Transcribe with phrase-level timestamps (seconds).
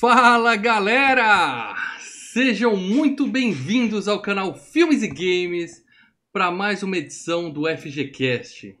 [0.00, 1.74] Fala galera!
[2.32, 5.84] Sejam muito bem-vindos ao canal Filmes e Games
[6.32, 8.78] para mais uma edição do FGCast.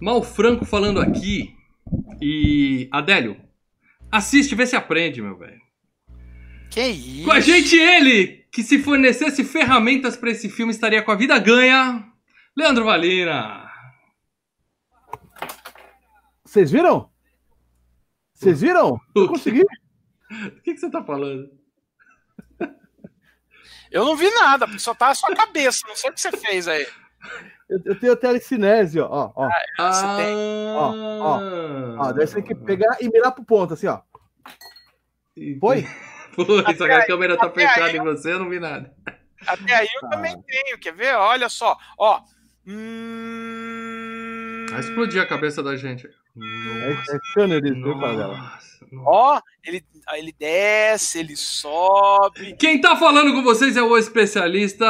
[0.00, 1.54] Mal Franco falando aqui
[2.22, 3.36] e Adélio,
[4.10, 5.60] assiste, vê se aprende, meu velho.
[6.70, 7.24] Que isso?
[7.26, 11.38] Com a gente ele, que se fornecesse ferramentas para esse filme estaria com a vida
[11.38, 12.02] ganha,
[12.56, 13.70] Leandro Valina.
[16.42, 17.10] Vocês viram?
[18.32, 18.98] Vocês viram?
[19.14, 19.62] Eu consegui.
[20.30, 21.50] O que, que você tá falando?
[23.90, 25.86] Eu não vi nada, só tá a sua cabeça.
[25.86, 26.86] Não sei o que você fez aí.
[27.68, 29.06] Eu, eu tenho telecinese, ó.
[29.08, 29.48] ó, ó.
[29.92, 30.36] Você tem.
[30.74, 32.12] Ó, ó, ó.
[32.12, 34.00] Daí você tem que pegar e mirar pro ponto, assim, ó.
[35.60, 35.82] Foi?
[36.34, 38.92] Foi, só que a câmera tá fechada em você, eu não vi nada.
[39.46, 40.08] Até aí eu Tá.
[40.08, 40.78] também tenho.
[40.80, 41.14] Quer ver?
[41.14, 41.78] Olha só.
[41.96, 42.20] Ó.
[42.66, 43.53] Hum...
[44.74, 46.06] Vai explodir a cabeça da gente.
[46.06, 48.36] É, é Scanner isso, viu, Padela?
[48.36, 49.08] Nossa, nossa.
[49.10, 52.54] Ó, ele, ele desce, ele sobe.
[52.58, 54.84] Quem tá falando com vocês é o especialista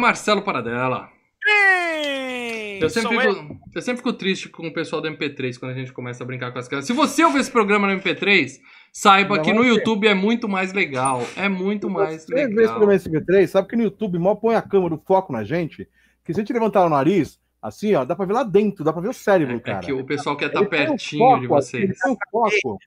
[0.00, 1.08] Marcelo Paradela.
[1.46, 3.34] Ei, Eu sempre, sou eu.
[3.34, 6.26] fico, eu sempre fico triste com o pessoal do MP3 quando a gente começa a
[6.26, 6.86] brincar com as crianças.
[6.86, 8.58] Se você ouvir esse programa no MP3,
[8.92, 9.64] saiba Não que no.
[9.64, 11.26] YouTube é muito mais legal.
[11.36, 12.76] É muito mais Você vê esse legal.
[12.76, 15.88] programa SB3, sabe que no YouTube mal põe a câmera, o foco na gente,
[16.24, 18.92] que se a gente levantar o nariz, assim, ó, dá pra ver lá dentro, dá
[18.92, 19.80] pra ver o cérebro, É cara.
[19.80, 21.98] que o pessoal quer estar Ele tem um pertinho de foco, assim, vocês.
[22.06, 22.78] Um foco.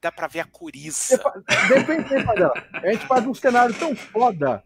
[0.00, 1.20] Dá pra ver a coriza.
[1.68, 2.14] Depende?
[2.72, 4.62] A gente faz um cenário tão foda,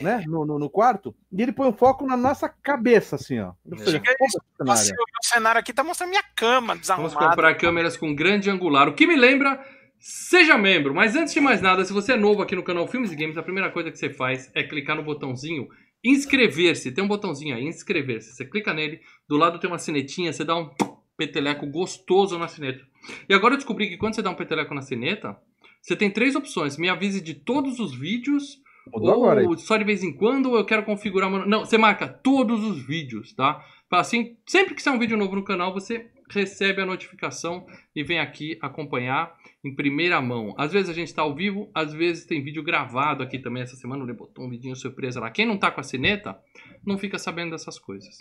[0.00, 3.52] né, no, no, no quarto, e ele põe um foco na nossa cabeça, assim, ó.
[3.78, 5.04] Seja, Chega foca no Nossa, cenário.
[5.22, 7.28] o cenário aqui tá mostrando minha cama Vamos desarrumada.
[7.30, 8.88] comprar câmeras com grande angular.
[8.88, 9.60] O que me lembra,
[9.98, 10.94] seja membro.
[10.94, 13.36] Mas antes de mais nada, se você é novo aqui no canal Filmes e Games,
[13.38, 15.66] a primeira coisa que você faz é clicar no botãozinho
[16.04, 16.92] inscrever-se.
[16.92, 18.32] Tem um botãozinho aí, inscrever-se.
[18.34, 20.70] Você clica nele, do lado tem uma sinetinha, você dá um
[21.16, 22.84] peteleco gostoso na sineta.
[23.28, 25.36] E agora eu descobri que quando você dá um peteleco na sineta,
[25.80, 26.76] você tem três opções.
[26.76, 28.60] Me avise de todos os vídeos,
[28.92, 31.28] Mudou agora ou só de vez em quando, ou eu quero configurar...
[31.28, 33.64] uma- Não, você marca todos os vídeos, tá?
[33.90, 38.18] Assim, sempre que sair um vídeo novo no canal, você recebe a notificação e vem
[38.18, 40.54] aqui acompanhar em primeira mão.
[40.56, 43.62] Às vezes a gente tá ao vivo, às vezes tem vídeo gravado aqui também.
[43.62, 45.30] Essa semana o Lê botou um vidinho surpresa lá.
[45.30, 46.38] Quem não tá com a sineta,
[46.84, 48.16] não fica sabendo dessas coisas.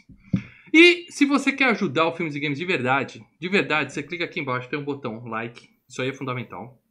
[0.73, 4.25] E se você quer ajudar o Filmes e Games de verdade, de verdade, você clica
[4.25, 5.69] aqui embaixo, tem um botão like.
[5.87, 6.81] Isso aí é fundamental.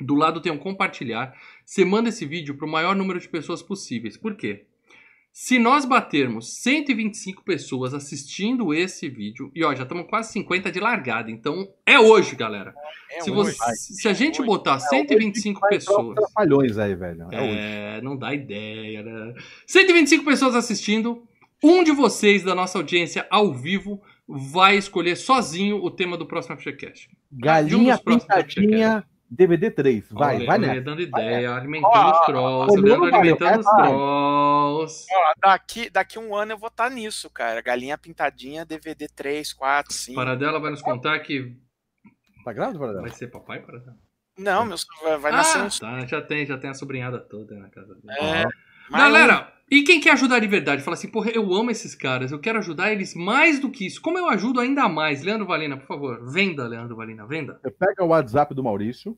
[0.00, 1.34] Do lado tem um compartilhar.
[1.64, 4.16] Você manda esse vídeo para o maior número de pessoas possíveis.
[4.16, 4.66] Por quê?
[5.32, 10.80] Se nós batermos 125 pessoas assistindo esse vídeo, e ó, já estamos quase 50 de
[10.80, 12.74] largada, então é hoje, galera.
[13.12, 13.56] É se, hoje.
[13.56, 14.46] você- se a gente hoje.
[14.48, 16.14] botar 125 Vai entrar os pessoas.
[16.16, 17.28] trapalhões aí, velho.
[17.30, 17.58] É hoje.
[17.58, 19.34] É, não dá ideia, né?
[19.66, 21.22] 125 pessoas assistindo.
[21.62, 26.56] Um de vocês da nossa audiência ao vivo vai escolher sozinho o tema do próximo
[26.56, 27.08] FGCast.
[27.32, 30.10] um Galinha próximos pintadinha DVD 3.
[30.10, 30.80] Vai, Olha, vai nessa.
[30.80, 35.06] dando ideia, alimentando Ó, os trolls, ó, o Leandro não valeu, alimentando os trolls.
[35.12, 37.60] Ó, daqui, daqui um ano eu vou estar nisso, cara.
[37.60, 40.16] Galinha pintadinha, DVD 3, 4, 5.
[40.16, 41.56] Paradela vai nos contar que
[42.44, 43.02] Tá grávida, Paradela?
[43.02, 43.96] vai ser papai, Paradela?
[44.38, 45.78] Não, meu vai, vai ah, nascer uns.
[45.78, 48.18] tá, já tem, já tem a sobrinhada toda na casa dele.
[48.18, 48.46] É,
[48.90, 50.82] Galera, e quem quer ajudar de verdade?
[50.82, 54.00] Fala assim, porra, eu amo esses caras, eu quero ajudar eles mais do que isso.
[54.00, 55.22] Como eu ajudo ainda mais?
[55.22, 57.60] Leandro Valina, por favor, venda, Leandro Valina, venda.
[57.78, 59.16] Pega o WhatsApp do Maurício,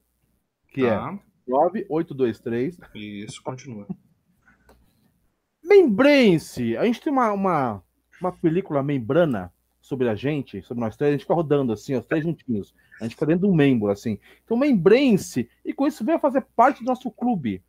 [0.68, 2.78] que é Tá, 9823.
[2.94, 3.86] Isso, continua.
[5.64, 6.76] Membrane-se.
[6.76, 7.82] A gente tem uma, uma,
[8.20, 12.06] uma película membrana sobre a gente, sobre nós três, a gente fica rodando assim, os
[12.06, 12.74] três juntinhos.
[13.00, 14.18] A gente fica dentro de um membro, assim.
[14.44, 17.62] Então, membrane-se, e com isso venha fazer parte do nosso clube.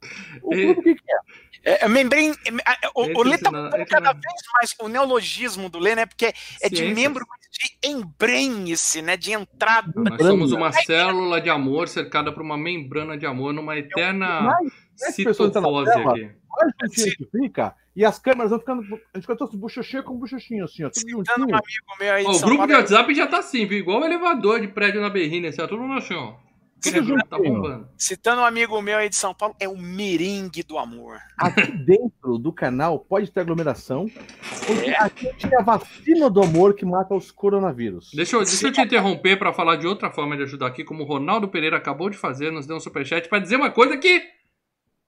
[0.44, 1.18] O clube o que, que é?
[1.64, 3.52] É, é, membrane, é, é, o, Esse o Lê tá
[3.86, 6.06] cada não- vez mais o neologismo do Lê, né?
[6.06, 9.16] Porque é de membro mas de embrenhe-se, né?
[9.16, 9.92] De entrada.
[9.96, 14.57] Nós somos uma célula de amor cercada por uma membrana de amor numa eterna
[14.95, 16.01] citofose aqui.
[16.01, 18.81] mais gente fica, e as câmeras vão ficando.
[18.81, 20.89] A gente fica todos bochechinho com bochechinho, assim, ó.
[20.89, 21.44] Tudo um juntinho.
[21.44, 21.62] amigo
[22.00, 22.74] meu aí de o grupo de Paulo.
[22.74, 23.80] WhatsApp já tá assim, viu?
[23.80, 26.35] Igual o elevador de prédio na berrina, assim, ó, tudo no chão.
[26.83, 27.38] Tudo Tá.
[27.95, 31.19] Citando um amigo meu aí de São Paulo, é o merengue do amor.
[31.38, 34.07] Aqui dentro do canal pode ter aglomeração,
[34.65, 35.00] porque É.
[35.00, 38.09] aqui a gente tem a vacina do amor que mata os coronavírus.
[38.15, 41.03] Deixa eu, deixa eu te interromper pra falar de outra forma de ajudar aqui, como
[41.03, 44.24] o Ronaldo Pereira acabou de fazer, nos deu um superchat pra dizer uma coisa que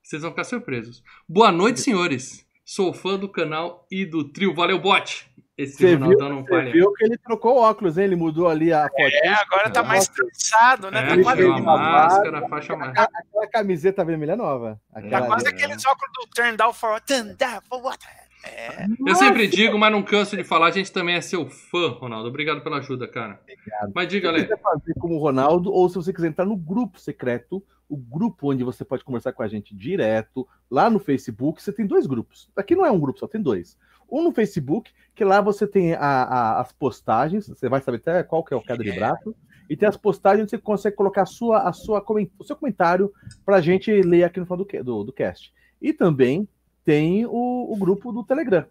[0.04, 1.02] vocês vão ficar surpresos.
[1.28, 2.46] Boa noite, senhores.
[2.64, 4.54] Sou fã do canal e do trio.
[4.54, 5.26] Valeu, bot.
[5.56, 8.06] Esse Você viu, Ronaldão não você viu que ele trocou óculos, hein?
[8.06, 9.02] Ele mudou ali a foto.
[9.02, 11.00] É, agora tá mais cansado, né?
[11.04, 12.92] É, Tá ele quase, uma máscara, faixa mais.
[12.98, 14.82] Aquela camiseta vermelha nova.
[14.92, 15.56] Aquela tá quase ali.
[15.56, 18.04] aqueles óculos do Turn Down for Turn Down for What?
[18.46, 21.90] É, Eu sempre digo, mas não canso de falar, a gente também é seu fã,
[21.92, 22.28] Ronaldo.
[22.28, 23.40] Obrigado pela ajuda, cara.
[23.44, 23.92] Obrigado.
[23.94, 24.44] Mas Se diga, você Lê.
[24.44, 28.52] quiser fazer como o Ronaldo, ou se você quiser entrar no grupo secreto, o grupo
[28.52, 32.50] onde você pode conversar com a gente direto, lá no Facebook, você tem dois grupos.
[32.58, 33.78] Aqui não é um grupo, só tem dois.
[34.14, 38.22] Um no Facebook, que lá você tem a, a, as postagens, você vai saber até
[38.22, 39.36] qual que é o queda de braço,
[39.68, 42.06] e tem as postagens onde você consegue colocar a sua, a sua,
[42.38, 43.12] o seu comentário
[43.44, 45.52] para a gente ler aqui no final do, do, do cast.
[45.82, 46.48] E também
[46.86, 48.66] tem o, o grupo do Telegram,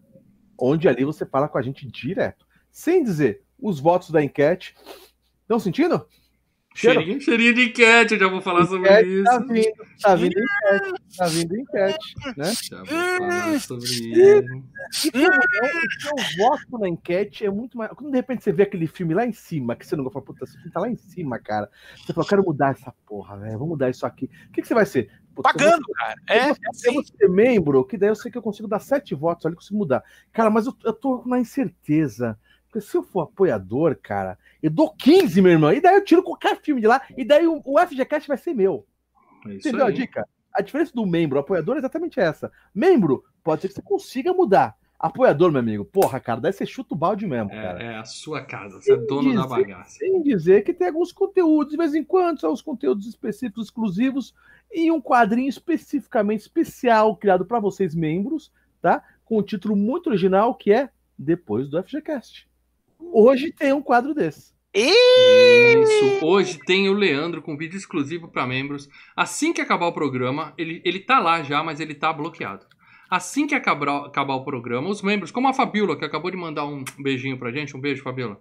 [0.56, 2.46] onde ali você fala com a gente direto.
[2.70, 4.76] Sem dizer, os votos da enquete.
[5.42, 6.06] Estão sentindo?
[6.74, 9.24] Cheirinho, cheirinho de enquete, já vou falar sobre Enquete isso.
[9.24, 12.52] Tá vindo, tá vindo enquete, tá vindo enquete, né?
[12.62, 15.10] Já vou falar sobre isso.
[15.14, 17.90] E é, o seu voto na enquete é muito mais.
[17.92, 20.44] Quando de repente você vê aquele filme lá em cima, que você não fala, puta,
[20.44, 21.68] esse filme tá lá em cima, cara.
[21.96, 24.30] Você fala, eu quero mudar essa porra, velho, vou mudar isso aqui.
[24.48, 25.10] O que, que você vai ser?
[25.36, 26.14] Eu vou Pagando, cara.
[26.28, 26.94] É, é Eu assim.
[26.94, 29.78] vou ser membro, que daí eu sei que eu consigo dar sete votos ali, consigo
[29.78, 30.02] mudar.
[30.32, 32.38] Cara, mas eu, eu tô na incerteza.
[32.72, 35.70] Porque se eu for apoiador, cara, eu dou 15, meu irmão.
[35.74, 37.02] E daí eu tiro qualquer filme de lá.
[37.14, 38.86] E daí o, o FGCast vai ser meu.
[39.46, 39.94] É Entendeu a aí.
[39.94, 40.26] dica?
[40.54, 42.50] A diferença do membro, apoiador, é exatamente essa.
[42.74, 44.74] Membro, pode ser que você consiga mudar.
[44.98, 47.82] Apoiador, meu amigo, porra, cara, daí você chuta o balde mesmo, cara.
[47.82, 49.98] É, é a sua casa, você é dono da bagaça.
[49.98, 54.32] Sem dizer que tem alguns conteúdos, de vez em quando, são os conteúdos específicos, exclusivos,
[54.72, 59.02] e um quadrinho especificamente especial, criado para vocês, membros, tá?
[59.24, 60.88] Com um título muito original, que é
[61.18, 62.48] Depois do FGCast.
[63.12, 64.52] Hoje tem um quadro desse.
[64.74, 66.24] Isso.
[66.24, 68.88] Hoje tem o Leandro com vídeo exclusivo para membros.
[69.16, 72.64] Assim que acabar o programa, ele, ele tá lá já, mas ele tá bloqueado.
[73.10, 76.64] Assim que acabar, acabar o programa, os membros, como a Fabiola, que acabou de mandar
[76.64, 78.40] um beijinho pra gente, um beijo, Fabiola.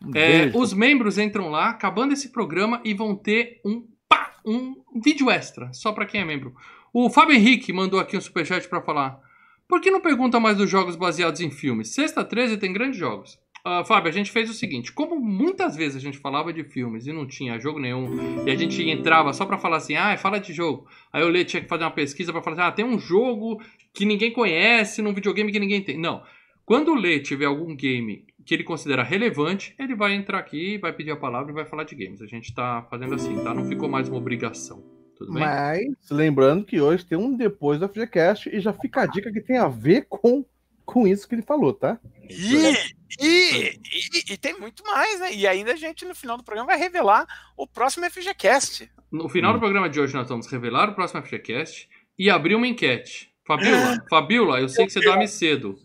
[0.00, 0.58] Um É, beijo.
[0.58, 5.72] os membros entram lá, acabando esse programa, e vão ter um, pá, um vídeo extra,
[5.72, 6.54] só pra quem é membro.
[6.92, 9.18] O Fábio Henrique mandou aqui um superchat pra falar.
[9.66, 11.92] Por que não pergunta mais dos jogos baseados em filmes?
[11.92, 13.36] Sexta 13 tem grandes jogos.
[13.68, 17.08] Ah, Fábio, a gente fez o seguinte: como muitas vezes a gente falava de filmes
[17.08, 20.38] e não tinha jogo nenhum, e a gente entrava só pra falar assim, ah, fala
[20.38, 20.86] de jogo.
[21.12, 23.60] Aí o Lê tinha que fazer uma pesquisa pra falar assim, ah, tem um jogo
[23.92, 25.98] que ninguém conhece, num videogame que ninguém tem.
[25.98, 26.22] Não.
[26.64, 30.92] Quando o Lê tiver algum game que ele considera relevante, ele vai entrar aqui, vai
[30.92, 32.22] pedir a palavra e vai falar de games.
[32.22, 33.52] A gente tá fazendo assim, tá?
[33.52, 34.80] Não ficou mais uma obrigação.
[35.16, 35.42] Tudo bem?
[35.42, 39.40] Mas lembrando que hoje tem um depois do FGCast e já fica a dica que
[39.40, 40.44] tem a ver com,
[40.86, 41.98] com isso que ele falou, tá?
[42.30, 42.72] E,
[43.20, 45.34] e, e, e tem muito mais, né?
[45.34, 48.90] E ainda a gente, no final do programa, vai revelar o próximo FGCast.
[49.10, 51.88] No final do programa de hoje, nós vamos revelar o próximo FGCast
[52.18, 53.30] e abrir uma enquete.
[53.46, 55.76] Fabiola, Fabiola, eu sei que você dorme cedo,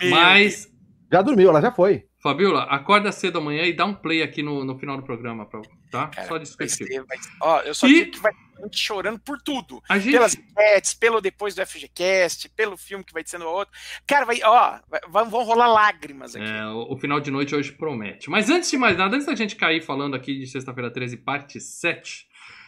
[0.00, 0.70] Meu mas,
[1.10, 2.04] Já dormiu, ela já foi.
[2.22, 5.62] Fabiola, acorda cedo amanhã e dá um play aqui no, no final do programa, pra-
[5.90, 6.08] tá?
[6.08, 6.88] Cara, Só Vai descritivo.
[6.88, 8.32] ser, vai ser- Ó, eu só E- digo que vai
[8.62, 9.82] gente chorando por tudo.
[9.92, 13.74] Gente, Pelas enquetes, pelo depois do FGCast, pelo filme que vai sendo outro.
[14.06, 14.78] Cara, vai, ó,
[15.08, 16.44] vão vão rolar lágrimas aqui.
[16.44, 18.30] É, o, o final de noite hoje promete.
[18.30, 21.60] Mas antes de mais nada, antes da gente cair falando aqui de sexta-feira 13, parte
[21.60, 22.26] 7,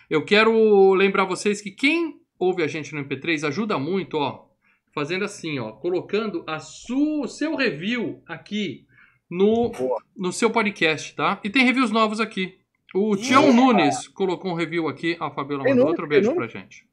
[0.08, 4.46] eu quero lembrar vocês que quem ouve a gente no MP3 ajuda muito, ó,
[4.94, 8.86] fazendo assim, ó, colocando a sua, o seu review aqui
[9.31, 10.02] no, Boa.
[10.16, 11.38] no seu podcast, tá?
[11.44, 12.58] E tem reviews novos aqui.
[12.94, 15.16] O Tião Nunes colocou um review aqui.
[15.20, 15.91] A Fabiola mandou Nunes?
[15.91, 16.86] outro beijo Tem pra gente.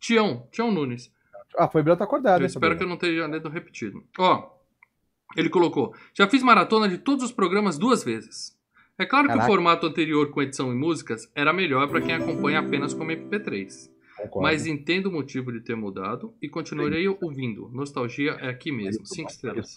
[0.00, 1.12] Tião, Tião Nunes.
[1.56, 2.40] Ah, foi tá acordado.
[2.40, 2.88] Eu hein, espero que eu Fabiola?
[2.88, 4.02] não esteja lendo repetido.
[4.18, 4.50] Ó,
[5.36, 8.56] ele colocou: já fiz maratona de todos os programas duas vezes.
[8.98, 9.48] É claro que Caraca.
[9.48, 13.90] o formato anterior com edição e músicas era melhor para quem acompanha apenas como MP3.
[14.22, 14.42] Concordo.
[14.42, 17.68] Mas entendo o motivo de ter mudado e continuarei ouvindo.
[17.72, 19.04] Nostalgia é aqui mesmo.
[19.06, 19.74] Cinco estrelas.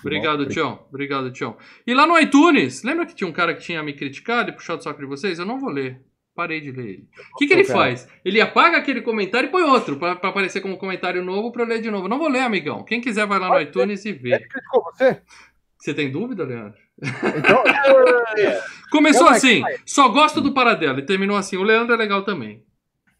[0.00, 0.84] Obrigado, Tião.
[0.88, 1.56] Obrigado, Tião.
[1.86, 4.80] E lá no iTunes, lembra que tinha um cara que tinha me criticado e puxado
[4.80, 5.38] o saco de vocês?
[5.38, 6.00] Eu não vou ler.
[6.34, 7.08] Parei de ler ele.
[7.32, 7.78] O que, que ele Cara.
[7.78, 8.08] faz?
[8.24, 11.68] Ele apaga aquele comentário e põe outro pra, pra aparecer como comentário novo pra eu
[11.68, 12.08] ler de novo.
[12.08, 12.82] Não vou ler, amigão.
[12.84, 14.38] Quem quiser vai lá no iTunes e Ele vê.
[14.40, 15.22] criticou você?
[15.78, 16.78] Você tem dúvida, Leandro?
[17.38, 17.62] Então,
[18.90, 20.98] Começou é assim, só gosto do Paradelo.
[20.98, 22.63] E terminou assim, o Leandro é legal também.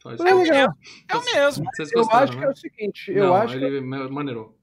[0.05, 0.75] É legal.
[1.11, 1.65] É o mesmo.
[1.75, 2.47] Vocês Eu acho que né?
[2.47, 4.57] é o seguinte, eu Não, acho, ele ma- maneirou.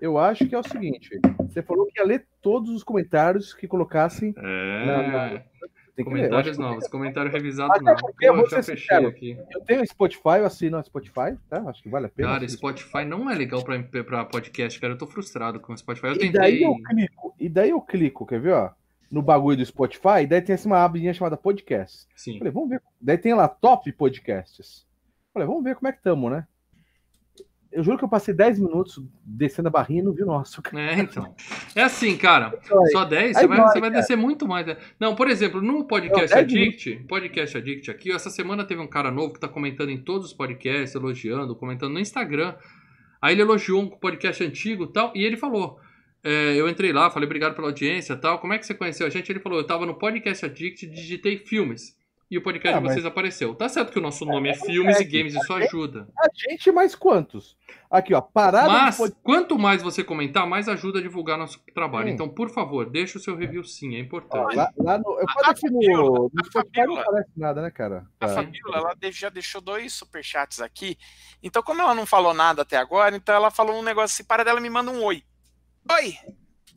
[0.00, 1.18] eu acho que é o seguinte.
[1.40, 4.34] Você falou que ia ler todos os comentários que colocassem.
[4.36, 5.38] É.
[5.38, 5.56] Que.
[6.02, 7.96] Eu, Comentários acho que- novos, comentário revisado Até não.
[7.96, 9.08] porque eu Pô, vou já fechei sincero.
[9.08, 9.38] aqui.
[9.50, 11.62] eu tenho Spotify, eu assino a Spotify, tá?
[11.66, 12.28] Acho que vale a pena.
[12.34, 14.92] Cara, Spotify não é legal pra, pra podcast, cara.
[14.92, 16.08] Eu tô frustrado com o Spotify.
[16.08, 16.66] Eu E daí tentei.
[16.66, 18.70] eu clico, e daí eu clico, quer ver, ó?
[19.10, 22.06] No bagulho do Spotify, daí tem assim uma abinha chamada podcast.
[22.16, 22.38] Sim.
[22.38, 22.82] Falei, vamos ver.
[23.00, 24.84] Daí tem lá top podcasts.
[25.32, 26.46] Falei, vamos ver como é que estamos, né?
[27.70, 30.62] Eu juro que eu passei 10 minutos descendo a barrinha e não vi o nosso.
[30.74, 31.34] É, então.
[31.74, 32.58] É assim, cara.
[32.90, 33.36] Só 10?
[33.36, 34.00] Aí Você vai, vai, você vai cara.
[34.00, 34.66] descer muito mais.
[34.66, 34.76] né?
[34.98, 38.86] Não, por exemplo, no Podcast Não, 10 Addict, Podcast Addict aqui, essa semana teve um
[38.86, 42.54] cara novo que tá comentando em todos os podcasts, elogiando, comentando no Instagram.
[43.20, 45.78] Aí ele elogiou um podcast antigo e tal, e ele falou.
[46.24, 48.38] É, eu entrei lá, falei obrigado pela audiência e tal.
[48.38, 49.30] Como é que você conheceu a gente?
[49.30, 51.94] Ele falou: eu tava no Podcast Addict e digitei filmes.
[52.28, 53.54] e o podcast Ah, de mas- vocês apareceu.
[53.54, 56.08] Tá certo que o nosso nome é Filmes e Games, isso ajuda.
[56.18, 57.56] A gente mais quantos?
[57.88, 62.08] Aqui, ó, parada Mas, pod- quanto mais você comentar, mais ajuda a divulgar nosso trabalho.
[62.08, 62.10] Hum.
[62.10, 64.56] Então, por favor, deixa o seu review sim, é ó, importante.
[64.56, 67.62] lá, lá no, eu falo a aqui no, Fabiola, no a Spotify não aparece nada,
[67.62, 68.04] né, cara?
[68.20, 68.34] A Tá.
[68.34, 70.98] Fabiola, ela já deixou dois superchats aqui.
[71.40, 74.42] Então, como ela não falou nada até agora, então ela falou um negócio assim, para
[74.42, 75.22] dela me manda um oi.
[75.90, 76.14] Oi!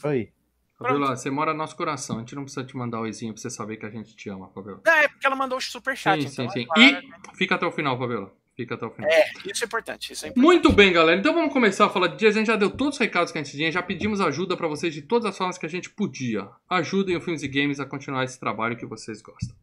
[0.04, 0.32] Oi.
[0.78, 2.18] Fabiola, você mora no nosso coração.
[2.18, 4.30] A gente não precisa te mandar um oizinho pra você saber que a gente te
[4.30, 4.82] ama, Fabiola.
[4.86, 6.22] Não, é porque ela mandou o superchat.
[6.22, 6.68] Sim, então sim, sim.
[6.78, 8.32] E fica até o final, Fabiola.
[8.56, 9.10] Fica até o final.
[9.10, 10.14] É, isso é importante.
[10.14, 10.46] Isso é importante.
[10.46, 11.20] Muito bem, galera.
[11.20, 12.36] Então vamos começar a falar de dias.
[12.36, 14.68] A gente já deu todos os recados que a gente tinha, já pedimos ajuda pra
[14.68, 16.48] vocês de todas as formas que a gente podia.
[16.70, 19.56] Ajudem o Filmes e Games a continuar esse trabalho que vocês gostam.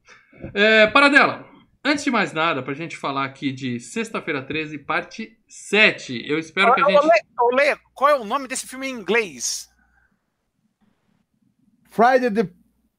[0.53, 1.47] É, Paradela,
[1.87, 6.29] antes de mais nada, pra gente falar aqui de Sexta-feira 13, parte 7.
[6.29, 7.07] Eu espero que a gente.
[7.07, 9.71] Lê, ô, Lê, qual é o nome desse filme em inglês?
[11.89, 12.51] Friday the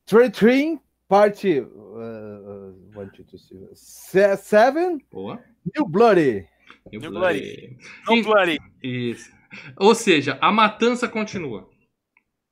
[0.06, 1.60] 13, parte.
[1.60, 3.40] Uh, uh, one, two, three,
[3.74, 5.44] se- seven, Boa.
[5.76, 6.48] New Bloody.
[6.92, 7.78] New New Bloody.
[8.08, 8.24] Sim.
[8.24, 8.60] Bloody.
[8.82, 9.30] Isso.
[9.78, 11.70] Ou seja, a matança continua.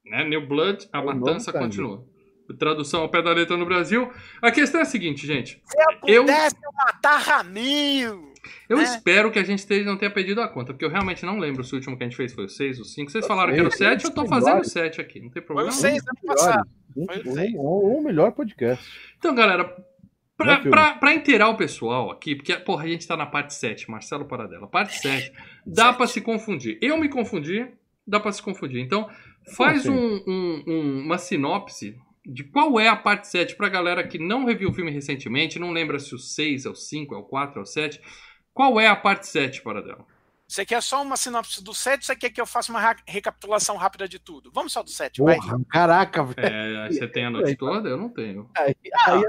[0.05, 0.23] Né?
[0.23, 2.05] New Blood, a matança continua.
[2.59, 4.11] Tradução ao pé da letra no Brasil.
[4.41, 5.61] A questão é a seguinte, gente.
[5.65, 8.33] Se eu pudesse eu matar Ramil.
[8.69, 8.83] Eu É.
[8.83, 11.63] espero que a gente esteja- não tenha perdido a conta, porque eu realmente não lembro
[11.63, 13.09] se o último que a gente fez foi o 6, o 5.
[13.11, 15.47] Vocês falaram que era o 7, eu tô fazendo o 7 aqui, não tem Foi
[15.47, 15.69] problema.
[15.69, 16.69] o 6 ano passado.
[16.93, 18.85] Foi o melhor podcast.
[19.17, 19.63] Então, galera,
[20.37, 20.69] pra, filme.
[20.69, 24.25] pra, pra inteirar o pessoal aqui, porque, porra, a gente tá na parte 7, Marcelo
[24.25, 25.31] Paradela, parte 7,
[25.65, 26.77] dá pra se confundir.
[26.81, 27.67] Eu me confundi,
[28.07, 28.79] dá pra se confundir.
[28.79, 29.09] Então,
[29.57, 34.07] faz Como um- um- um- uma sinopse de qual é a parte 7 pra galera
[34.07, 37.17] que não reviu o filme recentemente, não lembra se o 6 é o 5, é
[37.17, 38.01] o 4, é o 7.
[38.53, 40.05] Qual é a parte 7, Paradela?
[40.47, 43.77] Você quer só uma sinopse do 7 ou você quer que eu faça uma recapitulação
[43.77, 44.51] rápida de tudo?
[44.53, 45.37] Vamos só do 7, vai.
[45.69, 46.47] Caraca, velho.
[46.47, 47.89] É, você tem a noite toda?
[47.89, 48.49] Eu não tenho.
[48.55, 48.75] Aí,
[49.07, 49.23] aí,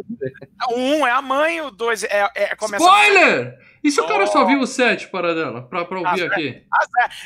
[0.71, 3.59] O 1 um é a mãe, o 2 é, é começa Spoiler!
[3.85, 4.47] E se o cara só Oh.
[4.47, 6.63] viu o 7, Paradela, pra, pra ouvir Ah, aqui?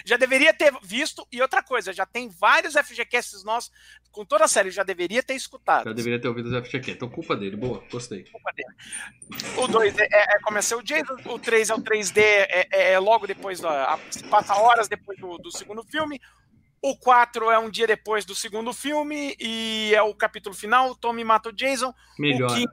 [0.04, 1.26] Já deveria ter visto.
[1.32, 3.70] E outra coisa, já tem vários FGCasts nossos
[4.12, 5.84] com toda a série, já deveria ter escutado.
[5.84, 6.90] Já deveria ter ouvido os FGQ.
[6.92, 7.56] Então, culpa dele.
[7.56, 8.24] Boa, gostei.
[9.56, 12.92] O 2 é, é, é começa o Jason, o 3 é o 3D, é, é-
[12.92, 13.98] é logo depois, da,
[14.30, 16.20] passa horas depois do, do segundo filme.
[16.82, 20.90] O 4 é um dia depois do segundo filme e é o capítulo final.
[20.90, 21.92] O Tommy mata o Jason.
[22.18, 22.50] Melhor.
[22.50, 22.72] O quinto,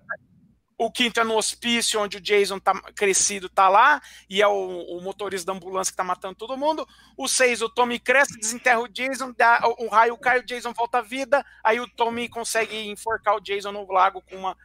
[0.77, 4.51] o quinto é no hospício, onde o Jason tá crescido, tá lá, e é o,
[4.51, 6.88] o motorista da ambulância que tá matando todo mundo.
[7.17, 10.74] O seis, o Tommy cresce, desenterra o Jason, dá, o, o raio cai, o Jason
[10.74, 11.43] volta à vida.
[11.63, 14.55] Aí o Tommy consegue enforcar o Jason no lago com uma.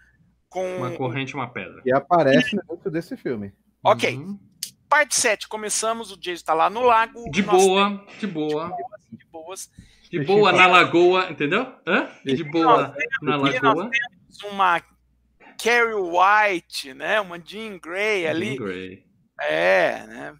[0.50, 0.76] Com...
[0.76, 1.80] Uma corrente e uma pedra.
[1.82, 3.54] E aparece dentro desse filme.
[3.82, 4.14] Ok.
[4.14, 4.38] Uhum.
[4.90, 7.24] Parte 7, começamos, o Jason tá lá no lago.
[7.30, 8.68] De boa, de boa.
[8.68, 9.70] temos De boas.
[10.10, 11.74] De boa na lagoa, entendeu?
[11.86, 12.10] Hã?
[12.22, 13.88] De boa na E nós lagoa.
[13.90, 14.82] temos uma
[15.52, 17.20] Carrie White, né?
[17.20, 18.56] Uma Jean Grey ali.
[18.56, 19.06] Jean Grey.
[19.40, 20.34] É, né?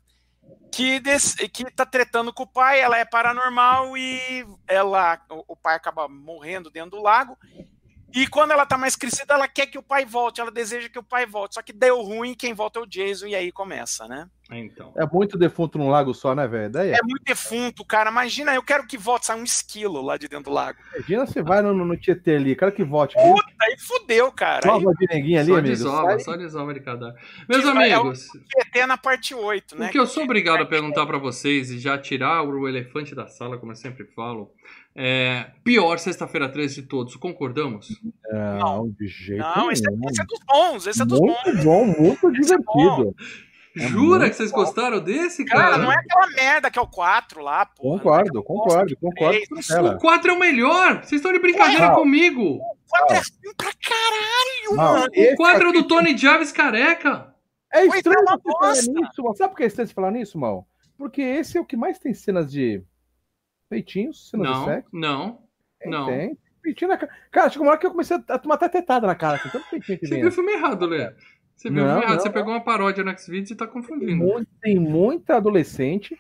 [0.73, 5.57] Que, des- que tá tretando com o pai, ela é paranormal e ela, o, o
[5.57, 7.37] pai acaba morrendo dentro do lago.
[8.15, 10.99] E quando ela tá mais crescida, ela quer que o pai volte, ela deseja que
[10.99, 11.55] o pai volte.
[11.55, 14.29] Só que deu ruim, quem volta é o Jason, e aí começa, né?
[14.51, 14.93] Então.
[14.99, 16.71] É muito defunto num lago só, né, velho?
[16.71, 16.97] Daí é.
[16.99, 18.11] É muito defunto, cara.
[18.11, 20.79] Imagina, eu quero que volte, sai um esquilo lá de dentro do lago.
[20.95, 23.15] Imagina você vai no, no Tietê ali, quero que volte.
[23.17, 23.35] viu?
[23.35, 24.61] Puta, aí fudeu, cara.
[24.71, 25.69] Aí Nova de neguinho ali, Só amigo.
[25.69, 27.15] desova, Sai- só desova de cada.
[27.49, 29.87] Meus É o- amigos, PT na parte 8, né?
[29.87, 33.27] o que eu sou obrigado a perguntar pra vocês e já tirar o elefante da
[33.27, 34.53] sala, como eu sempre falo,
[34.95, 37.89] é pior sexta-feira 13 de todos, concordamos?
[38.31, 40.09] Não, de jeito Não, esse é, nenhum.
[40.11, 41.37] esse é dos bons, esse é dos bons.
[41.45, 43.15] Muito bom, muito Esse é divertido.
[43.75, 45.63] É Jura que vocês gostaram desse, cara?
[45.63, 47.83] Cara, não é aquela merda que é o 4 lá, pô.
[47.83, 49.39] Concordo, concordo, concordo.
[49.95, 50.97] O 4 é o melhor!
[51.03, 51.95] Vocês estão de brincadeira Não.
[51.95, 52.57] comigo!
[52.57, 55.09] O 4 é ruim pra caralho, Não, mano.
[55.15, 57.33] esse O 4 é do Tony Jarvis careca!
[57.73, 59.35] É estranho é você falar nisso, mal.
[59.35, 60.67] Sabe por que é estranho você falar nisso, mal?
[60.99, 62.83] Porque esse é o que mais tem cenas de
[63.73, 64.91] peitinhos, de Não, sexo.
[64.93, 65.49] não,
[65.79, 66.07] Tem, não.
[66.07, 66.39] Tem.
[66.63, 67.13] Peitinho na cara.
[67.31, 69.37] Cara, chegou uma hora que eu comecei a tomar até tetada na cara.
[69.37, 71.13] Assim, tanto peitinho que Você viu o filme errado, Lê.
[71.57, 72.17] Você viu o Não, filme errado.
[72.17, 72.35] não, Você não.
[72.35, 74.47] pegou uma paródia no Xvideos e tá Tem, confundindo.
[74.61, 76.19] tem muita adolescente,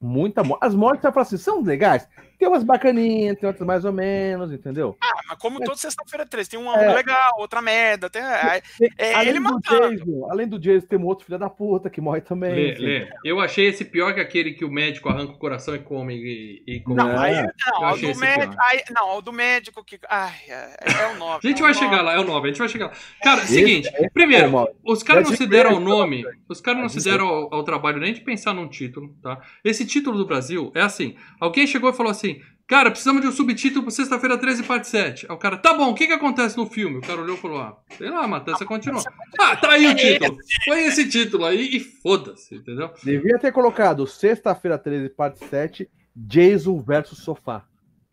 [0.00, 2.08] muita As mortes, você fala assim, são legais?
[2.38, 4.96] Tem umas bacaninhas, tem outras mais ou menos, entendeu?
[5.02, 6.94] Ah, mas como todo sexta-feira 13, tem uma É.
[6.94, 8.08] legal, outra merda.
[8.08, 8.62] Tem, é,
[8.96, 9.96] é além, ele do matando.
[9.96, 12.54] Jason, além do Jason, tem um outro filho da puta que morre também.
[12.54, 12.82] Lê, enfim.
[12.84, 16.14] Lê, eu achei esse pior que aquele que o médico arranca o coração e come
[16.14, 16.96] e, e come.
[16.96, 18.54] Não, Não, aí, eu não, o do médico.
[18.60, 19.98] Aí, não, o do médico que.
[20.08, 21.40] Ai, é, é o 9.
[21.46, 22.92] A gente vai chegar lá, é o 9, a gente vai chegar lá.
[23.22, 24.54] Cara, Esse- seguinte, esse é primeiro,
[24.84, 27.54] o os caras não se deram ao conheço, nome, os caras não se deram ao,
[27.54, 29.40] ao trabalho nem de pensar num título, tá?
[29.64, 32.27] Esse título do Brasil é assim, alguém chegou e falou assim,
[32.68, 35.26] Cara, precisamos de um subtítulo pra sexta-feira 13, parte 7.
[35.26, 36.98] Aí o cara, tá bom, o que que acontece no filme?
[36.98, 39.02] O cara olhou e falou, ah, sei lá, a matança continua.
[39.40, 40.36] Ah, tá aí o título.
[40.64, 42.90] Foi esse título aí e foda-se, entendeu?
[43.04, 47.64] Devia ter colocado sexta-feira 13, parte 7, Jason versus sofá.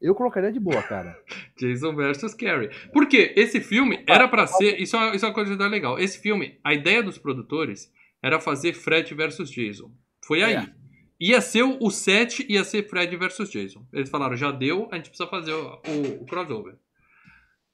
[0.02, 1.18] Eu colocaria de boa, cara.
[1.58, 2.70] Jason versus Carrie.
[2.94, 4.80] Porque esse filme era pra ser.
[4.80, 5.98] Isso é, isso é uma coisa legal.
[5.98, 7.92] Esse filme, a ideia dos produtores
[8.22, 9.92] era fazer Fred versus Jason.
[10.24, 10.56] Foi aí.
[10.56, 10.85] É.
[11.20, 13.86] Ia ser o, 7, ia ser Fred versus Jason.
[13.94, 16.76] Eles falaram, já deu, a gente precisa fazer o, o- o crossover.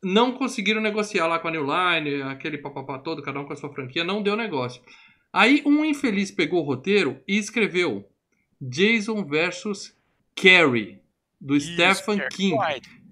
[0.03, 3.55] Não conseguiram negociar lá com a New Line, aquele papapá todo, cada um com a
[3.55, 4.81] sua franquia, não deu negócio.
[5.33, 8.07] Aí um infeliz pegou o roteiro e escreveu
[8.59, 9.95] Jason versus
[10.35, 10.99] Carrie,
[11.39, 12.55] do Isso, Stephen King.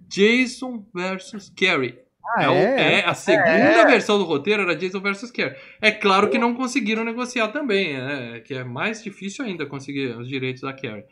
[0.07, 1.97] Jason versus Carrie.
[2.35, 2.93] Ah, É, é?
[2.99, 3.85] é, a segunda É.
[3.85, 5.55] versão do roteiro era Jason versus Carrie.
[5.81, 8.39] É claro que não conseguiram negociar também, né?
[8.41, 11.05] Que é mais difícil ainda conseguir os direitos da Carrie.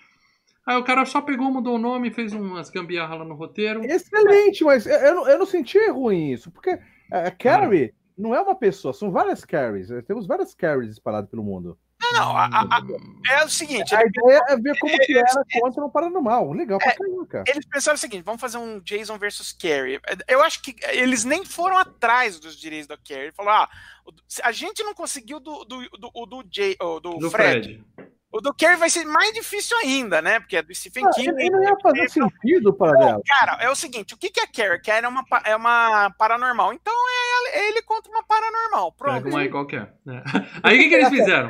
[0.66, 3.86] Aí o cara só pegou, mudou o nome, fez umas gambiarra lá no roteiro.
[3.86, 6.78] Excelente, mas eu, eu não, eu não senti ruim isso, porque
[7.12, 9.88] a Carrie não é uma pessoa, são várias Carries.
[10.06, 11.78] Temos várias Carries espalhadas pelo mundo.
[12.14, 12.38] Não, não.
[12.38, 15.90] a- a- a- é o seguinte, A ideia é ver como que era contra no
[15.92, 16.52] paranormal.
[16.54, 17.44] Legal pra caramba.
[17.48, 20.00] eles pensaram o seguinte: vamos fazer um Jason versus Carrie.
[20.28, 23.32] Eu acho que eles nem foram atrás dos direitos da Carrie.
[23.34, 23.70] Falaram, ah,
[24.06, 27.18] o do- se a gente não conseguiu do, do, do, o do, Jay, o do,
[27.18, 27.84] do Fred.
[27.96, 28.08] Fred.
[28.30, 30.40] O do Carrie vai ser mais difícil ainda, né?
[30.42, 31.32] Porque é do Stephen Ah, King.
[31.46, 33.22] e não ia fazer sentido para dela.
[33.26, 34.82] Cara, é o seguinte: o que, que é Carrie?
[34.82, 36.74] Carrie é uma, é uma paranormal.
[36.74, 38.92] Então é ele, ele contra uma paranormal.
[38.94, 39.16] Pronto.
[39.24, 39.94] Pega uma aí qualquer.
[40.06, 40.24] né?
[40.64, 41.50] Aí o que, que eles fizeram?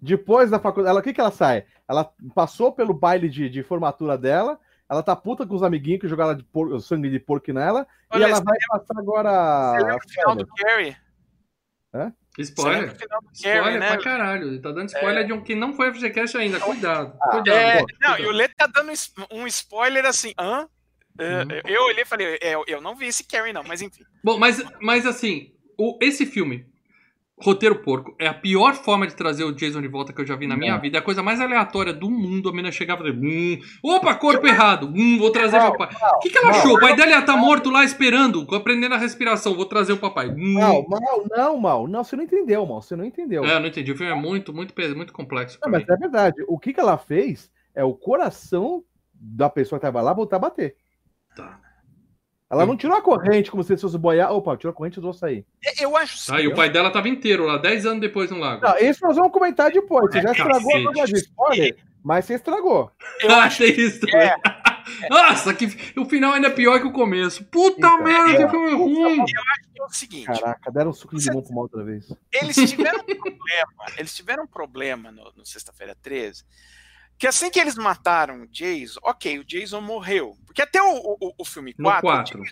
[0.00, 1.64] Depois da faculdade, ela, o que, que ela sai?
[1.88, 4.58] Ela passou pelo baile de, de formatura dela,
[4.90, 8.16] ela tá puta com os amiguinhos que jogaram de por- sangue de porco nela, e
[8.16, 9.72] Olha, ela você vai passar agora.
[9.72, 10.96] Você lembra o final do Carrie?
[11.94, 12.92] Lembra Spoiler.
[12.92, 13.88] o final do Spoiler né?
[13.88, 14.48] pra caralho.
[14.48, 16.58] Ele tá dando spoiler de um que não foi FGCast ainda.
[16.60, 17.14] Cuidado.
[17.20, 17.56] Ah, Cuidado.
[17.58, 18.22] É, pô, não, cuidado.
[18.22, 18.90] e o Lê tá dando
[19.30, 20.66] um spoiler assim, hã?
[21.18, 21.60] É, Uhum.
[21.66, 24.02] Eu olhei e falei, é, eu, eu não vi esse Carrie, não, mas enfim.
[24.24, 26.64] Bom, mas, mas assim, o, esse filme,
[27.38, 30.36] Roteiro Porco, é a pior forma de trazer o Jason de volta que eu já
[30.36, 30.80] vi na minha Não.
[30.80, 30.98] vida.
[30.98, 32.48] É a coisa mais aleatória do mundo.
[32.48, 35.90] A menina chegava e falava, hum, opa, corpo errado, hum, vou trazer Não, meu pai.
[36.14, 36.58] O que, que ela não.
[36.58, 36.76] achou?
[36.76, 39.54] O pai dela ia estar morto lá esperando, aprendendo a respiração.
[39.54, 40.28] Vou trazer o papai.
[40.28, 40.54] Hum.
[40.54, 41.88] Mal, mal, não, mal.
[41.88, 42.80] Não, você não entendeu, mal.
[42.80, 43.44] Você não entendeu.
[43.44, 43.90] É, eu não entendi.
[43.90, 45.78] O filme é muito, muito, muito complexo Não, mim.
[45.78, 46.44] mas é verdade.
[46.46, 50.40] O que, que ela fez é o coração da pessoa que tava lá voltar a
[50.40, 50.76] bater.
[51.36, 51.58] Tá.
[52.50, 54.30] Ela não tirou a corrente como se fosse boiar.
[54.30, 55.46] Opa, tirou a corrente e vou sair.
[55.64, 58.38] É, Eu acho Tá, e o pai dela tava inteiro lá, 10 anos depois no
[58.38, 58.60] lago.
[58.62, 60.12] Não, isso nós vamos comentar depois.
[60.12, 62.92] Você já É, estragou a coisa de spoiler, mas você estragou.
[63.22, 64.36] eu ah, acho isso é.
[65.08, 65.64] Nossa, que,
[65.98, 67.42] o final ainda é pior que o começo.
[67.46, 68.48] Puta Então, merda, que é.
[68.50, 69.24] filme ruim.
[69.24, 72.12] que é o seguinte, Caraca, deram um suco de limão pra uma outra vez.
[72.32, 76.44] eles tiveram um problema, eles tiveram um problema no, no Sexta-feira 13,
[77.22, 80.36] que assim que eles mataram o Jason, ok, o Jason morreu.
[80.44, 82.42] Porque até o, o, o filme No 4, 4.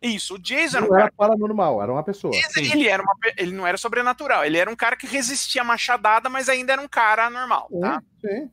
[0.00, 2.32] isso, o Jason era um Não era cara paranormal, era uma pessoa.
[2.50, 2.70] Sim.
[2.70, 6.28] ele era uma, ele não era sobrenatural, ele era um cara que resistia a machadada,
[6.28, 8.00] mas ainda era um cara normal, tá?
[8.20, 8.50] Sim, sim.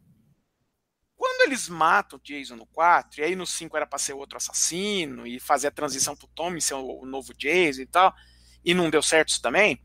[1.15, 4.37] Quando eles matam o Jason no 4, e aí no 5 era pra ser outro
[4.37, 8.11] assassino, e fazer a transição pro Tommy ser o, o novo Jason e tal,
[8.65, 9.79] e não deu certo isso também.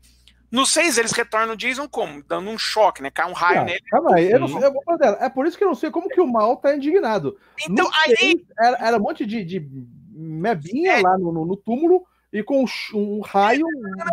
[0.51, 2.23] No 6 eles retornam o Jason como?
[2.27, 3.11] Dando um choque, né?
[3.11, 3.81] Cai um raio Ah, nele.
[3.89, 5.17] calma aí, eu não sei, eu vou falar dela.
[5.21, 7.37] É por isso que eu não sei como que o mal tá indignado.
[7.69, 9.67] Então, No aí, seis, Era, era um monte de, de
[10.11, 11.01] mebinha É.
[11.01, 13.65] lá no, no- no túmulo e com um, raio.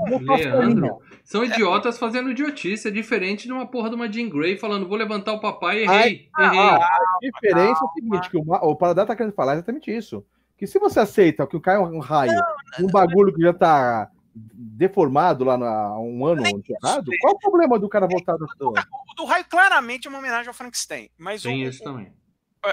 [0.08, 0.98] Leandro.
[1.24, 2.88] São idiotas fazendo idiotice.
[2.88, 5.82] É diferente de uma porra de uma Jean Grey falando, vou levantar o papai e
[5.82, 6.28] errei.
[6.38, 6.58] errei.
[6.58, 10.24] Ah, a diferença é o seguinte: que o, o Paradar tá querendo falar exatamente isso.
[10.56, 12.32] Que se você aceita que cai um raio
[12.80, 17.78] um bagulho que já tá deformado lá na- há um ano enterrado, qual o problema
[17.78, 18.44] do cara voltar do.
[18.68, 21.08] o do raio claramente é uma homenagem ao Frankenstein.
[21.16, 22.12] Mas o, Tem isso o- também.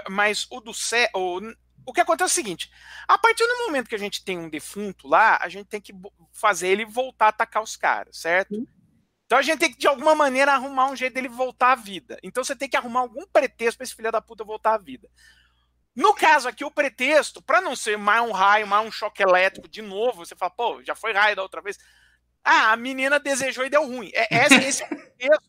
[0.10, 1.08] mas o do céu.
[1.16, 1.40] O,
[1.86, 2.70] o que acontece é o seguinte:
[3.08, 5.94] a partir do momento que a gente tem um defunto lá, a gente tem que
[6.32, 8.56] fazer ele voltar a atacar os caras, certo?
[8.56, 8.68] Sim.
[9.26, 12.20] Então a gente tem que, de alguma maneira, arrumar um jeito dele voltar à vida.
[12.22, 15.10] Então você tem que arrumar algum pretexto pra esse filho da puta voltar à vida.
[15.96, 19.68] No caso aqui, o pretexto, pra não ser mais um raio, mais um choque elétrico
[19.68, 21.78] de novo, você fala, pô, já foi raio da outra vez.
[22.44, 24.12] Ah, a menina desejou e deu ruim.
[24.14, 25.44] É, esse, esse é o pretexto.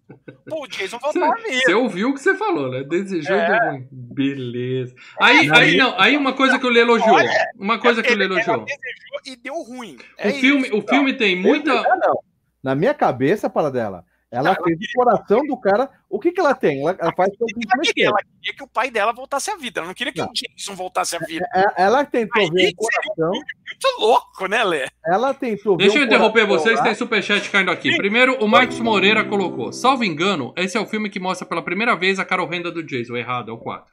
[0.48, 1.62] Pô, o Jason voltar mesmo.
[1.62, 2.84] Você ouviu o que você falou, né?
[2.84, 3.44] Desejou É.
[3.44, 3.88] e deu ruim.
[3.90, 4.94] Beleza.
[5.20, 7.14] Aí, Não, aí, não, aí uma coisa que o Lê elogiou.
[7.16, 8.64] Olha, Uma coisa que o Lê elogiou.
[8.64, 9.96] desejou e deu ruim.
[9.96, 10.76] O É filme, isso.
[10.78, 11.72] o filme tem muita.
[11.96, 12.20] Não.
[12.62, 14.04] Na minha cabeça, para dela,
[14.34, 15.90] ela fez o coração do cara.
[16.08, 16.80] O que, que ela tem?
[16.82, 19.56] Ela, ela faz com que Ela queria, ela queria que o pai dela voltasse à
[19.56, 19.80] vida.
[19.80, 20.28] Ela não queria que Não.
[20.28, 21.46] o Jason voltasse à vida.
[21.54, 23.30] É, Ela tentou Aí ver o seria coração.
[23.30, 24.86] Muito louco, né, Lê?
[25.06, 26.84] Ela tentou ver Deixa o eu interromper vocês, lá.
[26.84, 27.96] tem superchat caindo aqui.
[27.96, 29.72] Primeiro, o Marcos Moreira colocou.
[29.72, 32.82] Salvo engano, esse é o filme que mostra pela primeira vez a cara horrenda do
[32.82, 33.16] Jason.
[33.16, 33.92] Errado, é o 4.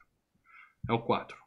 [0.89, 1.40] É o 4.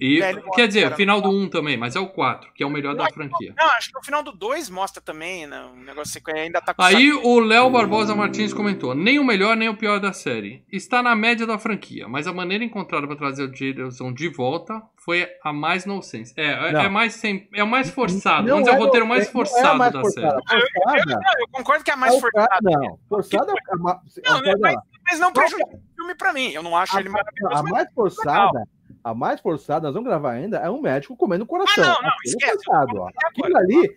[0.00, 2.62] E, É, ele quer dizer, o final do 1 também, mas é o 4, que
[2.62, 3.54] é o melhor da franquia.
[3.56, 5.64] Não, acho que no final do 2 mostra também, né?
[5.74, 9.56] Um negócio que ainda tá com Aí o Léo Barbosa Martins comentou: nem o melhor
[9.56, 10.64] nem o pior da série.
[10.70, 14.82] Está na média da franquia, mas a maneira encontrada para trazer o Jason de volta
[14.96, 16.32] foi a mais nonsense.
[16.36, 16.80] É, é, Não.
[16.80, 18.42] é mais sem, é o mais forçado.
[18.48, 20.40] Não Vamos dizer, é o roteiro mais não é forçado mais da forçada.
[20.48, 20.60] série.
[20.72, 22.58] Forçada Não, eu concordo que é a mais é o forçada.
[22.62, 26.50] Não, forçada é a ma- Não, olha mas, não prejudica o filme pra mim.
[26.52, 27.54] Eu não acho ele A, maravilhoso.
[27.54, 28.62] a mais forçada,
[29.04, 31.84] a mais forçada, nós vamos gravar ainda, é um médico comendo o coração.
[31.84, 32.64] Ah, não, não, Aquilo é esquece.
[32.64, 33.08] forçado, ó.
[33.08, 33.96] Agora, Aquilo ali,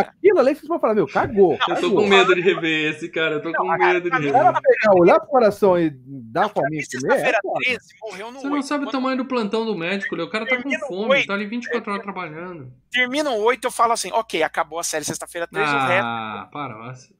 [0.00, 1.52] aquilo ali, vocês vão falar, meu, cagou.
[1.52, 1.94] Eu tô cagou.
[1.94, 3.36] com medo de rever esse, cara.
[3.36, 4.32] Eu tô com medo de rever.
[4.32, 4.60] Pegar,
[4.94, 7.60] olhar pro coração e dar Pra fominha mim, e comer, é Sexta-feira foda.
[7.64, 8.66] 13 morreu no Você não 8.
[8.66, 10.16] sabe o Quando tamanho do plantão do médico.
[10.16, 11.26] O cara tá com o fome, oito.
[11.28, 12.72] tá ali 24 horas trabalhando.
[12.90, 16.04] termina o 8, eu falo assim, ok, acabou a série sexta-feira 13, o resto.
[16.04, 16.74] Ah, para,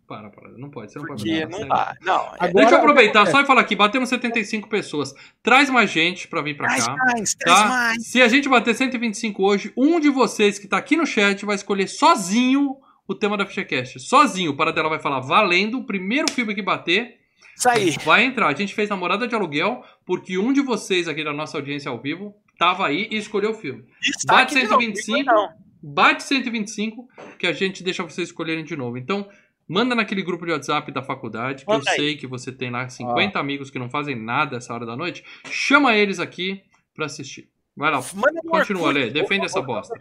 [0.09, 0.49] para, para.
[0.59, 1.69] Não pode, você não pode Porque fazer não sério.
[1.69, 1.95] dá.
[2.01, 3.33] Não, é, Agora- Deixa eu aproveitar, o que acontece?
[3.37, 5.15] só e falar aqui, batemos 75 pessoas.
[5.43, 6.97] Traz mais gente pra vir pra traz cá.
[6.97, 7.69] mais, traz Tá?
[7.69, 8.07] mais.
[8.07, 11.55] Se a gente bater 125 hoje, um de vocês que tá aqui no chat vai
[11.55, 14.01] escolher sozinho o tema da FichaCast.
[14.01, 14.51] Sozinho.
[14.53, 15.79] O Paradela vai falar valendo.
[15.79, 17.17] O primeiro filme que bater
[17.57, 17.95] Isso aí.
[18.05, 18.49] vai entrar.
[18.49, 22.01] A gente fez Namorada de Aluguel porque um de vocês aqui da nossa audiência ao
[22.01, 23.85] vivo tava aí e escolheu o filme.
[24.03, 25.25] Está Bate aqui de novo, 125.
[25.25, 25.49] não.
[25.81, 28.99] Bate 125 que a gente deixa vocês escolherem de novo.
[28.99, 29.29] Então,
[29.69, 31.97] manda naquele grupo de WhatsApp da faculdade, que eu Manda aí.
[31.97, 35.25] sei que você tem lá 50 amigos que não fazem nada essa hora da noite.
[35.51, 36.63] Chama eles aqui
[36.95, 37.51] pra assistir.
[37.77, 38.03] Vai lá.
[38.15, 38.91] Manda Continua.
[38.91, 39.11] Lê.
[39.11, 39.95] Defende essa bosta.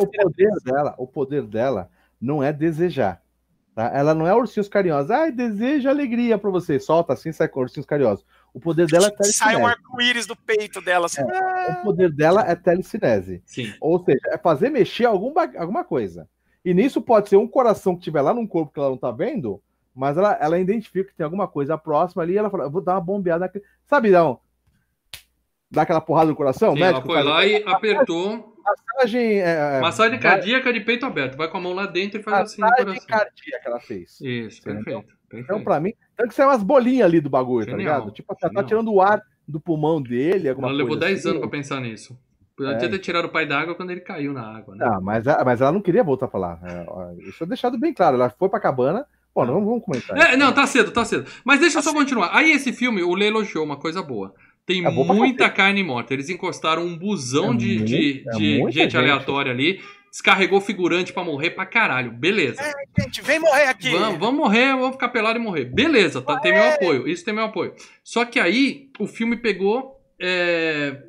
[0.00, 3.22] O poder dela, o poder dela não é desejar.
[3.74, 3.90] Tá?
[3.92, 5.10] Ela não é ursinhos carinhosos.
[5.10, 6.78] Ai, deseja alegria pra você.
[6.78, 8.24] Solta assim, sai com ursinhos carinhosos.
[8.52, 9.64] O poder dela é sai um telecinese.
[9.64, 11.06] arco-íris do peito dela.
[11.06, 11.22] Assim.
[11.22, 13.42] O poder dela é telecinese.
[13.44, 13.72] Sim.
[13.80, 16.28] Ou seja, é fazer mexer algum alguma coisa.
[16.64, 19.10] E nisso pode ser um coração que tiver lá num corpo que ela não tá
[19.10, 19.60] vendo,
[19.94, 22.80] mas ela, ela identifica que tem alguma coisa próxima ali e ela fala, eu vou
[22.80, 23.64] dar uma bombeada naquele...
[23.86, 24.40] Sabe, não?
[25.70, 26.72] Dá aquela porrada no coração?
[26.74, 28.54] Sim, o ela médico foi lá e apertou.
[28.64, 29.40] massagem...
[29.40, 31.36] É, é, Massagem vai- cardíaca de peito aberto.
[31.36, 33.06] Vai com a mão lá dentro e faz assim Massagem coração.
[33.08, 34.20] cardíaca ela fez.
[34.20, 35.04] Isso, perfeito.
[35.28, 35.44] perfeito.
[35.44, 38.12] Então, pra mim, tem que ser umas bolinhas ali do bagulho, tá Genial, ligado?
[38.12, 38.64] Tipo, ela tá genial.
[38.66, 41.28] tirando o ar do pulmão dele, alguma Ela levou 10 assim.
[41.28, 42.16] anos pra pensar nisso.
[42.56, 42.76] Podia É.
[42.88, 44.84] ter tirado o pai da água quando ele caiu na água, né?
[44.86, 46.60] Ah, mas, mas ela não queria voltar pra lá.
[46.64, 48.16] É, ó, isso é deixado bem claro.
[48.16, 49.04] Ela foi pra cabana.
[49.34, 50.16] Bom, não vamos comentar.
[50.16, 51.28] É, não, tá cedo, tá cedo.
[51.44, 52.30] Mas deixa eu só continuar.
[52.32, 54.32] Aí esse filme, o Lê elogiou uma coisa boa.
[54.64, 56.14] Tem É muita carne morta.
[56.14, 58.96] Eles encostaram um busão É de, muito- de, é de gente gente.
[58.96, 59.80] aleatória ali.
[60.10, 62.12] Descarregou figurante pra morrer pra caralho.
[62.12, 62.62] Beleza.
[62.96, 63.90] Gente, vem morrer aqui.
[63.90, 65.64] Vamos, vamos morrer, vamos ficar pelado e morrer.
[65.64, 67.08] Beleza, tá, tem meu apoio.
[67.08, 67.74] Isso tem meu apoio.
[68.04, 71.02] Só que aí o filme pegou é,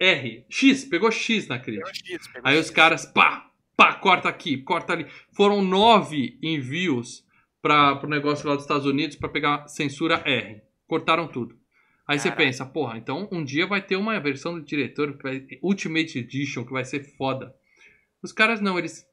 [0.00, 2.14] R, X, pegou X na Pegou crítica.
[2.16, 2.64] X, pegou Aí X.
[2.66, 5.06] os caras, pá, pá, corta aqui, corta ali.
[5.32, 7.22] Foram nove envios
[7.60, 10.62] para o negócio lá dos Estados Unidos para pegar censura R.
[10.86, 11.54] Cortaram tudo.
[12.08, 16.18] Aí você pensa, porra, então um dia vai ter uma versão do diretor vai, Ultimate
[16.18, 17.54] Edition que vai ser foda.
[18.22, 19.06] Os caras não, eles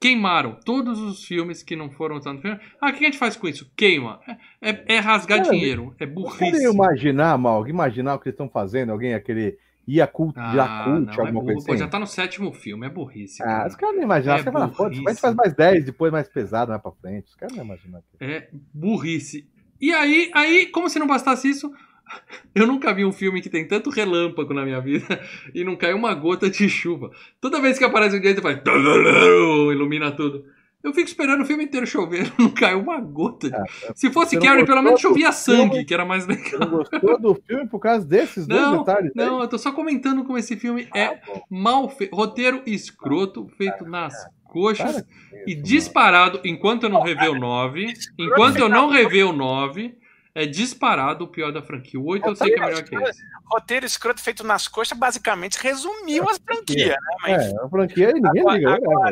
[0.00, 2.60] queimaram todos os filmes que não foram usados no filme.
[2.80, 3.70] Ah, o que a gente faz com isso?
[3.76, 4.20] Queima.
[4.60, 6.64] É, é- é rasgar Cara, dinheiro, é Podem burrice.
[6.72, 8.90] imaginar, Mal, imaginar o que eles estão fazendo?
[8.92, 9.56] Alguém, aquele
[9.88, 11.44] Yakult, Ah, Yakult é alguma burro.
[11.46, 11.80] coisa Pô, assim?
[11.82, 13.42] já tá no sétimo filme, é burrice.
[13.42, 13.68] Ah, cara.
[13.68, 14.34] os caras não imaginam.
[14.34, 17.28] É Os caras falam, a gente faz mais 10, depois mais pesado, mais pra frente.
[17.28, 18.02] Os caras não imaginam.
[18.20, 19.48] É burrice.
[19.80, 21.70] E aí, aí, como se não bastasse isso,
[22.54, 25.06] eu nunca vi um filme que tem tanto relâmpago na minha vida
[25.54, 27.10] e não cai uma gota de chuva.
[27.40, 28.60] Toda vez que aparece um dia, faz.
[29.72, 30.44] ilumina tudo.
[30.86, 33.50] Eu fico esperando o filme inteiro chover, não cai uma gota.
[33.50, 33.56] De...
[33.94, 35.84] Se fosse Você Carrie, pelo menos chovia sangue, filme?
[35.84, 36.60] que era mais Você legal.
[36.60, 39.12] não gostou do filme por causa desses dois Não, detalhes?
[39.18, 39.26] aí?
[39.26, 41.42] não, eu tô só comentando como esse filme é Ah, bom.
[41.50, 42.14] mal feito.
[42.14, 44.92] Roteiro escroto, feito nas coxas.
[44.92, 49.32] Para com E disparado, enquanto eu não rever o 9, enquanto eu não rever o
[49.32, 49.94] 9,
[50.38, 51.98] é disparado o pior da franquia.
[51.98, 53.22] O 8 eu sei que é melhor que esse.
[53.46, 56.96] Roteiro escroto feito nas coxas basicamente resumiu as franquias, né?
[57.22, 57.60] Mas, mano.
[57.60, 58.70] É, a franquia ninguém Agora- liga.
[58.70, 59.10] né, agora-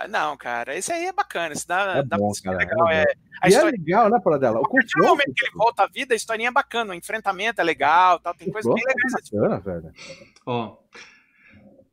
[0.00, 0.12] velho?
[0.12, 1.52] não, cara, esse aí é bacana.
[1.52, 2.88] Esse dá, É dá bom, cara, legal.
[2.88, 4.60] é É, a E é história, legal, né, para dela?
[4.60, 6.92] O a partir do momento que ele volta à vida, a historinha é bacana.
[6.92, 9.14] O enfrentamento é legal, tal, tem coisas bem legais.
[9.32, 9.92] é bacana, velho.
[10.46, 10.76] Ó.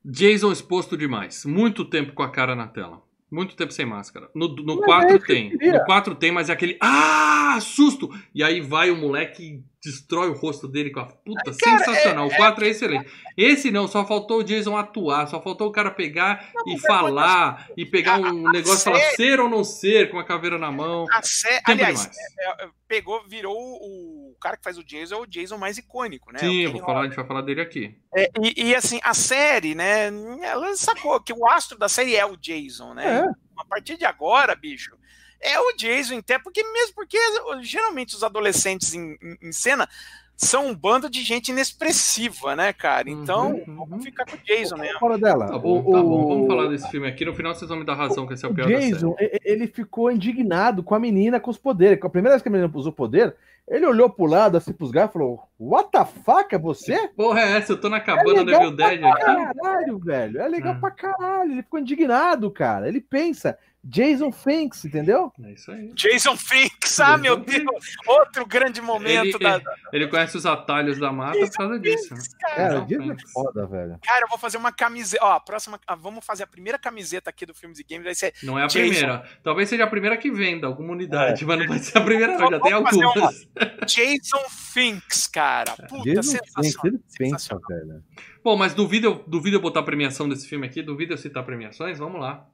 [0.06, 1.44] Jason exposto demais.
[1.46, 3.02] Muito tempo com a cara na tela.
[3.32, 4.30] Muito tempo sem máscara.
[4.34, 5.52] No, no Mas 4 é tem.
[5.52, 6.78] No 4 tem, mas é aquele.
[6.82, 7.60] Ah!
[7.62, 8.10] Susto!
[8.34, 11.54] E aí vai o moleque destrói o rosto dele com a puta.
[11.54, 12.28] sensacional.
[12.28, 13.12] O 4 é excelente.
[13.38, 15.28] Esse não, só faltou o Jason atuar.
[15.28, 17.70] Só faltou o cara pegar e mas é falar.
[17.78, 20.72] E pegar um a negócio e falar ser ou não ser com a caveira na
[20.72, 21.06] mão.
[21.12, 21.62] A sé...
[21.66, 22.18] Aliás, demais.
[22.40, 25.78] é, é, pegou, virou o o cara que faz o Jason, é o Jason mais
[25.78, 26.40] icônico, né?
[26.40, 28.00] Sim, O eu vou falar, a gente vai falar dele aqui.
[28.16, 30.08] É, e, e, assim, a série, né?
[30.42, 33.20] Ela sacou que o astro da série é o Jason, né?
[33.20, 33.24] É.
[33.60, 34.98] A partir de agora, bicho,
[35.42, 37.18] é o Jason, até porque mesmo porque
[37.62, 39.88] geralmente os adolescentes em, em- em cena
[40.36, 43.10] são um bando de gente inexpressiva, né, cara?
[43.10, 43.86] Então, Uhum, uhum.
[43.90, 44.98] vamos ficar com o Jason mesmo.
[45.00, 45.48] Fora dela.
[45.48, 46.28] Tá bom, o, tá bom.
[46.30, 47.26] Vamos o- falar desse filme aqui.
[47.26, 48.92] No final vocês vão me dar razão que esse é o pior da série.
[48.94, 52.00] Jason, e- ele ficou indignado com a menina com os poderes.
[52.02, 53.36] A primeira vez que a menina usou poder,
[53.68, 57.08] ele olhou pro lado, assim, pros gatos e falou: What the fuck, é você?
[57.10, 57.74] Porra, é essa?
[57.74, 59.22] Eu tô na cabana da legal Evil Dead aqui.
[59.26, 60.42] Caralho, velho.
[60.42, 60.80] É legal Ah.
[60.80, 61.52] pra caralho.
[61.52, 62.88] Ele ficou indignado, cara.
[62.88, 65.32] Ele pensa, Jason Thinks, entendeu?
[65.44, 65.92] É isso aí.
[65.94, 67.64] Jason Finks, ah, Jason meu Finks.
[67.64, 69.56] Deus, outro grande momento Ele, da.
[69.56, 69.64] ele,
[69.94, 72.14] ele conhece os atalhos da mata por causa disso.
[72.14, 72.22] né?
[72.42, 73.98] Cara, Jason Jason é foda, velho.
[74.04, 75.24] Cara, eu vou fazer uma camiseta.
[75.24, 75.80] Ó, a próxima.
[75.88, 78.04] ah, Vamos fazer a primeira camiseta aqui do Filmes e Games.
[78.04, 78.80] Vai ser Não é a Jason.
[78.90, 79.24] primeira.
[79.44, 82.50] Talvez seja a primeira que venda, alguma unidade, mas não vai ser a primeira, não.
[82.52, 83.48] Já tem algumas.
[83.88, 85.72] Jason Finks, cara.
[85.88, 86.86] Puta, Jason sensacional.
[86.86, 88.04] ele pensa, velho.
[88.44, 91.44] Bom, mas duvido eu, duvido eu botar a premiação desse filme aqui, duvido eu citar
[91.46, 92.46] premiações, vamos lá.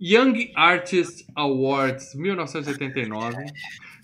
[0.00, 3.44] Young Artist Awards 1989.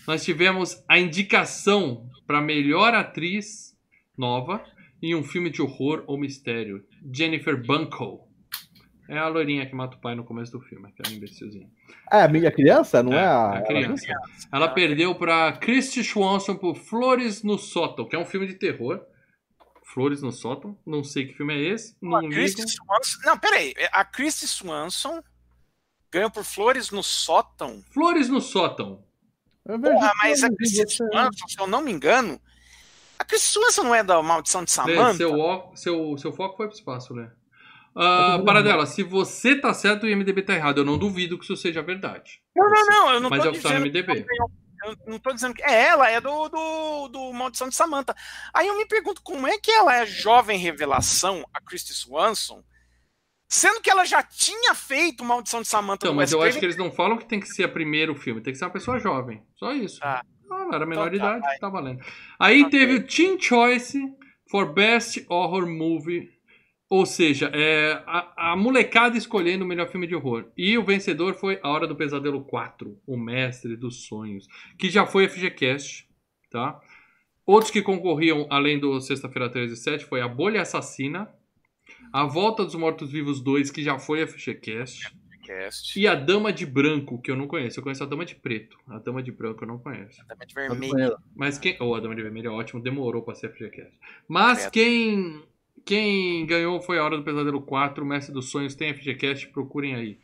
[0.06, 3.74] Nós tivemos a indicação para melhor atriz
[4.16, 4.64] nova
[5.02, 6.84] em um filme de horror ou mistério.
[7.12, 8.28] Jennifer Bunko.
[9.08, 11.68] É a loirinha que mata o pai no começo do filme, aquela imbecilzinha.
[12.10, 13.50] É, a minha criança, não é, É, a.
[13.58, 14.06] a criança.
[14.50, 19.02] Ela perdeu para Christy Swanson por Flores no Sótão, que é um filme de terror.
[19.92, 20.76] Flores no Sótão.
[20.86, 21.94] Não sei que filme é esse.
[22.00, 22.28] Não A.
[22.28, 23.18] Christy Swanson.
[23.26, 23.74] Não, peraí.
[23.92, 25.22] A Christy Swanson
[26.14, 27.82] ganhou por Flores no sótão.
[27.92, 29.04] Flores no Sótão.
[29.66, 30.86] Porra, mas a você.
[30.86, 32.40] Swanson, se eu não me engano.
[33.18, 35.16] A Christy Swanson não é da Maldição de Lê, Samantha?
[35.16, 37.26] seu, seu, seu foco foi pro espaço, Lê.
[37.96, 38.44] Ah, vendo.
[38.44, 40.78] para dela, se você tá certo, o IMDB tá errado.
[40.78, 42.42] Eu não duvido que isso seja verdade.
[42.54, 43.12] Não, não, não.
[43.12, 43.86] Eu não Mas tô é o que tá no dizendo.
[43.86, 44.26] IMDB.
[44.84, 45.62] Eu não tô dizendo que.
[45.62, 48.14] É ela, é do, do, do Maldição de Samantha.
[48.52, 52.62] Aí eu me pergunto como é que ela é jovem revelação, a Christy Swanson,
[53.54, 56.76] sendo que ela já tinha feito Maldição de Samantha Então, mas eu acho que eles
[56.76, 59.42] não falam que tem que ser o primeiro filme, tem que ser uma pessoa jovem.
[59.54, 60.00] Só isso.
[60.00, 60.24] Tá.
[60.50, 62.04] Ah, ela era menor de Então tá, idade, tá valendo.
[62.38, 63.98] Aí teve o Teen Choice
[64.50, 66.30] for Best Horror Movie.
[66.90, 70.46] Ou seja, é, a, a molecada escolhendo o melhor filme de horror.
[70.56, 74.46] E o vencedor foi A Hora do Pesadelo 4, O Mestre dos Sonhos,
[74.78, 76.08] que já foi FGCast,
[76.50, 76.80] tá?
[77.46, 81.28] Outros que concorriam, além do Sexta-feira 13 e 7, foi A Bolha Assassina,
[82.14, 85.12] A Volta dos Mortos-Vivos 2, que já foi FGCast,
[85.44, 85.98] Cast.
[85.98, 87.80] e A Dama de Branco, que eu não conheço.
[87.80, 88.78] Eu conheço a Dama de Preto.
[88.86, 90.24] A Dama de Branco eu não conheço.
[90.28, 91.18] Também de Eu vermelho.
[91.34, 91.76] Mas quem.
[91.80, 93.98] Oh, a Dama de Vermelho é ótimo, demorou pra ser FGCast.
[94.28, 95.42] Mas quem.
[95.84, 99.96] Quem ganhou foi a Hora do Pesadelo 4, o Mestre dos Sonhos, tem FGCast, procurem
[99.96, 100.20] aí.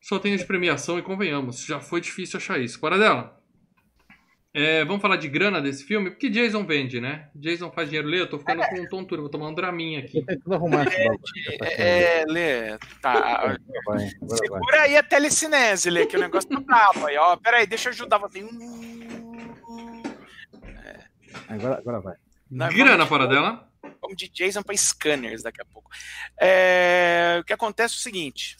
[0.00, 2.80] Só tem de premiação e convenhamos, já foi difícil achar isso.
[2.80, 3.41] Para dela.
[4.54, 6.10] É, vamos falar de grana desse filme?
[6.10, 7.30] Porque Jason vende, né?
[7.34, 8.08] Jason faz dinheiro.
[8.08, 10.22] Lê, eu tô ficando com tontura, vou tomar um draminha aqui.
[10.50, 11.22] Arrumar esse bagulho.
[11.62, 13.46] É, é, Lê, tá.
[13.46, 14.10] Vai, vai.
[14.36, 17.34] Segura aí a telecinese, Lê, que o negócio tá brabo aí, ó.
[17.36, 18.42] Pera aí, deixa eu ajudar você.
[18.42, 18.92] Hum,
[21.48, 22.16] Agora, agora vai.
[22.50, 23.68] Nós grana para dela.
[24.00, 25.90] Vamos de Jason para scanners daqui a pouco.
[26.40, 28.56] É, o que acontece é o seguinte: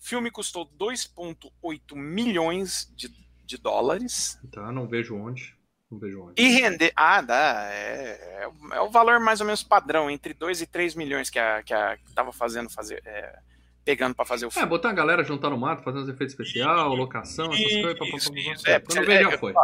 [0.00, 3.08] o filme custou 2,8 milhões de,
[3.44, 5.54] de dólares Tá, não vejo onde.
[5.90, 6.40] Não vejo onde.
[6.42, 6.92] e render.
[6.96, 7.68] Ah, dá.
[7.70, 11.28] É, é o- é o valor mais ou menos padrão, entre 2 e 3 milhões
[11.28, 13.02] que a, que a que tava fazendo fazer.
[13.04, 13.38] é,
[13.84, 14.68] pegando para fazer o É, filme.
[14.68, 17.98] botar a galera juntar no mato, fazer uns efeitos especial, locação, essas coisas.
[17.98, 18.62] Pá, isso.
[18.64, 18.70] pá.
[18.70, 19.54] É, Quando é, é, já foi.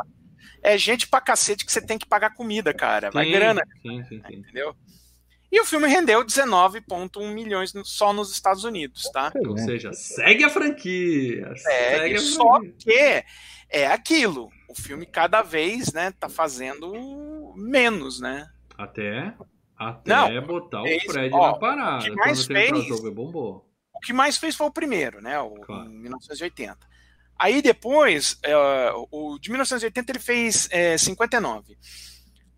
[0.60, 3.10] É gente pra cacete que você tem que pagar comida, cara.
[3.12, 4.34] Vai Sim, grana, Sim, sim, sim.
[4.36, 4.74] entendeu?
[5.50, 9.32] E o filme rendeu 19,1 milhões só nos Estados Unidos, tá?
[9.46, 11.52] Ou seja, segue a franquia.
[11.56, 12.74] Segue a só franquia.
[12.78, 13.24] que
[13.70, 14.50] é aquilo.
[14.68, 16.92] O filme cada vez, né, tá fazendo
[17.56, 18.46] menos, né?
[18.76, 19.32] Até,
[19.76, 22.02] até Não, botar o fez- Fred ó, na parada.
[22.02, 23.66] o que mais o fez- bombou.
[23.94, 25.40] O que mais fez foi o primeiro, né?
[25.40, 25.90] O, Claro.
[25.90, 26.78] em 1980.
[27.38, 28.54] Aí depois, é,
[29.10, 31.76] o de 1980 ele fez é, 59.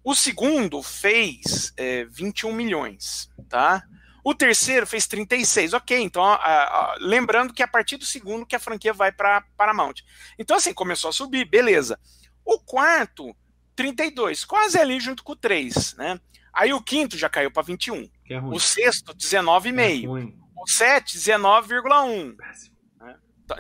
[0.03, 3.83] O segundo fez é, 21 milhões, tá?
[4.25, 5.99] O terceiro fez 36, ok.
[5.99, 9.43] Então, a- a- lembrando que é a partir do segundo que a franquia vai para
[9.57, 9.95] Paramount.
[10.39, 11.99] Então, assim, começou a subir, beleza.
[12.45, 13.35] O quarto,
[13.77, 16.21] 32, quase ali junto com o 3, né?
[16.53, 18.09] Aí o quinto já caiu para 21.
[18.25, 18.41] Que é.
[18.43, 20.07] O sexto, É 19,5.
[20.07, 20.37] ruim.
[20.57, 22.37] O 7, 19,1.
[22.37, 22.77] Péssimo.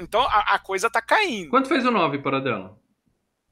[0.01, 1.51] Então a, a coisa tá caindo.
[1.51, 2.79] Quanto fez o 9 para dela?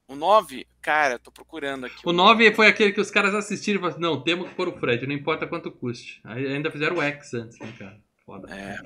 [0.09, 1.97] O 9, cara, eu tô procurando aqui.
[2.03, 4.73] O 9 foi aquele que os caras assistiram e falaram: não, temos que pôr o
[4.79, 6.21] Fred, não importa quanto custe.
[6.25, 8.01] Aí ainda fizeram o X antes, né, cara?
[8.25, 8.53] Foda.
[8.55, 8.77] É.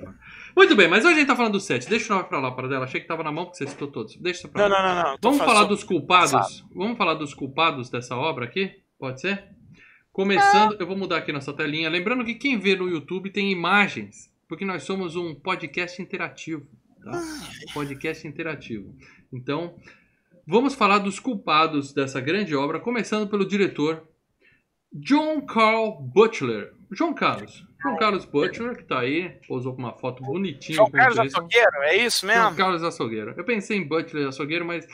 [0.55, 1.89] Muito bem, mas hoje a gente tá falando do 7.
[1.89, 2.83] Deixa o 9 pra lá, para dela.
[2.85, 4.15] Achei que tava na mão porque você citou todos.
[4.17, 4.83] Deixa isso pra Não, lá.
[4.83, 5.17] não, não, não.
[5.21, 6.65] Vamos falar dos culpados?
[6.75, 8.81] Vamos falar dos culpados dessa obra aqui?
[8.99, 9.45] Pode ser?
[10.11, 11.89] Começando, eu vou mudar aqui nossa telinha.
[11.89, 16.67] Lembrando que quem vê no YouTube tem imagens, porque nós somos um podcast interativo.
[17.03, 17.19] Tá?
[17.73, 18.95] Podcast interativo.
[19.31, 19.75] Então,
[20.47, 24.03] vamos falar dos culpados dessa grande obra, começando pelo diretor
[24.91, 26.73] John Carl Butler.
[26.91, 27.65] João Carlos.
[27.81, 30.75] João Carlos Butler, que tá aí, posou com uma foto bonitinha.
[30.77, 31.37] João Carlos Jason.
[31.39, 32.41] Açougueiro, é isso mesmo?
[32.43, 33.33] João Carlos Açougueiro.
[33.35, 34.87] Eu pensei em Butler Açougueiro, mas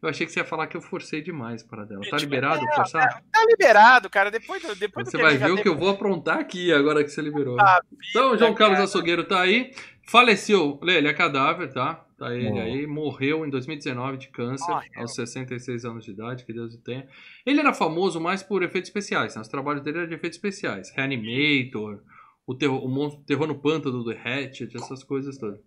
[0.00, 2.00] eu achei que você ia falar que eu forcei demais para dela.
[2.08, 3.22] Tá liberado É, forçar?
[3.30, 4.30] Tá liberado, cara.
[4.30, 7.56] Depois, depois Você vai ver o que eu vou aprontar aqui agora que você liberou.
[7.56, 8.78] na Então, João Carlos.
[8.80, 9.72] Açougueiro tá aí.
[10.06, 10.78] Faleceu.
[10.82, 12.06] Lê, ele é cadáver, tá?
[12.20, 12.58] Tá ele Oh.
[12.60, 12.86] aí.
[12.86, 14.90] Morreu em 2019 de câncer, Morreu.
[14.96, 17.08] aos 66 anos de idade, que Deus o tenha.
[17.46, 19.40] Ele era famoso mais por efeitos especiais, né?
[19.40, 20.90] Os trabalhos dele eram de efeitos especiais.
[20.94, 22.02] Reanimator,
[22.46, 25.58] o terror, o monstro, terror no pântano do The Hatchet, essas coisas todas.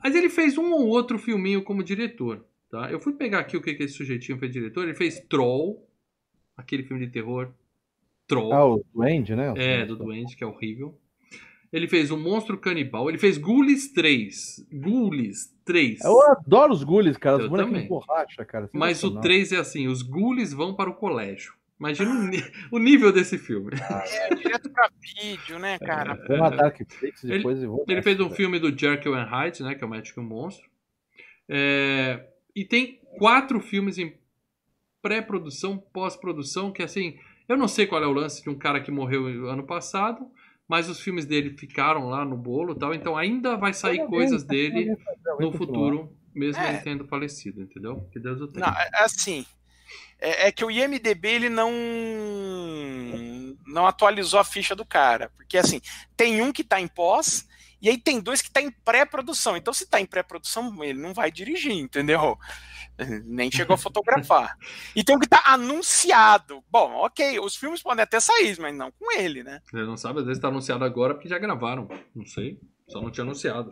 [0.00, 2.88] Mas ele fez um ou outro filminho como diretor, tá?
[2.92, 4.84] Eu fui pegar aqui o que, que esse sujeitinho fez diretor.
[4.84, 5.84] Ele fez Troll,
[6.56, 7.50] aquele filme de terror
[8.28, 8.52] Troll.
[8.52, 9.52] Ah, o Duende, né?
[9.56, 10.96] É, do Duende, que é horrível.
[11.72, 13.08] Ele fez o Monstro Canibal.
[13.08, 14.66] Ele fez Ghoulies 3.
[14.72, 16.00] Ghoulies 3.
[16.02, 17.36] Eu adoro os Ghoulies, cara.
[17.36, 18.70] Os Eu de borracha, cara.
[18.72, 19.22] Mas o Sensacional.
[19.22, 21.52] 3 é assim: os Ghoulies vão para o colégio.
[21.78, 22.28] Imagina o,
[22.76, 23.70] o nível desse filme.
[24.30, 26.14] É, direto pra vídeo, né, cara?
[26.26, 27.84] Vou na Darkflix Ele- depois e vou.
[27.86, 29.74] Ele fez um filme do Jekyll and Hyde, né?
[29.74, 30.68] Que é o Médico e Monstro.
[31.48, 34.14] É, e tem quatro filmes em
[35.00, 37.16] pré-produção, pós-produção, que assim,
[37.48, 40.26] eu não sei qual é o lance de um cara que morreu ano passado,
[40.68, 44.44] mas os filmes dele ficaram lá no bolo e tal, então ainda vai sair coisas
[44.44, 46.68] dele alguém fazer, alguém no futuro, mesmo É.
[46.74, 48.06] ele tendo falecido, entendeu?
[48.12, 48.66] Que Deus o tenha.
[48.66, 49.46] Não, é- assim,
[50.20, 51.72] é, é que o IMDB ele não
[53.66, 55.80] não atualizou a ficha do cara, porque assim
[56.16, 57.46] tem um que tá em pós
[57.80, 59.56] e aí tem dois que tá em pré-produção.
[59.56, 62.38] Então se tá em pré-produção ele não vai dirigir, entendeu?
[63.24, 64.56] Nem chegou a fotografar.
[64.94, 66.62] E tem um que tá anunciado.
[66.70, 69.60] Bom, ok, os filmes podem até sair, mas não com ele, né?
[69.72, 71.88] Ele não sabe, às vezes tá anunciado agora porque já gravaram.
[72.14, 72.60] Não sei.
[72.88, 73.70] Só não tinha anunciado.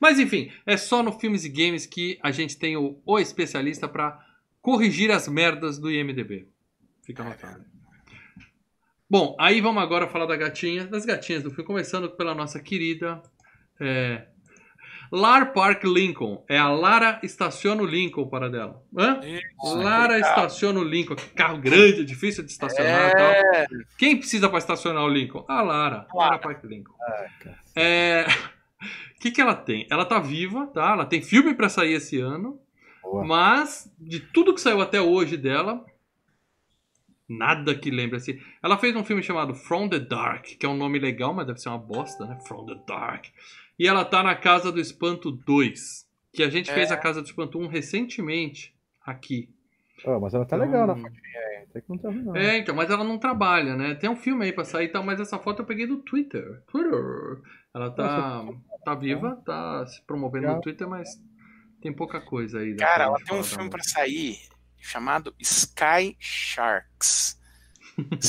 [0.00, 3.88] Mas enfim, é só no Filmes e Games que a gente tem o, o especialista
[3.88, 4.24] pra
[4.62, 6.48] corrigir as merdas do IMDB.
[7.02, 7.64] Fica anotado.
[9.10, 13.20] Bom, aí vamos agora falar da gatinha, das gatinhas do filme, começando pela nossa querida
[13.80, 14.26] é,
[15.14, 16.44] Lar Park Lincoln.
[16.48, 18.82] É a Lara estaciona o Lincoln para dela.
[18.96, 19.20] Hã?
[19.22, 20.28] Isso, Lara carro.
[20.28, 21.14] estaciona o Lincoln.
[21.14, 23.30] Que Carro grande, difícil de estacionar e tal.
[23.30, 25.44] É, Quem precisa para estacionar o Lincoln?
[25.48, 26.06] A Lara.
[26.12, 26.94] Lara Park Lincoln.
[27.00, 27.26] Ah.
[27.76, 28.26] É...
[29.16, 29.86] O que, que ela tem?
[29.88, 30.92] Ela tá viva, tá?
[30.92, 32.58] Ela tem filme para sair esse ano,
[33.00, 33.24] Boa.
[33.24, 35.84] mas de tudo que saiu até hoje dela,
[37.28, 38.38] nada que lembre assim.
[38.62, 41.58] Ela fez um filme chamado From the Dark, que é um nome legal, mas deve
[41.60, 42.38] ser uma bosta, né?
[42.46, 43.26] From the Dark.
[43.78, 46.74] E ela tá na Casa do Espanto 2, que a gente É.
[46.74, 49.48] fez a Casa do Espanto 1 recentemente aqui.
[50.06, 51.00] Ó, mas ela tá legal na Hum.
[51.02, 51.64] fotinha aí.
[51.70, 52.36] Até que não tá ruim, não.
[52.36, 53.94] É, então, mas ela não trabalha, né?
[53.94, 56.62] Tem um filme aí pra sair e tal, mas essa foto eu peguei do Twitter.
[56.68, 57.40] Twitter.
[57.74, 58.44] Ela tá,
[58.84, 60.62] tá viva, tá se promovendo no Legal.
[60.62, 61.08] Twitter, mas
[61.80, 62.76] tem pouca coisa aí.
[62.76, 64.38] Cara, ela tem um filme pra sair
[64.78, 67.40] chamado Sky Sharks.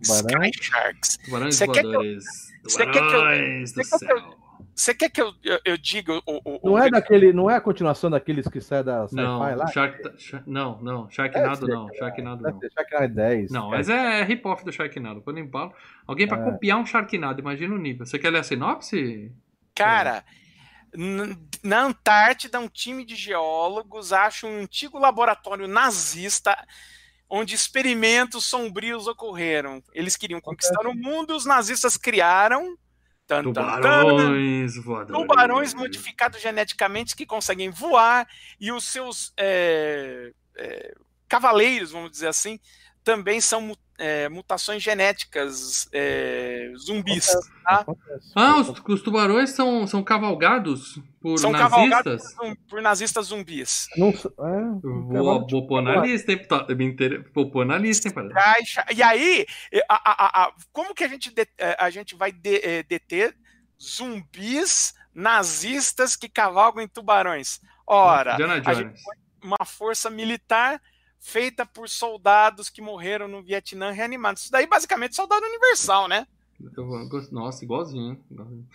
[0.00, 1.18] Sky Sharks.
[1.28, 2.20] Você quer que eu-
[2.64, 4.41] você quer que eu-
[4.74, 7.56] você quer que eu- eu, eu, diga o, o, o- Não é daquele, não é
[7.56, 9.66] a continuação daqueles que sai da sci-fi Não, lá?
[9.68, 12.60] Shark, Shark- não, não, Sharknado ser, não, Sharknado não.
[12.74, 13.50] Sharknado 10.
[13.50, 13.76] Não, cara.
[13.76, 15.20] mas é rip-off do Sharknado.
[15.22, 15.72] Quando eu falo,
[16.06, 16.44] alguém pra É.
[16.50, 18.06] copiar um Sharknado, imagina o nível.
[18.06, 19.30] Você quer ler a sinopse?
[19.74, 20.24] Cara,
[20.94, 26.56] n- na Antártida, um time de geólogos acha um antigo laboratório nazista
[27.28, 29.82] onde experimentos sombrios ocorreram.
[29.94, 32.76] Eles queriam conquistar o mundo, os nazistas criaram
[33.32, 35.20] tan, tan, tan, Tubarões voadores.
[35.22, 38.26] tubarões modificados geneticamente que conseguem voar
[38.60, 40.94] e os seus é, é,
[41.28, 42.58] cavaleiros, vamos dizer assim,
[43.04, 47.26] também são é, mutações genéticas é, zumbis.
[47.64, 47.80] tá?
[47.80, 48.32] Acontece.
[48.34, 51.70] Ah, os, os tubarões são, são cavalgados por São nazistas?
[51.70, 53.86] cavalgados por, por nazistas zumbis.
[53.96, 56.40] Não, é, Vou, vou pôr na lista, hein?
[57.34, 58.14] Vou pôr na lista, hein?
[58.14, 58.34] padre?
[58.34, 58.84] Caixa.
[58.94, 59.46] E aí,
[59.88, 62.82] a- a- a- a- como que a gente, de- eh, a gente vai de- eh,
[62.82, 63.36] deter
[63.80, 67.60] zumbis nazistas que cavalgam em tubarões?
[67.86, 68.94] Ora, a gente
[69.42, 70.80] uma força militar
[71.24, 74.42] feita por soldados que morreram no Vietnã reanimados.
[74.42, 76.26] Isso daí basicamente é soldado universal, né?
[77.30, 78.20] Nossa, igualzinho.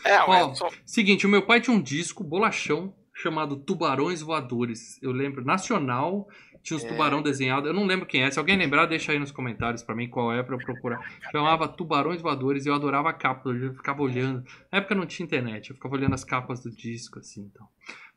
[0.03, 4.97] É, Ó, só- Seguinte, o meu pai tinha um disco, bolachão, chamado Tubarões Voadores.
[5.01, 6.27] Eu lembro, nacional,
[6.63, 6.87] tinha os É.
[6.87, 7.67] tubarão desenhados.
[7.67, 8.31] Eu não lembro quem é.
[8.31, 10.99] Se alguém lembrar, deixa aí nos comentários pra mim qual é pra eu procurar.
[11.31, 13.49] Chamava Tubarões Voadores e eu adorava a capa.
[13.49, 14.43] Eu ficava olhando.
[14.71, 17.67] Na época não tinha internet, eu ficava olhando as capas do disco, assim, então.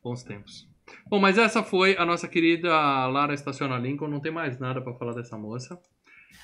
[0.02, 0.68] Bons tempos.
[1.08, 2.70] Bom, mas essa foi a nossa querida
[3.06, 4.08] Lara Estaciona Lincoln.
[4.08, 5.78] Não tem mais nada pra falar dessa moça.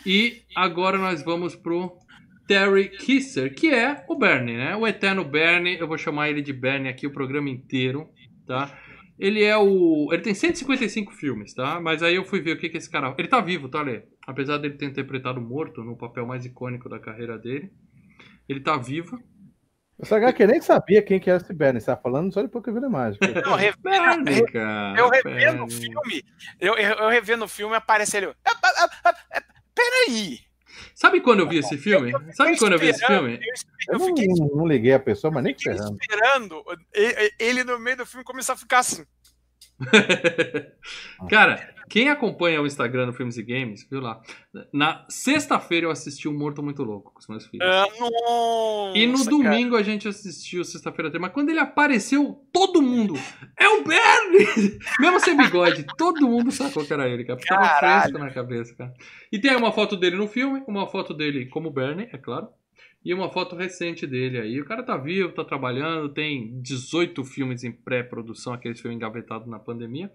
[0.04, 1.96] E agora nós vamos pro
[2.46, 4.76] Terry Kisser, que é o Bernie, né?
[4.76, 5.78] O eterno Bernie.
[5.78, 8.08] Eu vou chamar ele de Bernie aqui o programa inteiro,
[8.46, 8.72] tá?
[9.18, 10.08] Ele é o.
[10.12, 11.80] Ele tem 155 filmes, tá?
[11.80, 13.14] Mas aí eu fui ver o que, que esse cara.
[13.18, 14.02] Ele tá vivo, tá, Lê?
[14.26, 17.70] Apesar dele ter interpretado morto no papel mais icônico da carreira dele.
[18.48, 19.18] Ele tá vivo.
[19.98, 22.68] O HQ nem sabia quem que era esse Bernie, você tá falando só depois que
[22.70, 23.18] eu vi a imagem.
[23.44, 24.98] Não, revendo, Bernie, cara.
[25.00, 26.22] eu revendo o filme,
[26.60, 28.26] eu, eu, eu revendo o filme, aparece ele.
[28.26, 29.42] "Ah, ah, ah, ah, ah,
[29.74, 30.40] Peraí.
[30.94, 32.12] Sabe quando eu vi esse filme?
[32.34, 33.40] Sabe quando eu vi esse esperando, filme?
[33.88, 35.96] Eu, fiquei, não- não liguei a pessoa, mas nem fiquei ferrando.
[36.00, 39.04] esperando ele, ele no meio do filme começar a ficar assim.
[41.28, 44.20] Cara, quem acompanha o Instagram do Filmes e Games, viu lá?
[44.72, 47.66] Na sexta-feira eu assisti o Morto Muito Louco com os meus filhos.
[47.66, 49.30] Ah, nossa, E no cara.
[49.30, 51.22] domingo a gente assistiu sexta-feira também.
[51.22, 53.14] Mas quando ele apareceu, todo mundo.
[53.58, 54.78] É o Bernie!
[54.98, 57.38] Mesmo sem bigode, todo mundo sacou que era ele, cara.
[57.38, 58.92] Ficava fresco na cabeça, cara.
[59.30, 62.48] E tem uma foto dele no filme, uma foto dele como Bernie, é claro.
[63.04, 64.60] E uma foto recente dele aí.
[64.60, 69.58] O cara tá vivo, tá trabalhando, tem 18 filmes em pré-produção, aqueles filmes engavetados na
[69.58, 70.10] pandemia.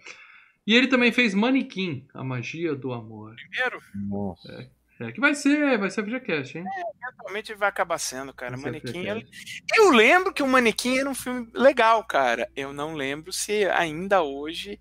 [0.67, 3.35] E ele também fez Manequim, A Magia do Amor.
[3.35, 4.69] Primeiro, Nossa.
[4.99, 6.65] É, que vai ser, vai ser VGCast, hein?
[7.03, 8.55] eventualmente vai acabar sendo, cara.
[8.55, 9.01] Vai Manequim.
[9.01, 9.63] VGCast.
[9.75, 12.47] Eu, eu lembro que o Manequim era um filme legal, cara.
[12.55, 14.79] Eu não lembro se ainda hoje.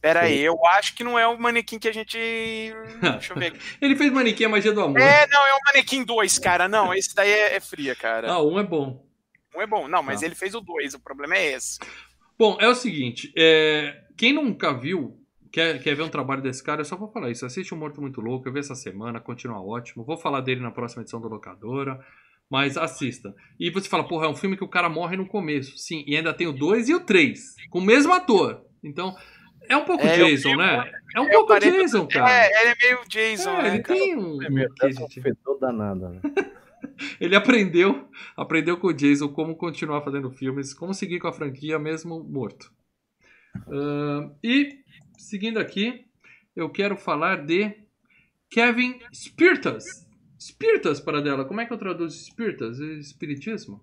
[0.00, 2.16] Pera aí, eu acho que não é o Manequim que a gente.
[3.02, 3.58] Deixa eu ver aqui.
[3.80, 5.00] Ele fez Manequim, A Magia do Amor.
[5.00, 6.68] É, não, é o Manequim 2, cara.
[6.68, 8.30] Não, esse daí é, é fria, cara.
[8.30, 9.04] Ah, um é bom.
[9.56, 9.88] Um é bom.
[9.88, 10.26] Não, mas Ah.
[10.26, 11.78] ele fez o 2, o problema é esse.
[12.38, 15.20] Bom, é o seguinte, é, quem nunca viu,
[15.50, 17.44] quer, quer ver um trabalho desse cara, eu só vou falar isso.
[17.44, 20.04] Assiste o Morto Muito Louco, eu vi essa semana, continua ótimo.
[20.04, 21.98] Vou falar dele na próxima edição do Locadora,
[22.48, 23.34] mas assista.
[23.58, 25.76] E você fala, porra, é um filme que o cara morre no começo.
[25.76, 28.64] Sim, e ainda tem o 2 e o 3, com o mesmo ator.
[28.84, 29.16] Então,
[29.68, 30.92] é um pouco É, Jason, o- né?
[31.14, 32.30] É um é o pouco parente- Jason, cara.
[32.30, 33.98] É, ele é meio Jason, É, né, ele cara?
[33.98, 34.42] tem um...
[34.42, 34.68] É um é
[35.04, 36.08] um fedor danado.
[36.08, 36.20] Né?
[37.20, 41.78] Ele aprendeu, aprendeu com o Jason como continuar fazendo filmes, como seguir com a franquia
[41.78, 42.72] mesmo morto.
[43.68, 44.78] Ahn, e,
[45.16, 46.06] seguindo aqui,
[46.54, 47.72] eu quero falar de
[48.50, 50.06] Kevin Spiritus.
[50.40, 51.44] Spiritus, para dela.
[51.44, 52.78] Como é que eu traduzo Spiritus?
[52.78, 53.80] Espiritismo?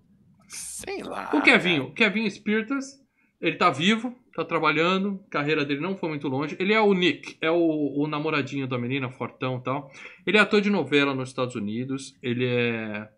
[0.48, 1.30] Sei lá.
[1.34, 2.98] O Kevinho, Kevin Spiritus,
[3.40, 6.56] ele tá vivo, tá trabalhando, carreira dele não foi muito longe.
[6.58, 9.90] Ele é o Nick, é o, o namoradinho da menina, fortão e tal.
[10.26, 13.08] Ele é ator de novela nos Estados Unidos, ele é,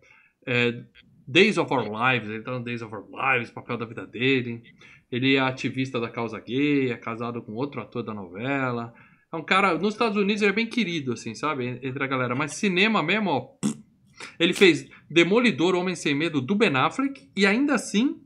[0.45, 0.83] é
[1.27, 4.61] Days of Our Lives, ele tá no Days of Our Lives, papel da vida dele.
[5.11, 8.93] Ele é ativista da causa gay, é casado com outro ator da novela.
[9.31, 11.79] É um cara, nos Estados Unidos ele é bem querido, assim, sabe?
[11.81, 12.35] Entre a galera.
[12.35, 13.47] Mas cinema mesmo, ó.
[14.39, 18.21] Ele fez Demolidor, Homem Sem Medo, do Ben Affleck, e ainda assim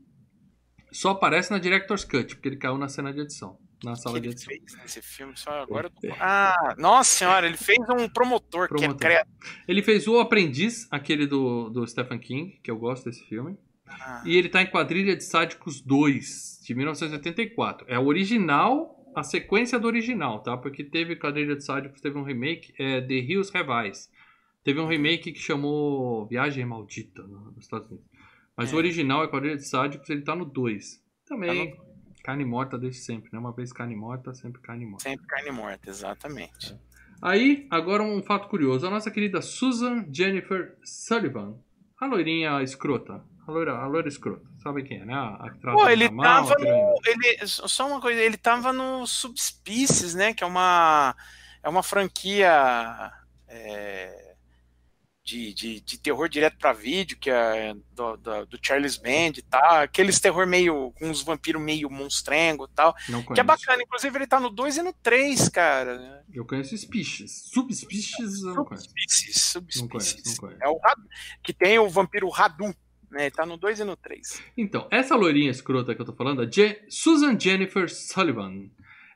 [0.94, 4.28] só aparece na Director's Cut, porque ele caiu na cena de edição, na sala de
[4.28, 4.48] ele edição.
[4.52, 6.08] fez nesse filme, só agora tô...
[6.20, 8.96] Ah, nossa senhora, ele fez um promotor, Promotor.
[8.96, 9.24] que é.
[9.68, 13.56] Ele fez O Aprendiz, aquele do, do Stephen King, que eu gosto desse filme.
[13.86, 17.86] Ah, E ele tá em Quadrilha de Sádicos 2, de 1984.
[17.88, 20.56] É o original, a sequência do original, tá?
[20.56, 24.10] Porque teve Quadrilha de Sádicos, teve um remake, é The Hills Have Eyes.
[24.64, 28.08] Teve um remake que chamou Viagem Maldita no- nos Estados Unidos.
[28.56, 28.74] Mas É.
[28.74, 31.02] o original é Quadrilha de Sádicos, ele tá no 2.
[31.26, 31.82] Também, Tá
[32.24, 33.38] carne morta desde sempre, né?
[33.38, 35.02] Uma vez carne morta, sempre carne morta.
[35.04, 36.74] sempre carne morta, exatamente.
[37.20, 38.86] Aí, agora um fato curioso.
[38.86, 41.56] A nossa querida Susan Jennifer Sullivan,
[42.00, 43.22] a loirinha escrota.
[43.46, 44.42] A loira, a loira escrota.
[44.62, 45.12] Sabe quem é, né?
[45.14, 46.94] A, a Pô, ele mal, tava no.
[47.04, 50.32] Ele, só uma coisa, ele tava no Subspecies, né?
[50.32, 51.14] Que é uma.
[51.62, 53.12] É uma franquia.
[53.48, 54.33] é,
[55.24, 59.42] de, de, de terror direto pra vídeo, que é do, do, do Charles Band e
[59.42, 59.76] tal.
[59.80, 60.92] Aqueles terror meio.
[60.98, 62.94] com uns vampiros meio monstrengo e tal.
[63.32, 63.82] Que é bacana.
[63.82, 66.22] Inclusive, ele tá no 2 e no 3, cara.
[66.32, 67.48] Eu conheço Species.
[67.52, 68.84] Subspecies eu não conheço.
[68.88, 69.54] Subspecies.
[69.80, 70.24] Não conheço, Subspecies.
[70.26, 70.62] não conheço.
[70.62, 71.08] É o Radu,
[71.42, 72.66] que tem o vampiro Radu.
[73.10, 73.22] Né?
[73.26, 74.42] Ele tá no 2 e no 3.
[74.58, 78.68] Então, essa loirinha escrota que eu tô falando, a Je- Susan Jennifer Sullivan.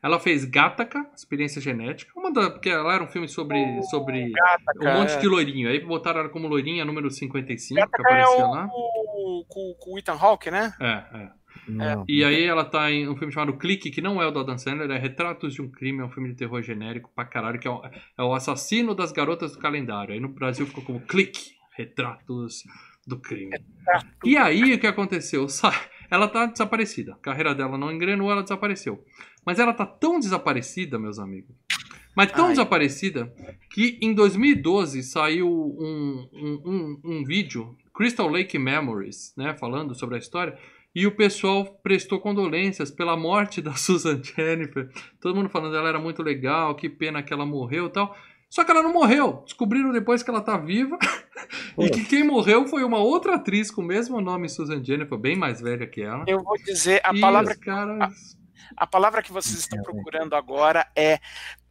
[0.03, 2.13] Ela fez Gattaca, Experiência Genética.
[2.17, 4.33] Uma da, porque ela era um filme sobre, sobre
[4.81, 5.69] um monte de loirinho.
[5.69, 8.69] Aí botaram ela como loirinha número 55, que Gattaca é aparecia o, lá.
[8.71, 10.73] o, com, com o Ethan Hawke, né?
[10.81, 11.39] É, é.
[11.69, 12.05] Não.
[12.09, 14.57] E aí ela tá em um filme chamado Clique, que não é o do Adam
[14.57, 17.69] Sandler, é Retratos de um Crime, é um filme de terror genérico pra caralho, que
[17.69, 20.15] é o, é o assassino das garotas do calendário.
[20.15, 22.65] Aí no Brasil ficou como Clique, Retratos
[23.07, 23.57] do Crime.
[24.25, 25.47] E aí o que aconteceu?
[26.11, 27.13] Ela tá desaparecida.
[27.13, 29.05] A carreira dela não engrenou, ela desapareceu.
[29.49, 31.57] Mas ela tá tão desaparecida, meus amigos.
[32.15, 32.51] Mas tão Ai.
[32.51, 33.33] desaparecida
[33.71, 39.57] que em 2012 saiu um, um, um, um vídeo, Crystal Lake Memories, né?
[39.57, 40.55] Falando sobre a história.
[40.95, 44.91] E o pessoal prestou condolências pela morte da Susan Jennifer.
[45.19, 48.15] Todo mundo falando ela era muito legal, que pena que ela morreu e tal.
[48.51, 49.45] Só que ela não morreu.
[49.47, 50.99] Descobriram depois que ela tá viva.
[51.79, 55.37] e que quem morreu foi uma outra atriz com o mesmo nome, Susan Jennifer, bem
[55.37, 56.27] mais velha que ela.
[56.27, 58.37] Eu vou dizer a e palavra os caras.
[58.77, 61.19] A palavra que vocês estão procurando agora é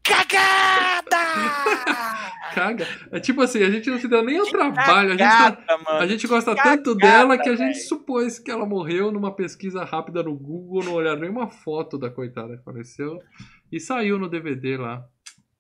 [0.04, 1.18] cagada!
[2.54, 2.88] Caga.
[3.12, 5.10] É tipo assim, a gente não se deu nem o Que trabalho.
[5.10, 6.00] A gente, Cagada, tá- mano.
[6.00, 9.36] a gente gosta Que tanto cagada, dela que a gente supôs que ela morreu numa
[9.36, 13.20] pesquisa rápida no Google, não olharam nenhuma foto da coitada que faleceu.
[13.72, 15.06] E saiu no DVD lá.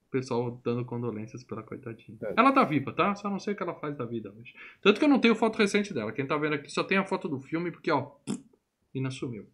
[0.07, 2.17] O pessoal dando condolências pela coitadinha.
[2.23, 2.33] É.
[2.37, 3.13] Ela tá viva, tá?
[3.15, 4.53] Só não sei o que ela faz da vida hoje.
[4.81, 6.13] Tanto que eu não tenho foto recente dela.
[6.13, 8.11] Quem tá vendo aqui só tem a foto do filme, porque, ó,
[8.95, 9.45] Ina sumiu.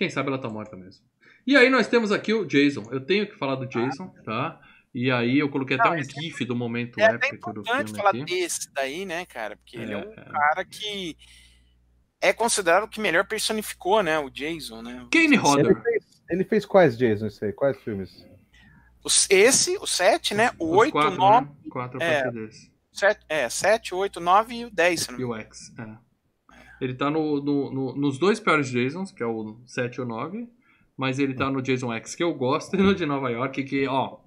[0.00, 1.04] Quem sabe ela tá morta mesmo.
[1.46, 2.84] E aí nós temos aqui o Jason.
[2.90, 4.58] Eu tenho que falar do Jason, tá?
[4.94, 7.60] E aí eu coloquei até Não, um esse GIF do momento É até épico do
[7.60, 8.24] importante filme falar aqui.
[8.24, 9.58] desse daí, né, cara?
[9.58, 10.24] Porque ele é É, um é.
[10.24, 11.18] cara que
[12.18, 14.18] é considerado o que melhor personificou, né?
[14.18, 15.06] O Jason, né?
[15.12, 15.82] Kane Ele Hodder.
[15.82, 17.52] fez, ele fez quais Jason, isso aí?
[17.52, 18.26] Quais filmes?
[19.04, 20.50] Os- Esse, o 7, né?
[20.58, 21.52] O Os 8, quatro, 9, né?
[21.70, 22.22] Quatro a é.
[22.22, 22.72] partir desse.
[22.90, 26.09] 7, é, 7, 8, 9 e o 10, se não me E o X, é.
[26.80, 30.04] Ele tá no, no- no- nos dois piores Jasons, que é o 7 e o
[30.06, 30.48] 9.
[30.96, 33.86] Mas ele tá no Jason X, que eu gosto, e no de Nova York, que,
[33.86, 34.18] ó.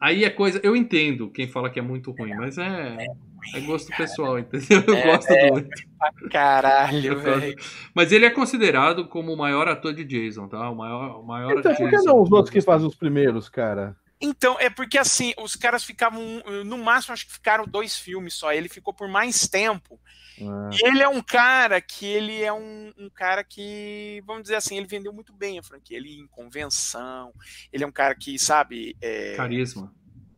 [0.00, 0.60] Aí é coisa.
[0.64, 3.06] Eu entendo quem fala que é muito ruim, mas é.
[3.54, 4.82] É gosto pessoal, entendeu?
[4.86, 5.68] Eu É, gosto do.
[6.30, 7.56] Caralho, velho.
[7.94, 10.68] Mas ele é considerado como o maior ator de Jason, tá?
[10.70, 12.04] O maior, o maior Então, por que Jason.
[12.08, 13.96] não os outros que fazem os primeiros, cara?
[14.20, 16.22] Então, é porque assim, os caras ficavam,
[16.64, 18.52] no máximo, acho que ficaram dois filmes só.
[18.52, 19.98] Ele ficou por mais tempo.
[20.40, 24.56] Ah, E ele é um cara que ele é um, um cara que, vamos dizer
[24.56, 25.96] assim, ele vendeu muito bem a franquia.
[25.96, 27.32] Ele em convenção,
[27.72, 29.92] ele é um cara que, sabe, é, Carisma.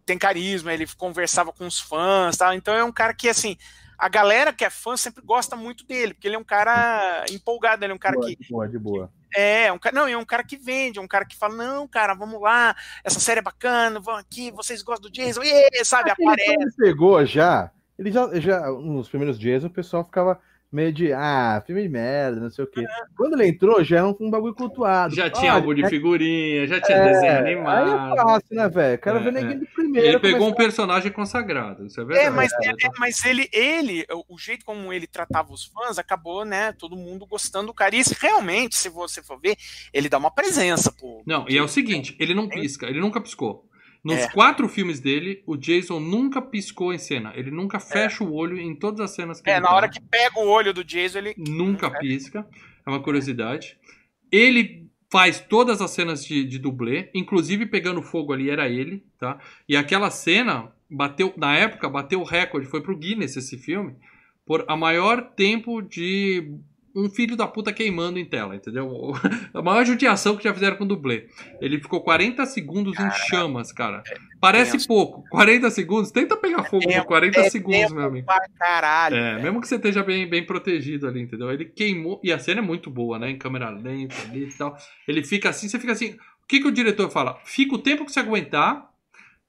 [0.05, 2.53] tem carisma, ele conversava com os fãs, tal.
[2.55, 3.57] Então é um cara que assim,
[3.99, 7.85] a galera que é fã sempre gosta muito dele, porque ele é um cara empolgado,
[7.85, 9.13] ele é um cara boa, que de boa, de boa.
[9.35, 11.87] é, um cara, não, é um cara que vende, é um cara que fala: "Não,
[11.87, 15.43] cara, vamos lá, essa série é bacana, vão aqui, vocês gostam do Jason".
[15.43, 16.51] E sabe, aparece.
[16.51, 20.39] ele pegou já, ele já, já, nos primeiros Jason, o pessoal ficava
[20.73, 22.85] meio de, ah, filme de merda, não sei o quê.
[23.17, 25.15] Quando ele entrou, já era um, um bagulho cultuado.
[25.15, 28.17] Já tinha álbum de é- figurinha, já tinha é, desenho Aí é animado.
[28.17, 28.99] fácil, né, velho?
[28.99, 29.41] Quero É, ver é.
[29.41, 30.09] ninguém do primeiro.
[30.09, 32.27] Ele pegou um personagem consagrado, isso é verdade.
[32.27, 36.45] É, mas, é, é, mas ele, ele, o- jeito como ele tratava os fãs, acabou,
[36.45, 37.95] né, todo mundo gostando do cara.
[37.95, 39.57] E realmente, se você for ver,
[39.93, 41.23] ele dá uma presença, pô.
[41.25, 43.65] Não, e é o seguinte, ele não pisca, ele nunca piscou.
[44.05, 44.29] Nos É.
[44.29, 47.33] quatro filmes dele, o Jason nunca piscou em cena.
[47.35, 49.75] Ele nunca fecha o olho em todas as cenas que É, ele na tá.
[49.75, 51.35] hora que pega o olho do Jason, ele.
[51.39, 51.99] Nunca É.
[51.99, 52.47] pisca.
[52.87, 53.79] É uma curiosidade.
[54.31, 59.39] Ele faz todas as cenas de, de dublê, inclusive pegando fogo ali, era ele, tá?
[59.69, 63.95] E aquela cena bateu, na época, bateu o recorde, foi pro Guinness esse filme,
[64.45, 66.53] por a maior tempo de
[66.95, 69.13] um filho da puta queimando em tela, entendeu?
[69.53, 71.27] A maior judiação que já fizeram com dublê.
[71.61, 74.03] Ele ficou 40 segundos em chamas, cara.
[74.41, 74.87] Parece tenso.
[74.87, 75.25] pouco.
[75.31, 78.27] 40 segundos, tenta pegar fogo tempo, por 40 é segundos, meu amigo.
[78.27, 79.17] pra caralho.
[79.17, 79.43] É, velho.
[79.43, 81.51] mesmo que você esteja bem, bem protegido ali, entendeu?
[81.51, 82.21] Ele queimou.
[82.23, 83.29] E a cena é muito boa, né?
[83.31, 84.77] Em câmera lenta ali e tal.
[85.09, 86.13] Ele fica assim, você fica assim.
[86.45, 87.41] O que, que o diretor fala?
[87.45, 88.89] Fica o tempo que você aguentar.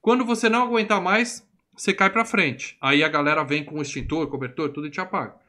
[0.00, 2.76] Quando você não aguentar mais, você cai pra frente.
[2.80, 5.45] Aí a galera vem com o extintor, cobertor, tudo e te apaga.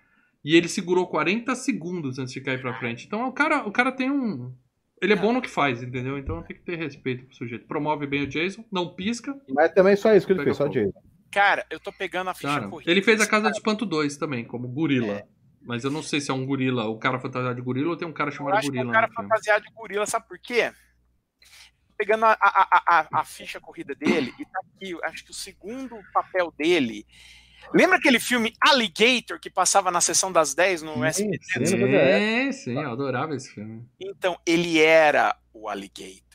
[0.47, 3.05] E ele segurou 40 segundos antes de cair pra frente.
[3.05, 4.55] Então o cara, o cara tem um.
[5.01, 6.17] Ele é bom no que faz, entendeu?
[6.17, 7.67] Então tem que ter respeito pro sujeito.
[7.67, 9.35] Promove bem o Jason, não pisca.
[9.49, 10.69] Mas também só isso que ele fez, só.
[10.69, 10.93] Jason.
[11.33, 12.89] Cara, eu tô pegando a ficha Cara, corrida.
[12.89, 13.51] ele fez a Casa cara.
[13.51, 15.15] de Espanto 2 também, como gorila.
[15.15, 15.27] É.
[15.63, 18.07] Mas eu não sei se é um gorila, o cara fantasiado de gorila ou tem
[18.07, 18.89] um cara Eu chamado acho que é gorila.
[18.89, 20.71] um cara fantasiado de gorila, sabe por quê?
[21.97, 25.31] Pegando a, a, a, a, a ficha corrida dele, e tá aqui, eu acho que
[25.31, 27.05] o segundo papel dele.
[27.73, 31.39] Lembra aquele filme Alligator que passava na sessão das 10 no SBT?
[31.43, 31.83] sim, sim.
[31.95, 33.85] É, sim, eu adorava esse filme.
[33.99, 36.26] Então, ele era o Alligator.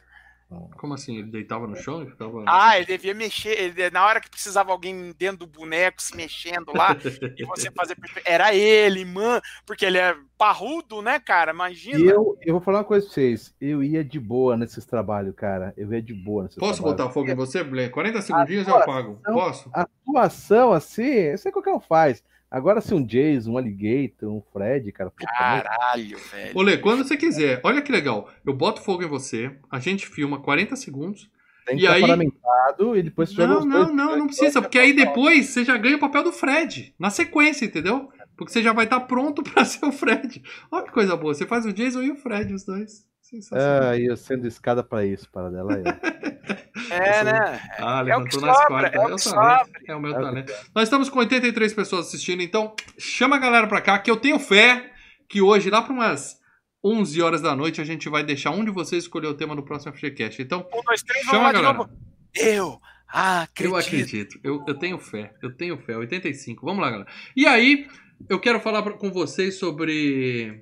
[0.78, 1.16] Como assim?
[1.18, 2.44] Ele deitava no chão e ficava.
[2.46, 3.58] Ah, ele devia mexer.
[3.60, 6.96] ele- na hora que precisava alguém dentro do boneco se mexendo lá
[7.38, 7.96] e você fazer.
[8.24, 9.40] Era ele, mano.
[9.66, 11.52] Porque ele é parrudo, né, cara?
[11.52, 11.98] Imagina.
[11.98, 13.54] E eu, eu vou falar uma coisa pra vocês.
[13.60, 15.72] Eu ia de boa nesses trabalhos, cara.
[15.76, 16.98] Eu ia de boa nesses Posso trabalhos.
[17.02, 17.90] botar fogo em você, Blen?
[17.90, 19.20] 40 segundinhos eu apago.
[19.24, 19.70] Posso?
[19.72, 22.22] A atuação, assim, eu sei qualquer um faz.
[22.52, 25.10] Agora, se um Jason, um Alligator, um Fred, cara.
[25.10, 26.52] puta, Caralho, velho.
[26.54, 27.60] Olê, quando você quiser.
[27.64, 28.28] Olha que legal.
[28.44, 31.30] Eu boto fogo em você, a gente filma 40 segundos.
[31.64, 33.96] tem e que estar aí- paramentado e depois você Não, não, dois.
[33.96, 37.64] não, não precisa, porque aí depois você já ganha o papel do Fred, na sequência,
[37.64, 38.10] entendeu?
[38.36, 40.42] Porque você já vai estar pronto pra ser o Fred.
[40.70, 43.06] Olha que coisa boa, você faz o Jason e o Fred, os dois.
[43.32, 43.90] Sensacional.
[43.90, 45.82] Ah, eu sendo escada pra isso, para dela aí.
[46.90, 47.60] É, né?
[47.78, 48.94] Ah, É o que levantou nas sobra, quartas.
[48.94, 49.70] é o É o que talento.
[49.88, 50.52] É o meu É talento.
[50.74, 54.38] Nós estamos com 83 pessoas assistindo, então chama a galera pra cá, que eu tenho
[54.38, 54.90] fé
[55.28, 56.36] que hoje, lá para umas
[56.84, 59.62] 11 horas da noite, a gente vai deixar um de vocês escolher o tema do
[59.62, 60.42] próximo FGCast.
[60.42, 61.90] Então, Um, dois, três, vamos chama lá a galera.
[62.34, 63.64] Eu acredito.
[63.70, 64.40] Eu acredito.
[64.42, 65.32] Eu, eu tenho fé.
[65.42, 65.96] Eu tenho fé.
[65.96, 66.66] 85.
[66.66, 67.08] Vamos lá, galera.
[67.36, 67.86] E aí,
[68.28, 70.60] eu quero falar com vocês sobre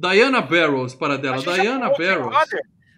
[0.00, 1.38] Diana Barrows, para dela.
[1.38, 2.34] já Diana Barrows.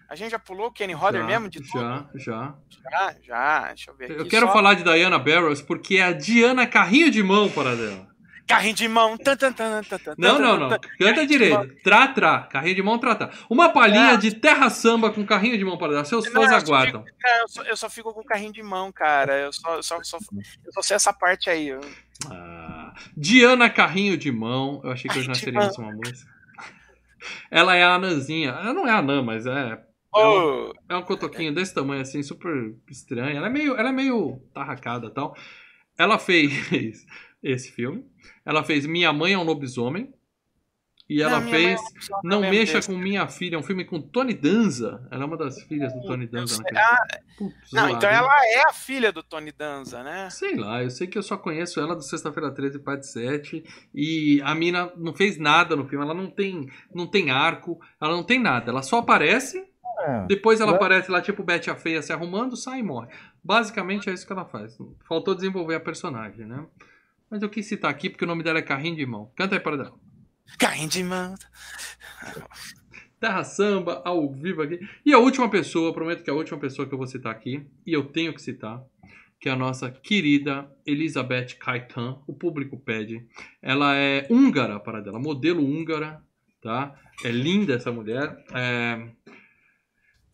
[0.08, 1.80] A gente já pulou o Kenny Rodder Já, mesmo de tudo?
[1.80, 2.54] Já, já.
[2.90, 3.68] Já, já.
[3.68, 4.20] Deixa eu ver aqui.
[4.20, 4.52] Eu quero só.
[4.52, 8.12] falar de Diana Barrows porque é a Diana Carrinho de Mão para dela.
[8.46, 9.16] Carrinho de mão.
[9.16, 9.80] Tan, tan, tan,
[10.18, 10.68] Não, não, não.
[10.98, 11.74] Canta direito.
[11.82, 12.40] Trá, trá.
[12.40, 13.30] Carrinho de mão, trá, trá.
[13.48, 16.04] Uma palhinha de terra samba com carrinho de mão para dar.
[16.04, 17.04] Seus Não, fãs eu aguardam.
[17.04, 19.38] fico- não, eu, só, eu só fico com carrinho de mão, cara.
[19.38, 20.18] Eu só, eu só, só,
[20.66, 21.68] eu só sei essa parte aí.
[21.68, 21.80] Eu-
[22.30, 24.80] Ah, Diana Carrinho de Mão.
[24.84, 26.30] Eu achei que hoje nós Carrinho de teríamos uma música.
[27.50, 28.50] Ela é a anãzinha.
[28.50, 29.82] Ela não é anã, mas é.
[30.14, 33.36] Ô, É um cotoquinho desse tamanho, assim, super estranha.
[33.36, 35.34] Ela é meio, ela é meio tarracada e tal.
[35.96, 36.52] Ela fez
[37.42, 38.04] esse filme.
[38.44, 40.12] Ela fez Minha Mãe é um Lobisomem.
[41.10, 42.88] E ela não, é fez uma pessoa Não Mexa desse.
[42.90, 45.06] com Minha Filha, um filme com Tony Danza.
[45.10, 46.62] Ela é uma das filhas do Tony Danza.
[46.74, 47.24] ah, filme.
[47.52, 48.16] Putz, não, zoado, então hein?
[48.16, 50.30] ela é a filha do Tony Danza, né?
[50.30, 53.62] Sei lá, eu sei que eu só conheço ela do Sexta-feira 13, parte 7.
[53.94, 56.04] E a mina não fez nada no filme.
[56.04, 58.70] Ela não tem, não tem arco, ela não tem nada.
[58.70, 59.62] Ela só aparece,
[60.06, 60.24] É.
[60.26, 60.76] depois ela Né?
[60.76, 63.08] aparece lá, tipo Betty a Feia se arrumando, sai e morre.
[63.44, 64.78] Basicamente é isso que ela faz.
[65.06, 66.64] Faltou desenvolver a personagem, né?
[67.30, 69.30] Mas eu quis citar aqui porque o nome dela é Carrinho de Mão.
[69.36, 69.92] Canta aí para dar.
[70.58, 71.34] Carrinho de mão.
[73.20, 74.80] Terra Samba, ao vivo aqui.
[75.04, 77.64] E a última pessoa, prometo que é a última pessoa que eu vou citar aqui,
[77.86, 78.82] e eu tenho que citar,
[79.40, 82.18] que é a nossa querida Elizabeth Kaitan.
[82.26, 83.24] O público pede.
[83.60, 86.20] Ela é húngara, para dela, modelo húngara,
[86.60, 86.94] tá?
[87.24, 88.44] É linda essa mulher.
[88.54, 89.08] É...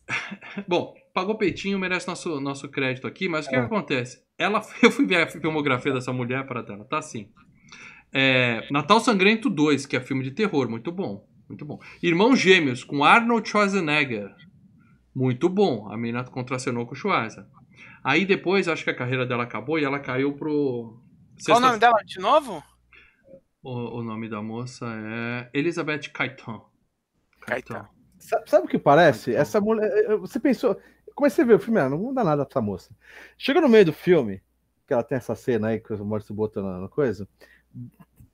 [0.67, 3.65] Bom, pagou peitinho, merece nosso, nosso crédito aqui, mas o que, que É.
[3.65, 4.23] acontece?
[4.37, 7.29] Ela, eu fui ver a filmografia dessa mulher para dela, tá assim.
[8.11, 11.27] É, Natal Sangrento 2, que é filme de terror, muito bom.
[11.47, 11.79] Muito bom.
[12.01, 14.33] Irmãos Gêmeos, com Arnold Schwarzenegger.
[15.15, 15.91] Muito bom.
[15.91, 17.47] A menina contracenou com o Schwarza.
[18.03, 20.49] Aí depois, acho que a carreira dela acabou e ela caiu pro.
[20.51, 20.97] Qual
[21.35, 22.63] o Sexta- nome dela de novo?
[23.61, 26.61] O, o nome da moça é Elizabeth Kaitan.
[27.41, 27.87] Kaitan.
[28.19, 29.33] Sa- Sabe o que parece?
[29.33, 29.89] Essa mulher.
[30.09, 30.79] eh, Você pensou.
[31.15, 32.95] Comecei a ver o filme, ah, não muda nada pra essa moça.
[33.37, 34.41] Chega no meio do filme,
[34.89, 37.27] que ela tem essa cena aí que o Maurício botou na, coisa.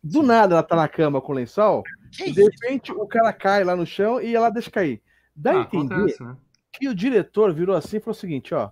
[0.01, 1.83] Do nada ela tá na cama com o lençol,
[2.17, 5.01] e de repente o cara cai lá no chão e ela deixa cair.
[5.35, 6.37] Dá a Ah, entender acontece, né?
[6.71, 8.71] que o diretor virou assim e falou o seguinte: ó.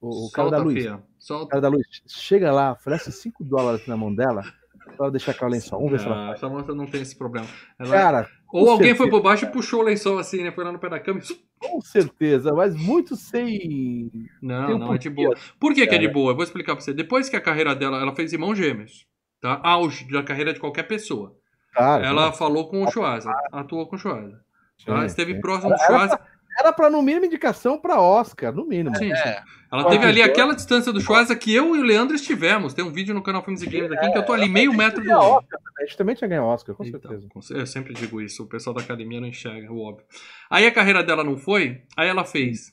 [0.00, 0.82] O, o cara Solta, da luz.
[0.82, 0.96] fia.
[0.96, 1.46] O Solta.
[1.50, 4.42] cara da luz chega lá, oferece 5 dólares na mão dela
[4.84, 5.78] pra ela deixar cair o lençol.
[5.78, 6.38] Vamos ver se ela Ah, faz.
[6.38, 7.46] essa moça não tem esse problema.
[7.78, 8.98] Ela- Cara, Ou com alguém certeza.
[8.98, 10.52] foi por baixo e puxou o lençol assim, né?
[10.52, 11.22] Foi lá no pé da cama e.
[11.58, 14.28] com certeza, mas muito sem.
[14.40, 15.36] Não, não, é de boa.
[15.58, 16.30] Por que, que é de boa?
[16.30, 16.94] Eu vou explicar pra você.
[16.94, 19.08] Depois que a carreira dela, ela fez Irmãos Gêmeos.
[19.40, 19.60] Tá?
[19.60, 21.36] Auge da carreira de qualquer pessoa.
[21.72, 24.40] Cara, Ela falou com o Schwarza, atuou com o Schwarza.
[24.86, 25.04] Tá?
[25.04, 26.20] Esteve próximo do Schwarza.
[26.58, 28.96] Era pra, no mínimo, indicação pra Oscar, no mínimo.
[28.96, 29.28] Sim, sim.
[29.28, 29.42] É.
[29.72, 32.72] Ela teve ali aquela distância do Schwarza que eu e o Leandro estivemos.
[32.74, 35.02] Tem um vídeo no canal Filmes e Games aqui que eu tô ali meio metro
[35.02, 35.10] do.
[35.10, 35.58] Oscar.
[35.78, 37.58] A gente também tinha ganho Oscar, com Então, certeza.
[37.60, 40.06] eu sempre digo isso, o pessoal da academia não enxerga, o óbvio.
[40.48, 42.72] Aí a carreira dela não foi, aí ela fez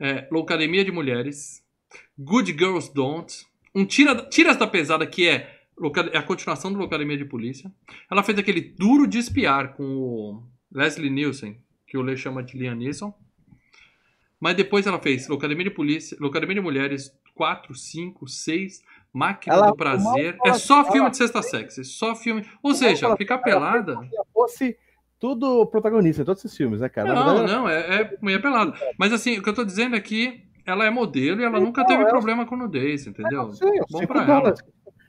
[0.00, 1.62] é, Loucademia de Mulheres,
[2.18, 5.60] Good Girls Don't, um Tira, Tiras da Pesada, que é,
[6.12, 7.70] é a continuação do Loucademia de Polícia.
[8.10, 10.42] Ela fez aquele Duro de Espiar com o
[10.72, 11.56] Leslie Nielsen,
[11.92, 13.12] que o Lê chama de Liam Neeson.
[14.40, 18.82] Mas depois ela fez Loucademia de Polícia, Loucademia de Mulheres 4, 5, 6,
[19.12, 20.38] Máquina Ela- do Prazer.
[20.42, 22.48] ela- É só ela- filme de sexta sexy, só filme.
[22.62, 23.98] Ou seja, ela- ficar ela- pelada.
[24.00, 24.78] Se fosse
[25.20, 27.12] tudo protagonista em todos esses filmes, né, cara?
[27.14, 28.72] Não, verdade, não, é, é mulher pelada.
[28.98, 31.66] Mas assim, o que eu tô dizendo é que ela é modelo e ela Então,
[31.66, 33.42] nunca teve ela- problema com nudez, entendeu?
[33.42, 34.60] eu sei, Bom 5 pra dólares.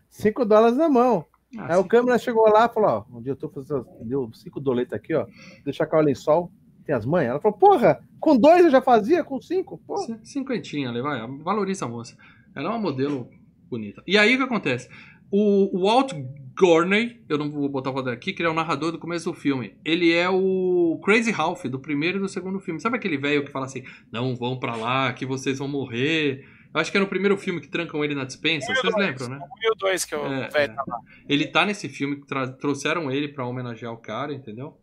[0.09, 1.25] 5 dólares na mão.
[1.57, 1.87] Ah, Aí o sim.
[1.87, 3.85] câmera chegou lá e falou: Ó, um dia eu tô fazendo.
[4.01, 5.27] Deu 5 doletas aqui, ó.
[5.63, 6.51] Deixar cair o lençol.
[6.85, 7.27] Tem as mães.
[7.27, 9.77] Ela falou: Porra, com dois eu já fazia, com cinco?
[9.85, 10.05] Porra.
[10.05, 12.17] Cin- Cinquentinha, ali, vai, valoriza a moça.
[12.55, 13.29] Ela é uma modelo
[13.69, 14.03] bonita.
[14.05, 14.89] E aí o que acontece?
[15.31, 16.13] O, o Walt
[16.55, 19.33] Gorney, eu não vou botar o aqui, que ele é o narrador do começo do
[19.35, 19.75] filme.
[19.83, 22.79] Ele é o Crazy Ralph, do primeiro e do segundo filme.
[22.79, 26.45] Sabe aquele velho que fala assim, não vão pra lá, que vocês vão morrer.
[26.71, 29.37] Eu acho que é no primeiro filme que trancam ele na dispensa, vocês lembram, né?
[29.37, 30.75] O 1002 que eu É, velho é.
[30.75, 30.97] tá lá.
[31.27, 32.21] Ele tá nesse filme,
[32.59, 34.77] trouxeram ele pra homenagear o cara, entendeu?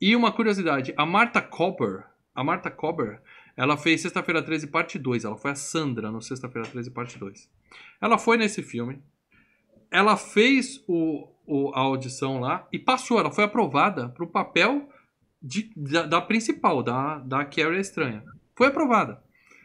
[0.00, 3.20] E uma curiosidade, a Marta Copper, a Marta Copper,
[3.56, 7.50] ela fez Sexta-feira 13 parte 2, ela foi a Sandra no Sexta-feira 13 parte 2.
[8.00, 9.02] Ela foi nesse filme,
[9.90, 14.88] ela fez o, o- a audição lá e passou, ela foi aprovada pro papel
[15.42, 18.22] de- da, da principal, da, da Carrie Estranha.
[18.56, 19.20] Foi aprovada.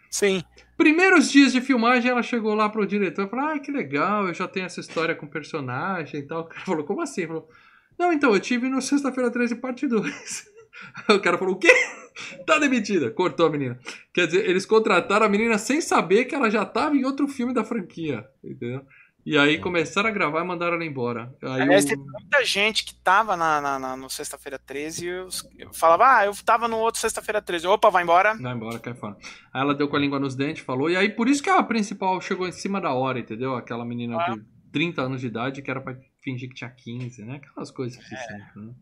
[0.10, 0.44] Sim.
[0.78, 4.34] Primeiros dias de filmagem, ela chegou lá pro diretor e falou: Ah, que legal, eu
[4.34, 6.42] já tenho essa história com personagem e tal.
[6.42, 7.22] O cara falou: Como assim?
[7.22, 7.50] Ele falou:
[7.98, 10.46] Não, então, eu tive no Sexta-feira 13, parte 2.
[11.10, 11.70] o cara falou: O quê?
[12.46, 13.10] Tá demitida.
[13.10, 13.80] Cortou a menina.
[14.14, 17.52] Quer dizer, eles contrataram a menina sem saber que ela já tava em outro filme
[17.56, 18.24] da franquia.
[18.44, 18.86] Entendeu?
[19.26, 21.34] E aí começaram a gravar e mandaram ela embora.
[21.42, 25.28] Aí Aliás, teve muita gente que tava na, na, na- no Sexta-feira 13 e eu,
[25.58, 27.66] eu falava, ah, eu tava no outro Sexta-feira 13.
[27.66, 28.36] Opa, vai embora.
[28.40, 29.18] Vai embora, cai fora.
[29.52, 30.92] Aí ela deu com a língua nos dentes, falou.
[30.92, 33.56] E aí, por isso que a principal chegou em cima da hora, entendeu?
[33.56, 34.36] Aquela menina Ah.
[34.36, 34.42] de
[34.72, 37.36] 30 anos de idade que era pra fingir que tinha 15, né?
[37.36, 38.02] Aquelas coisas É.
[38.04, 38.74] que sempre, né?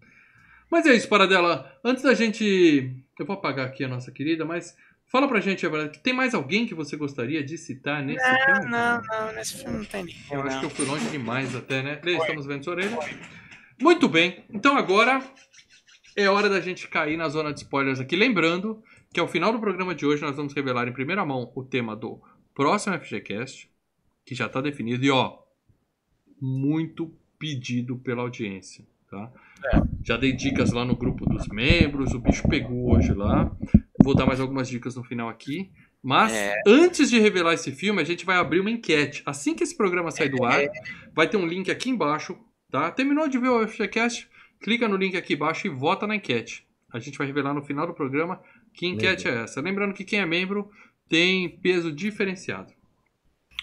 [0.70, 1.70] Mas é isso, Paradela.
[1.84, 2.96] Antes da gente.
[3.20, 4.76] Eu vou apagar aqui a nossa querida, mas
[5.08, 8.66] fala pra gente, Evra, que tem mais alguém que você gostaria de citar nesse filme?
[8.70, 10.24] Não, não, nesse filme não tem ninguém.
[10.32, 10.60] Eu acho não.
[10.62, 12.00] que eu fui longe demais até, né?
[12.04, 12.98] Lê, estamos vendo sua orelha.
[13.82, 14.46] Muito bem.
[14.50, 15.22] Então agora
[16.16, 18.16] é hora da gente cair na zona de spoilers aqui.
[18.16, 18.82] Lembrando
[19.14, 21.96] que ao final do programa de hoje nós vamos revelar em primeira mão o tema
[21.98, 22.22] do
[22.56, 23.70] próximo FGCast,
[24.26, 25.04] que já está definido.
[25.04, 25.38] E ó,
[26.40, 29.32] muito pedido pela audiência, tá?
[30.04, 33.52] Já dei dicas lá no grupo dos membros, o bicho pegou hoje lá.
[34.04, 35.72] Vou dar mais algumas dicas no final aqui.
[36.04, 36.62] Mas É.
[36.68, 39.24] antes de revelar esse filme, a gente vai abrir uma enquete.
[39.26, 40.62] Assim que esse programa sair do ar,
[41.16, 42.38] vai ter um link aqui embaixo,
[42.70, 42.92] tá?
[42.92, 44.30] Terminou de ver o FGCast?
[44.60, 46.66] Clica no link aqui embaixo e vota na enquete.
[46.94, 48.40] A gente vai revelar no final do programa
[48.72, 49.62] que enquete é essa.
[49.62, 50.70] Lembrando que quem é membro
[51.10, 52.72] tem peso diferenciado.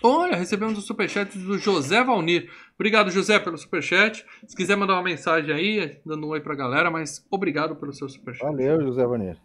[0.02, 2.50] Olha, recebemos o superchat do José Valnir.
[2.78, 4.24] Obrigado, José, pelo superchat.
[4.46, 8.08] Se quiser mandar uma mensagem aí, dando um oi pra galera, mas obrigado pelo seu
[8.08, 8.44] superchat.
[8.46, 9.38] Valeu, José Vaneiro.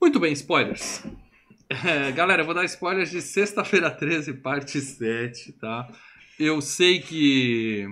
[0.00, 1.04] Muito bem, spoilers.
[1.70, 5.86] É, galera, eu vou dar spoilers de sexta-feira 13, parte 7, tá?
[6.38, 7.84] Eu sei que.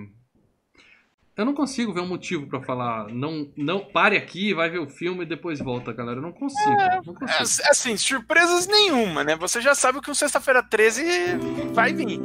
[1.35, 3.07] Eu não consigo ver um motivo pra falar.
[3.09, 6.17] Não, não pare aqui, vai ver o filme e depois volta, galera.
[6.17, 6.69] Eu não consigo.
[6.71, 7.01] não É,
[7.37, 7.67] consigo.
[7.69, 9.35] assim, surpresas nenhuma, né?
[9.35, 11.03] Você já sabe que um Sexta-feira 13
[11.73, 12.19] vai vir.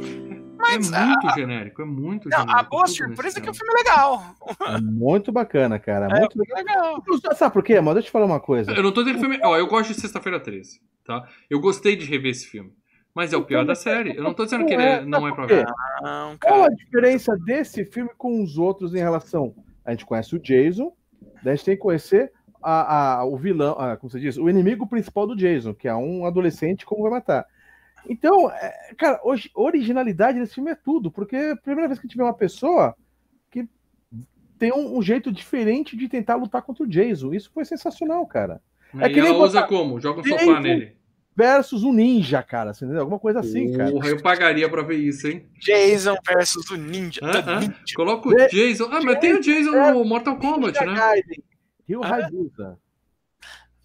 [0.77, 2.59] Mas é muito genérico, é muito não, genérico.
[2.59, 4.23] a boa surpresa é que o filme é legal.
[4.67, 6.07] É muito bacana, cara.
[6.15, 6.57] É, Muito legal.
[6.57, 7.35] legal.
[7.35, 7.95] Sabe por quê, mano?
[7.95, 8.71] Deixa eu te falar uma coisa.
[8.71, 9.45] Eu não tô dizendo que o filme.
[9.45, 11.27] Ó, eu gosto de Sexta-feira 13, tá?
[11.49, 12.71] Eu gostei de rever esse filme.
[13.15, 14.15] Mas é o pior da série.
[14.17, 15.65] Eu não tô dizendo que ele é- não é pra ver.
[16.01, 19.53] Não, Qual a diferença desse filme com os outros em relação?
[19.85, 20.91] A gente conhece o Jason,
[21.43, 22.31] daí a gente tem que conhecer
[22.63, 25.93] a, a- o vilão, a- como você diz, o inimigo principal do Jason, que é
[25.93, 27.45] um adolescente como vai matar.
[28.09, 32.05] Então, é, cara, hoje, originalidade nesse filme é tudo, porque é a primeira vez que
[32.05, 32.95] a gente vê uma pessoa
[33.49, 33.67] que
[34.59, 37.33] tem um, um jeito diferente de tentar lutar contra o Jason.
[37.33, 38.61] Isso foi sensacional, cara.
[38.93, 39.05] Né?
[39.05, 39.99] É e que nem ela usa botar- como?
[39.99, 40.95] Joga um sofá nele.
[41.35, 43.01] Versus um ninja, cara, você entendeu?
[43.01, 43.89] Alguma coisa assim, cara.
[43.91, 45.47] Porra, eu pagaria pra ver isso, hein?
[45.59, 47.21] Jason versus o Ninja.
[47.21, 47.59] The Hã?
[47.61, 47.73] Ninja.
[47.95, 48.87] Coloca o Jason.
[48.91, 50.95] Ah, mas tem o Jason no Mortal Kombat, Ninja né?
[50.99, 51.43] Gaiden,
[51.89, 52.07] Rio Ah.
[52.15, 52.77] Hayabusa.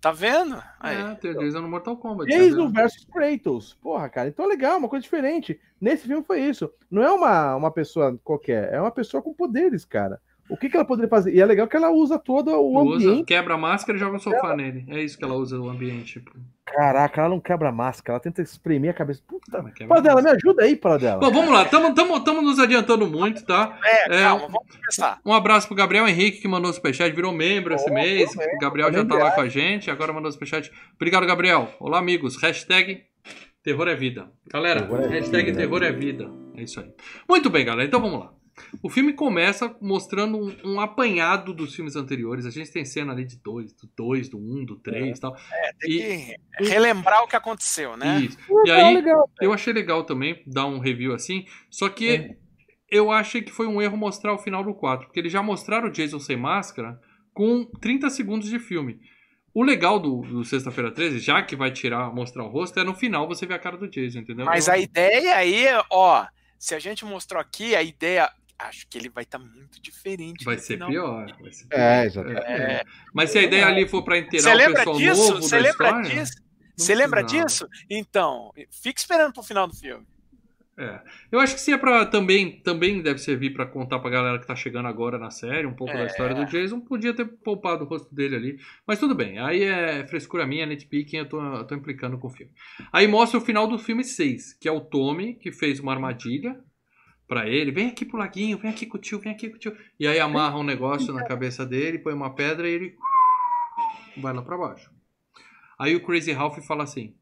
[0.08, 0.62] Tá vendo?
[0.80, 0.96] Aí.
[0.96, 2.30] É, Jason no Mortal Kombat.
[2.30, 2.80] Jason né?
[2.80, 3.74] versus Kratos.
[3.74, 4.28] Porra, cara.
[4.28, 5.60] Então é legal, uma coisa diferente.
[5.78, 6.72] Nesse filme foi isso.
[6.90, 10.18] Não é uma, uma pessoa qualquer, é uma pessoa com poderes, cara.
[10.48, 11.34] O que, que ela poderia fazer?
[11.34, 13.26] E é legal que ela usa todo o Usa, ambiente.
[13.26, 14.84] quebra a máscara e joga um sofá nele.
[14.88, 16.14] É isso que ela usa o ambiente.
[16.20, 16.32] Tipo.
[16.64, 19.22] Caraca, ela não quebra a máscara, ela tenta espremer a cabeça.
[19.26, 19.62] Puta.
[19.62, 21.18] Mas quebra a Paradela, me ajuda aí, Paradela.
[21.18, 21.62] Bom, vamos lá.
[21.62, 23.78] Estamos nos adiantando muito, tá?
[23.84, 25.20] É, É, calma, vamos começar.
[25.24, 28.30] Um abraço pro Gabriel Henrique que mandou o superchat, virou membro esse mês.
[28.34, 30.70] O Gabriel já tá lá com a gente, agora mandou o superchat.
[30.96, 31.68] Obrigado, Gabriel.
[31.78, 32.40] Olá, amigos.
[32.40, 33.02] Hashtag
[33.62, 34.30] Terror é Vida.
[34.50, 35.58] Galera, Terror é hashtag vida.
[35.58, 36.30] Terror é Vida.
[36.56, 36.90] É isso aí.
[37.28, 37.86] Muito bem, galera.
[37.86, 38.30] Então vamos lá.
[38.82, 42.46] O filme começa mostrando um, um apanhado dos filmes anteriores.
[42.46, 45.20] A gente tem cena ali de dois, do 2, do 1, um, do 3 e
[45.20, 45.36] tal.
[45.52, 48.20] É, tem E- que relembrar o que aconteceu, né?
[48.20, 48.38] Isso.
[48.46, 49.30] Pô, E aí, legal.
[49.40, 51.44] eu achei legal também dar um review assim.
[51.70, 52.36] Só que É.
[52.90, 55.06] eu achei que foi um erro mostrar o final do 4.
[55.06, 56.98] Porque eles já mostraram o Jason sem máscara
[57.34, 58.98] com 30 segundos de filme.
[59.54, 62.94] O legal do, do Sexta-feira 13, já que vai tirar, mostrar o rosto, é no
[62.94, 64.44] final você ver a cara do Jason, entendeu?
[64.44, 66.26] Mas Eu- a ideia aí, ó,
[66.58, 70.44] se a gente mostrou aqui, a ideia, acho que ele vai estar muito diferente.
[70.44, 70.88] Vai ser final.
[70.90, 71.36] pior.
[71.40, 72.26] Vai ser É, pior.
[72.26, 72.46] exatamente.
[72.46, 72.84] É.
[73.14, 75.28] Mas se a ideia ali for pra inteirar o pessoal disso?
[75.32, 76.10] novo Você da lembra história...
[76.10, 76.32] disso?
[76.76, 77.46] Você lembra precisava.
[77.48, 77.68] disso?
[77.90, 80.06] Então, fica esperando pro final do filme.
[80.80, 81.00] É.
[81.32, 84.46] Eu acho que se é pra também, também deve servir pra contar pra galera que
[84.46, 86.06] tá chegando agora na série um pouco da É.
[86.06, 88.58] história do Jason, podia ter poupado o rosto dele ali.
[88.86, 92.30] Mas tudo bem, aí é frescura minha, nitpicking, eu tô, eu tô implicando com o
[92.30, 92.52] filme.
[92.92, 96.60] Aí mostra o final do filme 6, que é o Tommy, que fez uma armadilha
[97.28, 97.70] pra ele.
[97.70, 99.76] Vem aqui pro laguinho, vem aqui com o tio, vem aqui com o tio.
[100.00, 102.96] E aí amarra um negócio na cabeça dele, põe uma pedra e ele
[104.16, 104.90] vai lá pra baixo.
[105.78, 107.14] Aí o Crazy Ralph fala assim: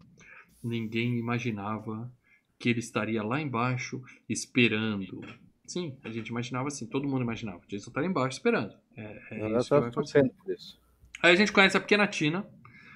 [0.63, 2.11] Ninguém imaginava
[2.59, 5.21] que ele estaria lá embaixo esperando.
[5.67, 7.59] Sim, a gente imaginava assim, todo mundo imaginava.
[7.59, 8.73] O Jason tá lá embaixo esperando.
[8.97, 9.03] É,
[9.33, 10.33] é Eu isso que vai acontecer.
[10.45, 10.79] por isso.
[11.23, 12.47] Aí a gente conhece a pequena Tina.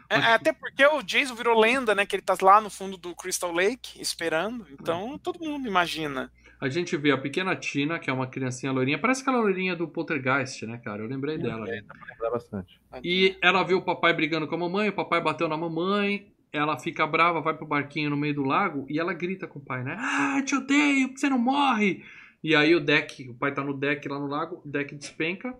[0.08, 2.06] É, Mas- até porque o Jason virou lenda, né?
[2.06, 4.66] Que ele tá lá no fundo do Crystal Lake esperando.
[4.72, 6.32] Então todo mundo imagina.
[6.60, 8.98] A gente vê a pequena Tina, que é uma criancinha loirinha.
[8.98, 11.02] Parece aquela loirinha do Poltergeist, né, cara?
[11.02, 11.64] Eu lembrei dela.
[11.64, 11.82] né?
[12.10, 12.78] Lembra bastante.
[13.02, 16.30] E ela viu o papai brigando com a mamãe, o papai bateu na mamãe.
[16.52, 19.62] ela fica brava, vai pro barquinho no meio do lago e ela grita com o
[19.62, 19.96] pai, né?
[19.98, 22.04] Ah, te odeio, porque você não morre.
[22.42, 25.54] E aí o deck, o pai tá no deck lá no lago, o deck despenca.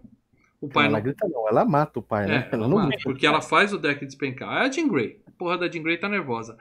[0.60, 1.02] O pai ela não.
[1.02, 2.48] grita não, ela mata o pai, né?
[2.50, 4.62] É, ela não mata, porque ela faz o deck despencar.
[4.62, 5.20] É a Jean Grey.
[5.26, 6.58] A porra da Jean Grey tá nervosa.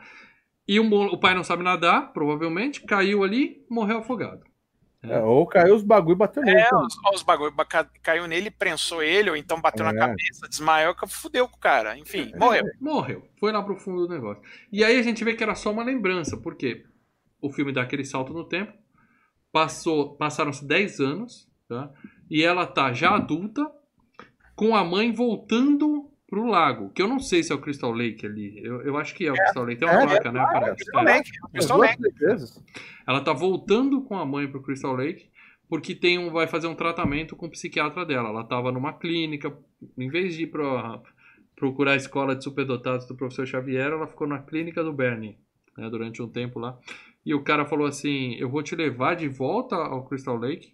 [0.69, 4.43] E o, pai não sabe nadar, provavelmente, caiu ali, morreu afogado.
[5.01, 6.59] É, ou caiu os bagulho e bateu nele.
[6.59, 9.95] É, os, os bagulho ba- ca- caiu nele, prensou ele, ou então bateu na É.
[9.97, 11.97] cabeça, desmaiou, que fudeu com o cara.
[11.97, 12.63] Enfim, morreu.
[12.79, 13.27] Morreu.
[13.39, 14.43] Foi lá pro fundo do negócio.
[14.71, 16.85] E aí a gente vê que era só uma lembrança, porque
[17.41, 18.71] o filme dá aquele salto no tempo,
[19.51, 21.89] passou, passaram-se 10 anos, tá?
[22.29, 23.65] E ela tá já adulta,
[24.55, 28.25] com a mãe voltando pro lago, que eu não sei se é o Crystal Lake
[28.25, 28.63] ali.
[28.63, 29.79] Eu, eu acho que é o Crystal Lake.
[29.79, 30.39] Tem uma é, placa, né?
[30.39, 30.75] é, Parece.
[30.75, 31.11] Crystal É.
[31.11, 32.01] Lake, As Crystal Lake.
[33.07, 35.29] Ela tá voltando com a mãe pro Crystal Lake
[35.67, 38.29] porque tem um, vai fazer um tratamento com o psiquiatra dela.
[38.29, 39.55] Ela tava numa clínica,
[39.97, 41.01] em vez de ir pra,
[41.55, 45.37] procurar a escola de superdotados do professor Xavier, ela ficou na clínica do Bernie,
[45.77, 46.79] né, durante um tempo lá.
[47.25, 50.73] E o cara falou assim: Eu vou te levar de volta ao Crystal Lake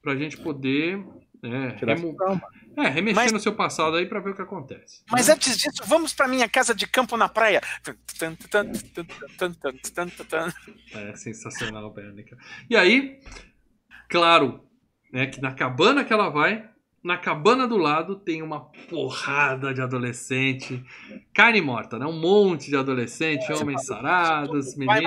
[0.00, 1.04] pra gente poder
[1.42, 2.16] é, remo-
[2.76, 5.02] é, remexer Mas- no seu passado aí pra ver o que acontece.
[5.10, 5.34] Mas né?
[5.34, 7.60] antes disso, vamos pra minha casa de campo na praia.
[10.94, 12.36] É sensacional, Bernica.
[12.70, 13.20] E aí,
[14.08, 14.64] claro,
[15.12, 16.68] né, que na cabana que ela vai,
[17.02, 20.84] na cabana do lado tem uma porrada de adolescente,
[21.34, 22.06] carne morta, né?
[22.06, 25.02] Um monte de adolescente, homens sarados, meninos,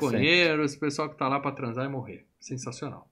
[0.00, 2.24] maconheiros, pessoal que tá lá pra transar e morrer.
[2.38, 3.10] Sensacional.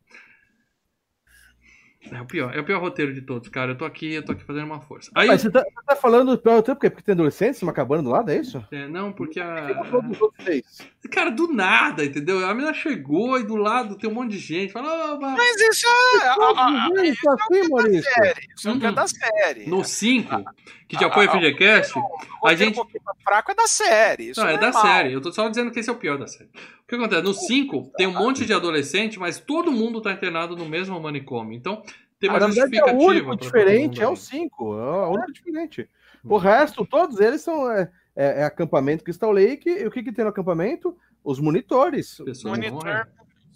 [2.13, 3.73] É o pior, é o pior roteiro de todos, cara.
[3.73, 5.11] Eu tô aqui, eu tô aqui fazendo uma força.
[5.15, 7.73] Aí, Mas você tá, você tá falando do pior tempo, porque porque tem adolescentes uma
[7.73, 8.65] cabana do lado, é isso?
[8.71, 9.69] é, não, porque a.
[11.11, 12.45] Cara, do nada, entendeu?
[12.47, 14.73] A menina chegou e do lado tem um monte de gente.
[14.73, 16.27] Fala, "Ah, vai." Mas isso é.
[16.27, 18.03] a- a- a- Isso assim, Maurício.
[18.13, 18.41] série.
[18.57, 18.95] Isso é o é Uhum.
[18.95, 19.67] da série.
[19.71, 20.45] no 5,
[20.89, 22.03] que já foi Ah, FGCast, O a
[22.51, 22.73] roteiro gente.
[22.73, 24.31] um pouquinho fraco é da série.
[24.31, 24.83] Isso Não, é da normal.
[24.87, 25.13] série.
[25.13, 26.51] Eu tô só dizendo que esse é o pior da série.
[26.87, 27.23] O que acontece?
[27.23, 31.53] No 5, tem um monte de adolescente, mas todo mundo tá internado no mesmo manicômio.
[31.53, 31.83] Então,
[32.21, 33.11] tem uma Ah, na verdade, é o justificativa.
[33.11, 34.79] único diferente, é o 5.
[34.79, 35.89] É o único diferente.
[36.25, 39.69] O resto, todos eles são é, é- é acampamento Crystal Lake.
[39.69, 40.97] E o que, que tem no acampamento?
[41.25, 42.19] Os monitores.
[42.25, 43.07] Pessoas Monitor.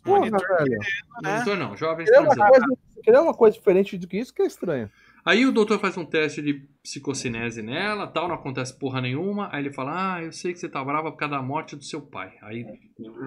[0.02, 0.78] Porra, monitor velho.
[1.22, 1.32] né?
[1.32, 2.66] Monitor não, jovens Querer uma, coisa,
[3.04, 4.90] querer uma coisa diferente do que isso que é estranho.
[5.24, 9.48] Aí o doutor faz um teste de psicocinese nela, tal, não acontece porra nenhuma.
[9.52, 11.84] Aí ele fala: Ah, eu sei que você tá brava por causa da morte do
[11.84, 12.32] seu pai.
[12.42, 12.64] Aí.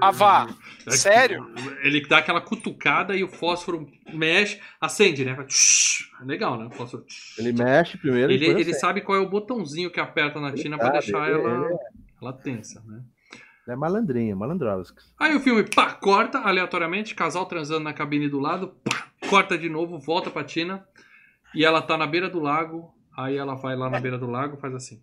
[0.02, 0.48] Ah, vá.
[0.90, 1.46] Sério?
[1.84, 5.36] Ele dá aquela cutucada e o fósforo mexe, acende, né?
[5.48, 6.12] Tsh.
[6.26, 6.66] Legal, né?
[6.66, 7.06] O fósforo.
[7.38, 8.80] Ele mexe primeiro e Ele, ele acende.
[8.80, 11.78] sabe qual é o botãozinho que aperta na Tina pra sabe, deixar ele- ela, ele
[12.22, 13.02] ela tensa, né?
[13.68, 15.02] É malandrinho, malandrovski.
[15.18, 19.70] Aí o filme, pá, corta aleatoriamente, casal transando na cabine do lado, pá, corta de
[19.70, 20.86] novo, volta pra Tina,
[21.54, 24.58] e ela tá na beira do lago, aí ela vai lá na beira do lago
[24.58, 25.02] e faz assim.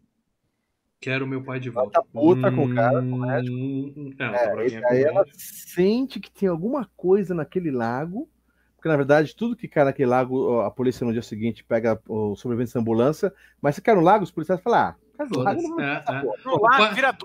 [1.00, 2.00] Quero meu pai de volta.
[2.00, 5.02] tá puta com o cara, com o Hum, É, ela tá É, e com aí
[5.02, 8.28] ela sente que tem alguma coisa naquele lago.
[8.76, 12.34] Porque, na verdade, tudo que cai naquele lago, a polícia no dia seguinte pega o
[12.34, 13.32] sobrevivente da ambulância.
[13.60, 14.96] Mas se cai no lago, os policiais falam: ah,
[15.38, 16.22] lago, não vai É, é.
[16.44, 17.16] No lá, pai- vira.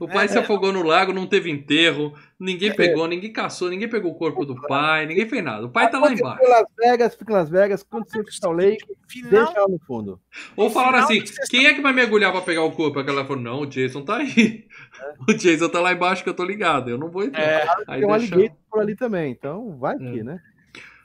[0.00, 2.20] O pai É, se afogou no lago, não teve enterro, É.
[2.40, 5.64] ninguém pegou, ninguém caçou, ninguém pegou o corpo do pai, ninguém fez nada.
[5.64, 6.42] O pai tá lá embaixo.
[6.44, 9.78] em Las Vegas, fica em Las Vegas, aconteceu em Crystal Lake, Final, deixa ela no
[9.86, 10.20] fundo.
[10.56, 12.98] Ou falaram assim: quem é que vai mergulhar pra pegar o corpo?
[12.98, 14.66] Aquela falou: não, o Jason tá aí.
[15.28, 17.40] O Jason tá lá embaixo que eu tô ligado, eu não vou entrar.
[17.42, 19.98] É, Aí Tem um deixa- alligator por ali também, então vai É.
[20.24, 20.40] né?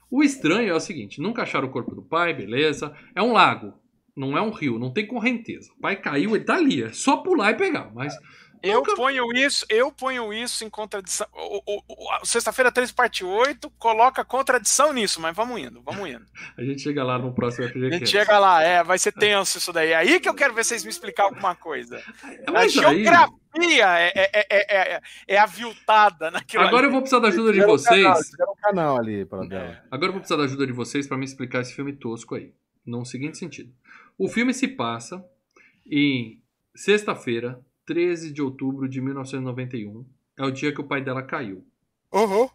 [0.09, 2.93] O estranho é o seguinte: nunca acharam o corpo do pai, beleza.
[3.13, 3.73] É um lago,
[4.15, 5.69] não é um rio, não tem correnteza.
[5.77, 7.91] O pai caiu, ele tá ali, é só pular e pegar.
[7.93, 8.13] Mas
[8.63, 11.27] eu Nunca- ponho isso, eu ponho isso em contradição.
[12.21, 16.25] A Sexta-feira 3, parte 8, coloca contradição nisso, mas vamos indo, vamos indo.
[16.57, 17.97] a gente chega lá no próximo A FGQ.
[17.99, 19.93] gente chega lá, é, vai ser tenso isso daí.
[19.93, 22.01] Aí que eu quero ver vocês me explicar alguma coisa.
[22.47, 26.87] A Mas aí, geografia é, é, é, é, é aviltada naquilo agora ali.
[26.87, 28.29] eu vou precisar da ajuda de um canal, vocês.
[28.29, 29.63] tiveram um canal ali para dela.
[29.63, 32.35] É, Agora eu vou precisar da ajuda de vocês para me explicar esse filme tosco
[32.35, 32.51] aí.
[32.85, 33.71] No seguinte sentido.
[34.17, 35.23] O filme se passa
[35.85, 36.41] em
[36.75, 40.05] sexta-feira, 13 de outubro de 1991.
[40.37, 41.65] É o dia que o pai dela caiu.
[42.11, 42.49] Uhum.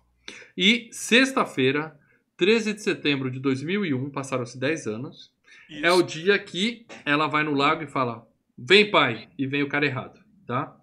[0.56, 1.98] E sexta-feira,
[2.36, 5.32] 13 de setembro de 2001, passaram-se 10 anos,
[5.68, 5.86] Isso.
[5.86, 9.28] é o dia que ela vai no lago e fala: Vem, pai!
[9.38, 10.76] E vem o cara errado, tá?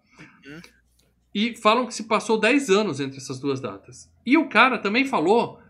[0.46, 0.62] Uhum.
[1.34, 4.12] E falam que se passou 10 anos entre essas duas datas.
[4.26, 5.62] E o cara também falou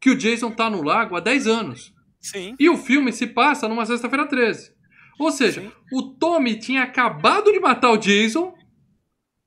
[0.00, 1.93] que o Jason tá no lago há 10 anos.
[2.24, 2.54] Sim.
[2.58, 4.72] E o filme se passa numa sexta-feira 13.
[5.18, 5.70] Ou seja, Sim.
[5.92, 8.52] o Tommy tinha acabado de matar o Jason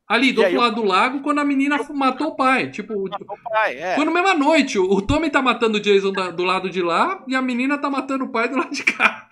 [0.07, 2.69] ali do E outro lado do lago quando a menina matou o pai.
[2.71, 3.95] Tipo, o- O pai, é.
[3.95, 4.79] foi na mesma noite.
[4.79, 7.89] O Tommy tá matando o Jason da- do lado de lá e a menina tá
[7.89, 9.27] matando o pai do lado de cá.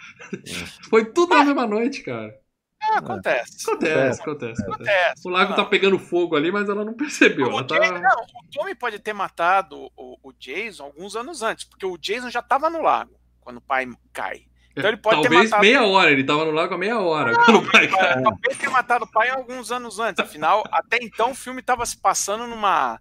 [0.89, 2.33] Foi tudo na mesma noite, cara.
[2.83, 3.63] Ah, acontece.
[3.65, 4.61] Acontece, acontece, acontece.
[4.63, 5.27] Acontece.
[5.27, 5.55] O lago Não.
[5.55, 7.47] tá pegando fogo ali, mas ela não percebeu.
[7.47, 7.79] O, tá...
[7.79, 12.29] não, o Tommy pode ter matado o, o Jason alguns anos antes, porque o Jason
[12.29, 13.11] já tava no lago
[13.45, 14.41] quando o pai cai.
[14.77, 17.33] Então ele pode ter Talvez matado- meia hora, ele tava no lago há meia hora.
[17.45, 18.21] quando o pai cai.
[18.21, 20.19] Talvez tenha matado o pai alguns anos antes.
[20.19, 22.99] Afinal, até então o filme tava se passando numa,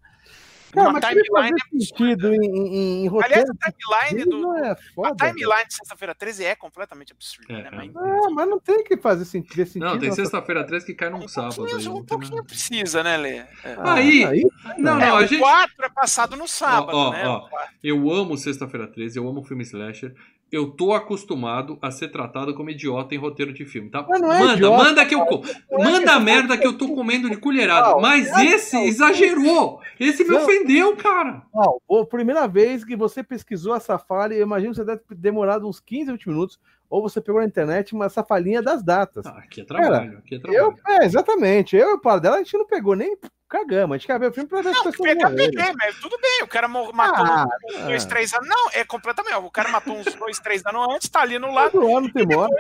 [0.73, 1.59] mas que timeline.
[1.73, 3.53] sentido em, em, em Aliás, roteiro.
[3.61, 3.73] a
[4.07, 4.39] timeline do.
[4.39, 5.17] Não é A foda.
[5.29, 7.69] timeline de sexta-feira 13 é completamente absurda, É, né?
[7.73, 7.77] é.
[7.77, 9.81] Mas Ah, mas não tem que fazer sentido.
[9.81, 11.65] Não, tem sexta-feira 13 que cai num um sábado.
[11.65, 12.47] aí, um não tem pouquinho nada.
[12.47, 13.37] precisa, né, Lê?
[13.39, 13.49] É.
[13.79, 14.47] Ah, Aí-
[14.79, 15.41] Não, É, não, a o gente.
[15.41, 17.27] 4 é passado no sábado, Ó, ó, né?
[17.27, 17.49] ó.
[17.83, 20.15] Eu amo Sexta-feira 13, eu amo filme slasher.
[20.55, 24.07] Eu tô acostumado a ser tratado como idiota em roteiro de filme, tá?
[24.09, 26.57] Mas não é manda, idiota, manda que eu co- Não é Manda a que- merda
[26.59, 27.97] que eu tô comendo de colherada.
[28.01, 29.81] Mas não, esse exagerou.
[29.99, 31.43] Esse me ofendeu, cara.
[31.53, 35.15] Não, a primeira vez que você pesquisou essa falha, eu imagino que você deve ter
[35.15, 39.27] demorado uns 15, 20 minutos, ou você pegou na internet uma essa falhinha das datas.
[39.27, 40.77] Ah, aqui é trabalho, aqui é eu, trabalho.
[40.89, 41.77] é, exatamente.
[41.77, 43.17] Eu e o par dela, a gente não pegou nem
[43.49, 43.95] cagamos.
[43.95, 45.75] A gente quer ver o filme pra ver as Não, pessoas pegar, morrerem.
[45.77, 48.49] mas tudo bem, o cara matou Ah, uns dois, três anos.
[48.49, 49.35] Não, é completamente.
[49.37, 51.73] O cara matou uns dois, três anos antes, tá ali no lado.
[51.73, 52.55] Todo ano tem morte.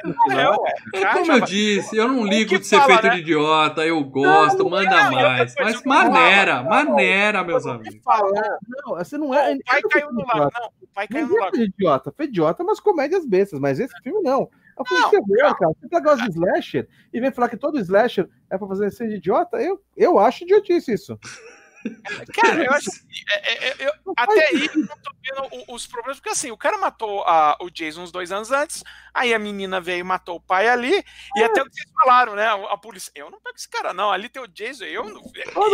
[0.94, 3.10] É como eu disse, eu não ligo de ser fala, feito né?
[3.16, 5.54] de idiota, eu gosto, Não, manda não, e outra mais.
[5.58, 8.00] Mas maneira, não, maneira, meus amigos.
[8.04, 8.58] falar?
[8.68, 9.54] Não, você não é.
[9.54, 10.60] O pai caiu no idiota.
[10.60, 12.14] Não, o pai caiu no foi idiota.
[12.16, 13.58] Foi idiota, mas comédias bestas.
[13.60, 14.48] Mas esse filme não.
[14.78, 15.72] É um filme Não, terror, cara.
[15.80, 19.16] Você gosta de slasher e vem falar que todo slasher é pra fazer ser de
[19.16, 21.18] idiota, eu, eu acho idiotice isso.
[22.34, 22.98] Cara, eu acho que,
[23.30, 26.56] é, é, é, eu- até aí eu não tô vendo os problemas, porque assim, o
[26.56, 30.36] cara matou a- o Jason uns dois anos antes, aí a menina veio e matou
[30.36, 31.04] o pai ali,
[31.36, 31.44] e É.
[31.44, 32.46] até o que vocês falaram, né?
[32.46, 34.10] A, a polícia, eu não pego esse cara, não.
[34.10, 35.20] Ali tem o Jason, eu não.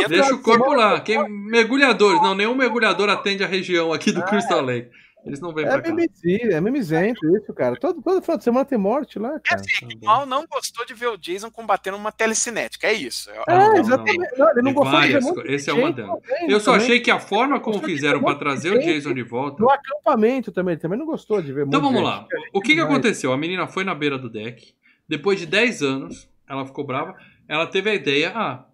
[0.03, 1.01] Eu- Deixa o corpo lá.
[1.01, 2.21] Quem, mergulhadores.
[2.21, 4.91] Não, nenhum mergulhador atende a região aqui do Crystal Lake.
[5.25, 5.89] Eles não vêm É pra cá.
[5.95, 7.77] mimizento, é mimizento isso, cara.
[7.77, 9.61] Todo, todo final de semana tem morte lá, É cara.
[9.61, 13.31] assim, Tá o mal não gostou de ver o Jason combatendo uma telecinética, é isso.
[13.47, 14.39] Ah, não, É, não, exatamente.
[14.39, 15.55] Não, ele não gostou de ver várias muito coisas.
[15.55, 16.21] Esse é uma delas.
[16.49, 16.87] Eu só também.
[16.87, 19.63] achei que a forma como fizeram muito trazer o Jason de volta.
[19.63, 22.27] No acampamento também, ele também não gostou de ver Então vamos lá.
[22.53, 23.33] O que, que aconteceu?
[23.33, 24.75] A menina foi na beira do deck.
[25.09, 27.15] Depois de 10 anos, ela ficou brava.
[27.49, 28.65] Ela teve a ideia: ah,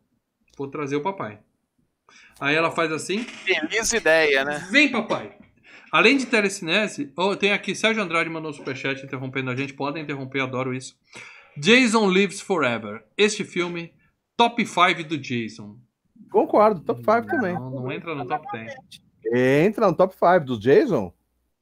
[0.56, 1.40] vou trazer o papai.
[2.38, 4.68] Aí ela faz assim: Feliz ideia, né?
[4.70, 5.32] vem, papai.
[5.96, 9.72] Além de telecinese, oh, tem aqui Sérgio Andrade mandou um superchat interrompendo a gente.
[9.72, 10.94] Podem interromper, adoro isso.
[11.56, 13.02] Jason Lives Forever.
[13.16, 13.94] Este filme,
[14.36, 15.78] top 5 do Jason.
[16.30, 17.54] Concordo, top 5 também.
[17.54, 18.74] Não, não entra no top 10.
[19.64, 21.14] Entra no top 5 do Jason?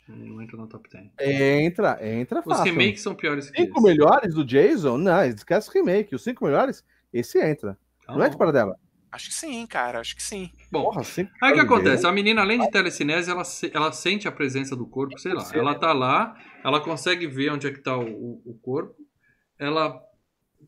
[0.09, 1.13] Não entra no top 10.
[1.21, 2.65] Entra, entra Os fácil.
[2.75, 3.87] remakes são piores que Cinco esse.
[3.87, 4.99] melhores do Jason?
[4.99, 6.13] Não, esquece remake.
[6.13, 7.79] Os cinco melhores, esse entra.
[8.05, 8.77] Tá não é de para dela.
[9.15, 10.51] Acho que sim, cara, acho que sim.
[10.73, 11.03] Bom, Porra,
[11.41, 12.05] Aí o que acontece?
[12.05, 15.41] A menina, além de telecinese, ela, ela sente a presença do corpo, sei lá.
[15.45, 15.59] Sim.
[15.59, 18.97] Ela tá lá, ela consegue ver onde é que tá o, o- corpo,
[19.57, 20.01] ela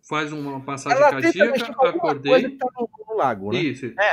[0.08, 2.50] faz uma passagem Ela cardíaca, acordei.
[2.50, 3.58] que tá no, no lago, né?
[3.58, 3.98] Isso, isso.
[3.98, 4.12] É,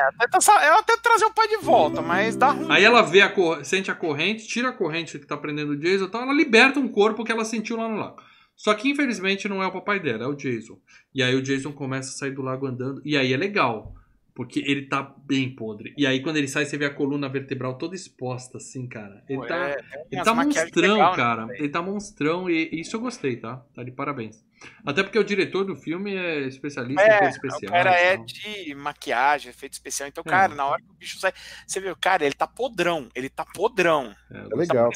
[0.65, 2.71] ela até trazer o pai de volta, mas dá ruim.
[2.71, 5.77] Aí ela vê a cor- sente a corrente, tira a corrente que tá prendendo o
[5.77, 8.19] Jason, então ela liberta um corpo que ela sentiu lá no lago.
[8.55, 10.79] Só que infelizmente não é o papai dela, é o Jason.
[11.13, 13.93] E aí o Jason começa a sair do lago andando, e aí é legal,
[14.35, 15.93] porque ele tá bem podre.
[15.97, 19.23] E aí quando ele sai, você vê a coluna vertebral toda exposta, assim, cara.
[19.29, 19.77] Ele Pô, tá, é,
[20.11, 21.45] ele tá monstrão, legal, né, cara.
[21.45, 21.59] velho?
[21.59, 23.63] Ele tá monstrão e isso eu gostei, tá?
[23.75, 24.43] Tá de parabéns.
[24.85, 27.71] Até porque o diretor do filme é especialista em É, efeitos o especiais.
[27.71, 28.25] cara é tal.
[28.25, 30.07] de maquiagem, efeito especial.
[30.07, 30.29] Então, É.
[30.29, 31.33] cara, na hora que o bicho sai,
[31.67, 33.09] você vê, cara, ele tá podrão.
[33.13, 34.15] Ele tá podrão.
[34.31, 34.89] É, É legal.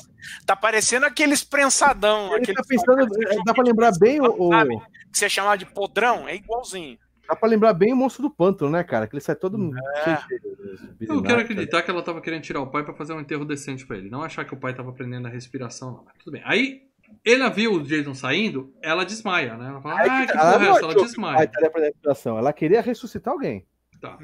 [0.45, 2.27] Tá parecendo aqueles prensadão.
[2.33, 3.05] Ele aquele tá pensando,
[3.45, 4.77] dá pra lembrar bem o, o- Sabe?
[5.11, 6.97] que você chamava de podrão, é igualzinho.
[7.27, 9.07] Dá pra lembrar bem o monstro do pântano, né, cara?
[9.07, 9.57] Que ele sai todo
[10.05, 10.17] É.
[11.01, 13.85] Eu quero acreditar que ela tava querendo tirar o pai pra fazer um enterro decente
[13.85, 14.09] pra ele.
[14.09, 16.03] Não achar que o pai tava prendendo a respiração, não.
[16.05, 16.41] Mas tudo bem.
[16.45, 16.83] Aí,
[17.25, 19.67] ela viu o Jason saindo, ela desmaia, né?
[19.67, 20.79] Ela fala, ah, que tá, porra é essa?
[20.85, 21.51] Ela desmaia.
[21.75, 22.37] respiração.
[22.37, 23.65] Ela queria ressuscitar alguém.
[23.99, 24.17] Tá.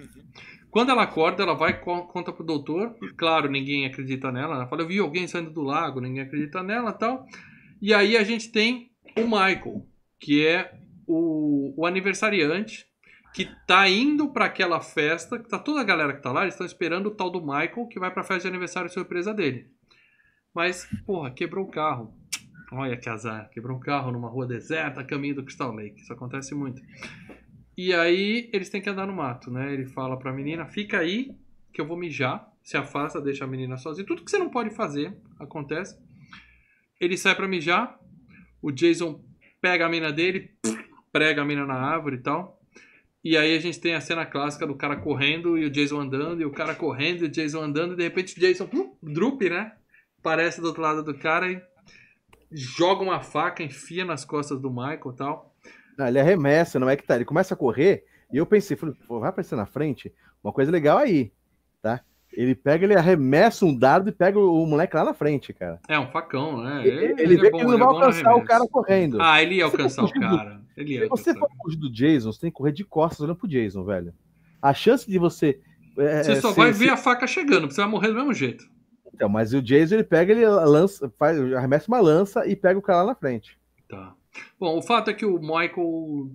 [0.69, 2.95] Quando ela acorda, ela vai e co- conta pro doutor.
[3.17, 4.55] Claro, ninguém acredita nela.
[4.55, 7.25] Ela fala, eu vi alguém saindo do lago, ninguém acredita nela e tal.
[7.81, 9.85] E aí a gente tem o Michael,
[10.19, 10.73] que é
[11.05, 12.85] o, o aniversariante,
[13.33, 16.53] que tá indo pra aquela festa, que tá toda a galera que tá lá, eles
[16.53, 19.71] estão esperando o tal do Michael, que vai pra festa de aniversário surpresa dele.
[20.53, 22.13] Mas, porra, quebrou o carro.
[22.71, 26.01] Olha que azar, quebrou um carro numa rua deserta, caminho do Crystal Lake.
[26.01, 26.81] Isso acontece muito.
[27.75, 29.73] E aí eles têm que andar no mato, né?
[29.73, 31.35] Ele fala pra menina, fica aí
[31.71, 32.47] que eu vou mijar.
[32.63, 34.05] Se afasta, deixa a menina sozinha.
[34.05, 35.99] Tudo que você não pode fazer acontece.
[36.99, 37.99] Ele sai pra mijar.
[38.61, 39.23] O Jason
[39.59, 40.51] pega a mina dele,
[41.11, 42.62] prega a mina na árvore e tal.
[43.23, 46.41] E aí a gente tem a cena clássica do cara correndo e o Jason andando,
[46.41, 49.49] e o cara correndo e o Jason andando, e de repente o Jason, plum, drup,
[49.49, 49.71] né?
[50.19, 51.61] Aparece do outro lado do cara e
[52.51, 55.55] joga uma faca, enfia nas costas do Michael e tal.
[55.97, 57.15] Não, ele arremessa, não é que tá.
[57.15, 60.13] Ele começa a correr e eu pensei, falei, vai aparecer na frente?
[60.43, 61.31] Uma coisa legal aí?
[62.35, 65.79] Ele pega, ele arremessa um dardo e pega o moleque lá na frente, cara.
[65.87, 66.85] É um facão, né?
[66.85, 69.21] Ele, ele, ele vê é bom, que ele não vai é alcançar o cara correndo.
[69.21, 70.61] Ah, ele ia alcançar o cara.
[70.75, 73.47] Ele Se você for fugir do Jason, você tem que correr de costas olhando pro
[73.47, 74.13] Jason, velho.
[74.61, 75.59] A chance de você.
[75.97, 78.67] É, você só vai ver a faca chegando, você vai morrer do mesmo jeito.
[79.13, 82.81] Então, mas o Jason ele pega, ele lança, faz, arremessa uma lança e pega o
[82.81, 83.59] cara lá na frente.
[83.87, 84.15] Tá.
[84.59, 86.31] Bom, o fato é que o Michael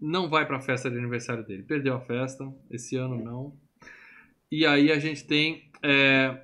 [0.00, 1.62] não vai para a festa de aniversário dele.
[1.62, 3.52] Perdeu a festa, esse ano não.
[4.52, 5.70] E aí a gente tem.
[5.82, 6.36] É,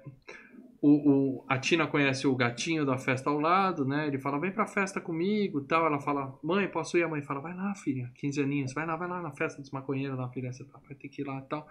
[0.81, 4.07] o, o, a Tina conhece o gatinho da festa ao lado, né?
[4.07, 5.85] Ele fala, vem pra festa comigo tal.
[5.85, 7.03] Ela fala, mãe, posso ir?
[7.03, 9.71] A mãe fala, vai lá, filha, 15 aninhos, vai lá, vai lá na festa dos
[9.71, 11.69] maconheiros lá, filha, você vai ter que ir lá tal.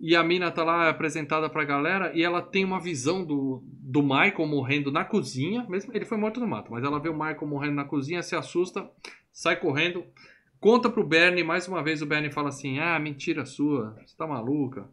[0.00, 4.00] E a mina tá lá apresentada pra galera e ela tem uma visão do, do
[4.00, 5.66] Michael morrendo na cozinha.
[5.68, 8.36] Mesmo ele foi morto no mato, mas ela vê o Michael morrendo na cozinha, se
[8.36, 8.88] assusta,
[9.32, 10.04] sai correndo,
[10.60, 11.42] conta pro Bernie.
[11.42, 14.88] Mais uma vez o Bernie fala assim: Ah, mentira sua, você tá maluca.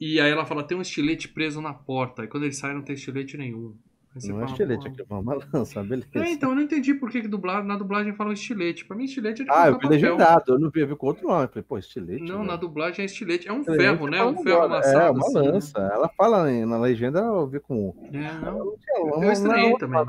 [0.00, 2.24] E aí ela fala: tem um estilete preso na porta.
[2.24, 3.76] E quando ele sai, não tem estilete nenhum
[4.14, 6.06] não fala, é estilete, aqui é uma lança, beleza.
[6.14, 8.84] É, então, eu não entendi por que, que dublado, na dublagem fala estilete.
[8.84, 11.06] Pra mim, estilete é de Ah, eu vi legendado, eu não vi, eu vi com
[11.06, 11.48] outro nome.
[11.48, 12.22] Falei, pô, estilete.
[12.22, 12.48] Não, né?
[12.48, 13.48] na dublagem é estilete.
[13.48, 14.22] É um estilete ferro, né?
[14.22, 14.98] Um ferro amassado.
[14.98, 15.40] É, uma assim, né?
[15.40, 15.80] lança.
[15.80, 15.90] Né?
[15.94, 17.94] Ela fala na legenda, eu vi com.
[18.12, 18.58] É, não.
[18.58, 20.04] Eu, eu estranhei também.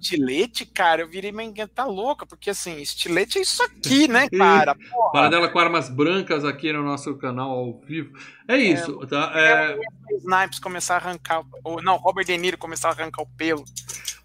[0.00, 4.74] Estilete, cara, eu virei minha tá louca, porque assim, estilete é isso aqui, né, cara?
[5.12, 8.12] Para dela com armas brancas aqui no nosso canal ao vivo.
[8.48, 9.32] É isso, é, tá?
[9.34, 9.72] É...
[9.72, 9.78] é
[10.18, 11.42] Snipes começar a arrancar.
[11.62, 13.64] Ou, não, Robert De Niro começar a arrancar o pelo.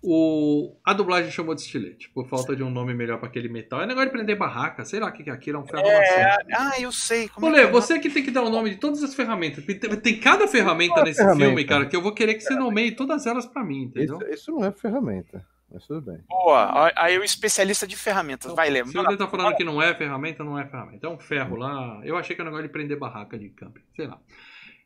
[0.02, 3.82] O, a dublagem chamou de estilete, por falta de um nome melhor para aquele metal.
[3.82, 5.86] É negócio de prender barraca, sei lá o que, que é aquilo, é um ferro
[5.86, 6.38] é...
[6.54, 7.28] Ah, eu sei.
[7.28, 9.66] Como Olê, é você que tem que dar o nome de todas as ferramentas.
[9.66, 11.46] Tem, tem cada ferramenta nesse ferramenta.
[11.46, 14.20] filme, cara, que eu vou querer que você nomeie todas elas para mim, entendeu?
[14.22, 15.46] Isso, isso, não é ferramenta.
[15.72, 16.20] Mas tudo bem.
[16.28, 18.46] Boa, aí o especialista de ferramentas.
[18.46, 18.92] Então, vai, lembrar.
[18.92, 21.06] Se você tá falando que não é ferramenta, não é ferramenta.
[21.06, 22.02] É um ferro lá.
[22.04, 23.82] Eu achei que era um negócio de prender barraca de camping.
[23.96, 24.20] Sei lá.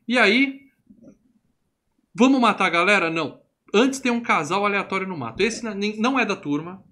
[0.07, 0.61] E aí.
[2.13, 3.09] Vamos matar a galera?
[3.09, 3.41] Não.
[3.73, 5.41] Antes tem um casal aleatório no mato.
[5.41, 5.63] Esse
[5.97, 6.83] não é da turma.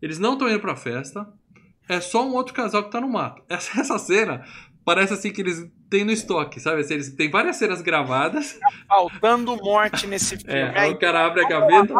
[0.00, 1.26] Eles não estão indo pra festa.
[1.88, 3.42] É só um outro casal que tá no mato.
[3.48, 4.44] Essa, essa cena
[4.84, 6.80] parece assim que eles têm no estoque, sabe?
[6.80, 8.58] Assim, eles têm várias cenas gravadas.
[8.58, 10.52] Tá faltando morte nesse filme.
[10.52, 11.94] É, aí o cara abre a gaveta.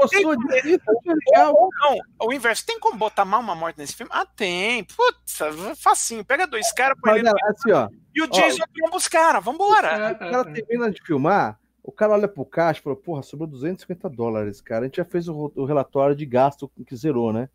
[0.00, 0.80] Gostou disso?
[1.04, 1.54] Legal.
[1.54, 2.64] Não, o inverso.
[2.64, 4.10] Tem como botar mal uma morte nesse filme?
[4.14, 4.84] Ah, tem.
[4.84, 5.38] Putz,
[5.76, 6.24] facinho.
[6.24, 7.28] Pega dois caras, põe ele.
[7.28, 9.44] Assim, ó, e o Jason tromba os caras.
[9.44, 9.88] Vambora.
[9.88, 11.58] É, o cara termina de filmar.
[11.82, 14.82] O cara olha pro caixa e fala, porra, sobrou 250 dólares, cara.
[14.82, 17.48] A gente já fez o, o relatório de gasto que zerou, né?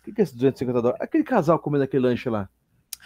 [0.00, 1.02] O que, que é esse 250 dólares?
[1.02, 2.48] Aquele casal comendo aquele lanche lá.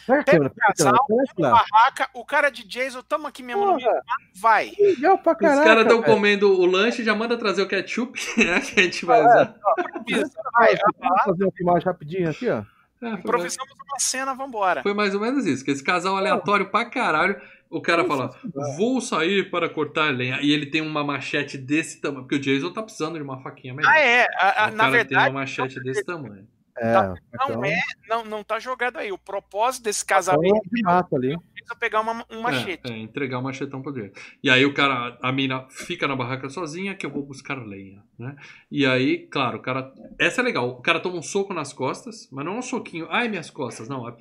[0.07, 0.97] Pega casal,
[1.39, 4.73] barraca, o cara de Jason, tamo aqui mesmo Porra, no vai.
[4.79, 8.61] Legal pra caraca, Os caras estão comendo o lanche, já manda trazer o ketchup, né,
[8.61, 9.55] que a gente vai usar.
[10.53, 12.63] vai, vai fazer uma filmagem rapidinho aqui, ó.
[13.01, 13.89] É, Improvisamos mais...
[13.91, 14.83] uma cena, vambora.
[14.83, 17.41] Foi mais ou menos isso, que esse casal aleatório pra caralho,
[17.71, 18.31] o cara fala,
[18.77, 20.41] vou sair para cortar lenha.
[20.41, 22.23] E ele tem uma machete desse tamanho.
[22.23, 23.93] Porque o Jason tá precisando de uma faquinha melhor.
[23.93, 24.27] Ah, é.
[24.37, 25.09] A, a, o na cara verdade.
[25.09, 26.49] tem uma machete desse tamanho.
[26.81, 27.65] É, tá, não então...
[27.65, 29.11] é, não, não tá jogado aí.
[29.11, 31.35] O propósito desse casamento é ali.
[31.35, 32.91] é pegar uma, um machete.
[32.91, 34.13] É, é, entregar um machetão pro dele.
[34.43, 38.03] E aí o cara, a mina fica na barraca sozinha que eu vou buscar lenha,
[38.19, 38.37] né?
[38.71, 40.69] E aí, claro, o cara, essa é legal.
[40.69, 43.89] O cara toma um soco nas costas, mas não é um soquinho, ai minhas costas,
[43.89, 44.15] não, é,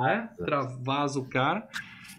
[0.00, 0.30] né?
[0.44, 1.68] Travasa o cara.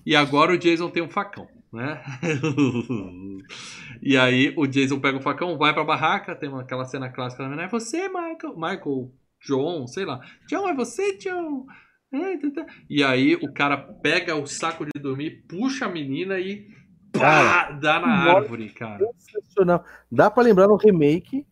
[0.05, 2.01] E agora o Jason tem um facão, né?
[4.01, 7.65] e aí o Jason pega o facão, vai pra barraca, tem aquela cena clássica também,
[7.65, 9.11] é você, Michael, Michael,
[9.45, 10.19] John, sei lá.
[10.47, 11.65] John, é você, John?
[12.13, 12.65] É, tá, tá.
[12.89, 16.67] E aí o cara pega o saco de dormir, puxa a menina e
[17.11, 19.05] pá, dá na árvore, cara.
[19.17, 19.85] Sensacional.
[20.11, 21.45] Dá pra lembrar no remake.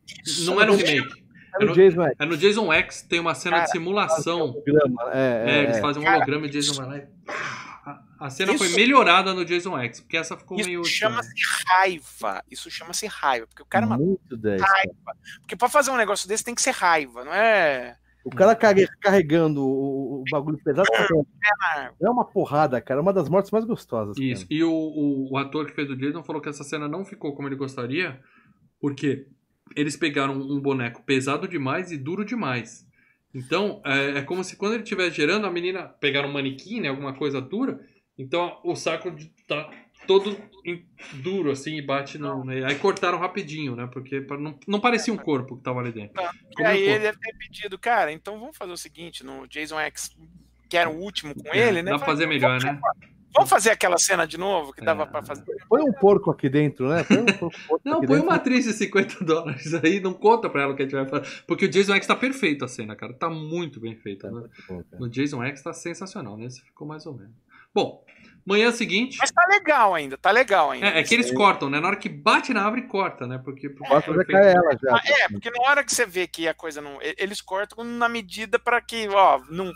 [0.45, 1.19] Não é no remake.
[1.59, 2.15] É no, Jason X.
[2.19, 4.53] É no Jason X, tem uma cena cara, de simulação.
[5.11, 7.68] É, é, é, eles fazem um holograma e o Jason vai lá e
[8.19, 10.81] a cena isso, foi melhorada no Jason X, porque essa ficou isso meio.
[10.81, 11.33] Isso chama-se
[11.67, 12.43] raiva.
[12.49, 13.47] Isso chama-se raiva.
[13.47, 14.57] Porque o cara Muito matou.
[14.59, 15.17] Raiva.
[15.39, 17.97] Porque pra fazer um negócio desse tem que ser raiva, não é.
[18.23, 22.99] O cara carregando o, bagulho pesado é, é uma porrada, cara.
[22.99, 24.17] É uma das mortes mais gostosas.
[24.17, 24.43] Isso.
[24.43, 24.53] Cara.
[24.53, 27.33] E o, o, o, ator que fez o Jason falou que essa cena não ficou
[27.33, 28.19] como ele gostaria,
[28.81, 29.25] porque
[29.75, 32.85] eles pegaram um boneco pesado demais e duro demais.
[33.33, 36.89] Então, é, é como se quando ele estivesse gerando, a menina pegar um manequim, né,
[36.89, 37.79] alguma coisa dura,
[38.17, 39.15] então o saco
[39.47, 39.69] tá
[40.07, 40.35] todo
[41.13, 42.43] duro assim e bate no.
[42.43, 42.65] Né?
[42.65, 43.87] Aí cortaram rapidinho, né?
[43.91, 46.21] Porque não, não parecia um corpo que tava ali dentro.
[46.57, 50.15] e aí ele deve ter pedido, cara, então vamos fazer o seguinte: no Jason X,
[50.67, 51.91] que era o último com é, ele, né?
[51.91, 52.59] Dá pra fazer melhor, né?
[52.59, 52.93] Chamar,
[53.39, 55.05] Vamos fazer aquela cena de novo que dava É.
[55.05, 55.43] pra fazer.
[55.67, 57.03] Põe um porco aqui dentro, né?
[57.03, 58.29] Põe um porco, porco Não, aqui põe dentro.
[58.29, 61.07] uma atriz de 50 dólares aí, não conta pra ela o que a gente vai
[61.07, 61.43] fazer.
[61.47, 63.13] Porque o Jason X tá perfeito a cena, cara.
[63.13, 64.29] Tá muito bem feita.
[64.31, 64.43] Né?
[64.99, 67.33] No Jason X tá sensacional, nesse ficou mais ou menos.
[67.73, 68.03] Bom,
[68.43, 69.17] manhã seguinte.
[69.19, 70.87] Mas tá legal ainda, tá legal ainda.
[70.87, 71.79] É, é que eles cortam, né?
[71.79, 73.39] Na hora que bate na árvore, corta, né?
[73.43, 73.69] Porque.
[73.69, 74.95] porque Posso foi cai ela já.
[74.95, 76.97] Ah, é, porque na hora que você vê que a coisa não.
[77.17, 79.71] Eles cortam na medida pra que, ó, não.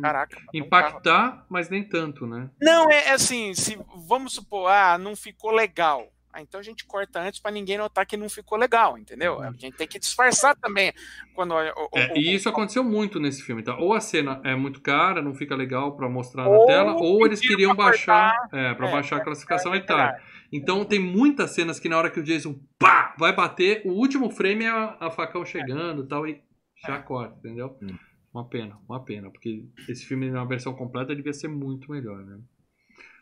[0.00, 0.36] Caraca.
[0.36, 0.64] matou um.
[0.64, 2.50] Impactar, mas nem tanto, né?
[2.60, 6.08] Não, é, é assim, se vamos supor, ah, não ficou legal.
[6.36, 9.40] Ah, então a gente corta antes pra ninguém notar que não ficou legal, entendeu?
[9.40, 10.92] A gente tem que disfarçar também
[11.32, 13.76] quando o, o- É, o- e isso aconteceu muito nesse filme, tá?
[13.78, 17.38] Ou a cena é muito cara, não fica legal pra mostrar na tela, ou eles
[17.38, 20.22] queriam pra baixar, é, para é, baixar a pra classificação ficar etária.
[20.52, 24.28] Então tem muitas cenas que na hora que o Jason pá, vai bater, o último
[24.28, 26.42] frame é a, a facão chegando e tal, e
[26.84, 27.78] já corta, entendeu?
[27.80, 27.96] Hum.
[28.34, 32.40] Uma pena, uma pena, porque esse filme na versão completa devia ser muito melhor, né?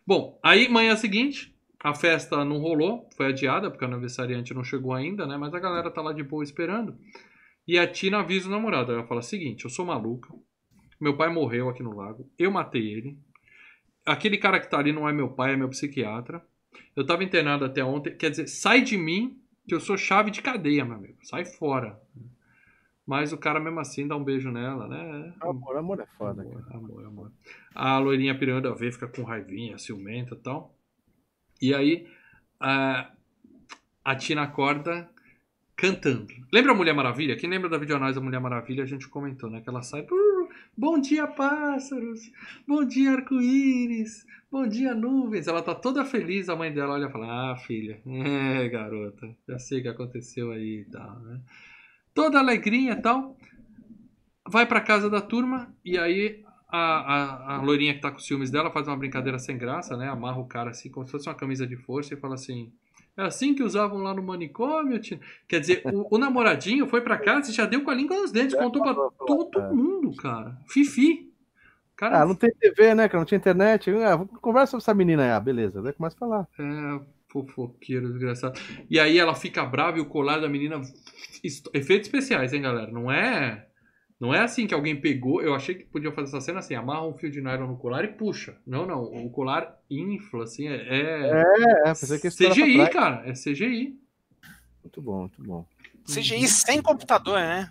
[0.07, 4.95] Bom, aí manhã seguinte, a festa não rolou, foi adiada, porque o aniversariante não chegou
[4.95, 5.37] ainda, né?
[5.37, 6.97] Mas a galera tá lá de boa esperando.
[7.69, 8.91] E a Tina avisa o namorado.
[8.91, 10.33] Ela fala: seguinte, eu sou maluca.
[10.99, 12.31] Meu pai morreu aqui no lago.
[12.39, 13.19] Eu matei ele.
[14.07, 16.43] Aquele cara que tá ali não é meu pai, é meu psiquiatra.
[16.97, 18.17] Eu tava internado até ontem.
[18.17, 21.19] Quer dizer, sai de mim, que eu sou chave de cadeia, meu amigo.
[21.23, 22.01] Sai fora.
[23.07, 25.35] Mas o cara mesmo assim dá um beijo nela, né?
[25.41, 26.65] Amor, amor é foda, cara.
[26.71, 27.33] Amor, amor, amor.
[27.75, 30.75] A loirinha piranda vê, fica com raivinha, ciumenta e tal.
[31.61, 32.07] E aí,
[32.61, 33.11] a,
[34.05, 35.09] a Tina acorda
[35.77, 36.29] cantando.
[36.53, 37.37] Lembra a Mulher Maravilha?
[37.37, 39.61] Quem lembra da videoanálise da Mulher Maravilha, a gente comentou, né?
[39.61, 40.03] Que ela sai.
[40.03, 42.21] "Uh, bom dia, pássaros!
[42.69, 44.25] Bom dia, arco-íris!
[44.51, 45.49] Bom dia, nuvens!
[45.49, 49.59] Ela tá toda feliz, a mãe dela olha e fala: Ah, filha, é, garota, já
[49.59, 51.41] sei o que aconteceu aí e tal, né?
[52.15, 53.37] Toda alegrinha e tal.
[54.49, 58.51] Vai pra casa da turma e aí a, a, a loirinha que tá com ciúmes
[58.51, 60.09] dela faz uma brincadeira sem graça, né?
[60.09, 62.73] Amarra o cara assim, como se fosse uma camisa de força e fala assim:
[63.17, 65.21] É assim que usavam lá no manicômio, Tina?
[65.47, 68.33] Quer dizer, o, o namoradinho foi pra casa e já deu com a língua nos
[68.33, 68.95] dentes, contou pra
[69.27, 70.59] todo mundo, cara.
[70.67, 71.31] Fifi.
[71.95, 73.09] Cara, Ah, não tem TV, né?
[73.09, 73.91] Que não tinha internet.
[73.91, 75.31] Ah, conversa sobre essa menina aí.
[75.31, 75.81] Ah, beleza.
[75.81, 76.49] Daí começa a falar.
[76.59, 77.01] É,
[77.33, 78.61] fofoqueiro, desgraçado.
[78.91, 80.81] E aí ela fica brava e o colar da menina.
[81.43, 82.93] Efeitos especiais, hein, galera?
[82.93, 83.67] Não é.
[84.21, 85.43] Não é assim que alguém pegou.
[85.43, 88.05] Eu achei que podia fazer essa cena assim: amarra um fio de nylon no colar
[88.05, 88.57] e puxa.
[88.65, 89.03] Não, não.
[89.03, 90.69] O colar infla, assim.
[90.69, 90.75] É.
[90.75, 91.43] é
[91.81, 93.29] É, pensei que CGI, cara.
[93.29, 93.99] É CGI.
[94.85, 95.67] Muito bom, muito bom.
[96.07, 97.69] CGI sem computador, né?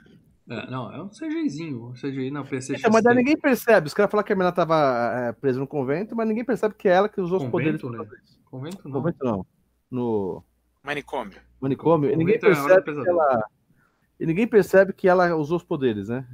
[0.50, 1.88] É, não, é um CGIzinho.
[1.88, 2.76] Um CGI na PC.
[2.76, 3.88] Então, mas daí ninguém percebe.
[3.88, 6.90] Os caras falam que a menina tava é, presa no convento, mas ninguém percebe que
[6.90, 7.82] é ela que usou os poderes.
[7.82, 8.22] Convento, pra né?
[8.52, 9.02] Convento No não.
[9.02, 9.46] convento não.
[9.90, 10.44] No
[10.84, 11.40] Manicômio.
[11.60, 12.12] manicômio.
[12.12, 13.22] E ninguém é percebe que pesadelo.
[13.22, 13.44] ela.
[14.20, 16.28] E ninguém percebe que ela usou os poderes, né?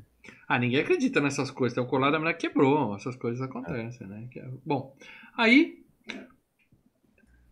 [0.47, 1.73] Ah, ninguém acredita nessas coisas.
[1.75, 2.95] Tem o colar da mulher que quebrou.
[2.95, 4.27] Essas coisas acontecem, né?
[4.31, 4.93] Que é- Bom,
[5.37, 5.83] aí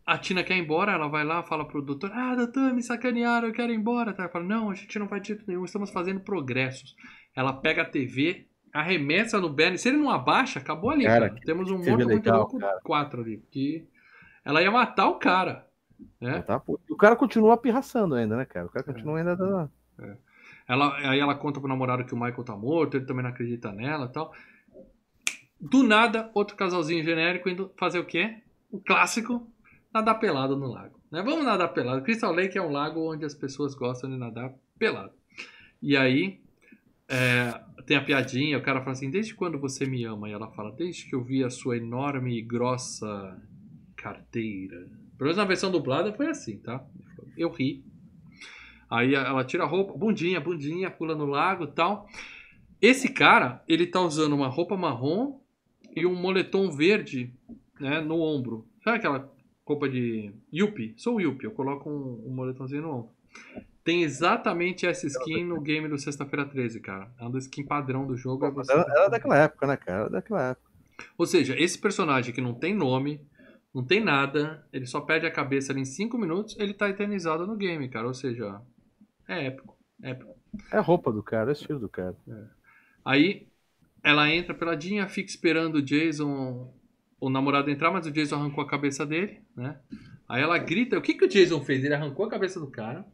[0.06, 3.48] a Tina quer ir embora, ela vai lá, fala pro doutor: Ah, doutor, me sacanearam,
[3.48, 4.14] eu quero ir embora.
[4.14, 4.24] Tá?
[4.24, 6.96] Ela fala: Não, a gente não vai de jeito nenhum, estamos fazendo progressos.
[7.36, 9.78] Ela pega a TV, arremessa no Bernie.
[9.78, 11.42] Se ele não abaixa, acabou ali, Cara, cara.
[11.46, 12.80] Temos um legal, louco cara.
[12.84, 13.44] 4 ali.
[13.52, 13.88] Que
[14.46, 15.68] ela ia matar o cara.
[16.22, 16.42] Né?
[16.44, 18.68] Tá, o cara continua pirraçando ainda, né, cara?
[18.68, 19.72] O cara continua ainda dando.
[20.68, 23.72] Ela, aí ela conta pro namorado que o Michael tá morto, ele também não acredita
[23.72, 24.34] nela e tal.
[25.60, 28.42] Do nada, outro casalzinho genérico indo fazer o quê?
[28.72, 29.48] O clássico,
[29.94, 31.00] nadar pelado no lago.
[31.12, 31.24] Né?
[31.24, 32.04] Vamos nadar pelado.
[32.04, 35.14] Crystal Lake é um lago onde as pessoas gostam de nadar pelado.
[35.82, 36.40] E aí,
[37.08, 40.30] é, tem a piadinha, o cara fala assim, desde quando você me ama?
[40.30, 43.40] E ela fala, desde que eu vi a sua enorme e grossa
[44.10, 44.78] carteira.
[45.18, 46.84] Pelo menos na versão dublada foi assim, tá?
[47.36, 47.84] Eu ri.
[48.90, 52.08] Aí ela tira a roupa, bundinha, bundinha, pula no lago e tal.
[52.80, 55.40] Esse cara, ele tá usando uma roupa marrom
[55.96, 57.34] e um moletom verde
[57.80, 58.68] né, no ombro.
[58.84, 59.32] Sabe aquela
[59.66, 60.94] roupa de Yuppie?
[60.98, 63.10] Sou Yuppie, eu coloco um, um moletomzinho no ombro.
[63.84, 67.12] Tem exatamente essa skin no game do Sexta-feira 13, cara.
[67.20, 68.46] É uma skin padrão do jogo.
[68.46, 70.00] é você- Era, era daquela época, né, cara?
[70.02, 70.70] Era daquela época.
[71.18, 73.20] Ou seja, esse personagem que não tem nome,
[73.76, 77.46] não tem nada, ele só perde a cabeça ali em 5 minutos, ele tá eternizado
[77.46, 78.08] no game, cara.
[78.08, 78.62] Ou seja,
[79.28, 79.78] é épico.
[80.02, 80.34] épico.
[80.72, 82.16] É a roupa do cara, é estilo do cara.
[83.04, 83.50] Aí
[84.02, 86.74] ela entra peladinha, fica esperando o Jason,
[87.20, 89.78] o namorado entrar, mas o Jason arrancou a cabeça dele, né?
[90.30, 91.84] Aí ela grita, o que, que o Jason fez?
[91.84, 93.06] Ele arrancou a cabeça do cara,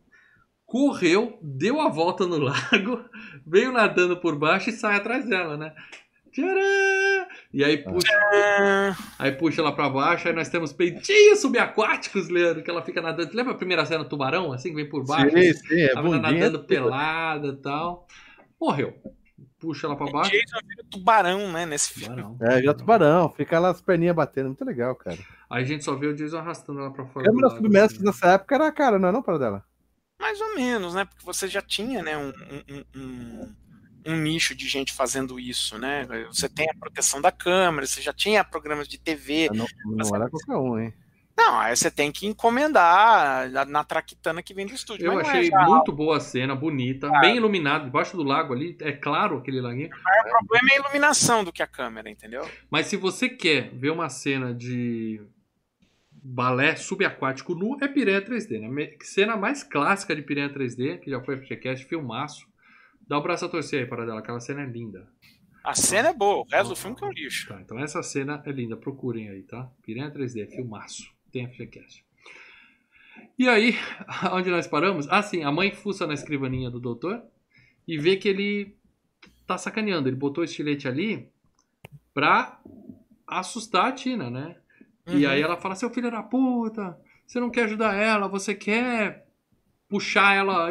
[0.63, 3.03] correu, deu a volta no lago,
[3.47, 5.73] veio nadando por baixo e sai atrás dela, né?
[6.31, 7.27] Tcharam!
[7.53, 12.63] E aí puxa, Ah, aí puxa ela pra baixo, aí nós temos peitinhos subaquáticos, Leandro,
[12.63, 13.31] que ela fica nadando.
[13.35, 15.29] Lembra a primeira cena do tubarão, assim, que vem por baixo?
[15.37, 16.31] sim, sim, é Tava bundinha.
[16.31, 18.07] nadando pelada e tal.
[18.59, 18.93] Morreu.
[19.59, 20.31] puxa ela pra baixo.
[20.31, 22.15] Jason vira tubarão, né, nesse filme.
[22.23, 22.37] Tubarão.
[22.41, 25.17] É, já tubarão, fica lá as perninhas batendo, muito legal, cara.
[25.49, 27.25] Aí a gente só vê o Jason arrastando ela pra fora.
[27.25, 28.05] Câmera submersas assim.
[28.05, 29.63] nessa época era cara, não é não, para dela?
[30.19, 31.03] Mais ou menos, né?
[31.05, 33.55] Porque você já tinha, né, um, um- um-
[34.05, 36.05] um nicho de gente fazendo isso, né?
[36.27, 39.49] Você tem a proteção da câmera, você já tinha programas de TV.
[39.53, 40.93] Não, não era qualquer um, hein?
[41.37, 45.05] Não, aí você tem que encomendar na, na traquitana que vem do estúdio.
[45.07, 48.53] Eu Mas é achei já- muito boa a cena, bonita, bem iluminado, debaixo do lago
[48.53, 49.89] ali, é claro aquele laguinho.
[49.89, 52.47] O problema é a iluminação do que a câmera, entendeu?
[52.69, 55.21] Mas se você quer ver uma cena de
[56.11, 58.91] balé subaquático nu, é Piranha 3D, né?
[59.01, 62.45] Cena mais clássica de Piranha 3D, que já foi FGCast, filmaço.
[63.11, 65.05] Dá o braço a torcer aí, para dela, aquela cena é linda.
[65.65, 67.45] A cena é boa, o resto do filme que é um lixo.
[67.49, 69.69] Tá, então essa cena é linda, procurem aí, tá?
[69.83, 71.11] Piranha 3D, filmaço.
[71.29, 72.05] Tem FGCast.
[73.37, 73.75] E aí,
[74.31, 75.09] onde nós paramos?
[75.09, 77.21] Ah, sim, a mãe fuça na escrivaninha do doutor
[77.85, 78.77] e vê que ele
[79.45, 80.07] tá sacaneando.
[80.07, 81.27] Ele botou o estilete ali
[82.13, 82.61] pra
[83.27, 84.55] assustar a Tina, né?
[85.05, 85.31] E Uhum.
[85.31, 86.97] aí ela fala, seu filho da puta,
[87.27, 89.27] você não quer ajudar ela, você quer
[89.91, 90.69] puxar ela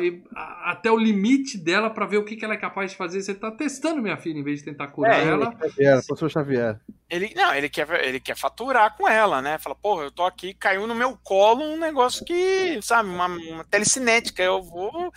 [0.65, 3.21] até o limite dela pra ver o que, que ela é capaz de fazer.
[3.21, 5.53] Você tá testando minha filha em vez de tentar curar É, ela.
[5.61, 6.81] Xavier, professor Xavier.
[7.09, 9.59] Ele, não, ele quer, ele quer faturar com ela, né?
[9.59, 13.65] Fala, porra, eu tô aqui, caiu no meu colo um negócio que, sabe, uma, uma
[13.65, 14.43] telecinética.
[14.43, 15.13] Eu vou.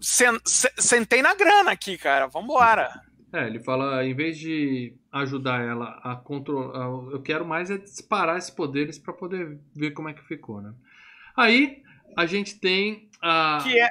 [0.00, 2.26] sen- se- sentei na grana aqui, cara.
[2.26, 2.90] Vambora.
[3.32, 8.36] É, ele fala, em vez de ajudar ela a controlar, eu quero mais é disparar
[8.36, 10.74] esses poderes pra poder ver como é que ficou, né?
[11.34, 11.82] Aí
[12.14, 13.88] a gente tem a Que é,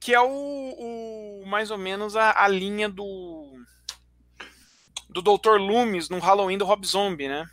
[0.00, 3.52] que é o, o- mais ou menos a, a linha do.
[5.10, 5.56] Do Dr.
[5.58, 7.44] Loomis no Halloween do Rob Zombie, né?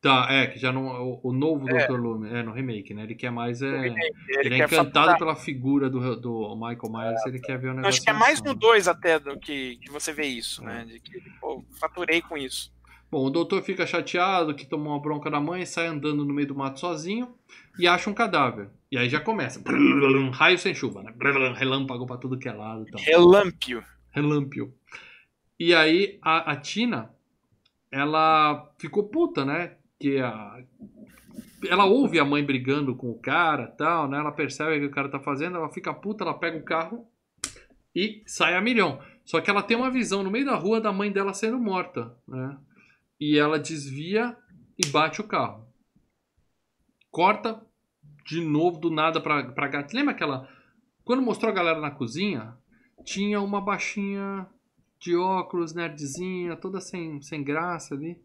[0.00, 1.86] tá, é que já não o, o novo É.
[1.86, 1.92] Dr.
[1.92, 3.02] Lume, é no remake, né?
[3.02, 3.94] Ele quer mais é Ele,
[4.28, 5.18] ele, é quer encantado faturar.
[5.18, 7.88] pela figura do, do Michael Myers, ele quer ver o Eu negócio.
[7.90, 8.58] Acho que é mais no ação.
[8.58, 10.64] 2 até do que, que você vê isso, É.
[10.66, 10.84] né?
[10.86, 12.72] De que, pô, faturei com isso.
[13.10, 16.48] Bom, o doutor fica chateado que tomou uma bronca da mãe, sai andando no meio
[16.48, 17.34] do mato sozinho
[17.78, 18.70] e acha um cadáver.
[18.90, 19.62] E aí já começa.
[20.32, 21.14] Raio sem chuva, né?
[21.56, 23.00] Relâmpago pra tudo que é lado e tal.
[23.00, 23.84] Relâmpio.
[24.10, 24.74] Relâmpio.
[25.58, 27.14] E aí a, a Tina,
[27.90, 29.76] ela ficou puta, né?
[29.98, 30.64] Que a,
[31.68, 34.18] ela ouve a mãe brigando com o cara tal, né?
[34.18, 37.06] Ela percebe o que o cara tá fazendo, ela fica puta, ela pega o carro
[37.94, 39.00] e sai a milhão.
[39.24, 42.16] Só que ela tem uma visão no meio da rua da mãe dela sendo morta,
[42.26, 42.58] né?
[43.20, 44.36] E ela desvia
[44.82, 45.68] e bate o carro.
[47.10, 47.64] Corta
[48.24, 49.96] de novo do nada pra, pra gata.
[49.96, 50.48] Lembra aquela.
[51.04, 52.54] Quando mostrou a galera na cozinha,
[53.04, 54.46] tinha uma baixinha
[55.00, 58.18] de óculos, nerdzinha, toda sem, sem graça ali.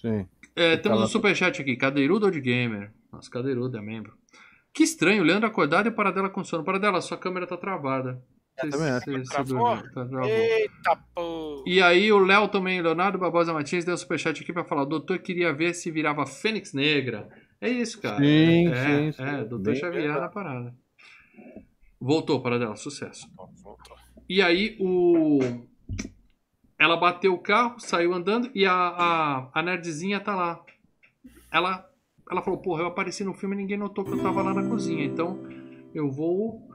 [0.00, 0.26] Sim.
[0.56, 1.04] É, temos Fala.
[1.04, 2.92] um superchat aqui, Cadeirudo de Gamer.
[3.12, 4.14] Nossa, Cadeirudo é membro.
[4.74, 6.64] Que estranho, o Leandro acordado e o Paradela com sono.
[6.64, 8.22] Paradela, sua câmera tá travada.
[8.56, 9.76] Também Travou?
[9.76, 10.28] dormiu, tá, travou.
[10.28, 11.64] Eita, pô.
[11.66, 14.86] E aí o Léo também, Leonardo Barbosa Martins, deu um superchat aqui pra falar, o
[14.86, 17.28] doutor queria ver se virava Fênix Negra.
[17.62, 18.16] É isso, cara.
[18.16, 19.22] Sim, é, sim, sim.
[19.22, 20.20] É, doutor Xavier verdade.
[20.20, 20.74] na parada.
[22.00, 23.30] Voltou, Paradela, sucesso.
[23.62, 23.96] Voltou.
[24.28, 25.38] E aí o.
[26.76, 30.60] Ela bateu o carro, saiu andando e a, a, a nerdzinha tá lá.
[31.52, 31.88] Ela,
[32.28, 34.68] ela falou, porra, eu apareci no filme e ninguém notou que eu tava lá na
[34.68, 35.04] cozinha.
[35.04, 35.38] Então
[35.94, 36.68] eu vou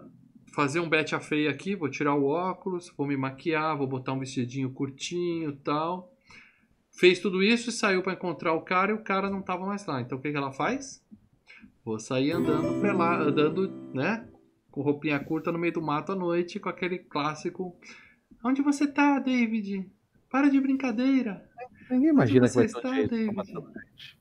[0.53, 4.13] fazer um bet a feia aqui, vou tirar o óculos, vou me maquiar, vou botar
[4.13, 6.13] um vestidinho curtinho e tal.
[6.97, 9.85] Fez tudo isso e saiu pra encontrar o cara e o cara não tava mais
[9.85, 10.01] lá.
[10.01, 11.03] Então o que, que ela faz?
[11.85, 14.27] Vou sair andando pela, andando, né?
[14.71, 17.79] Com roupinha curta no meio do mato à noite, com aquele clássico.
[18.43, 19.89] Onde você tá, David?
[20.29, 21.47] Para de brincadeira.
[21.89, 23.35] Ninguém imagina Onde que vai você ter um está, David?
[23.45, 24.17] gente.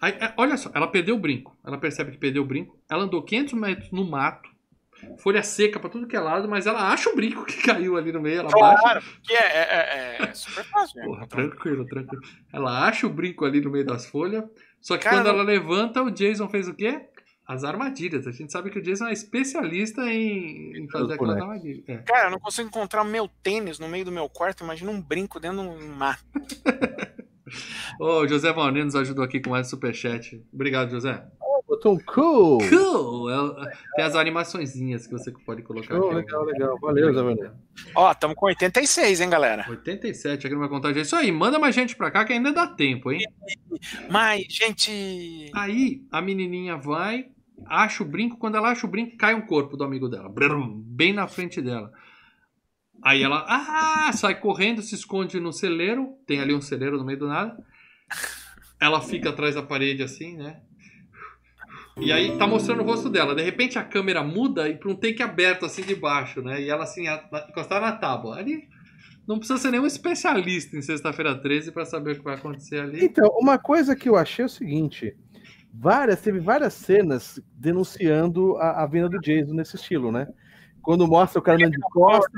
[0.00, 1.56] Aí, é, olha só, ela perdeu o brinco.
[1.64, 2.78] Ela percebe que perdeu o brinco.
[2.90, 4.50] Ela andou 500 metros no mato,
[5.18, 8.12] folha seca pra tudo que é lado, mas ela acha o brinco que caiu ali
[8.12, 8.40] no meio.
[8.40, 8.50] Ela.
[8.50, 11.00] Claro, que é, é, é- é super fácil.
[11.00, 11.04] né?
[11.06, 12.22] Porra, Então, tranquilo, tranquilo.
[12.52, 14.44] Ela acha o brinco ali no meio das folhas.
[14.80, 17.00] Só que Cara, quando ela levanta, o Jason fez o quê?
[17.46, 18.26] As armadilhas.
[18.26, 21.84] A gente sabe que o Jason é especialista em, em fazer aquelas armadilhas.
[21.88, 21.98] É.
[21.98, 24.64] Cara, eu não consigo encontrar meu tênis no meio do meu quarto.
[24.64, 26.18] Imagina um brinco dentro de um mar.
[28.00, 30.44] Ô, o José Valnê nos ajudou aqui com mais superchat.
[30.52, 31.24] Obrigado, José.
[31.76, 32.58] Botou um cool.
[32.68, 33.30] Cool!
[33.30, 36.14] É- tem as animaçõezinhas que você pode colocar Show, aqui.
[36.16, 36.78] legal, legal.
[36.80, 37.52] Valeu, Zé.
[37.94, 39.66] Ó, estamos com 86, hein, galera?
[39.68, 40.98] 87 aqui numa contagem.
[40.98, 43.20] É isso aí, manda mais gente pra cá que ainda dá tempo, hein?
[44.10, 45.50] Mas, gente.
[45.54, 47.26] Aí a menininha vai,
[47.66, 48.38] acha o brinco.
[48.38, 50.32] Quando ela acha o brinco, cai um corpo do amigo dela,
[50.74, 51.92] bem na frente dela.
[53.02, 56.14] Aí ela ah, sai correndo, se esconde no celeiro.
[56.26, 57.56] Tem ali um celeiro no meio do nada.
[58.80, 60.60] Ela fica atrás da parede assim, né?
[61.98, 63.34] E aí tá mostrando o rosto dela.
[63.34, 66.60] De repente a câmera muda e pra um take aberto assim de baixo, né?
[66.60, 68.36] E ela assim, a- na- encostada na tábua.
[68.36, 68.68] Ali
[69.26, 73.04] não precisa ser nenhum especialista em sexta-feira 13 pra saber o que vai acontecer ali.
[73.04, 75.16] Então, uma coisa que eu achei é o seguinte:
[75.72, 80.28] várias, teve várias cenas denunciando a, a vinda do Jason nesse estilo, né?
[80.82, 82.30] Quando mostra o cara andando de costas.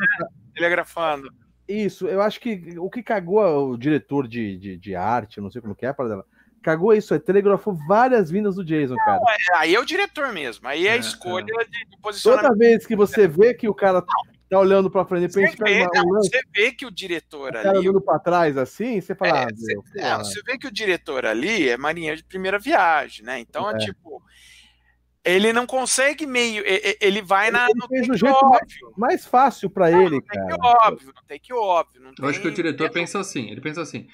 [0.55, 1.29] Telegrafando.
[1.69, 5.61] Isso, eu acho que o que cagou o diretor de, de, de arte, não sei
[5.61, 6.25] como que é, para dela.
[6.63, 9.21] Cagou isso, aí telegrafou várias vindas do Jason, cara.
[9.53, 10.67] É, aí é o diretor mesmo.
[10.69, 12.47] Aí é a É, escolha de, de posicionamento.
[12.49, 15.91] Toda vez que você vê que o cara tá olhando pra frente, Você vê, uma-
[15.95, 17.79] não, lance, você vê que o diretor o cara ali.
[17.79, 20.71] olhando pra trás assim, você fala, É, ah, você, meu, é, você vê que o
[20.73, 23.39] diretor ali é marinheiro de primeira viagem, né?
[23.41, 23.79] Então, é, É.
[23.79, 24.23] tipo,
[25.25, 26.63] ele não consegue meio.
[27.01, 28.93] Ele vai na, Ele no fez do take jeito mais- óbvio.
[28.97, 30.57] mais fácil pra ele, No take cara.
[30.89, 32.01] óbvio, no take óbvio.
[32.03, 34.07] Não Eu acho que o tem- diretor pensa assim, ele pensa assim,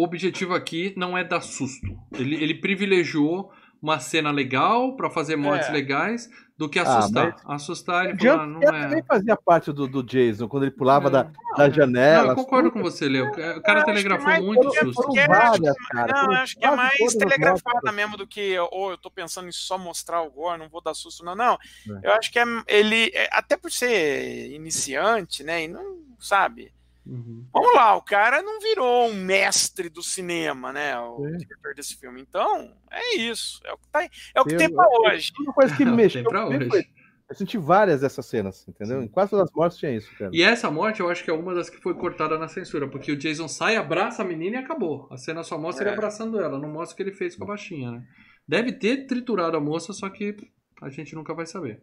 [0.00, 1.86] o objetivo aqui não é dar susto.
[2.12, 5.72] Ele, ele privilegiou uma cena legal pra fazer mortes É.
[5.72, 7.36] legais do que Ah, assustar.
[7.46, 8.82] Assustar ele ah, Jump não é...
[8.82, 11.10] também fazia parte do, do Jason, quando ele pulava É.
[11.12, 12.32] da, da Não, janela.
[12.32, 13.28] eu concordo com você, Leo.
[13.28, 15.12] O cara acho telegrafou muito susto.
[15.28, 16.12] várias, cara.
[16.26, 19.78] Não, acho que é mais telegrafada mesmo do que, ou eu tô pensando em só
[19.78, 21.36] mostrar o gore, não vou dar susto, não.
[21.36, 22.00] Não, É.
[22.08, 26.72] eu acho que é, ele, é, até por ser iniciante, né, e não, sabe,
[27.08, 27.46] Uhum.
[27.52, 31.36] vamos lá, o cara não virou um mestre do cinema, né, o Sim.
[31.38, 32.20] diretor desse filme.
[32.20, 35.32] Então, é isso, é o que, tá, é o que Eu- tem pra hoje.
[35.40, 35.84] Uma coisa que
[36.22, 36.68] mexeu comigo hoje.
[36.68, 36.84] foi-
[37.30, 39.00] Eu senti várias dessas cenas, entendeu?
[39.00, 39.04] Sim.
[39.04, 40.30] Em quase todas as mortes tinha isso, cara.
[40.32, 43.12] E essa morte eu acho que é uma das que foi cortada na censura, porque
[43.12, 45.06] o Jason sai, abraça a menina e acabou.
[45.10, 45.92] A cena só mostra ele É.
[45.92, 48.02] abraçando ela, não mostra o que ele fez com a baixinha, né?
[48.48, 50.34] Deve ter triturado a moça, só que
[50.80, 51.82] a gente nunca vai saber.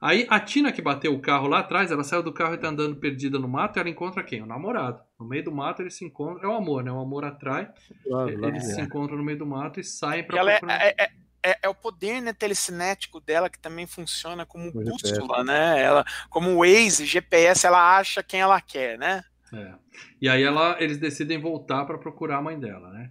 [0.00, 2.68] Aí a Tina que bateu o carro lá atrás, ela saiu do carro e tá
[2.68, 4.42] andando perdida no mato, e ela encontra quem?
[4.42, 5.00] O namorado.
[5.18, 6.92] No meio do mato eles se encontram, é o amor, né?
[6.92, 7.68] O amor atrai,
[8.04, 8.84] Claro, eles se é.
[8.84, 10.82] encontram no meio do mato e saem pra ela é, procurar.
[10.82, 11.10] é, é-
[11.42, 15.18] é- é o poder né, telecinético dela que também funciona como O GPS.
[15.20, 15.80] bússola, né?
[15.80, 19.22] Ela, como o Waze, GPS, ela acha quem ela quer, né?
[19.52, 19.74] É.
[20.20, 23.10] E aí ela, eles decidem voltar para procurar a mãe dela, né?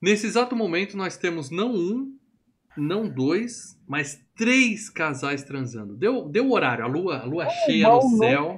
[0.00, 2.16] Nesse exato momento nós temos não um,
[2.76, 5.94] não dois, mas três casais transando.
[5.94, 8.56] Deu, deu horário, a lua, a lua cheia no céu.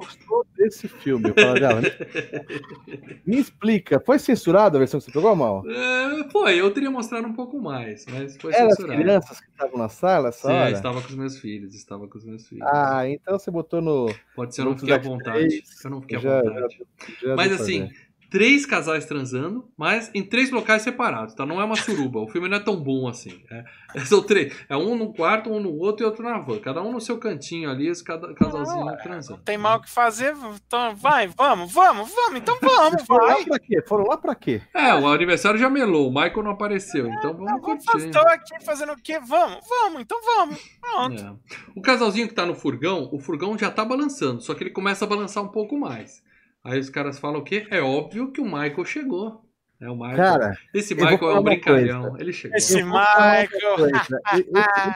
[0.57, 1.33] desse filme.
[3.27, 5.63] Me explica, foi censurada a versão que você pegou, Mal?
[5.69, 9.03] É, foi, eu teria mostrado um pouco mais, mas foi Eram as censurado.
[9.03, 10.71] crianças que estavam na sala essa Sim, hora?
[10.71, 12.67] estava com os meus filhos, estava com os meus filhos.
[12.67, 14.15] Ah, então você botou no.
[14.35, 15.39] Pode ser, eu não fiquei à vontade.
[15.49, 16.79] três, Eu não fiquei à já- vontade.
[16.79, 18.06] já- já Mas deu pra assim, ver.
[18.31, 21.47] Três casais transando, mas em três locais separados, tá?
[21.47, 22.21] Não é uma suruba.
[22.21, 23.43] O filme não é tão bom assim.
[23.51, 23.65] É,
[24.05, 24.55] são três.
[24.69, 26.59] É um no quarto, um no outro e outro na van.
[26.59, 29.39] Cada um no seu cantinho ali, os cada, casalzinho Não, transando.
[29.39, 33.35] Não tem mal o que fazer, então vai, vamos, vamos, vamos, então vamos, Foram lá
[33.35, 33.45] vai.
[33.45, 33.83] pra quê?
[33.87, 34.63] Foram lá pra quê?
[34.75, 38.07] É, o aniversário já melou, o Michael não apareceu, então vamos curtir.
[38.07, 39.19] Estou aqui fazendo o quê?
[39.21, 40.59] Vamos, vamos, então vamos.
[40.81, 41.23] Pronto.
[41.23, 41.35] É.
[41.75, 45.05] O casalzinho que tá no furgão, o furgão já tá balançando, só que ele começa
[45.05, 46.23] a balançar um pouco mais.
[46.67, 47.67] Aí os caras falam o quê?
[47.71, 49.45] É óbvio que o Michael chegou.
[49.81, 50.17] É o Michael.
[50.17, 52.17] Cara, Esse Michael é um brincalhão.
[52.19, 52.57] Ele chegou.
[52.57, 53.77] Esse Michael.
[53.77, 54.21] coisa.
[54.35, 54.51] Esse,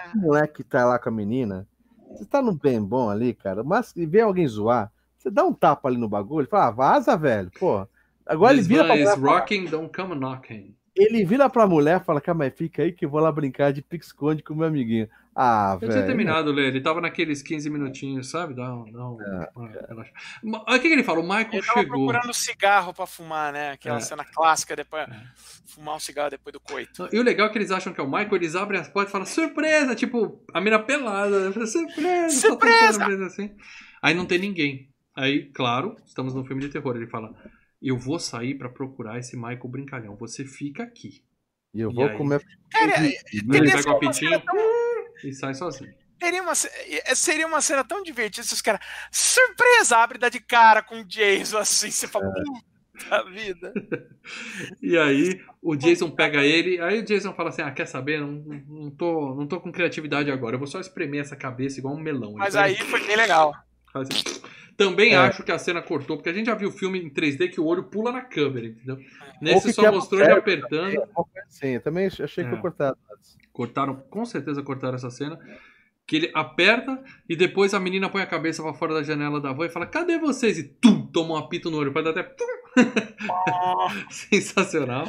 [0.08, 1.66] esse moleque que tá lá com a menina,
[2.10, 5.52] você tá num bem bom ali, cara, mas e vem alguém zoar, você dá um
[5.52, 7.86] tapa ali no bagulho, fala, ah, vaza, velho, pô.
[8.26, 10.74] Agora ele This vira van pra is mulher, fala- rocking, don't come knocking.
[10.96, 13.72] ele vira pra mulher e fala, calma aí, fica aí que eu vou lá brincar
[13.72, 15.08] de pique-esconde com o meu amiguinho.
[15.34, 15.92] Ah, Eu velho.
[15.92, 16.66] tinha terminado, Lê.
[16.66, 18.52] Ele tava naqueles 15 minutinhos, sabe?
[18.54, 19.22] Dá, um- dá um.
[19.22, 20.10] É, Olha
[20.56, 21.20] o que, que ele fala.
[21.20, 22.06] O Michael Ele tava chegou.
[22.06, 23.70] procurando cigarro pra fumar, né?
[23.72, 24.00] Aquela É.
[24.00, 25.06] cena clássica, depois
[25.66, 27.08] fumar um cigarro depois do coito.
[27.12, 29.10] E o legal é que eles acham que é o Michael, eles abrem as portas
[29.10, 31.50] e falam surpresa, tipo, a mina pelada.
[31.50, 31.66] né?
[31.66, 32.30] Surpresa!
[32.30, 33.26] Surpresa!
[33.26, 33.54] assim.
[34.02, 34.90] Aí não tem ninguém.
[35.16, 36.96] Aí, claro, estamos num filme de terror.
[36.96, 37.32] Ele fala:
[37.80, 40.16] Eu vou sair pra procurar esse Michael brincalhão.
[40.16, 41.22] Você fica aqui.
[41.72, 42.16] E eu E vou aí?
[42.16, 42.42] comer.
[42.70, 43.16] Cara, Ele
[43.70, 44.79] pega o tão-
[45.24, 45.92] e sai sozinho.
[46.18, 48.80] teria uma, eh, seria uma cena tão divertida se os caras.
[49.10, 49.96] Surpresa!
[49.96, 51.90] Abre dá de cara com o Jason assim.
[51.90, 52.32] Você fala,
[53.00, 53.72] puta vida.
[54.82, 58.20] E aí o Jason pega ele, aí o Jason fala assim: Ah, quer saber?
[58.20, 58.32] Não,
[58.68, 62.00] não, tô, não tô com criatividade agora, eu vou só espremer essa cabeça igual um
[62.00, 62.34] melão.
[62.34, 63.52] Mas aí foi bem legal.
[63.92, 64.40] faz assim.
[64.76, 65.16] Também É.
[65.16, 67.60] acho que a cena cortou, porque a gente já viu o filme em 3D que
[67.60, 68.96] o olho pula na câmera, entendeu?
[68.96, 69.02] Ou
[69.42, 70.94] Nesse que só mostrou ele apertando.
[70.94, 72.50] Coisa assim, eu também achei que É.
[72.50, 72.96] foi cortado.
[73.52, 75.38] Cortaram, com certeza cortaram essa cena.
[76.06, 79.52] Que ele aperta e depois a menina põe a cabeça pra fora da janela da
[79.52, 80.58] van e fala: Cadê vocês?
[80.58, 81.92] E tum, toma um apito no olho.
[81.92, 82.22] Pode dar até.
[82.34, 82.46] tum.
[84.10, 85.04] Sensacional.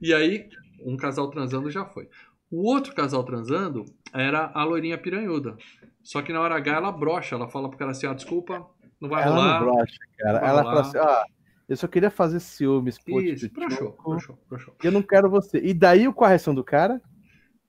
[0.00, 0.48] E aí,
[0.84, 2.08] um casal transando já foi.
[2.50, 5.56] O outro casal transando era a loirinha piranhuda.
[6.02, 8.66] Só que na hora H ela brocha, ela fala pro cara assim: ah, desculpa,
[9.00, 9.60] não vai Ela rolar.
[9.60, 10.40] não brocha, cara.
[10.40, 10.74] Vai Ela rolar.
[10.74, 11.24] fala assim, ah,
[11.68, 14.74] eu só queria fazer ciúmes, pô, Isso, tchutchuco, broxou, broxou, broxou.
[14.82, 15.58] e eu não quero você.
[15.58, 17.00] E daí o correção do cara?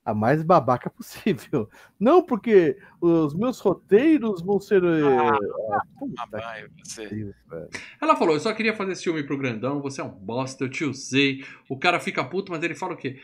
[0.04, 1.70] a mais babaca possível.
[2.00, 4.84] Não porque os meus roteiros vão ser.
[4.84, 5.30] Ah,
[5.76, 7.04] ah, puta Papai, você.
[7.04, 7.70] que pariu, velho.
[8.02, 10.70] Ela falou: Eu só queria fazer esse filme pro grandão, você é um bosta, eu
[10.72, 11.46] te usei.
[11.70, 13.20] O cara fica puto, mas ele fala o quê?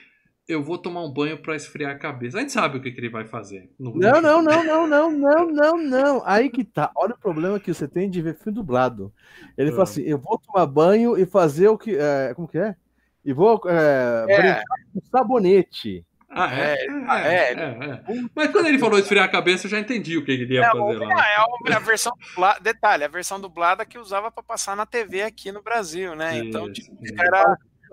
[0.47, 2.37] Eu vou tomar um banho pra esfriar a cabeça.
[2.37, 3.69] A gente sabe o que, que ele vai fazer.
[3.77, 4.21] no Não, vídeo.
[4.21, 6.23] não, não, não, não, não, não, não.
[6.25, 6.89] Aí que tá.
[6.95, 9.11] Olha o problema que você tem de ver filme dublado.
[9.57, 9.83] Ele fala Ah.
[9.83, 11.97] assim: eu vou tomar banho e fazer o que.
[11.97, 12.75] é, como que é?
[13.25, 14.37] E vou é, É.
[14.37, 14.63] brincar
[14.93, 16.05] com sabonete.
[16.29, 16.73] Ah, é?
[16.75, 17.53] É, É, é.
[17.53, 18.21] é, é.
[18.35, 20.71] Mas quando ele falou esfriar a cabeça, eu já entendi o que ele ia É,
[20.71, 21.13] fazer lá.
[21.27, 21.35] é
[21.73, 25.51] a, a versão dublada, detalhe, a versão dublada que usava pra passar na TV aqui
[25.51, 26.37] no Brasil, né?
[26.37, 27.13] Então, tipo, isso.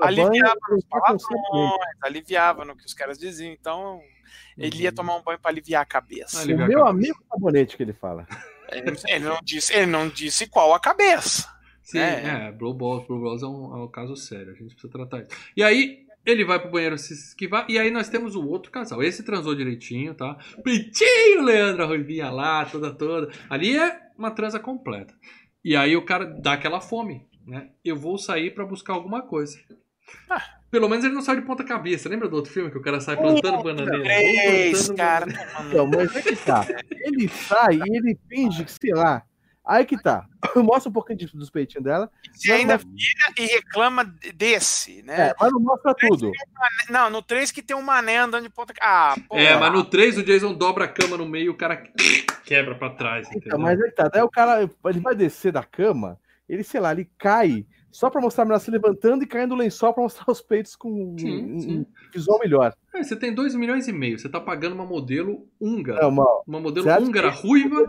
[0.01, 3.53] Aliviava nos palavrões, aliviava no que os caras diziam.
[3.53, 4.01] Então,
[4.57, 6.43] ele ia tomar um banho pra aliviar a cabeça.
[6.43, 6.89] O meu cabeça.
[6.89, 8.27] amigo sabonete que ele fala.
[8.71, 11.49] Ele, ele não disse, ele não disse qual a cabeça.
[11.83, 12.47] Sim, É.
[12.49, 15.19] é, Blue Balls, Blue Balls é um, é um caso sério, a gente precisa tratar
[15.21, 15.29] isso.
[15.55, 19.03] E aí, ele vai pro banheiro se esquivar, e aí nós temos o outro casal.
[19.03, 20.39] Esse transou direitinho, tá?
[20.65, 23.31] Peitinho, Leandro, a ruivinha lá, toda, toda.
[23.51, 25.15] Ali é uma transa completa.
[25.63, 27.69] E aí o cara dá aquela fome, né?
[27.85, 29.59] Eu vou sair pra buscar alguma coisa.
[30.31, 30.43] Ah.
[30.71, 32.09] Pelo menos ele não sai de ponta cabeça.
[32.09, 34.03] Lembra do outro filme que o cara sai plantando bananeira?
[34.03, 35.27] Três, Plantando cara.
[35.69, 36.67] Então, mas é que tá.
[36.91, 39.23] Ele sai e ele finge que, sei lá.
[39.65, 40.27] Aí que tá.
[40.57, 42.11] Mostra um pouquinho de- dos peitinhos dela.
[42.35, 44.05] Você ainda vira e reclama
[44.35, 45.29] desse, né?
[45.31, 46.31] É, mas não mostra tudo.
[46.91, 48.75] Não, no 3 que tem um mané andando de ponta.
[48.83, 49.37] Ah, pô.
[49.39, 51.77] É, mas no 3 o Jason dobra a cama no meio e o cara
[52.45, 53.59] quebra pra trás, Então, entendeu?
[53.59, 54.09] mas aí tá.
[54.09, 56.19] Daí o cara ele vai descer da cama,
[56.49, 57.65] ele, sei lá, ele cai
[57.95, 60.75] só pra mostrar a mulher se levantando e caindo no lençol pra mostrar os peitos
[60.75, 61.79] com um, Sim, sim.
[61.79, 62.75] um visual melhor.
[62.93, 66.01] É, você tem 2 milhões e meio, você tá pagando uma modelo húngara.
[66.01, 66.25] É uma.
[66.47, 67.89] Uma modelo húngara que- ruiva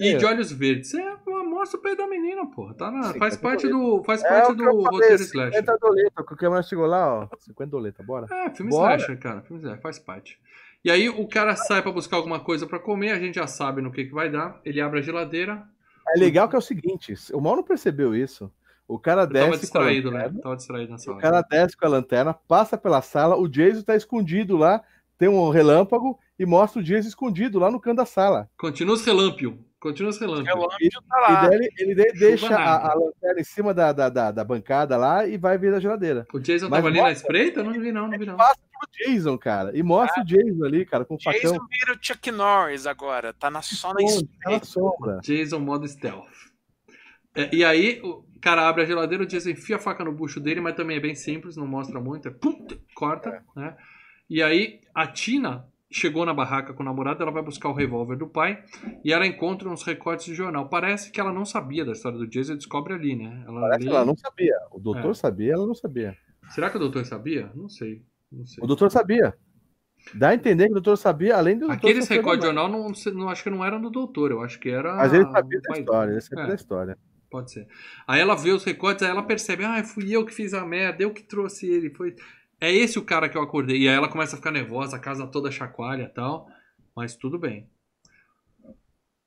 [0.00, 0.16] e É.
[0.16, 0.90] de olhos verdes.
[0.90, 2.74] Você pô, mostra o peito da menina, porra.
[2.74, 5.56] Tá na, Sim, faz tá parte do, faz É parte o do roteiro slash.
[5.56, 7.28] 50 doleta, que o câmera chegou lá, ó.
[7.38, 8.26] 50 doleta, bora.
[8.30, 8.96] É, filme Bora.
[8.96, 9.42] slasher, cara.
[9.42, 10.38] Filme slasher, faz parte.
[10.84, 13.80] E aí o cara sai pra buscar alguma coisa pra comer, a gente já sabe
[13.82, 14.60] no que, que vai dar.
[14.64, 15.62] Ele abre a geladeira.
[16.08, 18.50] É legal que é o seguinte: o mal não percebeu isso.
[18.88, 19.60] O cara Eu tava desce.
[19.60, 20.24] distraído, com a né?
[20.24, 21.22] lanterna, Tava distraído nessa O hora.
[21.22, 24.82] cara desce com a lanterna, passa pela sala, o Jason tá escondido lá,
[25.16, 28.50] tem um relâmpago e mostra o Jason escondido lá no canto da sala.
[28.58, 29.64] Continua os relâmpio.
[29.80, 30.44] Continua os relâmpio.
[30.44, 30.78] Relâmpago
[31.08, 31.48] tá E lá.
[31.48, 34.96] daí ele, ele de- deixa a, a lanterna em cima da, da, da, da bancada
[34.96, 36.24] lá e vai ver a geladeira.
[36.32, 37.60] O Jason Mas tava ali na mostra- espreita?
[37.60, 38.36] Eu não vi não, não vi não.
[38.36, 41.40] Passa pro Jason, cara, e mostra o Jason ali, cara, com o facão.
[41.40, 43.32] Jason vira o Chuck Norris agora.
[43.32, 44.66] Tá na, só na Esconde, tá na espreita.
[44.66, 45.18] sombra.
[45.22, 46.26] Jason modo stealth.
[47.34, 50.40] É, e aí, o cara abre a geladeira, o Jason enfia a faca no bucho
[50.40, 53.76] dele, mas também é bem simples, não mostra muito, é pum, corta, né?
[54.28, 58.16] E aí, a Tina chegou na barraca com o namorado, ela vai buscar o revólver
[58.16, 58.64] do pai
[59.04, 60.68] e ela encontra uns recortes de jornal.
[60.68, 63.44] Parece que ela não sabia da história do Jason e descobre ali, né?
[63.46, 64.54] Ela Parece lê- que ela não sabia.
[64.70, 65.14] O doutor É.
[65.14, 66.16] sabia, ela não sabia.
[66.50, 67.50] Será que o doutor sabia?
[67.54, 68.02] Não sei.
[68.30, 68.64] Não sei.
[68.64, 69.34] O doutor sabia.
[70.14, 73.28] Dá a entender que o doutor sabia, além do Aqueles recortes de jornal não, não
[73.28, 74.96] acho que não eram do doutor, eu acho que era.
[74.96, 76.48] Mas ele sabia da história, ele sabia É.
[76.48, 76.98] da história.
[77.32, 77.66] Pode ser.
[78.06, 81.02] Aí ela vê os recortes, aí ela percebe, ah, fui eu que fiz a merda,
[81.02, 82.14] eu que trouxe ele, foi.
[82.60, 83.78] É esse o cara que eu acordei.
[83.78, 86.46] E aí ela começa a ficar nervosa, a casa toda chacoalha e tal.
[86.94, 87.66] Mas tudo bem.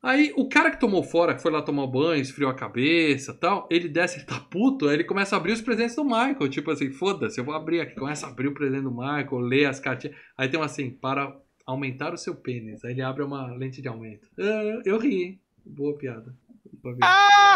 [0.03, 3.67] Aí o cara que tomou fora, que foi lá tomar banho, esfriou a cabeça tal,
[3.71, 6.47] ele desce, ele tá puto, aí ele começa a abrir os presentes do Michael.
[6.47, 7.95] Tipo assim, foda-se, eu vou abrir aqui.
[7.95, 10.15] Começa a abrir o presente do Michael, lê as cartinhas.
[10.37, 12.85] Aí tem um assim, para aumentar o seu pênis.
[12.85, 14.29] Aí ele abre uma lente de aumento.
[14.39, 15.41] Ah, eu ri?
[15.65, 16.35] Boa piada.
[16.83, 17.54] Boa piada.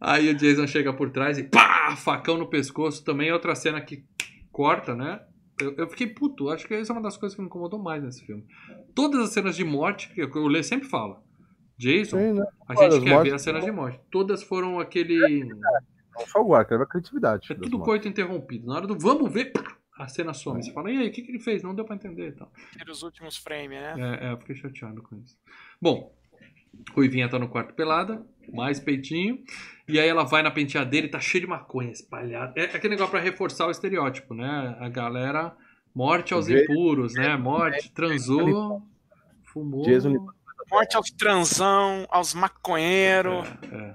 [0.00, 1.94] Aí o Jason chega por trás e pá!
[1.96, 3.04] Facão no pescoço.
[3.04, 4.04] Também outra cena que
[4.50, 5.20] corta, né?
[5.60, 6.48] Eu, eu fiquei puto.
[6.48, 8.44] Acho que essa é uma das coisas que me incomodou mais nesse filme.
[8.94, 11.22] Todas as cenas de morte, que o Lê sempre fala.
[11.78, 12.44] Jason, Sim, né?
[12.68, 14.00] a Olha, gente as quer mortes ver as cenas de morte.
[14.10, 15.44] Todas foram aquele.
[16.14, 17.50] Não só o ver a criatividade.
[17.50, 18.66] É tudo coito interrompido.
[18.66, 20.62] Na hora do vamos ver, pá, a cena some.
[20.62, 21.62] Você fala, e aí, o que, que ele fez?
[21.62, 22.52] Não deu pra entender e tal.
[22.72, 23.94] Tira os últimos frames, né?
[23.96, 25.38] É, é, eu fiquei chateado com isso.
[25.80, 26.14] Bom,
[26.94, 29.38] Ruivinha tá no quarto pelada, mais peitinho.
[29.88, 32.52] E aí ela vai na penteadeira e tá cheio de maconha espalhada.
[32.56, 34.76] É aquele negócio pra reforçar o estereótipo, né?
[34.80, 35.54] A galera,
[35.94, 37.36] morte aos Vê- impuros, né?
[37.36, 38.82] Morte, transou,
[39.52, 39.84] fumou.
[40.70, 43.46] Morte aos transão, aos maconheiros.
[43.72, 43.94] É.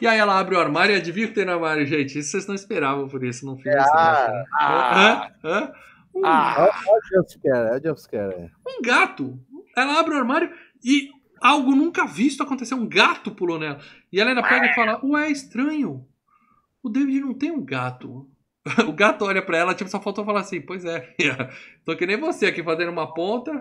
[0.00, 2.18] E aí ela abre o armário e adivinha o que tem no armário, gente?
[2.18, 3.78] Isso vocês não esperavam por isso num filme.
[3.78, 4.44] Ah, né?
[4.58, 5.48] Ah, Hã?
[5.48, 5.72] Hã?
[6.14, 8.34] Um ah, Olha o jumpscare, é o jumpscare.
[8.34, 8.50] é.
[8.66, 9.38] um gato.
[9.76, 10.50] Ela abre o armário
[10.82, 11.10] e
[11.40, 12.76] algo nunca visto aconteceu.
[12.76, 13.80] Um gato pulou nela.
[14.12, 16.06] E ela ainda pega e fala: Ué, é estranho.
[16.82, 18.28] O David não tem um gato.
[18.88, 21.50] O gato olha pra ela, tipo, só faltou falar assim: Pois é, filha.
[21.84, 23.52] Tô que nem você aqui fazendo uma ponta.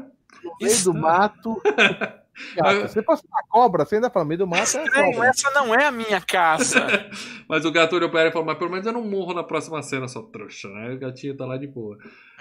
[0.44, 1.62] No meio do mato,
[2.56, 5.30] Gato, Você passa uma cobra, você ainda fala, meio do mato é Estranho, cobra.
[5.30, 7.10] essa não é a minha casa.
[7.48, 9.44] Mas o gato olhou pra ela e falou, mas pelo menos eu não morro na
[9.44, 10.94] próxima cena, sua trouxa, né?
[10.94, 11.98] O gatinho tá lá de boa.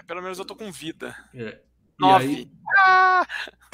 [0.06, 1.14] Pelo menos eu tô com vida.
[1.34, 1.60] É.
[2.00, 2.24] E Nove.
[2.24, 3.26] aí, Ah!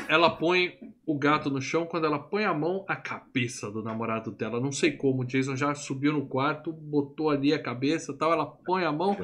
[0.08, 0.74] ela põe
[1.06, 4.60] o gato no chão, quando ela põe a mão, a cabeça do namorado dela.
[4.60, 8.32] Não sei como, o Jason já subiu no quarto, botou ali a cabeça e tal,
[8.32, 9.16] ela põe a mão,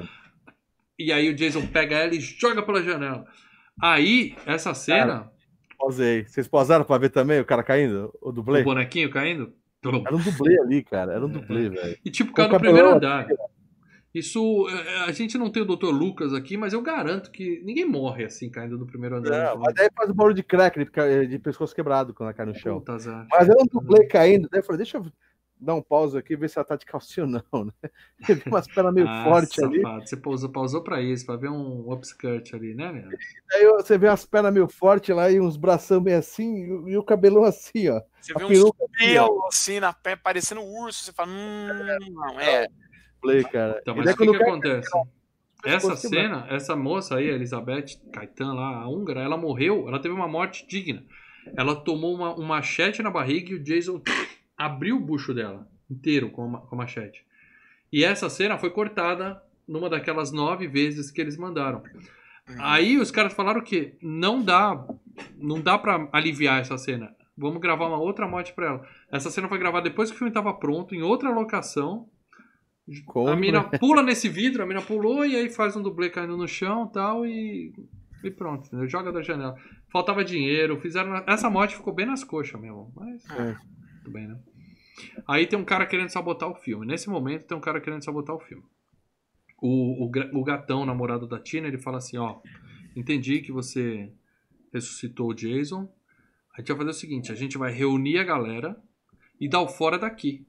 [0.99, 3.27] e aí o Jason pega ela e joga pela janela.
[3.81, 5.31] Aí, essa cena,
[5.79, 6.25] Pausei.
[6.25, 8.11] Vocês pausaram pra ver também o cara caindo?
[8.23, 8.63] O dublê?
[8.63, 9.53] o bonequinho caindo,
[9.85, 11.13] Era um dublê ali, cara.
[11.13, 11.99] Era um dublê, velho.
[12.03, 13.27] e tipo, o no primeiro andar.
[14.19, 15.91] Isso, é, a gente não tem o Dr.
[15.91, 19.55] Lucas aqui, mas eu garanto que ninguém morre assim, caindo do primeiro andar.
[19.55, 22.35] Não, mas daí faz o barulho de crack, de, fica- de pescoço quebrado quando ela
[22.35, 22.79] cai no chão.
[22.81, 22.97] Puta.
[23.31, 24.49] Mas era um dublê caindo.
[24.51, 25.07] Daí eu falei, deixa eu
[25.61, 27.91] dar um pause aqui e ver se ela tá de calcinha ou não, né?
[28.27, 29.83] Eu vi umas pernas meio Ah, fortes ali.
[29.83, 30.09] safado.
[30.09, 33.11] Você pausou, pausou pra isso, pra ver um upskirt ali, né, meu?
[33.53, 36.97] Aí eu- você vê umas pernas meio fortes lá e uns bração meio assim e,
[36.97, 38.01] o- cabelão assim, ó.
[38.19, 41.05] Você A vê um assim, pelo assim na pé, parecendo um urso.
[41.05, 41.69] Você fala, hum,
[42.13, 42.67] não, é.
[43.27, 43.79] Dublê, cara.
[43.81, 44.91] Então, mas o que, que acontece?
[45.65, 50.15] Essa cena, essa moça aí, a Elizabeth Caetan lá, a húngara, ela morreu, ela teve
[50.15, 51.03] uma morte digna.
[51.57, 54.01] Ela tomou uma, um machete na barriga e o Jason
[54.57, 57.25] abriu o bucho dela inteiro com a, com a machete.
[57.93, 61.83] E essa cena foi cortada numa daquelas nove vezes que eles mandaram.
[62.59, 64.87] Aí os caras falaram que não dá,
[65.37, 67.15] não dá para aliviar essa cena.
[67.37, 68.89] Vamos gravar uma outra morte pra ela.
[69.11, 72.09] Essa cena foi gravada depois que o filme tava pronto, em outra locação.
[73.05, 76.37] Como, a mina pula nesse vidro, a mina pulou e aí faz um dublê caindo
[76.37, 77.73] no chão tal, e
[78.23, 78.89] e pronto, entendeu?
[78.89, 79.57] joga da janela.
[79.91, 81.23] Faltava dinheiro, fizeram.
[81.27, 83.57] Essa morte ficou bem nas coxas mesmo, mas É.
[83.99, 84.39] tudo bem, né?
[85.29, 86.87] Aí tem um cara querendo sabotar o filme.
[86.87, 88.65] Nesse momento tem um cara querendo sabotar o filme.
[89.61, 90.11] O, o,
[90.41, 92.41] o gatão, namorado da Tina, ele fala assim: Ó,
[92.95, 94.11] entendi que você
[94.73, 95.89] ressuscitou o Jason.
[96.55, 98.77] A gente vai fazer o seguinte: a gente vai reunir a galera
[99.41, 100.47] e dar o fora daqui.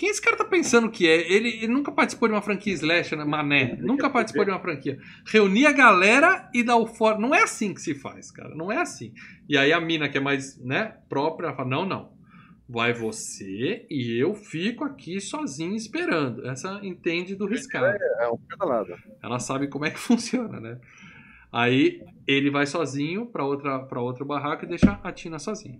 [0.00, 1.30] Quem esse cara tá pensando que é?
[1.30, 3.22] Ele, ele nunca participou de uma franquia Slash, né?
[3.22, 3.76] Mané.
[3.76, 4.98] Nunca participou de uma franquia.
[5.26, 7.18] Reunir a galera e dar o fora.
[7.18, 8.54] Não é assim que se faz, cara.
[8.54, 9.12] Não é assim.
[9.46, 12.12] E aí a mina, que é mais, né, própria, ela fala: não, não.
[12.66, 16.48] Vai você e eu fico aqui sozinho esperando.
[16.48, 17.94] Essa entende do riscado.
[18.20, 18.96] É um cada lado.
[19.22, 20.80] Ela sabe como é que funciona, né?
[21.52, 25.78] Aí ele vai sozinho pra outra para outro barraco e deixa a Tina sozinha.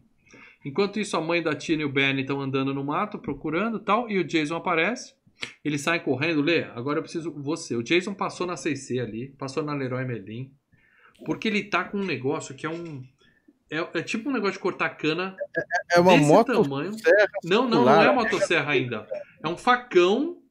[0.65, 3.81] Enquanto isso, a mãe da Tina e o Benny estão andando no mato procurando e
[3.81, 5.15] tal, e o Jason aparece.
[5.65, 7.75] Eles saem correndo, Lê, agora eu preciso você.
[7.75, 10.53] O Jason passou na CC ali, passou na Leroy Merlin,
[11.25, 13.03] porque ele tá com um negócio que é um
[13.71, 15.37] é, é tipo um negócio de cortar cana
[15.93, 16.91] É uma desse moto tamanho.
[17.45, 19.07] Não, não, não é motosserra ainda.
[19.43, 20.43] É um facão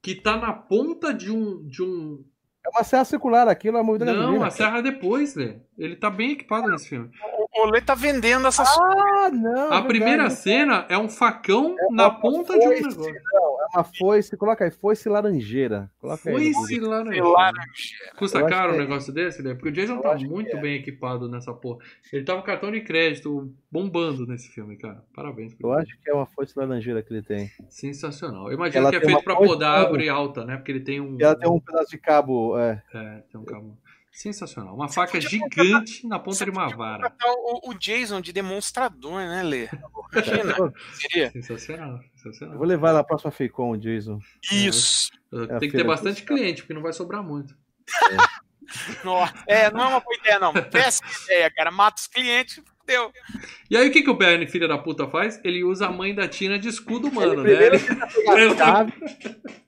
[0.00, 2.24] que tá na ponta de um de um
[2.64, 4.46] É uma serra circular, aquilo é movida a Não, gasolina.
[4.46, 5.56] a serra é depois, Lê.
[5.76, 7.10] Ele tá bem equipado nesse filme.
[7.54, 9.72] O Lê tá vendendo essas Ah, não.
[9.72, 10.34] A é primeira verdade.
[10.40, 13.14] cena é um facão na uma ponta de um foice, negócio.
[13.16, 13.20] É
[13.74, 15.90] uma foice, coloca aí, foice laranjeira.
[16.00, 16.52] Coloca aí.
[16.52, 16.90] Foice Google.
[16.90, 17.24] laranja.
[17.24, 18.12] laranjeira.
[18.16, 18.78] Custa caro um é.
[18.78, 19.54] negócio desse, Lê?
[19.54, 20.60] Porque o Jason Eu tá muito é.
[20.60, 21.78] bem equipado nessa porra.
[22.12, 25.02] Ele tava com cartão de crédito bombando nesse filme, cara.
[25.14, 25.54] Parabéns.
[25.58, 27.50] Eu acho que é uma foice laranjeira que ele tem.
[27.68, 28.48] Sensacional.
[28.48, 30.56] Eu imagino Ela que é feito pra podar árvore alta, né?
[30.56, 31.18] Porque ele tem um.
[31.18, 32.58] E ela tem um pedaço de cabo.
[32.58, 32.82] É.
[32.92, 33.76] É, tem um cabo.
[34.12, 34.74] Sensacional.
[34.74, 37.10] Uma faca gigante na ponta de uma vara.
[37.10, 39.68] Contratar O, o Jason de demonstrador, né, Lê?
[40.12, 40.54] Imagina.
[40.94, 41.30] Seria.
[41.30, 41.96] Sensacional.
[41.96, 42.58] Eu Sensacional.
[42.58, 44.20] vou levar na próxima FEICOM, o Jason.
[44.52, 45.10] Isso.
[45.58, 47.56] Tem que ter bastante cliente, porque não vai sobrar muito.
[49.02, 49.32] Nossa.
[49.46, 50.52] É, não é uma boa ideia, não.
[50.52, 51.70] Péssima ideia, cara.
[51.70, 53.10] Mata os clientes, deu.
[53.70, 55.40] E aí o que, que o Bernie, filho da puta, faz?
[55.42, 57.42] Ele usa a mãe da Tina de escudo humano, né?
[57.42, 58.92] primeiro Ele- Pegar a chave.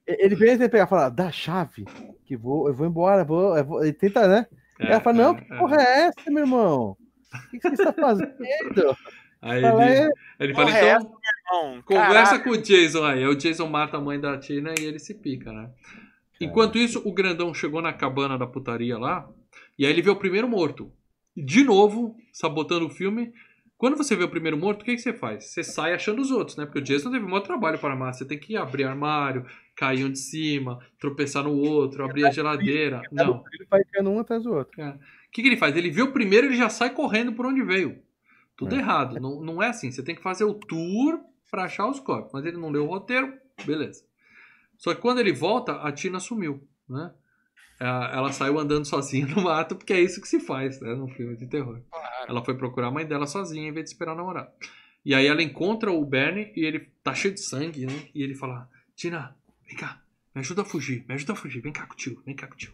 [0.07, 1.85] Ele vem e pegar e fala, dá chave,
[2.37, 3.83] vou, eu vou embora, vou, eu vou.
[3.83, 4.47] Ele tenta, né?
[4.79, 5.59] É, ela fala, não, é, que é.
[5.59, 6.97] porra é essa, meu irmão?
[7.33, 8.97] O que, que você está fazendo?
[9.43, 11.19] Aí Fala, ele, é, ele fala, então,
[11.51, 13.27] Não, conversa com o Jason aí.
[13.27, 15.69] O Jason mata a mãe da Tina e ele se pica, né?
[16.41, 19.29] Enquanto isso, o grandão chegou na cabana da putaria lá,
[19.79, 20.91] e aí ele vê o primeiro morto.
[21.37, 23.33] De novo, sabotando o filme.
[23.85, 25.45] Quando você vê o primeiro morto, o que, que você faz?
[25.45, 26.65] Você sai achando os outros, né?
[26.65, 28.15] Porque o Jason teve um maior trabalho para armar.
[28.15, 29.45] Você tem que abrir armário,
[29.77, 33.03] cair um de cima, tropeçar no outro, abrir a geladeira.
[33.13, 33.45] Não.
[33.53, 34.83] ele vai ficando um atrás do outro.
[34.83, 34.99] O
[35.31, 35.77] que, que ele faz?
[35.77, 37.99] Ele vê o primeiro ele já sai correndo por onde veio.
[38.57, 38.79] Tudo É.
[38.79, 39.21] errado.
[39.21, 39.91] Não, não é assim.
[39.91, 41.21] Você tem que fazer o tour
[41.51, 42.33] pra achar os corpos.
[42.33, 43.35] Mas ele não leu o roteiro,
[43.67, 44.03] beleza.
[44.79, 47.13] Só que quando ele volta, a Tina sumiu, né?
[47.85, 50.95] Ela ela saiu andando sozinha no mato, porque é isso que se faz, né?
[50.95, 51.81] Num filme de terror.
[51.91, 52.27] Claro.
[52.29, 54.51] Ela foi procurar a mãe dela sozinha, em vez de esperar o namorado.
[55.05, 58.09] E aí ela encontra o Bernie e ele tá cheio de sangue, né?
[58.15, 59.37] E ele fala: Tina,
[59.67, 60.01] vem cá,
[60.35, 62.47] me ajuda a fugir, me ajuda a fugir, vem cá com o tio, vem cá
[62.47, 62.73] com o tio.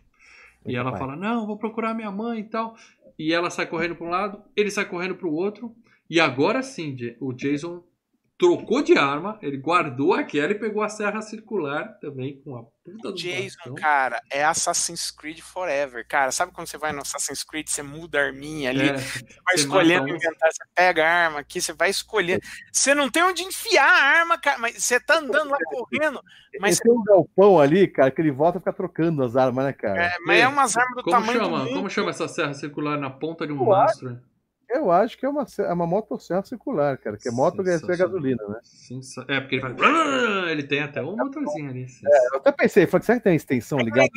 [0.65, 1.01] E ela papai.
[1.09, 2.77] fala: Não, vou procurar minha mãe e tal.
[3.19, 5.75] e ela sai correndo para um lado, ele sai correndo para o outro.
[6.09, 7.85] E agora sim, o Jason
[8.41, 13.13] trocou de arma, ele guardou aquela e pegou a serra circular também com a puta
[13.13, 13.75] do Jason, bastão.
[13.75, 16.33] cara, é Assassin's Creed Forever, cara.
[16.33, 19.57] Sabe quando você vai no Assassin's Creed, você muda a arminha ali, É, você vai
[19.57, 22.41] você escolhendo mata inventar, você pega a arma aqui, você vai escolhendo.
[22.73, 26.23] Você não tem onde enfiar a arma, cara, mas você tá andando lá correndo,
[26.59, 29.73] mas, tem um galpão ali, cara, que ele volta a ficar trocando as armas, né,
[29.75, 30.03] cara?
[30.03, 31.59] é, mas é umas armas do como tamanho chama?
[31.59, 31.75] do mundo.
[31.75, 34.19] Como chama essa serra circular na ponta de um Eu mastro?
[34.73, 37.79] Eu acho que é uma, é uma motosserra circular, cara, que é moto que é
[37.97, 38.61] gasolina, né?
[38.63, 39.77] Sensa- É, porque ele faz.
[40.51, 41.87] Ele tem até um motorzinho ali.
[42.33, 44.09] Eu até pensei, falei, será que tem extensão ligada?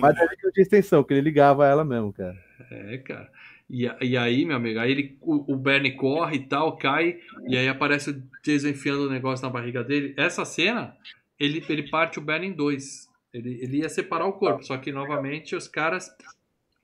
[0.00, 2.36] Mas é que eu tinha extensão, que ele ligava ela mesmo, cara.
[2.70, 3.30] É, cara.
[3.70, 7.56] E, e aí, meu amigo, aí ele, o, o Bernie corre e tal, cai, e
[7.56, 10.14] aí aparece o Jason enfiando o negócio na barriga dele.
[10.18, 10.94] Essa cena,
[11.40, 13.08] ele, ele parte o Bernie em dois.
[13.32, 16.10] Ele, ele ia separar o corpo, só que novamente os caras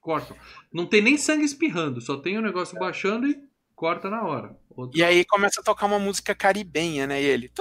[0.09, 0.35] cortam.
[0.73, 3.39] Não tem nem sangue espirrando, só tem o negócio baixando e
[3.75, 4.57] corta na hora.
[4.75, 7.21] Outro- E aí começa a tocar uma música caribenha, né?
[7.21, 7.53] E ele.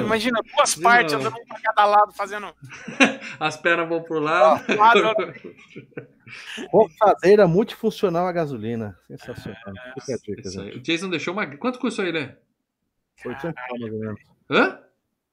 [0.00, 2.46] Imagina duas partes andando pra cada lado, fazendo.
[3.38, 4.64] As pernas vão pro lado.
[4.76, 5.04] lado.
[6.72, 8.98] Roçadeira multifuncional a gasolina.
[9.06, 9.60] Sensacional.
[9.66, 10.76] A dica.
[10.76, 11.46] O Jason deixou uma.
[11.58, 12.20] Quanto custou ele?
[12.20, 12.36] né?
[13.26, 14.20] 800 reais, mais ou menos.
[14.50, 14.78] Hã?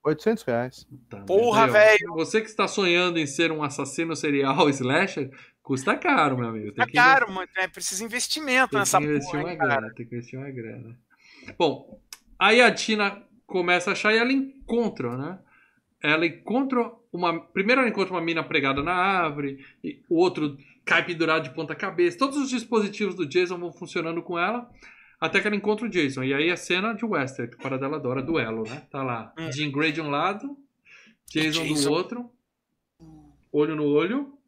[0.03, 0.87] 800 reais.
[1.09, 2.13] Tá, Porra, velho.
[2.13, 5.29] Você que está sonhando em ser um assassino serial slasher,
[5.69, 6.71] custa caro, meu amigo.
[6.71, 7.47] Tem caro, mano.
[7.55, 9.75] É, precisa investimento Tem nessa que investir porra, uma cara.
[9.75, 10.97] grana, tem que investir uma grana.
[11.59, 12.01] Bom,
[12.39, 15.37] aí a Tina começa a achar e ela encontra, né?
[16.01, 17.39] Ela encontra uma.
[17.39, 21.75] Primeiro ela encontra uma mina pregada na árvore, e o outro cai pendurado de ponta
[21.75, 22.17] cabeça.
[22.17, 24.67] Todos os dispositivos do Jason vão funcionando com ela.
[25.21, 26.23] Até que ela encontra o Jason.
[26.23, 28.87] E aí a cena de Western, que para dela adora duelo, né?
[28.89, 29.31] Tá lá.
[29.37, 29.51] Hum.
[29.51, 30.57] Jean Grey de um lado,
[31.29, 31.91] Jason, do Jason.
[31.91, 32.31] outro.
[33.51, 34.38] Olho no olho.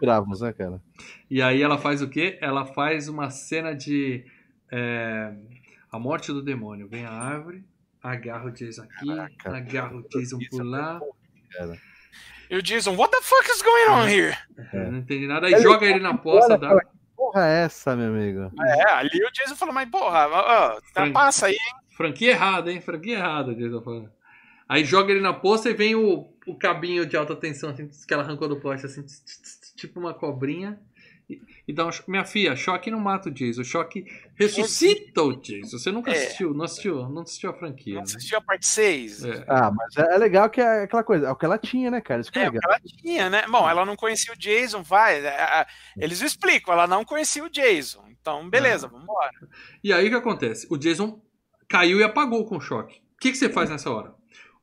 [0.00, 0.80] Gravos, né, cara?
[1.30, 2.38] E aí ela faz o quê?
[2.40, 4.24] Ela faz uma cena de
[4.70, 5.32] é,
[5.90, 6.88] a morte do demônio.
[6.88, 7.64] Vem a árvore,
[8.02, 9.06] agarra o Jason aqui,
[9.38, 9.56] Caraca.
[9.56, 11.00] agarra o Jason por lá.
[12.50, 14.36] E o Jason, what the fuck is going on here?
[14.72, 15.46] Eu Não entendi nada.
[15.46, 16.58] Aí joga ele na poça.
[16.58, 18.50] Que porra é essa, meu amigo?
[18.60, 20.80] É, ali o Jason falou, mas porra, ó,
[21.12, 21.80] passa aí, hein?
[21.96, 22.80] Franquia errada, hein?
[22.80, 24.10] Franquia errada, o Jason falando.
[24.68, 28.14] Aí joga ele na poça e vem o, o cabinho de alta tensão assim, que
[28.14, 30.78] ela arrancou do poste, assim, tss, tss, tss, tipo uma cobrinha.
[31.28, 34.04] E, e dá um, cho- minha filha, choque não mata o Jason, choque
[34.34, 35.78] ressuscita o Jason.
[35.78, 36.14] Você nunca É.
[36.14, 37.94] assistiu, não assistiu, não assistiu a franquia.
[37.94, 38.06] Não né?
[38.08, 39.24] assistiu a parte 6?
[39.24, 39.44] É.
[39.46, 42.00] Ah, mas é, é legal que é aquela coisa, é o que ela tinha, né,
[42.00, 42.20] cara?
[42.20, 42.62] Isso que é, É, o legal.
[42.62, 43.44] que ela tinha, né?
[43.48, 45.24] Bom, ela não conhecia o Jason, vai.
[45.24, 45.66] é, é,
[45.98, 48.04] Eles explicam, ela não conhecia o Jason.
[48.20, 49.30] Então, beleza, vamos embora.
[49.84, 50.66] E aí o que acontece?
[50.68, 51.22] O Jason
[51.68, 52.96] caiu e apagou com o choque.
[53.14, 54.12] O que, que você faz nessa hora?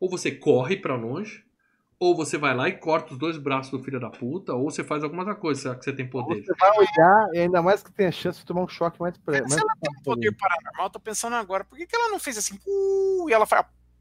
[0.01, 1.45] Ou você corre pra longe,
[1.99, 4.83] ou você vai lá e corta os dois braços do filho da puta, ou você
[4.83, 6.43] faz alguma outra coisa, será que você tem poder.
[6.43, 9.17] Você vai olhar e ainda mais que tem a chance de tomar um choque mais
[9.17, 9.39] pre...
[9.41, 12.09] mais Se ela tem um poder paranormal, eu tô pensando agora, por que, que ela
[12.09, 13.45] não fez assim, uh, e ela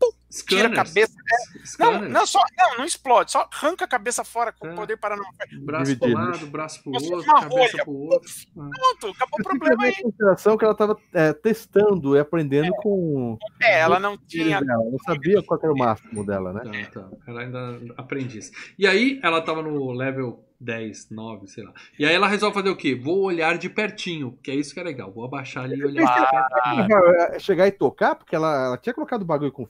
[0.00, 1.14] faz, tira a cabeça.
[1.16, 2.12] Não, Scanners.
[2.12, 4.72] não, só, não, não explode, só arranca a cabeça fora com É.
[4.72, 5.32] o poder paranormal.
[5.64, 6.14] Braço pro Dividido.
[6.30, 7.84] lado, braço pro Como se outro, cabeça rolha.
[7.84, 8.30] pro outro.
[8.54, 10.02] Pronto, acabou o problema aí.
[10.02, 10.96] consideração que ela estava
[11.42, 14.60] testando e aprendendo com É, ela não tinha.
[14.60, 14.80] dela.
[14.82, 16.88] Ela não sabia qual era o máximo dela, né?
[16.92, 17.08] Tá, tá.
[17.26, 18.50] Ela ainda aprendiz.
[18.78, 21.72] E aí ela tava no level 10, 9, sei lá.
[21.98, 22.94] E aí ela resolve fazer o quê?
[22.94, 25.12] Vou olhar de pertinho, que é isso que é legal.
[25.12, 26.88] Vou abaixar ali e olhar de pertinho.
[26.88, 29.66] Vai Chegar e tocar, porque ela, ela tinha colocado o bagulho com,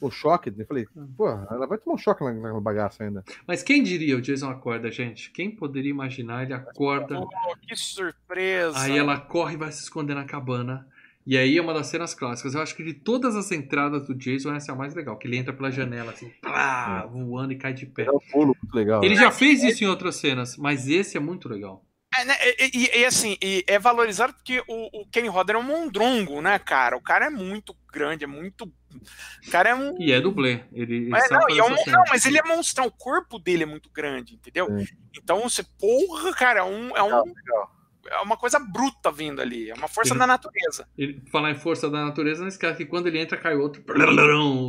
[0.00, 0.52] com choque.
[0.56, 0.86] Eu falei,
[1.16, 3.24] pô, ela vai tomar um choque na, na bagaça ainda.
[3.46, 5.30] Mas quem diria o Jason acorda, gente?
[5.30, 6.44] Quem poderia imaginar?
[6.44, 7.28] Ele acorda, Pô,
[7.60, 8.78] que surpresa.
[8.78, 10.86] aí ela corre e vai se esconder na cabana.
[11.26, 12.54] E aí é uma das cenas clássicas.
[12.54, 15.18] Eu acho que de todas as entradas do Jason, essa é a mais legal.
[15.18, 18.04] Que ele entra pela janela, assim, plá, voando e cai de pé.
[18.04, 19.02] É um pulo muito legal.
[19.02, 19.20] Ele né?
[19.22, 21.84] já fez isso em outras cenas, mas esse é muito legal.
[22.16, 25.58] É, né, e, e- e, assim, e é valorizado porque o, o Kenny Rodder é
[25.58, 26.96] um mondrongo, né, cara?
[26.96, 28.64] O cara é muito grande, é muito.
[28.64, 30.00] O cara é um.
[30.00, 30.62] E é dublê.
[30.72, 33.64] Ele, Mas, sabe não, e é um- não, mas ele é monstrão, o corpo dele
[33.64, 34.66] é muito grande, entendeu?
[34.78, 34.86] Sim.
[35.14, 37.75] Então você, porra, cara, é, um, é, um, Legal, legal.
[38.10, 40.88] É uma coisa bruta vindo ali, é uma força Ele- da natureza.
[40.96, 43.82] Ele, falar em força da natureza, não esquece que quando ele entra, cai outro.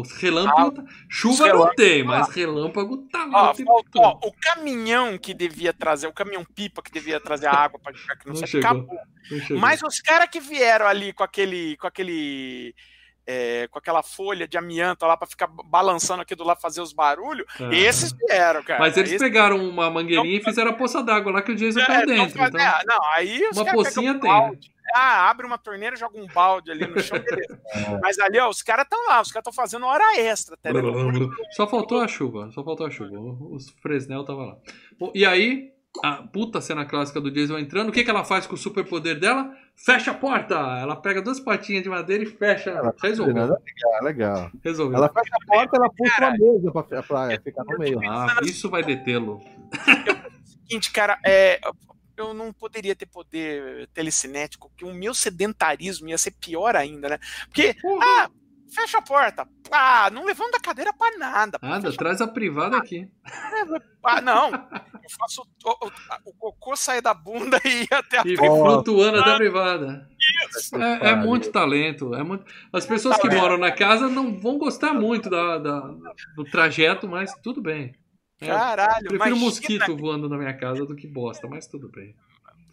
[0.01, 0.75] Os relâmpagos.
[0.83, 3.51] tá- chuva os não tem, mas relâmpago tá lá.
[4.23, 8.13] O caminhão que devia trazer, o caminhão pipa que devia trazer a água para jogar
[8.13, 8.69] aqui no Não céu, chegou.
[8.69, 8.97] acabou.
[9.49, 9.57] Não.
[9.59, 11.75] Mas os caras que vieram ali com aquele.
[11.77, 12.73] com aquele.
[13.27, 16.93] É, com aquela folha de amianto lá pra ficar balançando aqui do lado fazer os
[16.93, 17.69] barulhos, Ah.
[17.75, 18.79] esses vieram, cara.
[18.79, 21.81] Mas eles Esses- pegaram uma mangueirinha e fizeram a poça d'água lá que o Jason
[21.81, 22.37] é, caiu não dentro.
[22.37, 24.39] faz- Então, é, não, aí os uma pocinha tem, um né?
[24.39, 24.71] balde.
[24.95, 27.59] Ah, abre uma torneira, joga um balde ali no chão, beleza.
[28.01, 30.81] Mas ali, ó, os caras estão lá, os caras estão fazendo hora extra, até, né?
[31.51, 33.17] Só faltou a chuva, só faltou a chuva.
[33.51, 34.55] Os Fresnel tava lá.
[34.97, 37.89] Bom, E aí, a puta cena clássica do Jason entrando.
[37.89, 39.53] O que, que ela faz com o superpoder dela?
[39.75, 40.55] Fecha a porta!
[40.55, 42.93] Ela pega duas patinhas de madeira e fecha.
[43.01, 43.33] Resolveu.
[43.33, 44.51] Legal, legal.
[44.63, 44.97] Resolveu.
[44.97, 47.99] Ela fecha a porta, ela puxa uma mesa pra, pra ficar no meio.
[48.09, 49.41] Ah, isso vai detê-lo.
[50.67, 51.59] seguinte, cara, é,
[52.17, 57.19] eu não poderia ter poder telecinético, que o meu sedentarismo ia ser pior ainda, né?
[57.45, 58.29] Porque, ah,
[58.73, 59.47] fecha a porta.
[59.71, 61.59] Ah, não levanta a cadeira pra nada.
[61.61, 63.09] Nada, traz a privada aqui.
[64.03, 64.51] Ah, não.
[65.07, 65.91] Eu faço o, o,
[66.29, 68.55] o cocô sair da bunda e ir até a E porta.
[68.83, 70.09] flutuando até a privada.
[71.01, 72.13] É, é muito talento.
[72.13, 72.43] É muito...
[72.73, 75.93] As pessoas que moram na casa não vão gostar muito da, da-
[76.35, 77.95] do trajeto, mas tudo bem.
[78.41, 82.13] É, Caralho, prefiro imagina mosquito voando na minha casa do que bosta, mas tudo bem.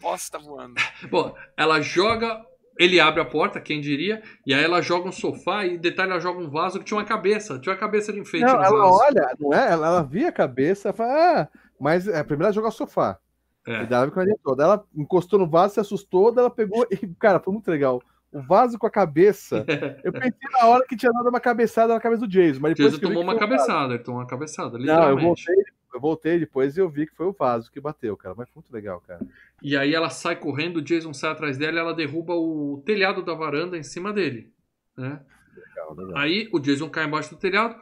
[0.01, 0.75] bosta voando.
[1.09, 2.45] Bom, ela joga.
[2.77, 6.19] Ele abre a porta, quem diria, e aí ela joga um sofá e detalhe, ela
[6.19, 8.77] joga um vaso que tinha uma cabeça, tinha uma cabeça de enfeite Não, no ela
[8.83, 8.97] vaso.
[9.01, 9.71] olha, não é?
[9.71, 11.47] Ela, ela via a cabeça, fala, ah,
[11.79, 13.19] mas é, primeiro ela jogou o sofá.
[13.67, 13.83] É.
[13.83, 14.63] E ela ficou ali toda.
[14.63, 18.01] Ela encostou no vaso, se assustou, daí ela pegou e, cara, foi muito legal.
[18.31, 19.65] O vaso com a cabeça.
[20.03, 22.93] Eu pensei na hora que tinha dado uma cabeçada na cabeça do Jason, mas depois
[22.93, 25.55] Jason que tomou que uma cabeçada, ele tomou uma cabeçada, Não, eu voltei,
[25.93, 28.35] eu voltei depois e eu vi que foi o vaso que bateu, cara.
[28.37, 29.25] Mas foi muito legal, cara.
[29.63, 33.23] E aí ela sai correndo, o Jason sai atrás dela e ela derruba o telhado
[33.23, 34.51] da varanda em cima dele.
[34.97, 35.19] Né?
[35.55, 36.17] Legal, legal.
[36.17, 37.75] Aí o Jason cai embaixo do telhado,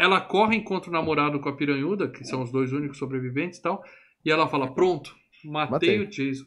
[0.00, 3.62] ela corre, encontra o namorado com a piranhuda, que são os dois únicos sobreviventes e
[3.62, 3.84] tal,
[4.24, 5.14] e ela fala: Pronto,
[5.44, 6.00] matei, Matei.
[6.00, 6.46] o Jason.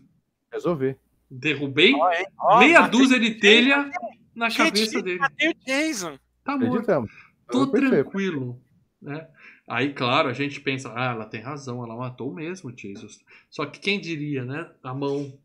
[0.52, 0.98] Resolvi.
[1.30, 1.94] Derrubei?
[2.40, 3.92] Ó, meia dúzia de telha
[4.36, 5.20] na Gente, cabeça dele.
[5.20, 6.18] Matei o Jason.
[6.44, 7.08] Tá morto.
[7.48, 8.60] Tô tranquilo.
[9.00, 9.28] Né?
[9.68, 13.08] Aí, claro, a gente pensa, ah, ela tem razão, ela matou mesmo o Jason.
[13.52, 14.72] Só que quem diria, né?
[14.82, 15.38] A mão.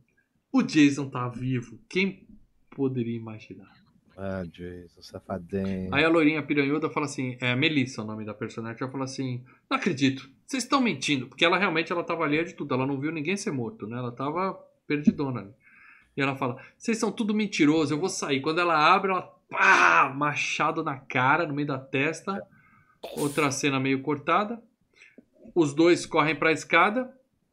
[0.50, 1.78] O Jason tá vivo.
[1.90, 2.26] Quem
[2.70, 3.77] poderia imaginar?
[4.20, 5.94] Ah, Jason, safadinho.
[5.94, 9.44] Aí a loirinha piranhuda fala assim, é Melissa o nome da personagem, ela fala assim,
[9.70, 12.98] não acredito, vocês estão mentindo, porque ela realmente ela tava alheia de tudo, ela não
[12.98, 13.96] viu ninguém ser morto, né?
[13.96, 14.58] Ela tava
[14.88, 15.50] perdidona ali.
[16.16, 18.40] E ela fala, vocês são tudo mentiroso, eu vou sair.
[18.40, 22.42] Quando ela abre, ela pá, machado na cara, no meio da testa.
[23.16, 24.60] Outra cena meio cortada.
[25.54, 27.08] Os dois correm pra escada.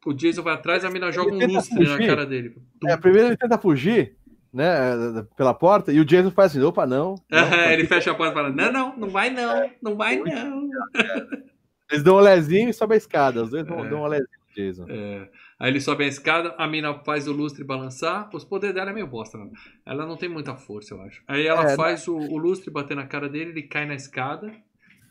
[0.06, 2.56] O Jason vai atrás, a mina joga um lustre na cara dele.
[2.86, 4.16] É, primeiro ele tenta fugir,
[4.56, 7.15] né, pela porta, e o Jason faz assim, opa, não.
[7.30, 10.18] não, É, ele fecha a porta e fala: Não, não, não vai não, não vai
[10.18, 10.69] não.
[11.90, 13.44] Eles dão um lezinho e sobe a escada.
[13.44, 13.90] Os dois dão, É.
[13.90, 14.86] dão um lezinho, Jason.
[14.88, 15.30] É,
[15.60, 18.30] aí ele sobe a escada, a mina faz o lustre balançar.
[18.34, 19.49] Os poderes dela é meio bosta, né?
[19.86, 21.23] Ela não tem muita força, eu acho.
[21.27, 24.52] Aí ela É, faz o, o lustre bater na cara dele, ele cai na escada,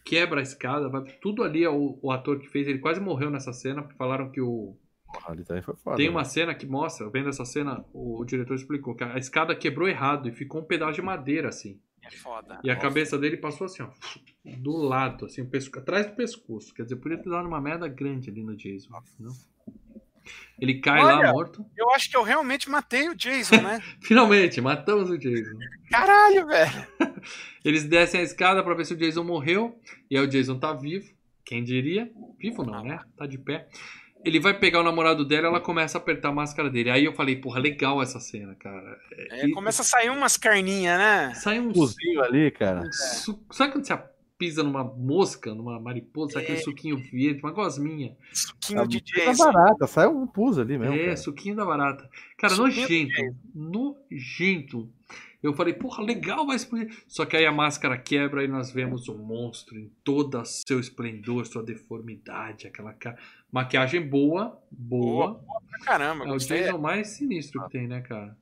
[0.05, 2.67] quebra a escada, vai, tudo ali é o, o ator que fez.
[2.69, 4.77] Ele quase morreu nessa cena, falaram que o.
[5.15, 5.97] Porra, ali também foi foda.
[5.97, 6.11] Tem né?
[6.11, 9.89] uma cena que mostra, vendo essa cena, o, o diretor explicou que a escada quebrou
[9.89, 11.81] errado e ficou um pedaço de madeira assim.
[12.03, 12.61] É foda.
[12.63, 13.89] E a cabeça dele passou assim, ó,
[14.59, 16.75] do lado, assim, pesco- atrás do pescoço.
[16.75, 18.91] Quer dizer, podia ter dado uma merda grande ali no Jason.
[19.19, 19.33] Não?
[20.59, 21.33] Ele cai lá Olha.
[21.33, 21.65] morto.
[21.77, 23.81] Eu acho que eu realmente matei o Jason, né?
[24.03, 25.59] Finalmente, matamos o Jason.
[25.91, 26.87] Caralho, velho.
[27.65, 29.79] Eles descem a escada pra ver se o Jason morreu.
[30.11, 31.13] E aí o Jason tá vivo.
[31.45, 32.11] Quem diria?
[32.39, 33.01] Vivo não, né?
[33.17, 33.69] Tá de pé.
[34.25, 36.91] Ele vai pegar o namorado dela ela começa a apertar a máscara dele.
[36.91, 38.99] Aí eu falei, porra, legal essa cena, cara.
[39.31, 41.35] É, E- começa a sair umas carninhas, né?
[41.35, 42.91] Sai um Cozinho ali, cara.
[42.93, 43.99] su- Sabe quando você
[44.39, 46.63] pisa numa mosca, numa mariposa, sabe aquele É.
[46.63, 48.17] suquinho verde, uma gosminha?
[48.33, 49.53] Suquinho de Tá Jason.
[49.53, 50.95] barata, sai um pus ali mesmo.
[50.95, 51.17] é, cara.
[51.17, 52.09] suquinho da barata.
[52.37, 53.37] Cara, Suquinho nojento.
[53.55, 54.91] Nojento.
[55.45, 56.91] Eu falei, porra, legal, vai explodir.
[57.07, 61.45] Só que aí a máscara quebra e nós vemos o monstro em todo seu esplendor,
[61.45, 63.19] sua deformidade, aquela cara.
[63.53, 65.45] Maquiagem boa, boa.
[65.85, 66.39] Caramba, É o.
[66.39, 68.35] Jason mais sinistro que tem, né, cara?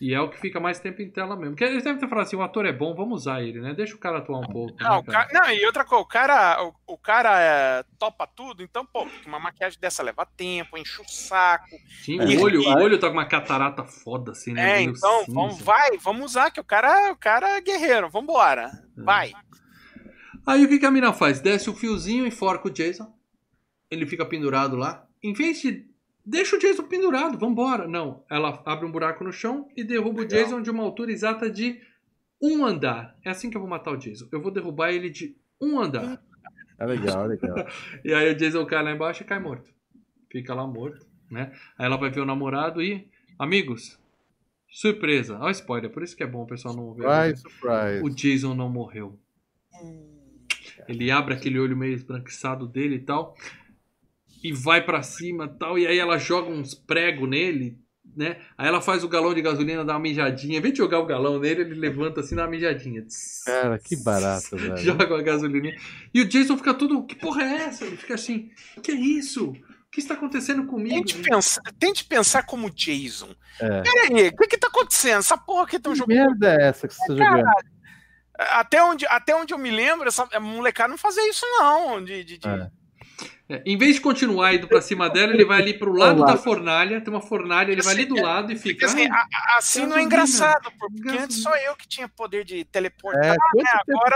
[0.00, 1.50] E é o que fica mais tempo em tela mesmo.
[1.50, 3.74] Porque eles devem ter falado assim, o ator é bom, vamos usar ele, né?
[3.74, 4.74] Deixa o cara atuar um pouco.
[4.80, 8.26] Não, né, o ca- não, e outra coisa, o cara, o, o cara é, topa
[8.26, 11.68] tudo, então, pô, uma maquiagem dessa leva tempo, enche o saco.
[12.02, 14.78] Sim, É, o, olho, e- o olho tá com uma catarata foda, assim, né?
[14.78, 15.32] É, então, cinza.
[15.34, 18.70] vamos, vai, vamos usar, que o cara, o cara é guerreiro, vambora.
[18.96, 19.02] É.
[19.02, 19.32] Vai.
[20.46, 21.40] Aí o que, que a mina faz?
[21.40, 23.12] Desce o fiozinho, enforca o Jason.
[23.90, 25.06] Ele fica pendurado lá.
[25.22, 25.89] Em vez de.
[26.24, 27.88] Deixa o Jason pendurado, vambora.
[27.88, 30.44] Não, ela abre um buraco no chão e derruba o Legal.
[30.44, 31.80] Jason de uma altura exata de
[32.40, 33.16] um andar.
[33.24, 34.28] É assim que eu vou matar o Jason.
[34.30, 36.22] Eu vou derrubar ele de um andar.
[36.78, 37.56] É legal, é legal.
[38.04, 39.70] E aí o Jason cai lá embaixo e cai morto.
[40.30, 41.52] Fica lá morto, né?
[41.76, 43.08] Aí ela vai ver o namorado e.
[43.38, 43.98] Amigos,
[44.70, 45.36] surpresa.
[45.38, 47.02] Olha o spoiler, por isso que é bom o pessoal não ver.
[47.02, 48.02] Surprise, surprise.
[48.04, 49.18] O Jason não morreu.
[50.88, 53.34] Ele abre aquele olho meio esbranquiçado dele e tal.
[54.42, 55.78] E vai pra cima e tal.
[55.78, 57.78] E aí ela joga uns pregos nele,
[58.16, 58.38] né?
[58.56, 60.58] Aí ela faz o galão de gasolina dar uma mijadinha.
[60.58, 63.04] Em vez de jogar o galão nele, ele levanta assim, dá uma mijadinha.
[63.44, 64.76] Cara, que barato, velho.
[64.78, 65.70] Joga a gasolina.
[66.14, 67.04] E o Jason fica todo.
[67.04, 67.84] Que porra é essa?
[67.84, 68.50] Ele fica assim:
[68.82, 69.50] Que é isso?
[69.50, 70.94] O que está acontecendo comigo?
[70.94, 73.34] Tente pensar, tente pensar como Jason.
[73.60, 73.82] É.
[73.82, 75.18] Peraí, o que que tá acontecendo?
[75.18, 76.16] Essa porra que estão Que jogando.
[76.16, 77.44] merda é essa que você tá jogando?
[78.38, 82.02] Até onde, até onde eu me lembro, essa molecada não fazia isso, não.
[82.02, 82.70] De, de, de- É.
[83.50, 86.36] É, em vez de continuar indo pra cima dela, ele vai ali pro lado da
[86.36, 88.86] fornalha, tem uma fornalha, ele vai ali do lado e fica.
[88.86, 89.26] assim, "Ah,
[89.58, 91.24] assim não é engraçado, porque Gasolina.
[91.24, 93.24] antes só eu que tinha poder de teleportar.
[93.24, 93.70] É, né?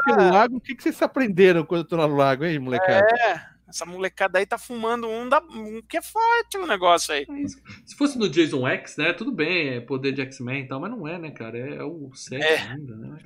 [0.06, 0.56] Agora- lago?
[0.56, 3.06] O que, que vocês aprenderam quando eu tô no lago, hein, molecada?
[3.18, 7.26] É, essa molecada aí tá fumando um, da, um que é forte o negócio aí.
[7.28, 7.48] É.
[7.84, 9.12] Se fosse no Jason X, né?
[9.12, 11.58] Tudo bem, é poder de X-Men e tal, mas não é, né, cara?
[11.58, 12.58] É, o 7 É.
[12.60, 13.16] ainda, né?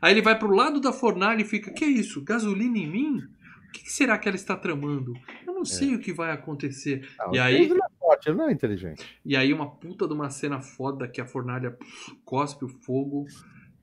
[0.00, 2.22] Aí ele vai pro lado da fornalha e fica: Que é isso?
[2.22, 3.22] Gasolina em mim?
[3.68, 5.12] O que, será que ela está tramando?
[5.46, 7.06] Eu não sei o que vai acontecer.
[7.18, 9.04] Não, E o aí- Jason não é forte, ele não é inteligente.
[9.24, 11.76] E aí, uma puta de uma cena foda que a fornalha
[12.24, 13.26] cospe o fogo.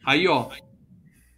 [0.03, 0.49] Aí, ó.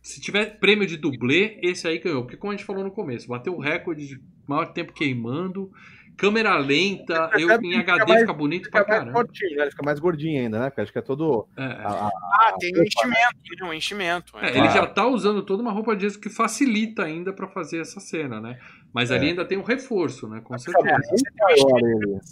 [0.02, 2.24] Se tiver prêmio de dublê, esse aí ganhou.
[2.24, 5.69] Porque, como a gente falou no começo, bateu o recorde de maior tempo queimando.
[6.18, 9.19] Câmera lenta, eu em que fica HD mais- fica bonito pra Fica mais caramba.
[9.19, 9.61] fortinho, né?
[9.64, 10.69] Ele fica mais gordinho ainda, né?
[10.69, 11.48] Porque acho que é todo.
[11.56, 11.65] É, é.
[11.65, 13.68] a- a- Ah, tem um enchimento, né?
[13.68, 14.38] Um enchimento.
[14.39, 17.80] É, É, ele já tá usando toda uma roupa de que facilita ainda pra fazer
[17.81, 18.60] essa cena, né?
[18.91, 19.30] Mas ali É.
[19.30, 20.41] ainda tem um reforço, né?
[20.44, 21.02] Com fica certeza.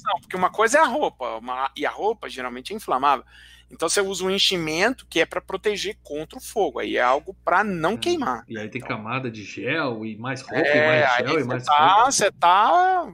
[0.06, 3.24] Não, porque uma coisa é a roupa, uma- e a roupa geralmente é inflamável.
[3.70, 6.80] Então você usa um enchimento que é para proteger contra o fogo.
[6.80, 7.98] Aí é algo para não É.
[7.98, 8.44] queimar.
[8.48, 11.48] E aí tem camada de gel e mais roupa É, e mais gel e você
[11.48, 13.08] mais tá, você tá,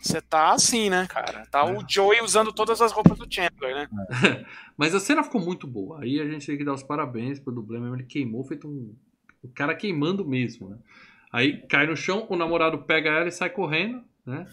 [0.00, 1.46] você tá assim, né, cara?
[1.50, 1.72] Tá É.
[1.76, 3.88] o Joey usando todas as roupas do Chandler, né?
[4.76, 6.02] Mas a cena ficou muito boa.
[6.02, 7.96] Aí a gente tem que dar os parabéns pro dublê mesmo.
[7.96, 8.94] Ele queimou, feito um.
[9.42, 10.76] O cara queimando mesmo, né?
[11.32, 14.46] Aí cai no chão, o namorado pega ela e sai correndo, né?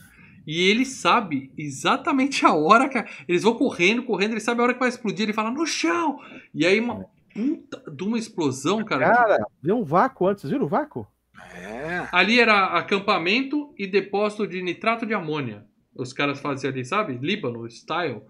[0.45, 2.97] E ele sabe exatamente a hora que.
[2.97, 5.65] a- Eles vão correndo, correndo, ele sabe a hora que vai explodir, ele fala no
[5.65, 6.19] chão!
[6.53, 9.13] E aí uma puta de uma explosão, cara.
[9.13, 11.05] Cara, deu um vácuo antes, vocês viram o vácuo?
[11.55, 12.07] É.
[12.11, 15.65] Ali era acampamento e depósito de nitrato de amônia.
[15.95, 17.17] Os caras faziam ali, sabe?
[17.21, 18.21] Líbano, style.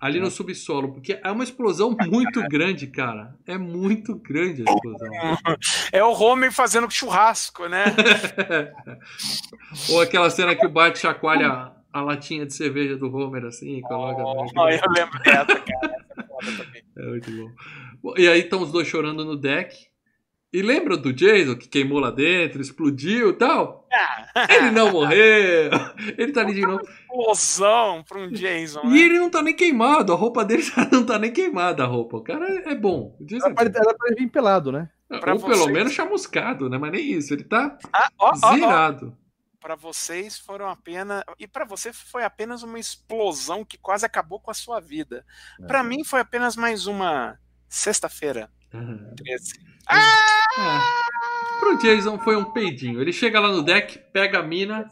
[0.00, 0.94] Ali no subsolo.
[0.94, 3.34] Porque é uma explosão muito grande, cara.
[3.46, 5.08] É muito grande a explosão.
[5.92, 7.84] É o Homer fazendo churrasco, né?
[9.90, 13.82] Ou aquela cena que o Bart chacoalha a latinha de cerveja do Homer assim e
[13.82, 14.22] coloca.
[14.22, 15.96] Oh, eu lembro dessa, cara.
[16.16, 16.82] É foda também.
[16.96, 17.52] É muito.
[18.02, 19.89] Bom, E aí estão os dois chorando no deck.
[20.52, 23.86] E lembra do Jason que queimou lá dentro, explodiu e tal?
[24.48, 25.70] Ele não morreu.
[26.18, 26.82] Ele tá ali de novo.
[26.82, 28.80] Explosão pra um Jason.
[28.84, 28.98] E Né?
[28.98, 32.16] ele não tá nem queimado, a roupa dele não tá nem queimada, a roupa.
[32.16, 33.16] O cara é bom.
[33.20, 34.88] O Jason- Era pra, era pra ele vir pelado, né?
[35.20, 35.72] pra Ou pelo vocês.
[35.72, 36.78] menos chamuscado, né?
[36.78, 39.16] Mas nem isso, ele tá Ah, ó, zerado.
[39.60, 41.22] Para vocês foram apenas.
[41.38, 45.24] E para você foi apenas uma explosão que quase acabou com a sua vida.
[45.60, 45.66] É.
[45.66, 48.50] Para mim foi apenas mais uma sexta-feira.
[48.74, 49.12] Aham.
[49.16, 49.69] 13.
[49.92, 51.58] É.
[51.60, 53.00] Pro Jason foi um peidinho.
[53.00, 54.86] Ele chega lá no deck, pega a mina,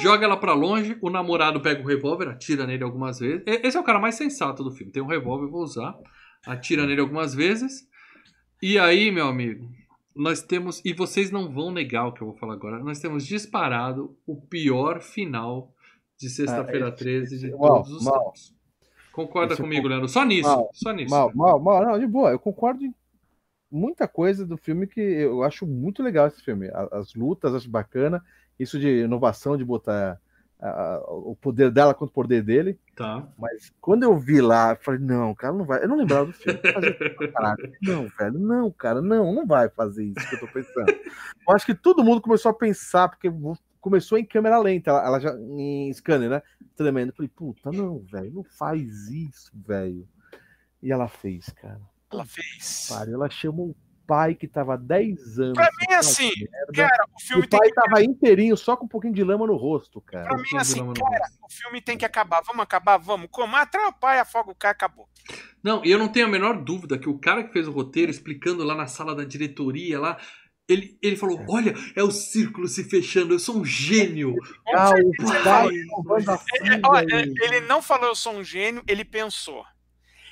[0.00, 3.42] joga ela pra longe, o namorado pega o revólver, atira nele algumas vezes.
[3.46, 4.92] Esse é o cara mais sensato do filme.
[4.92, 5.94] Tem um revólver, eu vou usar.
[6.46, 7.86] Atira nele algumas vezes.
[8.60, 9.68] E aí, meu amigo,
[10.14, 10.80] nós temos.
[10.84, 12.78] E vocês não vão negar o que eu vou falar agora.
[12.78, 15.72] Nós temos disparado o pior final
[16.18, 18.18] de Sexta-feira Ah, esse- 13 de esse- mal, todos os mal.
[18.24, 18.54] tempos.
[19.12, 20.08] Concorda Esse comigo, Leandro?
[20.08, 20.48] Só nisso.
[20.48, 21.10] mal, só nisso.
[21.14, 22.30] Mal, mal, mal, não, de boa.
[22.30, 22.94] Eu concordo em
[23.72, 26.70] muita coisa do filme que eu acho muito legal esse filme.
[26.92, 28.22] As lutas, acho bacana.
[28.58, 30.20] Isso de inovação, de botar
[30.60, 32.78] a- a- o poder dela contra o poder dele.
[32.94, 33.26] Tá.
[33.36, 35.82] Mas quando eu vi lá, eu falei, não, cara, não vai.
[35.82, 36.60] Eu não lembrava do filme.
[37.82, 40.88] Não, velho, não, cara, não, não vai fazer isso que eu tô pensando.
[41.48, 43.28] Eu acho que todo mundo começou a pensar, porque
[43.80, 46.42] começou em câmera lenta, ela, ela já em scanner, né?
[46.76, 47.08] Tremendo.
[47.10, 50.06] Eu falei, puta, não, velho, não faz isso, velho.
[50.80, 51.80] E ela fez, cara.
[52.12, 52.86] Ela fez.
[52.88, 53.76] Pariu, ela chamou o
[54.06, 55.52] pai que tava há 10 anos.
[55.54, 57.74] Pra mim, fazendo assim, merda, Cara, o filme o tem pai que.
[57.74, 60.24] tava inteirinho, só com um pouquinho de lama no rosto, cara.
[60.24, 62.42] Pra mim, pouquinho de assim, cara, o filme tem que acabar.
[62.42, 63.28] Vamos acabar, vamos.
[63.30, 63.56] Como?
[63.56, 65.08] Atrai o pai, afoga o cara, acabou.
[65.62, 68.10] Não, e eu não tenho a menor dúvida que o cara que fez o roteiro,
[68.10, 70.18] explicando lá na sala da diretoria lá,
[70.68, 74.34] ele, ele falou: Olha, é o círculo se fechando, eu sou um gênio.
[74.74, 75.68] Ah, o Pai.
[76.26, 79.64] a É, ó, e- ele não falou eu sou um gênio, ele pensou.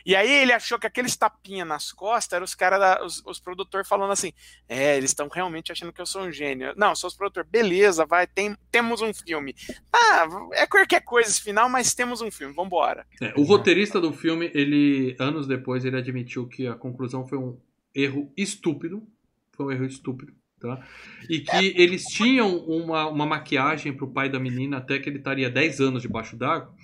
[0.04, 3.88] E aí ele achou que aqueles tapinha nas costas eram os caras, os, os produtores
[3.88, 4.32] falando assim:
[4.68, 6.72] é, eles estão realmente achando que eu sou um gênio.
[6.76, 9.54] Não, sou os produtores, beleza, vai, tem, temos um filme.
[9.92, 13.06] Ah, é qualquer coisa esse final, mas temos um filme, vambora.
[13.20, 17.58] É, o roteirista do filme, ele, anos depois, ele admitiu que a conclusão foi um
[17.94, 19.06] erro estúpido.
[19.52, 20.32] Foi um erro estúpido.
[20.60, 20.86] Tá?
[21.28, 25.48] E que eles tinham uma, uma maquiagem pro pai da menina até que ele estaria
[25.48, 26.74] 10 anos debaixo d'água.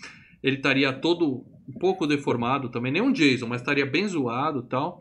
[0.42, 4.68] Ele estaria todo um pouco deformado também, nem um Jason, mas estaria bem zoado e
[4.68, 5.00] tal.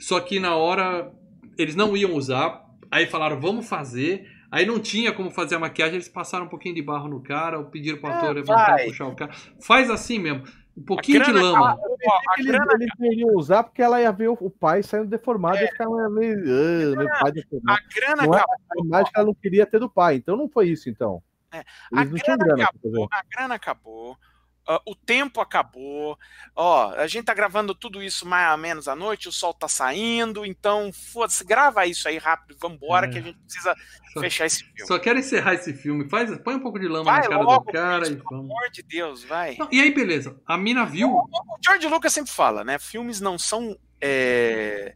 [0.00, 1.12] Só que na hora
[1.56, 4.28] eles não iam usar, aí falaram, vamos fazer.
[4.50, 7.58] Aí não tinha como fazer a maquiagem, eles passaram um pouquinho de barro no cara,
[7.58, 8.84] ou pediram pro Ah, ator levantar, vai.
[8.86, 9.32] puxar o cara.
[9.60, 10.44] Faz assim mesmo.
[10.76, 11.76] Um pouquinho de grana lama.
[11.76, 14.50] tá- ó, a Eles, grana eles não iriam usar porque ela ia ver o, o
[14.50, 16.36] pai saindo deformado e ficar meio.
[16.40, 17.78] "Ah, meu pai deformado.
[17.80, 18.56] A grana Não é acabou.
[18.82, 20.16] a imagem que ela não queria ter do pai.
[20.16, 21.22] Então não foi isso, então.
[21.52, 22.88] É, Eles A não tinham grana grana pra fazer.
[22.88, 23.08] acabou.
[23.12, 24.16] A grana acabou.
[24.66, 26.18] Ah, o tempo acabou.
[26.56, 29.68] Ó, a gente tá gravando tudo isso mais ou menos à noite, o sol tá
[29.68, 33.10] saindo, então, foda-se, grava isso aí rápido, vambora, É.
[33.10, 33.74] que a gente precisa
[34.12, 34.86] Só- fechar esse filme.
[34.86, 36.08] Só quero encerrar esse filme.
[36.08, 38.40] Faz, põe um pouco de lama Vai na cara logo, do cara Chris, e pelo
[38.40, 39.56] amor de Deus, vai.
[39.58, 40.40] Não, e aí, beleza.
[40.46, 41.10] A mina viu.
[41.10, 41.28] O
[41.64, 42.78] George Lucas sempre fala, né?
[42.78, 44.94] Filmes não são é,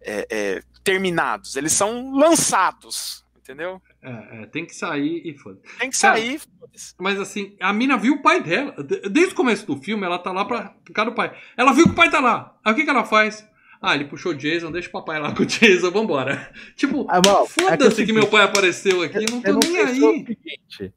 [0.00, 3.80] é, é, terminados, eles são lançados, entendeu?
[4.02, 5.58] É, é, tem que sair e foda.
[5.78, 6.94] Tem que Cara, sair, foda-se.
[6.98, 8.72] Mas assim, a mina viu o pai dela.
[8.82, 11.36] De- Desde o começo do filme, ela tá lá pra, causa do pai.
[11.56, 12.56] Ela viu que o pai tá lá.
[12.64, 13.46] Aí o que, que ela faz?
[13.80, 16.50] Ah, ele puxou o Jason, deixa o papai lá com o Jason, vambora.
[16.74, 19.60] Tipo, Ah, mal, é que é foda-se meu pai apareceu aqui, não tô Eu não
[19.60, 19.94] nem o aí.
[19.94, 20.94] seguinte.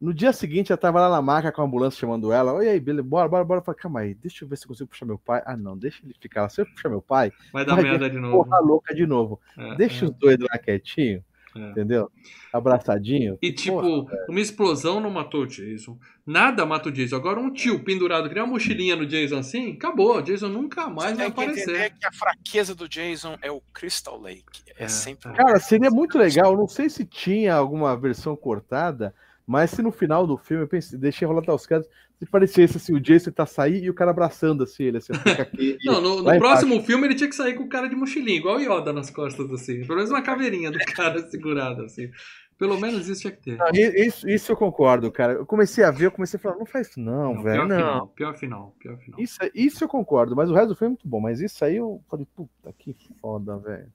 [0.00, 2.52] No dia seguinte, eu tava lá na maca com a ambulância chamando ela.
[2.52, 3.58] Oi aí, beleza, bora, bora, bora.
[3.60, 5.42] Eu falei, calma aí, deixa eu ver se eu consigo puxar meu pai.
[5.44, 6.48] Ah, não, deixa ele ficar lá.
[6.48, 8.44] Se eu puxar meu pai, Vai dar vai merda de novo.
[8.44, 9.40] porra louca de novo.
[9.58, 10.08] É, Deixa é.
[10.08, 11.24] os dois lá quietinho,
[11.58, 11.70] É.
[11.70, 12.10] entendeu?
[12.52, 13.38] Abraçadinho.
[13.42, 15.98] E tipo, Porra, uma explosão não matou o Jason.
[16.26, 17.16] Nada mata o Jason.
[17.16, 20.16] Agora um tio pendurado, que nem uma mochilinha no Jason assim, acabou.
[20.16, 21.94] O Jason nunca mais vai Tem que aparecer.
[21.98, 24.62] que a fraqueza do Jason é o Crystal Lake.
[24.76, 25.32] É, É, sempre.
[25.32, 26.56] Cara, seria muito legal.
[26.56, 29.14] Não sei se tinha alguma versão cortada,
[29.46, 31.86] mas se no final do filme eu pensei, deixei rolar os caras,
[32.18, 35.42] se parecesse assim, o Jason tá saindo e o cara abraçando assim, ele assim, fica
[35.42, 35.76] aqui.
[35.84, 36.40] Não, no, no embaixo.
[36.40, 39.10] próximo filme ele tinha que sair com o cara de mochilinha, igual o Yoda nas
[39.10, 39.82] costas, assim.
[39.82, 42.10] Pelo menos uma caveirinha do cara segurada, assim.
[42.58, 43.56] Pelo menos isso tinha que ter.
[43.56, 45.34] Não, isso, isso eu concordo, cara.
[45.34, 47.68] Eu comecei a ver, eu comecei a falar, não faz isso não, Não, velho, pior
[47.68, 47.76] não.
[47.76, 49.20] final, pior final, pior final.
[49.20, 51.20] Isso, isso eu concordo, mas o resto do filme é muito bom.
[51.20, 53.86] Mas isso aí eu falei, puta, que foda, velho.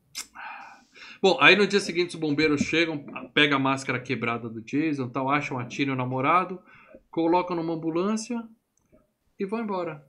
[1.21, 5.29] Bom, aí no dia seguinte os bombeiros chegam, pegam a máscara quebrada do Jason, tal,
[5.29, 6.61] acham a Tina e o namorado,
[7.13, 8.43] colocam numa ambulância
[9.39, 10.03] e vão embora.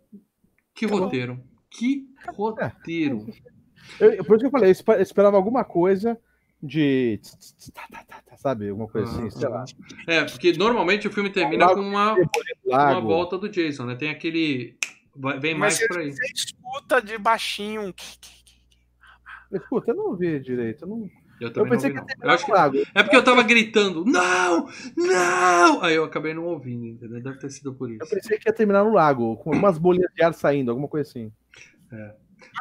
[0.75, 1.05] Que Acabou.
[1.05, 1.45] roteiro.
[1.71, 3.27] Que roteiro.
[4.01, 6.19] Eu- por isso que eu falei, eu espe- eu esperava alguma coisa
[6.63, 7.21] de.
[7.75, 8.71] tá, tá, tá, tá, Sabe?
[8.71, 9.65] Alguma coisa assim, sei lá.
[10.09, 12.17] É, porque normalmente o filme termina com uma,
[12.65, 13.95] uma volta do Jason, né?
[13.95, 14.77] Tem aquele.
[15.41, 16.11] Vem mais Mas por aí.
[16.13, 17.83] Você escuta de baixinho.
[17.83, 17.93] um
[19.57, 20.83] Escuta, eu não vi direito.
[20.85, 21.11] Eu, não...
[21.45, 22.29] Eu eu também pensei não que vi, ia não.
[22.31, 22.77] Eu acho que- lago.
[22.95, 25.83] É porque eu tava gritando, não, não!
[25.83, 27.23] Aí eu acabei não ouvindo, entendeu?
[27.23, 28.11] Deve ter sido por Eu isso.
[28.15, 31.33] pensei que ia terminar no lago, com umas bolinhas de ar saindo, alguma coisa assim.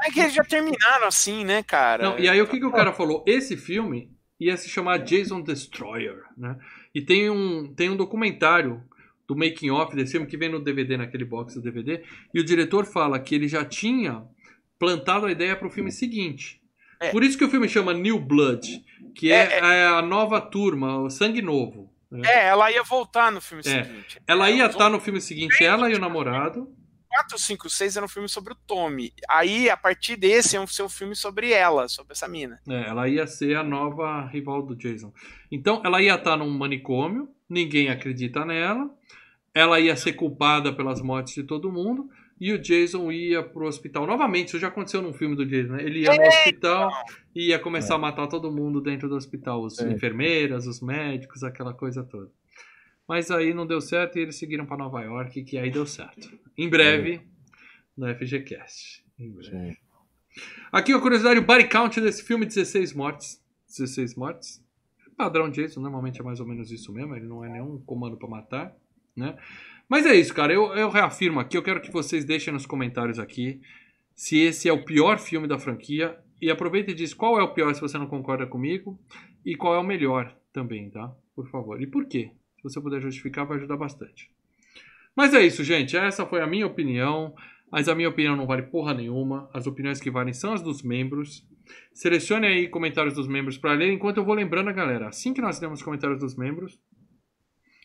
[0.05, 2.03] É que eles já terminaram assim, né, cara?
[2.03, 3.23] Não, e aí o que, que o cara falou?
[3.27, 6.57] Esse filme ia se chamar Jason Destroyer, né?
[6.93, 8.81] E tem um, tem um documentário
[9.27, 12.03] do making off desse filme que vem no DVD, naquele box do DVD,
[12.33, 14.23] e o diretor fala que ele já tinha
[14.77, 16.61] plantado a ideia para o filme seguinte.
[16.99, 17.09] É.
[17.11, 18.83] Por isso que o filme chama New Blood,
[19.15, 21.91] que é, é a nova turma, o sangue novo.
[22.11, 22.21] né?
[22.29, 23.83] É, ela ia voltar no filme É.
[23.83, 24.21] seguinte.
[24.27, 26.67] Ela ia estar no filme seguinte, ela e o namorado.
[27.09, 29.13] 4, 5, 6 era um filme sobre o Tommy.
[29.29, 32.59] Aí, a partir desse, ia ser um filme sobre ela, sobre essa mina.
[32.67, 35.13] É, ela ia ser a nova rival do Jason.
[35.51, 38.89] Então, ela ia estar num manicômio, ninguém acredita nela.
[39.53, 42.09] Ela ia ser culpada pelas mortes de todo mundo.
[42.45, 44.05] E o Jason ia pro hospital.
[44.05, 45.83] Novamente, isso já aconteceu num filme do Jason, né?
[45.83, 46.89] Ele ia no hospital
[47.33, 49.63] e ia começar a matar todo mundo dentro do hospital.
[49.63, 49.89] Os É.
[49.89, 52.29] enfermeiras, os médicos, aquela coisa toda.
[53.07, 56.37] Mas aí não deu certo e eles seguiram para Nova York, que aí deu certo.
[56.57, 57.21] Em breve,
[57.95, 59.05] no FGCast.
[59.17, 59.77] Em breve.
[60.69, 63.41] Aqui uma curiosidade, o body count desse filme, 16 mortes.
[63.69, 64.61] 16 mortes.
[65.15, 68.27] Padrão Jason, normalmente é mais ou menos isso mesmo, ele não é nenhum comando pra
[68.27, 68.75] matar,
[69.15, 69.37] né?
[69.89, 73.19] Mas é isso, cara, eu, eu reafirmo aqui, eu quero que vocês deixem nos comentários
[73.19, 73.61] aqui
[74.15, 77.53] se esse é o pior filme da franquia e aproveita e diz qual é o
[77.53, 78.99] pior se você não concorda comigo
[79.45, 81.13] e qual é o melhor também, tá?
[81.35, 81.81] Por favor.
[81.81, 82.31] E por quê?
[82.57, 84.29] Se você puder justificar, vai ajudar bastante.
[85.15, 85.97] Mas é isso, gente.
[85.97, 87.33] Essa foi a minha opinião.
[87.71, 89.49] Mas a minha opinião não vale porra nenhuma.
[89.51, 91.43] As opiniões que valem são as dos membros.
[91.93, 95.07] Selecione aí comentários dos membros para ler, enquanto eu vou lembrando a galera.
[95.07, 96.79] Assim que nós temos comentários dos membros,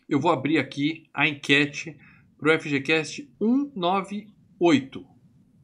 [0.09, 1.97] eu vou abrir aqui a enquete
[2.39, 5.07] pro FGCast 198.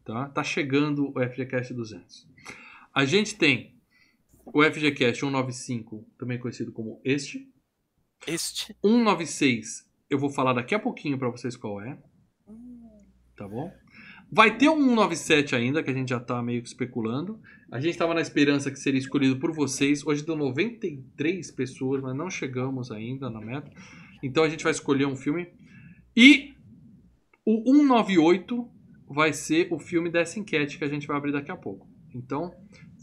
[0.04, 0.28] Tá?
[0.28, 2.28] Tá chegando o FGCast 200.
[2.94, 3.74] A gente tem
[4.44, 7.50] o FGCast 195, também conhecido como este.
[8.26, 8.76] Este.
[8.84, 11.98] 196, eu vou falar daqui a pouquinho para vocês qual é.
[13.36, 13.72] Tá bom?
[14.30, 17.40] Vai ter um 197 ainda, que a gente já tá meio que especulando.
[17.70, 20.06] A gente tava na esperança que seria escolhido por vocês.
[20.06, 23.70] Hoje deu 93 pessoas, mas não chegamos ainda na meta.
[24.24, 25.48] Então a gente vai escolher um filme.
[26.16, 26.55] E
[27.44, 28.68] o 198
[29.09, 31.86] vai ser o filme dessa enquete que a gente vai abrir daqui a pouco.
[32.14, 32.52] Então,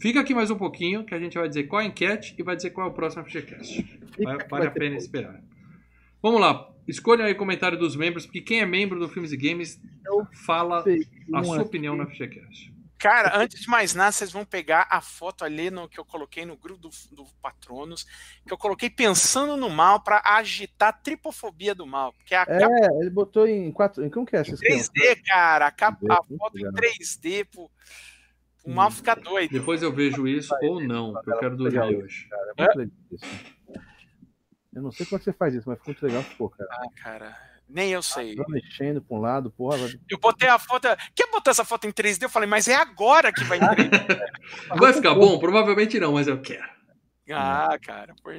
[0.02, 2.42] Fica aqui mais um pouquinho que a gente vai dizer qual é a enquete e
[2.42, 4.00] vai dizer qual é o próximo FGCast.
[4.20, 5.40] Vale vai a pena esperar.
[6.20, 6.68] Vamos lá.
[6.88, 9.80] Escolha aí o comentário dos membros, porque quem é membro do Filmes e Games
[10.44, 10.84] fala
[11.32, 12.71] a sua opinião no FGCast.
[13.02, 16.46] Cara, antes de mais nada, vocês vão pegar a foto ali no que eu coloquei
[16.46, 18.04] no grupo do, do Patronos,
[18.46, 22.12] que eu coloquei pensando no mal pra agitar a tripofobia do mal.
[22.12, 24.04] Porque a capa É, ele botou em quatro.
[24.04, 24.80] Em como que é esse em esquema?
[24.80, 26.74] 3D, cara, a, capa, a foto em legal.
[26.74, 27.68] 3D, pro,
[28.64, 29.50] o mal ficar doido.
[29.50, 32.28] Depois eu vejo isso ou não, porque eu quero dormir hoje.
[32.28, 33.24] Cara, é muito legal isso.
[34.72, 36.70] Eu não sei como é que você faz isso, mas ficou muito legal, pô, cara.
[36.70, 38.36] Ah, cara, nem eu sei.
[38.36, 39.76] Tá mexendo pra um lado, porra.
[39.78, 40.86] vai- Eu botei a foto.
[41.14, 42.22] Quer botar essa foto em 3D?
[42.24, 44.18] Eu falei, mas é agora que vai em 3D.
[44.78, 45.38] Vai ficar bom?
[45.38, 46.68] Provavelmente não, mas eu quero.
[47.32, 48.34] ah, cara, por...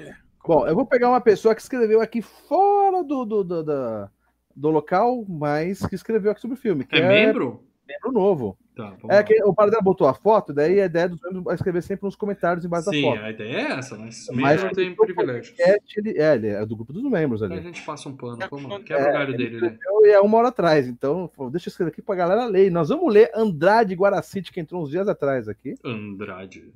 [0.46, 4.10] Bom, eu vou pegar uma pessoa que escreveu aqui fora do, do, do, da-
[4.56, 6.86] do local, mas que escreveu aqui sobre o filme.
[6.86, 7.66] Que É membro?
[7.88, 8.58] Membro novo.
[8.76, 9.24] Tá, É lá.
[9.24, 12.16] que o Paradela botou a foto, daí a ideia dos membros é escrever sempre nos
[12.16, 13.24] comentários embaixo Sim, da foto.
[13.24, 15.56] a ideia é essa, mas Mas membro tem o privilégio.
[15.56, 17.62] podcast, ele, é, ele é do grupo dos membros A ali.
[17.62, 18.78] gente passa um pano, vamos lá.
[18.78, 19.78] É, Quebra o galho dele, né?
[19.86, 22.72] Eu ia uma hora atrás, então deixa eu escrever aqui pra galera ler.
[22.72, 25.76] Nós vamos ler Andrade Guaracite, que entrou uns dias atrás aqui.
[25.86, 26.74] Andrade.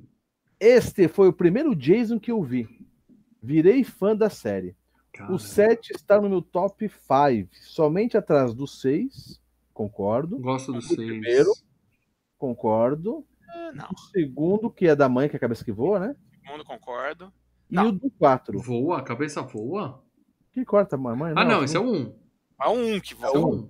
[0.60, 2.68] Este foi o primeiro Jason que eu vi.
[3.42, 4.76] Virei fã da série.
[5.12, 9.40] Cara, O 7 está no meu top 5, somente atrás do 6.
[9.78, 10.96] Concordo, Gosto do O 6.
[10.96, 11.52] primeiro.
[12.36, 13.24] concordo.
[13.48, 16.16] Ah, Não, O segundo, que é da mãe, que é a cabeça que voa, né?
[16.44, 17.32] mundo concordo.
[17.70, 17.88] E Não.
[17.90, 18.58] o do 4.
[18.58, 18.98] Voa?
[18.98, 20.02] A cabeça voa?
[20.52, 21.32] Que corta a mãe?
[21.36, 22.14] Ah, não, esse é o 1.
[22.60, 23.38] É um que Esse é volta.
[23.38, 23.68] o 1.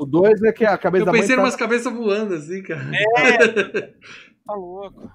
[0.00, 1.42] O 2 é que a cabeça Eu da mãe pensei tá...
[1.42, 2.84] umas cabeças voando assim, cara.
[4.46, 5.10] Tá louco.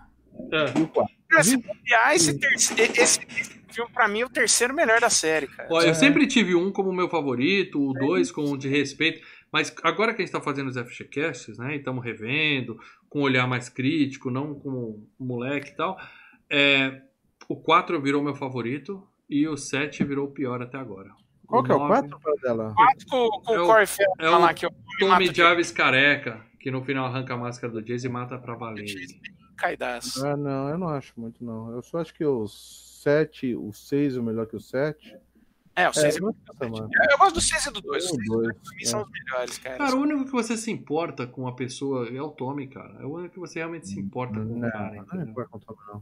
[0.51, 0.79] É.
[0.79, 1.15] E o 4.
[1.29, 5.09] Cara, se bobear, esse, terceiro, esse, esse filme, pra mim, é o terceiro melhor da
[5.09, 5.69] série, cara.
[5.71, 5.93] Ó, eu É.
[5.93, 9.21] sempre tive um como meu favorito, o dois como de respeito,
[9.53, 12.77] mas agora que a gente tá fazendo os FGCasts, né, e estamos revendo,
[13.07, 15.97] com um olhar mais crítico, não como moleque e tal,
[16.49, 17.01] é,
[17.47, 21.11] o 4 virou meu favorito e o 7 virou o pior até agora.
[21.45, 22.73] Qual que é o nove 4 dela?
[22.75, 23.85] Quatro com, com É o- o Corey
[24.19, 27.71] é o lá, que eu Tommy mato Jarvis careca, que no final arranca a máscara
[27.71, 28.85] do Jason e mata pra valer.
[29.57, 30.25] caidaço.
[30.25, 31.71] Ah, não, eu não acho muito, não.
[31.71, 35.15] Eu só acho que o 7, o 6 é o melhor que o 7.
[35.75, 36.89] É, o seis É, é, não é mano.
[37.11, 38.03] Eu gosto do 6 e do 2.
[38.05, 39.77] Os O seis dois, pra mim são os melhores, cara.
[39.77, 43.01] Cara, o único que você se importa com a pessoa é o Tommy, cara.
[43.01, 44.91] É o único que você realmente se importa com o Não, cara.
[44.91, 45.33] não é entendeu?
[45.33, 46.01] por conta, não.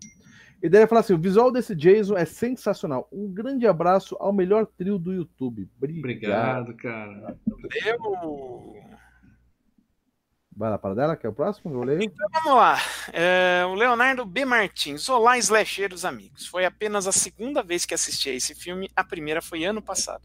[0.61, 3.07] E daí ele fala assim: o visual desse Jason é sensacional.
[3.11, 5.69] Um grande abraço ao melhor trio do YouTube.
[5.77, 5.99] Obrigado.
[5.99, 7.37] Obrigado, cara.
[7.85, 8.75] Eu...
[10.61, 12.03] Vai lá para dela, que é o próximo, eu leio.
[12.03, 12.77] Então vamos lá.
[13.11, 14.45] É, o Leonardo B.
[14.45, 16.45] Martins, Olá, slasheiros amigos.
[16.45, 20.21] Foi apenas a segunda vez que assisti a esse filme, a primeira foi ano passado.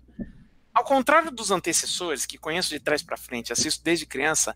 [0.75, 4.55] Ao contrário dos antecessores, que conheço de trás pra frente, assisto desde criança,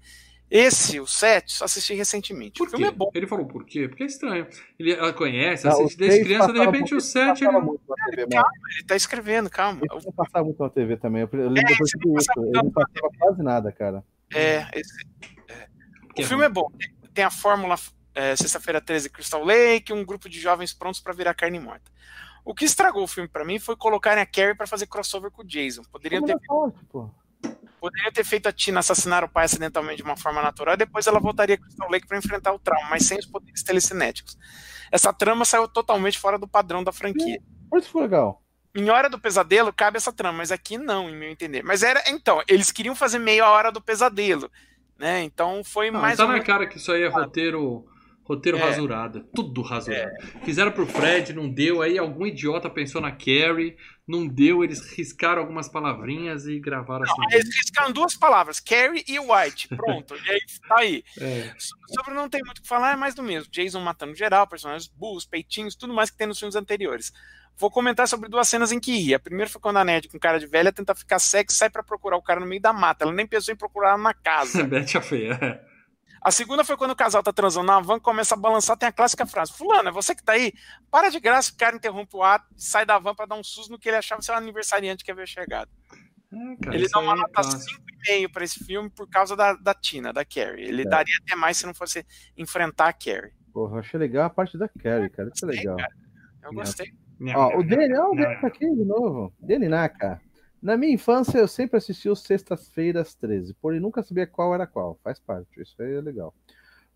[0.50, 2.58] esse, o 7, só assisti recentemente.
[2.58, 2.90] Por o filme quê?
[2.90, 3.10] é bom.
[3.14, 3.88] Ele falou por quê?
[3.88, 4.46] Porque é estranho.
[4.78, 7.80] Ele ela conhece, Não, assiste desde criança, de repente o muito- 7 ele TV, mano.
[8.76, 9.80] Ele tá escrevendo, calma.
[9.90, 11.22] Ele não passava muito na TV também.
[11.22, 12.26] Eu lembro depois esse de não isso.
[12.26, 14.04] passava Ele não passava quase nada, cara.
[14.34, 15.39] É, esse-
[16.20, 16.70] o é filme é bom.
[17.12, 17.76] Tem- a fórmula
[18.14, 21.90] é, Sexta-feira 13 Crystal Lake, um grupo de jovens prontos pra virar carne morta.
[22.44, 25.42] O que estragou o filme pra mim foi colocarem a Carrie pra fazer crossover com
[25.42, 25.82] o Jason.
[25.92, 30.42] Poderiam ter, é poderiam ter feito a Tina assassinar o pai acidentalmente de uma forma
[30.42, 33.26] natural e depois ela voltaria a Crystal Lake pra enfrentar o trauma, mas sem os
[33.26, 34.38] poderes telecinéticos.
[34.92, 37.40] Essa trama saiu totalmente fora do padrão da franquia.
[37.68, 38.42] Por isso foi legal.
[38.74, 41.62] Em Hora do Pesadelo cabe essa trama, mas aqui não, em meu entender.
[41.64, 44.50] Mas era, então, eles queriam fazer meio a Hora do Pesadelo,
[45.00, 45.22] né?
[45.24, 47.86] Então foi Não, mais tá na cara que isso aí é roteiro.
[48.22, 48.60] Roteiro É.
[48.60, 50.08] rasurado, é tudo rasurado.
[50.44, 55.42] Fizeram pro Fred, não deu, aí algum idiota pensou na Carrie, não deu, eles riscaram
[55.42, 57.22] algumas palavrinhas e gravaram assim.
[57.34, 59.66] Eles riscaram duas palavras, Carrie e White.
[59.74, 60.14] Pronto.
[60.14, 61.02] e aí tá aí.
[61.20, 61.52] É.
[61.58, 63.50] So- Sobre não tem muito o que falar, é mais do mesmo.
[63.50, 67.10] Jason matando geral, personagens burros, peitinhos, tudo mais que tem nos filmes anteriores.
[67.60, 69.12] Vou comentar sobre duas cenas em que ri.
[69.14, 71.68] A primeira foi quando a nerd com cara de velha tenta ficar sexy e sai
[71.68, 73.04] pra procurar o cara no meio da mata.
[73.04, 74.64] Ela nem pensou em procurar na casa.
[74.64, 75.62] Bete a feia.
[76.22, 78.92] A segunda foi quando o casal tá transando na van, começa a balançar, tem a
[78.92, 80.54] clássica frase: Fulano, é você que tá aí?
[80.90, 83.70] Para de graça, o cara interrompe o ato, sai da van pra dar um susto
[83.70, 85.70] no que ele achava ser um aniversariante que havia chegado.
[86.32, 87.82] É, cara, ele dá uma é nota clássico.
[88.06, 90.64] 5,5 pra esse filme por causa da, da Tina, da Carrie.
[90.64, 90.84] Ele É.
[90.88, 92.06] daria até mais se não fosse
[92.38, 93.32] enfrentar a Carrie.
[93.52, 95.30] Porra, eu achei legal a parte da Carrie, cara.
[95.34, 95.76] Isso é legal.
[96.42, 96.90] Eu gostei.
[97.34, 99.32] Ó, o Dani, ó, o tá aqui de novo.
[99.38, 100.20] Dani Naka.
[100.62, 104.98] Na minha infância, eu sempre assisti os Sextas-feiras 13, porém nunca sabia qual era qual.
[105.02, 106.34] Faz parte, isso aí é legal.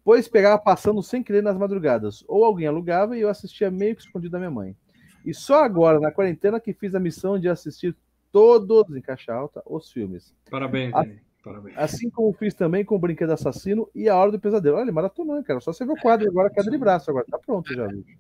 [0.03, 4.03] Pois pegava passando sem querer nas madrugadas, ou alguém alugava e eu assistia meio que
[4.03, 4.77] escondido da minha mãe.
[5.25, 7.97] E só agora, na quarentena, que fiz a missão de assistir
[8.31, 10.35] todos, em caixa alta, os filmes.
[10.51, 11.23] Parabéns, Dani.
[11.43, 11.77] Parabéns.
[11.79, 14.77] Assim como fiz também com o Brinquedo Assassino e A Hora do Pesadelo.
[14.77, 15.61] Olha, maratonou, hein, cara.
[15.61, 17.27] Só você ver o quadro agora, queda de braço agora.
[17.31, 18.19] Tá pronto já, bicho.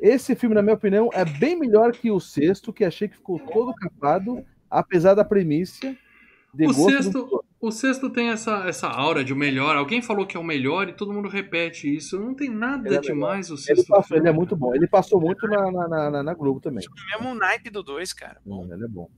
[0.00, 3.38] Esse filme, na minha opinião, é bem melhor que o sexto, que achei que ficou
[3.38, 5.96] todo capado, apesar da premissa.
[6.54, 9.76] De O gosto sexto, do- o sexto tem essa, essa aura de o melhor.
[9.76, 12.18] Alguém falou que é o melhor e todo mundo repete isso.
[12.18, 14.74] Não tem nada Ele é demais o Ele, sexto passou, filme, ele é muito bom.
[14.74, 16.84] Ele passou muito na, na, na- na- Globo também.
[16.86, 18.38] O mesmo naipe do 2, cara.
[18.44, 19.08] Bom, Hum, ele é bom.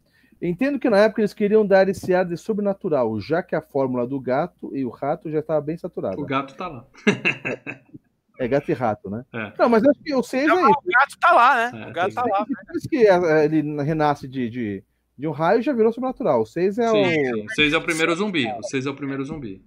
[0.40, 4.06] Entendo que na época eles queriam dar esse ar de sobrenatural, já que a fórmula
[4.06, 6.20] do gato e o rato já estava bem saturada.
[6.20, 6.86] O gato tá lá.
[8.38, 9.24] É gato e rato, né?
[9.34, 9.52] É.
[9.58, 10.54] Não, mas acho que o 6 é isso.
[10.54, 11.82] o gato tá lá, né?
[11.84, 12.46] É, o gato tá lá.
[12.48, 14.84] Depois que é, ele renasce de, de,
[15.18, 16.42] de um raio, já virou sobrenatural.
[16.42, 17.04] O 6 é Sim, o.
[17.04, 17.44] sim.
[17.44, 18.46] O 6 é o primeiro zumbi.
[18.46, 19.64] O 6 é o primeiro zumbi.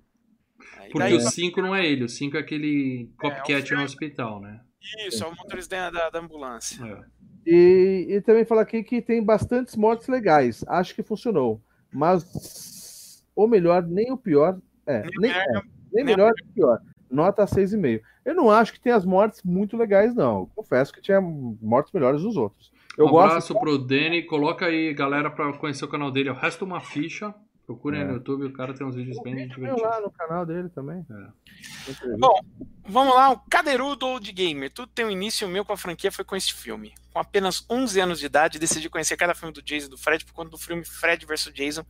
[0.79, 2.05] Aí Porque o 5 não é ele.
[2.05, 4.61] O 5 é aquele copycat no hospital, né?
[5.07, 6.83] Isso, é o motorista da, da ambulância.
[6.83, 7.03] É.
[7.45, 10.63] E, e também fala aqui que tem bastantes mortes legais.
[10.67, 11.61] Acho que funcionou.
[11.93, 14.59] Mas o melhor, nem o pior.
[14.85, 16.79] É, Nem o nem, melhor, é, nem nem melhor nem pior.
[17.11, 18.01] Nota 6,5.
[18.25, 20.45] Eu não acho que tem as mortes muito legais, não.
[20.55, 22.71] Confesso que tinha mortes melhores dos outros.
[22.97, 23.25] Eu um gosto.
[23.27, 24.23] abraço pro Danny.
[24.23, 26.29] Coloca aí, galera, pra conhecer o canal dele.
[26.29, 27.33] É o resto uma ficha.
[27.65, 28.03] Procurem É.
[28.03, 29.81] no YouTube, o cara tem uns vídeos bem divertidos.
[29.81, 31.05] lá no canal dele também.
[31.09, 32.17] É.
[32.17, 32.39] Bom,
[32.83, 34.69] Vamos lá, o Cadeirudo Old Gamer.
[34.73, 36.93] Tudo tem um início, o meu com a franquia foi com esse filme.
[37.13, 40.25] Com apenas 11 anos de idade, decidi conhecer cada filme do Jason e do Fred
[40.25, 41.85] por conta do filme Fred vs Jason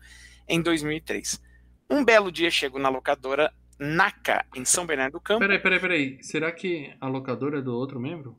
[0.48, 1.42] em 2003.
[1.90, 3.52] Um belo dia chego na locadora
[3.82, 5.40] Naka, em São Bernardo do Campo.
[5.40, 6.24] Peraí, peraí, peraí.
[6.24, 8.38] Será que a locadora é do outro membro?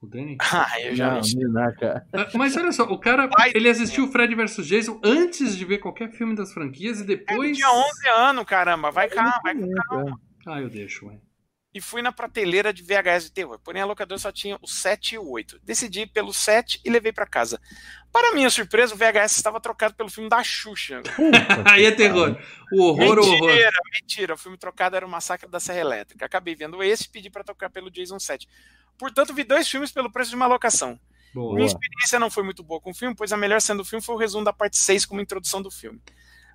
[0.00, 0.38] O Danny?
[0.52, 1.36] Ah, eu já Não, vi.
[1.36, 2.06] Minaca.
[2.14, 5.78] Ah, Mas olha só, o cara, Vai, ele assistiu Fred vs Jason antes de ver
[5.78, 7.56] qualquer filme das franquias e Eu depois...
[7.56, 8.90] tinha 11 anos, caramba.
[8.90, 10.04] Vai cá, vai cá.
[10.46, 11.20] Ah, eu deixo, ué.
[11.72, 13.58] E fui na prateleira de VHS de terror.
[13.60, 15.60] Porém, a locadora só tinha o 7 e o 8.
[15.62, 17.60] Decidi pelo 7 e levei pra casa.
[18.12, 21.00] Para minha surpresa, o VHS estava trocado pelo filme da Xuxa.
[21.70, 22.36] Aí é terror.
[22.72, 23.48] O horror, o horror.
[23.48, 24.34] mentira, mentira.
[24.34, 26.26] O filme trocado era o Massacre da Serra Elétrica.
[26.26, 28.48] Acabei vendo esse e pedi para trocar pelo Jason 7.
[28.98, 30.98] Portanto, vi dois filmes pelo preço de uma locação.
[31.32, 31.54] Boa.
[31.54, 34.04] Minha experiência não foi muito boa com o filme, pois a melhor cena do filme
[34.04, 36.00] foi o resumo da parte 6 como introdução do filme.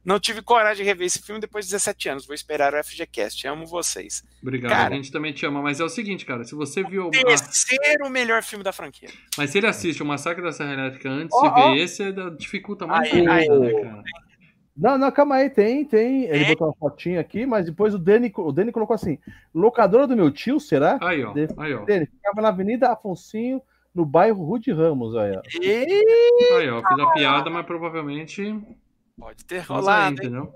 [0.06, 2.26] Não tive coragem de rever esse filme depois de 17 anos.
[2.28, 3.48] Vou esperar o FGCast.
[3.48, 4.24] Amo vocês.
[4.42, 4.94] Obrigado, Cara.
[4.94, 5.62] a gente também te ama.
[5.64, 7.10] Mas é o seguinte, cara, se você viu.
[7.10, 9.10] Terceiro melhor filme da franquia.
[9.36, 11.76] Mas se ele assiste o Massacre da Serra Elétrica antes Ó, de ver ó.
[11.76, 13.50] esse, é dificulta muito Aí, aí.
[13.50, 14.04] né, cara?
[14.78, 16.26] Não, não, calma aí, tem, tem.
[16.26, 16.48] Ele É?
[16.50, 19.18] botou uma fotinha aqui, mas depois o Dani, o Dani colocou assim:
[19.54, 21.00] locadora do meu tio, será?
[21.02, 21.34] Aí, ó.
[21.58, 21.86] Aí, ó.
[21.86, 23.62] Dani, ficava na Avenida Afonsinho,
[23.94, 25.42] no bairro Rude Ramos, aí, ó.
[25.62, 26.56] E...
[26.58, 26.84] Aí, ó.
[26.86, 28.54] Fiz a piada, mas provavelmente.
[29.18, 30.50] Pode ter aí, rolado, hein?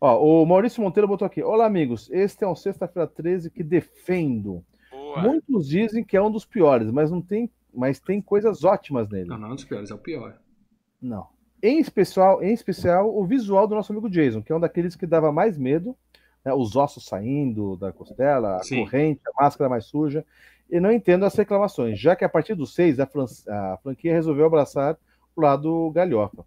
[0.00, 2.10] Ó, o Maurício Monteiro botou aqui: Olá, amigos.
[2.10, 4.64] Este é um Sexta-feira 13 que defendo.
[4.90, 5.22] Boa.
[5.22, 9.28] Muitos dizem que é um dos piores, mas não tem, mas tem coisas ótimas nele.
[9.28, 10.38] Não, não é um dos piores, é o pior.
[11.00, 11.28] Não.
[11.62, 15.06] Em especial, em especial, o visual do nosso amigo Jason, que é um daqueles que
[15.06, 15.96] dava mais medo,
[16.44, 18.80] né, os ossos saindo da costela, a Sim.
[18.84, 20.24] corrente, a máscara mais suja.
[20.70, 24.12] E não entendo as reclamações, já que a partir do 6 a, fran- a franquia
[24.12, 24.96] resolveu abraçar
[25.36, 26.44] o lado galhofa.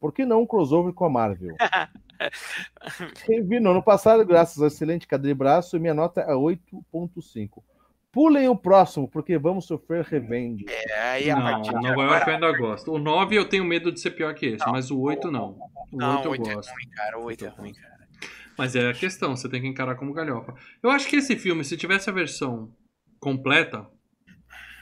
[0.00, 1.54] Por que não um crossover com a Marvel?
[3.46, 7.62] Vi no ano passado, graças ao excelente cadeira de braço, minha nota é 8.5.
[8.12, 10.64] Pulem o próximo, porque vamos sofrer revende.
[10.68, 12.24] É, aí a Não, partir não vai agora...
[12.26, 12.92] eu ainda gosto.
[12.92, 14.72] O 9 eu tenho medo de ser pior que esse, Não.
[14.72, 15.56] mas o 8 não.
[15.92, 16.70] O Não, 8 eu oito é gosto.
[16.72, 17.18] ruim, cara.
[17.18, 18.00] O 8 é ruim, cara.
[18.58, 20.54] Mas é a questão, você tem que encarar como galhofa.
[20.82, 22.72] Eu acho que esse filme, se tivesse a versão
[23.20, 23.86] completa,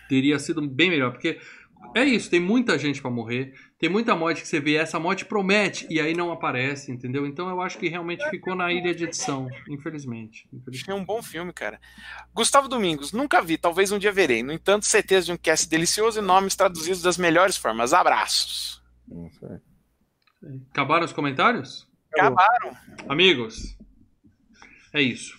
[0.09, 1.39] teria sido bem melhor, porque
[1.95, 5.25] é isso, tem muita gente pra morrer, tem muita morte que você vê, essa morte
[5.25, 7.25] promete e aí não aparece, entendeu?
[7.27, 10.49] Então eu acho que realmente ficou na ilha de edição, infelizmente.
[10.53, 10.91] infelizmente.
[10.91, 11.81] É um bom filme, cara.
[12.35, 14.43] Gustavo Domingos, nunca vi, talvez um dia verei.
[14.43, 17.93] No entanto, certeza de um cast delicioso e nomes traduzidos das melhores formas.
[17.93, 18.83] Abraços.
[19.45, 19.61] É.
[20.71, 21.87] Acabaram os comentários?
[22.13, 22.77] Acabaram.
[23.09, 23.77] Amigos,
[24.93, 25.37] é isso.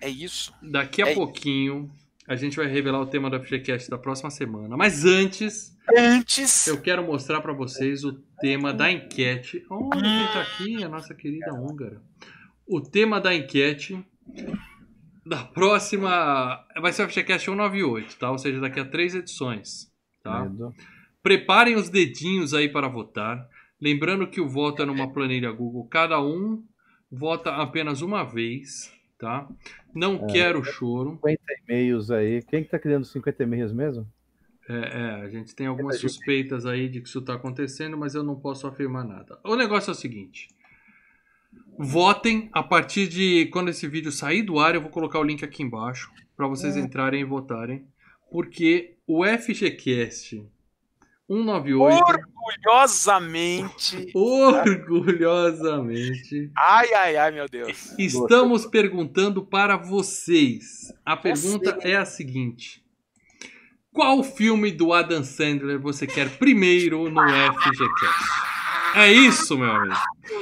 [0.00, 0.52] É isso.
[0.62, 1.90] Daqui a É- pouquinho
[2.28, 4.76] a gente vai revelar o tema do FGCast da próxima semana.
[4.76, 6.66] Mas antes, Antes.
[6.66, 9.64] eu quero mostrar pra vocês o tema da enquete.
[9.68, 12.00] Olha quem tá aqui, a nossa querida húngara.
[12.66, 14.04] O tema da enquete
[15.26, 16.64] da próxima.
[16.80, 18.30] Vai ser o FGCast 198, tá?
[18.30, 19.90] Ou seja, daqui a três edições.
[20.22, 20.44] Tá?
[20.44, 20.72] Medo.
[21.22, 23.48] Preparem os dedinhos aí para votar.
[23.80, 25.86] Lembrando que o voto é numa planilha Google.
[25.88, 26.64] Cada um
[27.10, 29.48] vota apenas uma vez, tá?
[29.94, 31.14] Não quero choro.
[31.16, 32.42] 50 e-mails aí.
[32.42, 34.06] Quem que tá criando 50 e-mails mesmo?
[34.68, 38.22] É, é, a gente tem algumas suspeitas aí de que isso está acontecendo, mas eu
[38.22, 39.38] não posso afirmar nada.
[39.44, 40.48] O negócio é o seguinte:
[41.78, 45.44] votem a partir de quando esse vídeo sair do ar, eu vou colocar o link
[45.44, 47.86] aqui embaixo para vocês entrarem e votarem,
[48.30, 50.46] porque o FGCast
[51.28, 52.32] 198.
[52.62, 54.10] Orgulhosamente.
[54.14, 56.50] Orgulhosamente.
[56.56, 57.94] Ai, ai, ai, meu Deus.
[57.98, 60.92] Estamos perguntando para vocês.
[61.04, 62.81] A pergunta é a seguinte:
[63.92, 68.52] Qual filme do Adam Sandler você quer primeiro no FGCast?
[68.94, 69.94] É isso, meu amigo.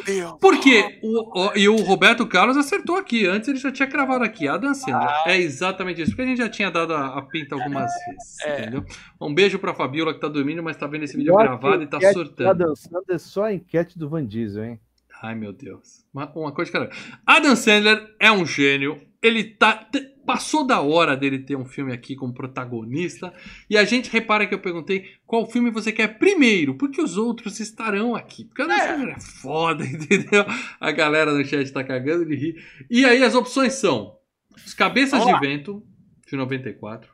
[0.09, 0.35] Meu.
[0.39, 3.27] Porque o, o- e o Roberto Carlos acertou aqui.
[3.27, 4.48] Antes ele já tinha cravado aqui.
[4.48, 5.09] Adam Sandler.
[5.27, 6.10] É exatamente isso.
[6.10, 8.40] Porque a gente já tinha dado a, a pinta algumas vezes.
[8.44, 8.60] É.
[8.62, 8.85] Entendeu?
[9.20, 11.86] Um beijo pra Fabiola que tá dormindo, mas tá vendo esse vídeo Pior gravado e
[11.86, 12.47] tá surtando.
[12.47, 14.81] Tá dançando é só a enquete do Van Diesel, hein?
[15.22, 16.05] Ai, meu Deus.
[16.12, 16.93] Uma, uma coisa de caralho.
[17.27, 19.01] Adam Sandler é um gênio.
[19.22, 19.88] Ele tá.
[20.24, 23.32] passou da hora dele ter um filme aqui como protagonista.
[23.68, 27.60] E a gente repara que eu perguntei qual filme você quer primeiro, porque os outros
[27.60, 28.44] estarão aqui.
[28.44, 29.10] Porque o É.
[29.10, 30.44] É foda, entendeu?
[30.78, 32.64] A galera no chat tá cagando de rir.
[32.88, 34.16] E aí as opções são:
[34.64, 35.40] Os Cabeças Vamos de lá.
[35.40, 35.82] Vento,
[36.26, 37.10] de 94.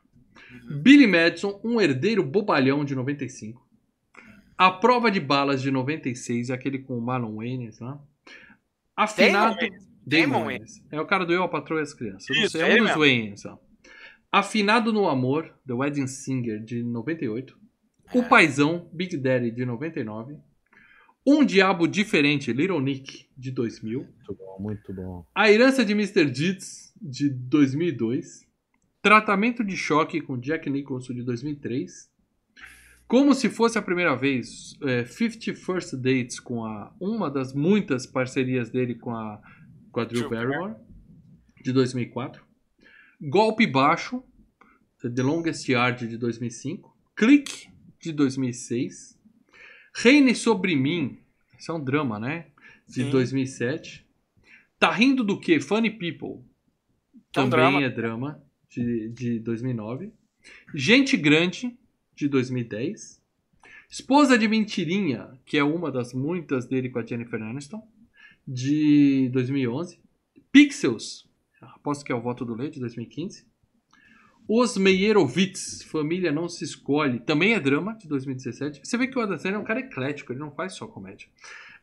[0.83, 3.67] Billy Madison, Um Herdeiro Bobalhão, de 95.
[4.57, 7.99] A Prova de Balas, de 96, aquele com o Marlon Waynes, né?
[8.97, 9.57] Afinado...
[9.57, 9.87] Wayans.
[10.07, 10.83] Damon Damon Wayans.
[10.93, 12.29] É o cara do Eu, a Patroa e as Crianças.
[12.31, 13.01] Eu não Isso, sei, é um dos mesmo.
[13.01, 13.45] Wayans.
[13.47, 13.59] ó.
[14.31, 17.57] Afinado no Amor, The Wedding Singer, de 98.
[18.15, 18.29] O É.
[18.29, 20.37] Paizão, Big Daddy, de 99.
[21.27, 24.01] Um Diabo Diferente, Little Nick, de 2000.
[24.01, 25.27] Muito bom, muito bom.
[25.35, 26.25] A Herança de Mr.
[26.27, 28.47] Deeds, de 2002.
[29.03, 32.09] Tratamento de Choque, com Jack Nicholson, de 2003.
[33.09, 38.05] Como se fosse a primeira vez, é, 50 First Dates, com a, uma das muitas
[38.07, 39.41] parcerias dele com a,
[39.97, 40.75] com a Drew Barrymore,
[41.65, 42.45] de 2004.
[43.19, 44.23] Golpe Baixo,
[45.01, 46.95] The Longest Yard, de 2005.
[47.17, 49.19] Clique, de 2006.
[49.95, 51.19] Reine Sobre Mim,
[51.59, 52.49] isso é um drama, né?
[52.87, 53.11] De Sim.
[53.11, 54.07] 2007.
[54.79, 55.59] Tá rindo do que?
[55.61, 56.45] Funny People.
[57.15, 57.83] É Também drama.
[57.83, 60.13] é drama, de, de 2009.
[60.75, 61.75] Gente Grande,
[62.15, 63.19] de 2010.
[63.89, 67.83] Esposa de Mentirinha, que é uma das muitas dele com a Jennifer Aniston,
[68.47, 70.01] de 2011.
[70.53, 71.29] Pixels,
[71.61, 73.47] aposto que é o voto do Leite, de 2015.
[74.49, 78.81] Os Meyerowitz, Família Não Se Escolhe, também é drama, de 2017.
[78.85, 81.29] Você vê que o Adam Sandler é um cara eclético, ele não faz só comédia.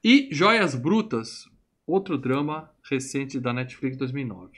[0.02, 1.45] E Joias Brutas,
[1.85, 4.52] outro drama recente da Netflix, 2009.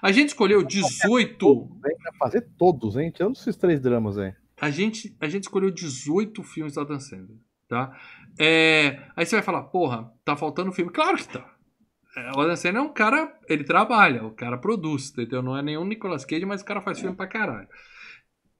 [0.00, 3.10] A gente escolheu 18 Vem pra fazer todos, hein?
[3.10, 4.34] Tirando esses três dramas aí.
[4.60, 7.36] a gente, a gente escolheu 18 filmes da Adam Sandler,
[7.68, 7.98] tá?
[8.38, 10.90] É, aí você vai falar, porra, tá faltando filme.
[10.92, 11.46] Claro que tá.
[12.16, 15.42] É, o Adam Sandler é um cara, ele trabalha, o cara produz, entendeu?
[15.42, 17.68] Não é nenhum Nicolas Cage, mas o cara faz filme pra caralho.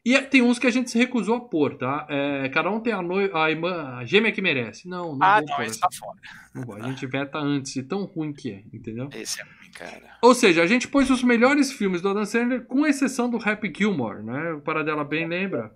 [0.04, 2.06] E é- tem uns que a gente se recusou a pôr, tá?
[2.10, 4.88] É, cada um tem a, noi- a irmã, a gêmea que merece.
[4.88, 6.18] Não, não Ah, vou não, pôr esse tá fora.
[6.54, 6.74] Não.
[6.74, 9.08] A gente veta antes, de tão ruim que é, entendeu?
[9.14, 10.16] Esse é ruim, cara.
[10.22, 13.72] Ou seja, a gente pôs os melhores filmes do Adam Sandler, com exceção do Happy
[13.76, 14.54] Gilmore, né?
[14.54, 15.72] O Paradela bem lembra.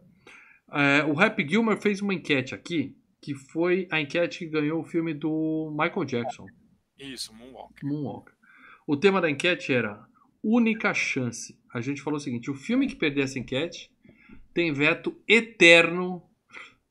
[0.73, 4.85] É, o Happy Gilmore fez uma enquete aqui, que foi a enquete que ganhou o
[4.85, 6.47] filme do Michael Jackson,
[6.99, 7.85] Isso, Moonwalk.
[7.85, 8.35] Moonwalker.
[8.87, 10.07] O tema da enquete era
[10.43, 11.59] Única Chance.
[11.75, 13.91] A gente falou o seguinte, o filme que perder essa enquete
[14.55, 16.23] tem veto eterno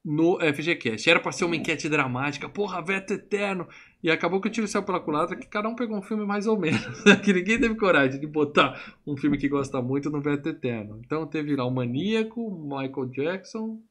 [0.03, 1.09] no FGCast.
[1.09, 3.67] Era pra ser uma enquete dramática, porra, veto eterno.
[4.03, 6.45] E acabou que o tiro saiu pela culatra que cada um pegou um filme mais
[6.45, 6.85] ou menos.
[7.25, 11.01] que ninguém teve coragem de botar um filme que gosta muito no veto eterno.
[11.03, 13.81] Então teve lá o Maníaco, o Michael Jackson,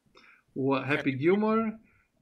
[0.55, 1.73] o Happy Gilmore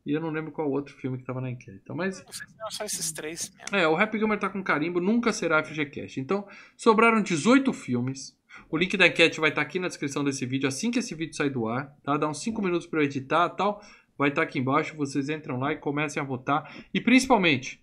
[0.06, 1.80] e eu não lembro qual outro filme que tava na enquete.
[1.82, 2.24] Então, Mas
[2.60, 3.78] Não só esses três mesmo.
[3.78, 6.20] é, o Happy Gilmore tá com carimbo, nunca será FGCast.
[6.20, 8.38] Então, sobraram 18 filmes.
[8.70, 11.36] O link da enquete vai estar aqui na descrição desse vídeo, assim que esse vídeo
[11.36, 12.18] sair do ar, tá?
[12.18, 13.82] Dá uns 5 minutos para eu editar e tal.
[14.18, 16.72] Vai estar aqui embaixo, vocês entram lá e comecem a votar.
[16.94, 17.82] E principalmente,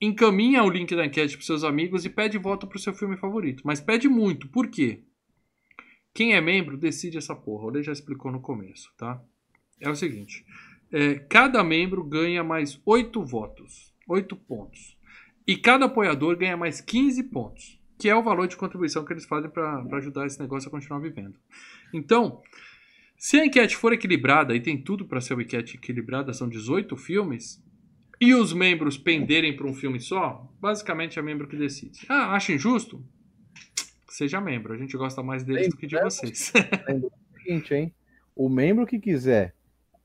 [0.00, 3.62] encaminha o link da enquete para seus amigos e pede voto pro seu filme favorito.
[3.64, 5.02] Mas pede muito, por quê?
[6.14, 7.64] Quem é membro decide essa porra.
[7.64, 9.20] O Lê já explicou no começo, tá?
[9.80, 10.46] É o seguinte:
[10.92, 14.96] é, cada membro ganha mais 8 votos, 8 pontos.
[15.46, 19.24] E cada apoiador ganha mais 15 pontos, que é o valor de contribuição que eles
[19.24, 21.38] fazem para ajudar esse negócio a continuar vivendo.
[21.92, 22.42] Então,
[23.16, 26.96] se a enquete for equilibrada, e tem tudo para ser uma enquete equilibrada, são 18
[26.96, 27.62] filmes,
[28.20, 32.06] e os membros penderem para um filme só, basicamente é membro que decide.
[32.08, 33.04] Ah, acha injusto?
[34.08, 36.52] Seja membro, a gente gosta mais deles do que de vocês.
[37.36, 37.94] Seguinte, hein?
[38.34, 39.55] O membro que quiser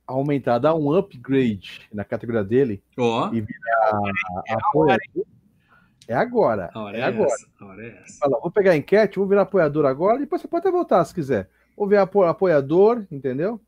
[0.07, 3.45] aumentar, dar um upgrade na categoria dele, Ó, E-
[4.49, 5.25] apoiador,
[6.07, 6.69] é agora.
[6.73, 7.31] a hora É é, agora.
[7.85, 8.03] é.
[8.19, 11.03] Fala, vou pegar a enquete, vou virar apoiador agora, e depois você pode até voltar
[11.05, 11.49] se quiser.
[11.77, 13.59] Vou virar apo- apoiador, entendeu?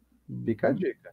[0.46, 1.12] Fica a dica.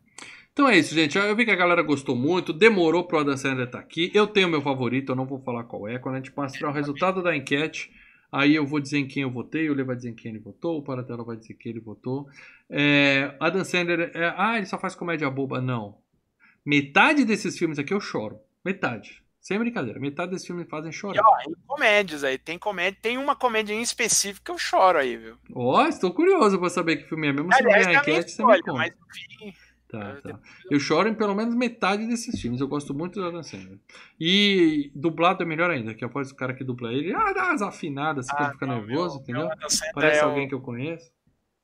[0.52, 1.16] Então é isso, gente.
[1.16, 2.52] Eu vi que a galera gostou muito.
[2.52, 4.10] Demorou pro Adam Sandler estar aqui.
[4.12, 5.98] Eu tenho meu favorito, eu não vou falar qual é.
[5.98, 7.90] Quando a gente mostrar o resultado da enquete,
[8.32, 10.38] Aí eu vou dizer em quem eu votei, o Lê vai dizer em quem ele
[10.40, 12.28] votou, o Paratela vai dizer quem ele votou.
[12.68, 15.60] É, Adam Sandler, é, ah, ele só faz comédia boba.
[15.60, 15.98] Não.
[16.64, 18.38] Metade desses filmes aqui eu choro.
[18.64, 19.22] Metade.
[19.40, 19.98] Sem brincadeira.
[19.98, 21.22] Metade desses filmes me fazem E, chorar.
[21.24, 25.16] ó, em comédias aí, tem comédia, tem uma comédia em específico que eu choro aí,
[25.16, 25.36] viu?
[25.54, 27.50] Ó, estou curioso pra saber que filme é mesmo.
[27.52, 28.72] Se não Aliás, é enquete, você me conta.
[28.74, 28.92] mas
[29.40, 29.54] enfim,
[29.90, 30.40] Tá, eu- tá.
[30.70, 32.60] Eu choro em pelo menos metade desses filmes.
[32.60, 33.78] Eu gosto muito do Adam Sandler.
[34.18, 37.62] E dublado é melhor ainda, que após o cara que dubla ele, ah, dá umas
[37.62, 39.46] afinadas, assim, Ah, fica nervoso, meu- entendeu?
[39.48, 41.10] meu Parece é o- alguém que eu conheço.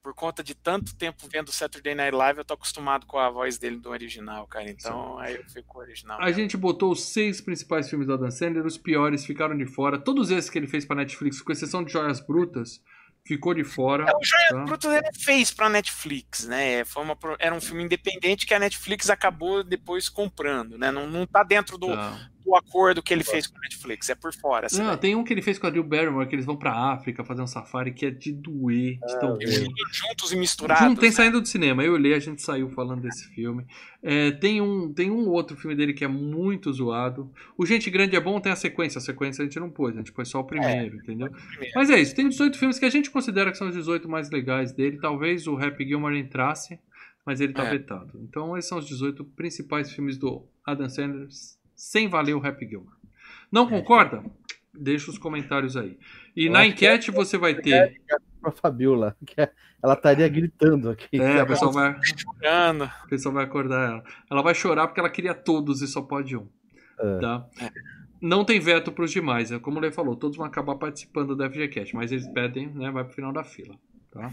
[0.02, 3.58] por conta de tanto tempo vendo Saturday Night Live, eu tô acostumado com a voz
[3.58, 4.70] dele do original, cara.
[4.70, 6.20] Então aí eu fico com o original.
[6.20, 9.98] A gente botou os seis principais filmes do Adam Sandler, os piores ficaram de fora.
[9.98, 12.80] Todos esses que ele fez pra Netflix, com exceção de Joias Brutas,
[13.26, 14.04] ficou de fora.
[14.04, 14.64] É, o Joias tá?
[14.64, 16.84] Brutas ele fez pra Netflix, né?
[16.84, 20.90] Foi uma, era um filme independente que a Netflix acabou depois comprando, né?
[20.92, 22.18] Não, não tá dentro do, Tá.
[22.46, 24.66] Do acordo que ele fez com a Netflix, é por fora.
[24.66, 24.96] assim, Não, né?
[24.96, 27.42] tem um que ele fez com a Drew Barrymore, que eles vão pra África fazer
[27.42, 29.46] um safari, que é de doer, de tão é.
[29.46, 30.86] juntos e misturados.
[30.86, 31.14] Não tem né?
[31.14, 31.82] saindo do cinema.
[31.82, 33.66] Eu olhei, a gente saiu falando desse filme.
[34.02, 37.30] É, tem, um, tem um outro filme dele que é muito zoado.
[37.58, 38.98] O Gente Grande é bom, tem a sequência.
[38.98, 41.28] A sequência a gente não pôs, a gente pôs só o primeiro, entendeu?
[41.30, 41.72] primeiro.
[41.74, 44.30] Mas é isso, tem 18 filmes que a gente considera que são os 18 mais
[44.30, 44.98] legais dele.
[45.00, 46.78] Talvez o Happy Gilmore entrasse,
[47.24, 47.70] mas ele tá É.
[47.70, 48.20] vetado.
[48.22, 51.26] Então esses são os 18 principais filmes do Adam Sandler,
[51.76, 52.96] sem valer o Happy Gilmore.
[53.52, 54.24] Não concorda?
[54.74, 55.98] Deixa os comentários aí.
[56.34, 58.00] E Eu na acho que enquete você vai ter.
[58.40, 59.50] Pra Fabiola, que é-
[59.82, 61.20] ela estaria gritando aqui.
[61.20, 62.90] É, o pessoal vai, Chorando.
[63.04, 64.04] O pessoal vai acordar ela.
[64.30, 66.48] Ela vai chorar porque ela queria todos e só pode um.
[66.98, 67.18] É.
[67.18, 67.46] Tá?
[68.20, 69.52] Não tem veto pros demais.
[69.52, 72.90] é Como o Lê falou, todos vão acabar participando do FGCast, mas eles pedem, né?
[72.90, 73.78] Vai pro final da fila.
[74.10, 74.30] Tá?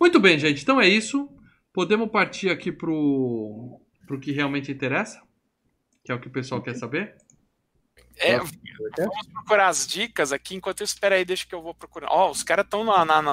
[0.00, 0.62] Muito bem, gente.
[0.62, 1.28] Então é isso.
[1.72, 5.20] Podemos partir aqui pro, pro que realmente interessa?
[6.06, 7.16] Que é o que o pessoal quer saber?
[8.16, 8.52] É, Nossa,
[8.96, 10.54] vamos procurar as dicas aqui.
[10.54, 12.06] Enquanto isso, espera aí, deixa que eu vou procurar.
[12.12, 12.84] Ó, os caras estão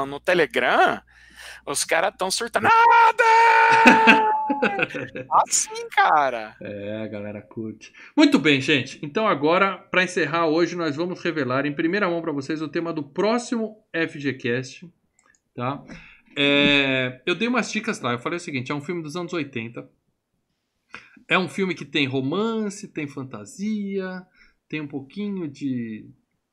[0.07, 0.99] no Telegram.
[1.67, 2.63] Os caras estão surtando.
[2.63, 3.23] Nada!
[5.45, 6.55] assim, cara.
[6.59, 7.93] É, a galera curte.
[8.17, 8.99] Muito bem, gente.
[9.03, 12.91] Então agora, para encerrar hoje, nós vamos revelar em primeira mão para vocês o tema
[12.91, 14.91] do próximo FGCast,
[15.55, 15.83] tá?
[16.35, 18.13] É, eu dei umas dicas lá.
[18.13, 19.87] Eu falei o seguinte: é um filme dos anos 80.
[21.27, 24.25] É um filme que tem romance, tem fantasia,
[24.67, 26.05] tem um pouquinho de,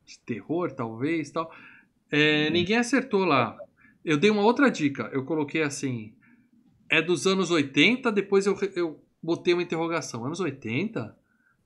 [0.05, 1.53] de terror, talvez, tal.
[2.11, 3.57] É, ninguém acertou lá.
[4.05, 5.11] Eu dei uma outra dica.
[5.13, 6.15] Eu coloquei assim:
[6.89, 8.11] é dos anos 80.
[8.13, 10.25] Depois eu, eu botei uma interrogação.
[10.25, 11.17] Anos 80?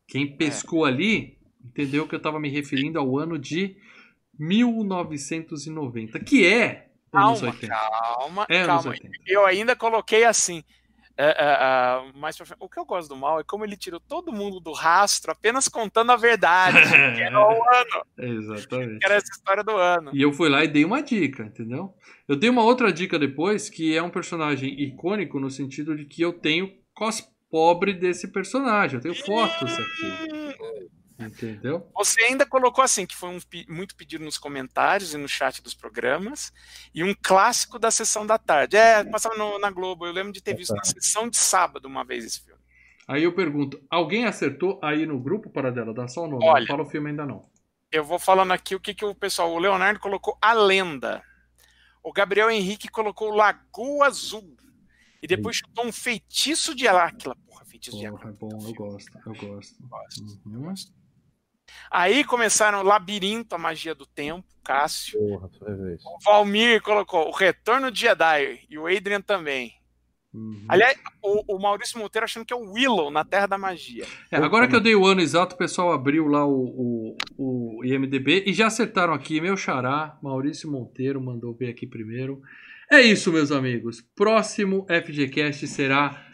[0.06, 3.76] Quem pescou ali entendeu que eu estava me referindo ao ano de
[4.38, 7.68] 1990, que é anos Calma, 80.
[7.68, 8.90] calma, É anos calma.
[8.90, 9.18] 80.
[9.26, 10.62] Eu ainda coloquei assim.
[11.16, 12.58] É, é, é, mais pra frente.
[12.60, 15.68] O que eu gosto do mal é como ele tirou todo mundo do rastro apenas
[15.68, 16.76] contando a verdade.
[17.14, 18.98] que era o ano, Exatamente.
[18.98, 20.10] que era essa história do ano.
[20.12, 21.94] E eu fui lá e dei uma dica, entendeu?
[22.26, 26.22] Eu dei uma outra dica depois, que é um personagem icônico no sentido de que
[26.22, 28.96] eu tenho cos pobre desse personagem.
[28.96, 30.56] Eu tenho fotos aqui.
[31.18, 31.88] Entendeu?
[31.96, 33.38] Você ainda colocou assim, que foi um
[33.68, 36.52] muito pedido nos comentários e no chat dos programas,
[36.94, 38.76] e um clássico da sessão da tarde.
[38.76, 42.04] É, passava no- na Globo, eu lembro de ter visto na sessão de sábado uma
[42.04, 42.60] vez esse filme.
[43.06, 45.92] Aí eu pergunto, alguém acertou aí no grupo para dela?
[45.94, 46.60] Dá só o nome, Olha.
[46.62, 47.48] não fala o filme ainda não.
[47.92, 49.52] Eu vou falando aqui o que, que o pessoal.
[49.52, 51.22] O Leonardo colocou A Lenda.
[52.02, 54.56] O Gabriel Henrique colocou Lagoa Azul.
[55.22, 57.36] E depois chutou um feitiço de Áquila.
[57.46, 58.32] Porra, feitiço de Porra, Áquila.
[58.32, 59.76] é bom, eu gosto, eu gosto.
[59.88, 60.74] Gosto, Uhum.
[61.90, 65.18] Aí começaram o Labirinto, a Magia do Tempo, Cássio.
[65.18, 65.50] Porra.
[66.04, 68.60] O Valmir colocou O Retorno de Jedi.
[68.68, 69.74] E o Adrian também.
[70.34, 70.64] Uhum.
[70.68, 74.04] Aliás, o, o Maurício Monteiro achando que é o Willow na Terra da Magia.
[74.32, 77.84] É, agora que eu dei o ano exato, o pessoal abriu lá o, o, o
[77.84, 79.40] IMDB e já acertaram aqui.
[79.40, 82.42] Meu xará, Maurício Monteiro, mandou ver aqui primeiro.
[82.90, 84.02] É isso, meus amigos.
[84.16, 86.26] Próximo FGCast será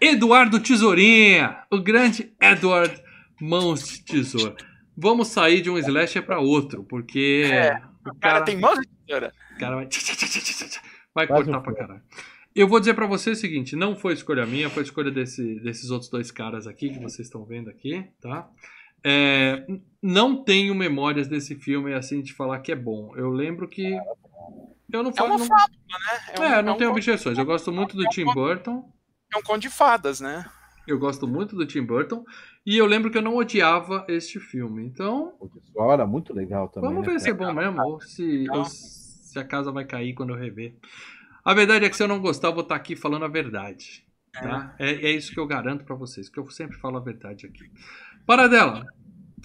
[0.00, 3.01] Eduardo Tesourinha, o grande Edward
[3.44, 4.56] Mãos de Tesoura.
[4.96, 7.74] Vamos sair de um slasher para outro, porque É,
[8.06, 9.32] o O cara tem mãos de tesoura.
[9.54, 9.88] o cara vai,
[11.14, 12.02] vai Quase cortar um pra caralho.
[12.54, 15.90] Eu vou dizer pra você o seguinte: não foi escolha minha, foi escolha desse- desses
[15.90, 18.48] outros dois caras aqui que vocês estão vendo aqui, tá?
[19.04, 19.66] É,
[20.02, 23.12] não tenho memórias desse filme assim de falar que é bom.
[23.16, 23.92] Eu lembro que.
[24.92, 25.30] Eu não É falo.
[25.30, 26.34] uma não- fábula, né?
[26.56, 27.38] É, um, não um tenho objeções.
[27.38, 28.92] Eu gosto muito do Tim Burton.
[29.34, 30.44] É um conto de fadas, né?
[30.86, 32.24] Eu gosto muito do Tim Burton.
[32.66, 34.84] E eu lembro que eu não odiava este filme.
[34.84, 36.90] Então, O pessoal era muito legal também.
[36.90, 38.58] Vamos né, ver se é bom mesmo, ou se, Não.
[38.58, 40.76] ou se a casa vai cair quando eu rever.
[41.44, 44.04] A verdade é que se eu não gostar, eu vou estar aqui falando a verdade.
[44.32, 44.74] Tá?
[44.78, 47.70] É, é isso que eu garanto pra vocês, que eu sempre falo a verdade aqui.
[48.26, 48.86] Paradela,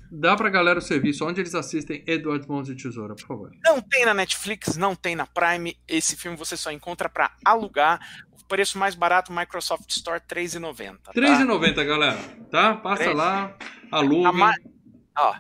[0.10, 3.52] Dá pra galera o serviço onde eles assistem Eduardo Mãos de Tesoura, por favor.
[3.64, 5.78] Não tem na Netflix, não tem na Prime.
[5.88, 8.00] Esse filme você só encontra para alugar.
[8.48, 10.98] Preço mais barato, Microsoft Store, R$3,90.
[11.04, 11.12] Tá?
[11.14, 12.18] R$3,90, galera.
[12.50, 12.76] Tá?
[12.76, 13.16] Passa 3.
[13.18, 13.54] lá,
[13.92, 14.32] aluga.
[14.32, 14.54] Ma...
[15.18, 15.36] Ó,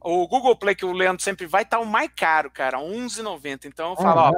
[0.00, 3.66] o Google Play, que o Leandro sempre vai, tá o mais caro, cara, R$11,90.
[3.66, 4.32] Então eu falo, ah, ó.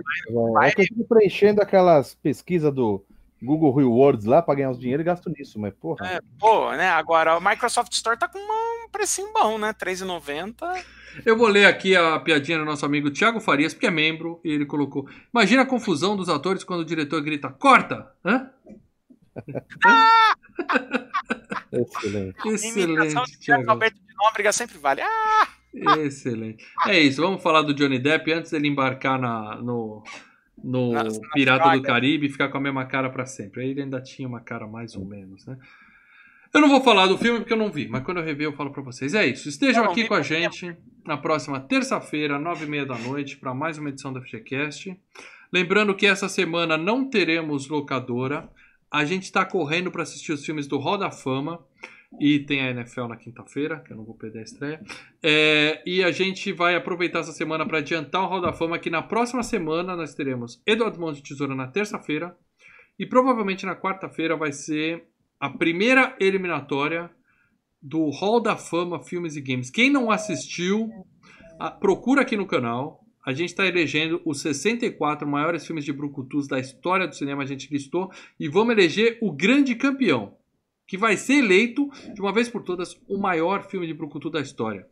[0.52, 0.86] Vai, vai...
[0.98, 3.04] Eu preenchendo aquelas pesquisas do
[3.42, 6.06] Google Rewards lá para ganhar os dinheiro e gasto nisso, mas porra.
[6.06, 6.90] É, pô, né?
[6.90, 9.68] Agora o Microsoft Store tá com um precinho bom, né?
[9.68, 10.84] R$3,90.
[11.24, 14.50] Eu vou ler aqui a piadinha do nosso amigo Thiago Farias, porque é membro, e
[14.50, 18.12] ele colocou: Imagina a confusão dos atores quando o diretor grita: Corta!
[18.24, 18.50] Hã?
[19.84, 20.34] ah!
[21.72, 22.48] Excelente.
[22.48, 23.38] Excelente.
[23.38, 23.70] Thiago.
[23.70, 25.02] Alberto de Nóbrega sempre vale.
[25.02, 25.48] Ah!
[25.98, 26.64] Excelente.
[26.86, 30.02] É isso, vamos falar do Johnny Depp antes dele embarcar na, no,
[30.62, 30.92] no
[31.32, 33.62] Pirata do Caribe e ficar com a mesma cara para sempre.
[33.62, 35.56] Aí ele ainda tinha uma cara mais ou menos, né?
[36.52, 38.52] Eu não vou falar do filme porque eu não vi, mas quando eu rever eu
[38.52, 39.14] falo para vocês.
[39.14, 39.48] É isso.
[39.48, 43.54] Estejam não, aqui com a gente na próxima terça-feira, nove e meia da noite, para
[43.54, 44.98] mais uma edição do FGCast.
[45.52, 48.50] Lembrando que essa semana não teremos locadora.
[48.90, 51.64] A gente está correndo para assistir os filmes do Roda Fama.
[52.18, 54.82] E tem a NFL na quinta-feira, que eu não vou perder a estreia.
[55.22, 58.90] É, e a gente vai aproveitar essa semana para adiantar o Hall da Fama, que
[58.90, 62.36] na próxima semana nós teremos Eduardo Mãos de Tesoura na terça-feira.
[62.98, 65.04] E provavelmente na quarta-feira vai ser
[65.40, 67.10] a primeira eliminatória
[67.82, 69.70] do Hall da Fama Filmes e Games.
[69.70, 70.90] Quem não assistiu,
[71.80, 73.02] procura aqui no canal.
[73.24, 77.42] A gente está elegendo os 64 maiores filmes de brucutus da história do cinema.
[77.42, 78.10] A gente listou.
[78.38, 80.36] E vamos eleger o grande campeão
[80.86, 84.40] que vai ser eleito, de uma vez por todas, o maior filme de Brucutu da
[84.40, 84.84] história.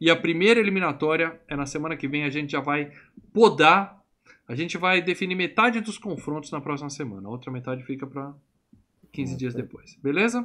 [0.00, 2.90] E a primeira eliminatória é na semana que vem, a gente já vai
[3.32, 4.02] podar,
[4.48, 7.28] a gente vai definir metade dos confrontos na próxima semana.
[7.28, 8.34] A outra metade fica para
[9.14, 9.96] 15 dias depois.
[10.02, 10.40] Beleza?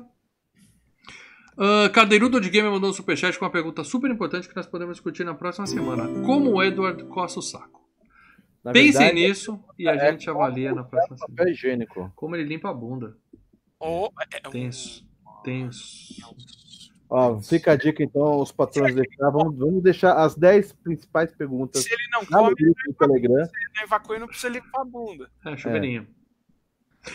[1.58, 4.96] Uh, Cadeirudo de Game mandou um superchat com uma pergunta super importante que nós podemos
[4.96, 6.08] discutir na próxima semana.
[6.26, 7.80] Como o Edward coça o saco?
[8.64, 11.50] Na Pensem verdade, nisso e a é gente avalia na próxima semana.
[11.50, 12.12] Higiênico.
[12.16, 13.18] Como ele limpa a bunda.
[13.80, 14.10] Oh,
[14.52, 15.06] tenso,
[15.44, 16.16] tenso.
[17.10, 19.30] Ó, fica a dica então, os patrões deixar.
[19.32, 21.84] Vamos, vamos deixar as 10 principais perguntas.
[21.84, 23.46] Se ele não come, ele no Telegram.
[23.46, 25.30] Se ele não evacua, não precisa limpar a bunda.
[25.46, 26.08] É, chuveirinho.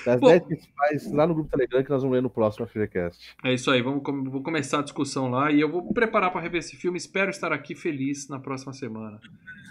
[0.06, 0.10] É.
[0.12, 3.36] As 10 principais lá no grupo Telegram que nós vamos ler no próximo FreeCast.
[3.44, 6.60] É isso aí, vamos, vou começar a discussão lá e eu vou preparar para rever
[6.60, 6.96] esse filme.
[6.96, 9.20] Espero estar aqui feliz na próxima semana.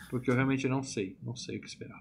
[0.10, 2.00] Porque eu realmente não sei, não sei o que esperar.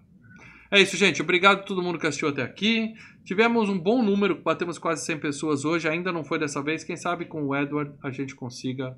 [0.71, 1.21] É isso, gente.
[1.21, 2.95] Obrigado a todo mundo que assistiu até aqui.
[3.25, 5.87] Tivemos um bom número, batemos quase 100 pessoas hoje.
[5.87, 6.83] Ainda não foi dessa vez.
[6.83, 8.97] Quem sabe com o Edward a gente consiga.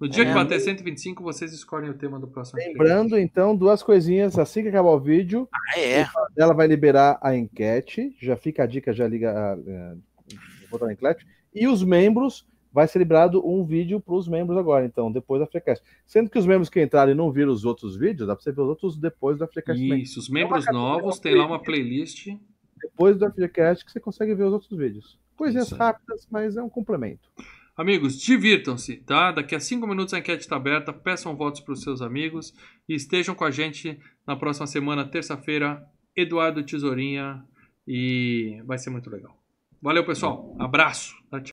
[0.00, 3.82] No dia é, que bater 125, vocês escolhem o tema do próximo Lembrando, então, duas
[3.82, 4.38] coisinhas.
[4.38, 6.06] Assim que acabar o vídeo, ah, é.
[6.36, 8.14] ela vai liberar a enquete.
[8.20, 11.26] Já fica a dica, já liga a, a, a, a enquete.
[11.54, 15.46] E os membros vai ser liberado um vídeo para os membros agora, então, depois da
[15.46, 15.84] Freecast.
[16.04, 18.50] Sendo que os membros que entraram e não viram os outros vídeos, dá para você
[18.50, 19.80] ver os outros depois da Freecast.
[20.02, 22.36] Isso, os membros novos, tem lá uma playlist.
[22.82, 25.16] Depois da Freecast que você consegue ver os outros vídeos.
[25.36, 27.30] Coisinhas rápidas, mas é um complemento.
[27.76, 29.32] Amigos, divirtam-se, tá?
[29.32, 30.92] Daqui a cinco minutos a enquete está aberta.
[30.92, 32.54] Peçam votos para os seus amigos
[32.88, 35.84] e estejam com a gente na próxima semana, terça-feira.
[36.16, 37.44] Eduardo Tesourinha
[37.86, 39.36] e vai ser muito legal.
[39.82, 40.56] Valeu, pessoal.
[40.58, 41.14] Abraço.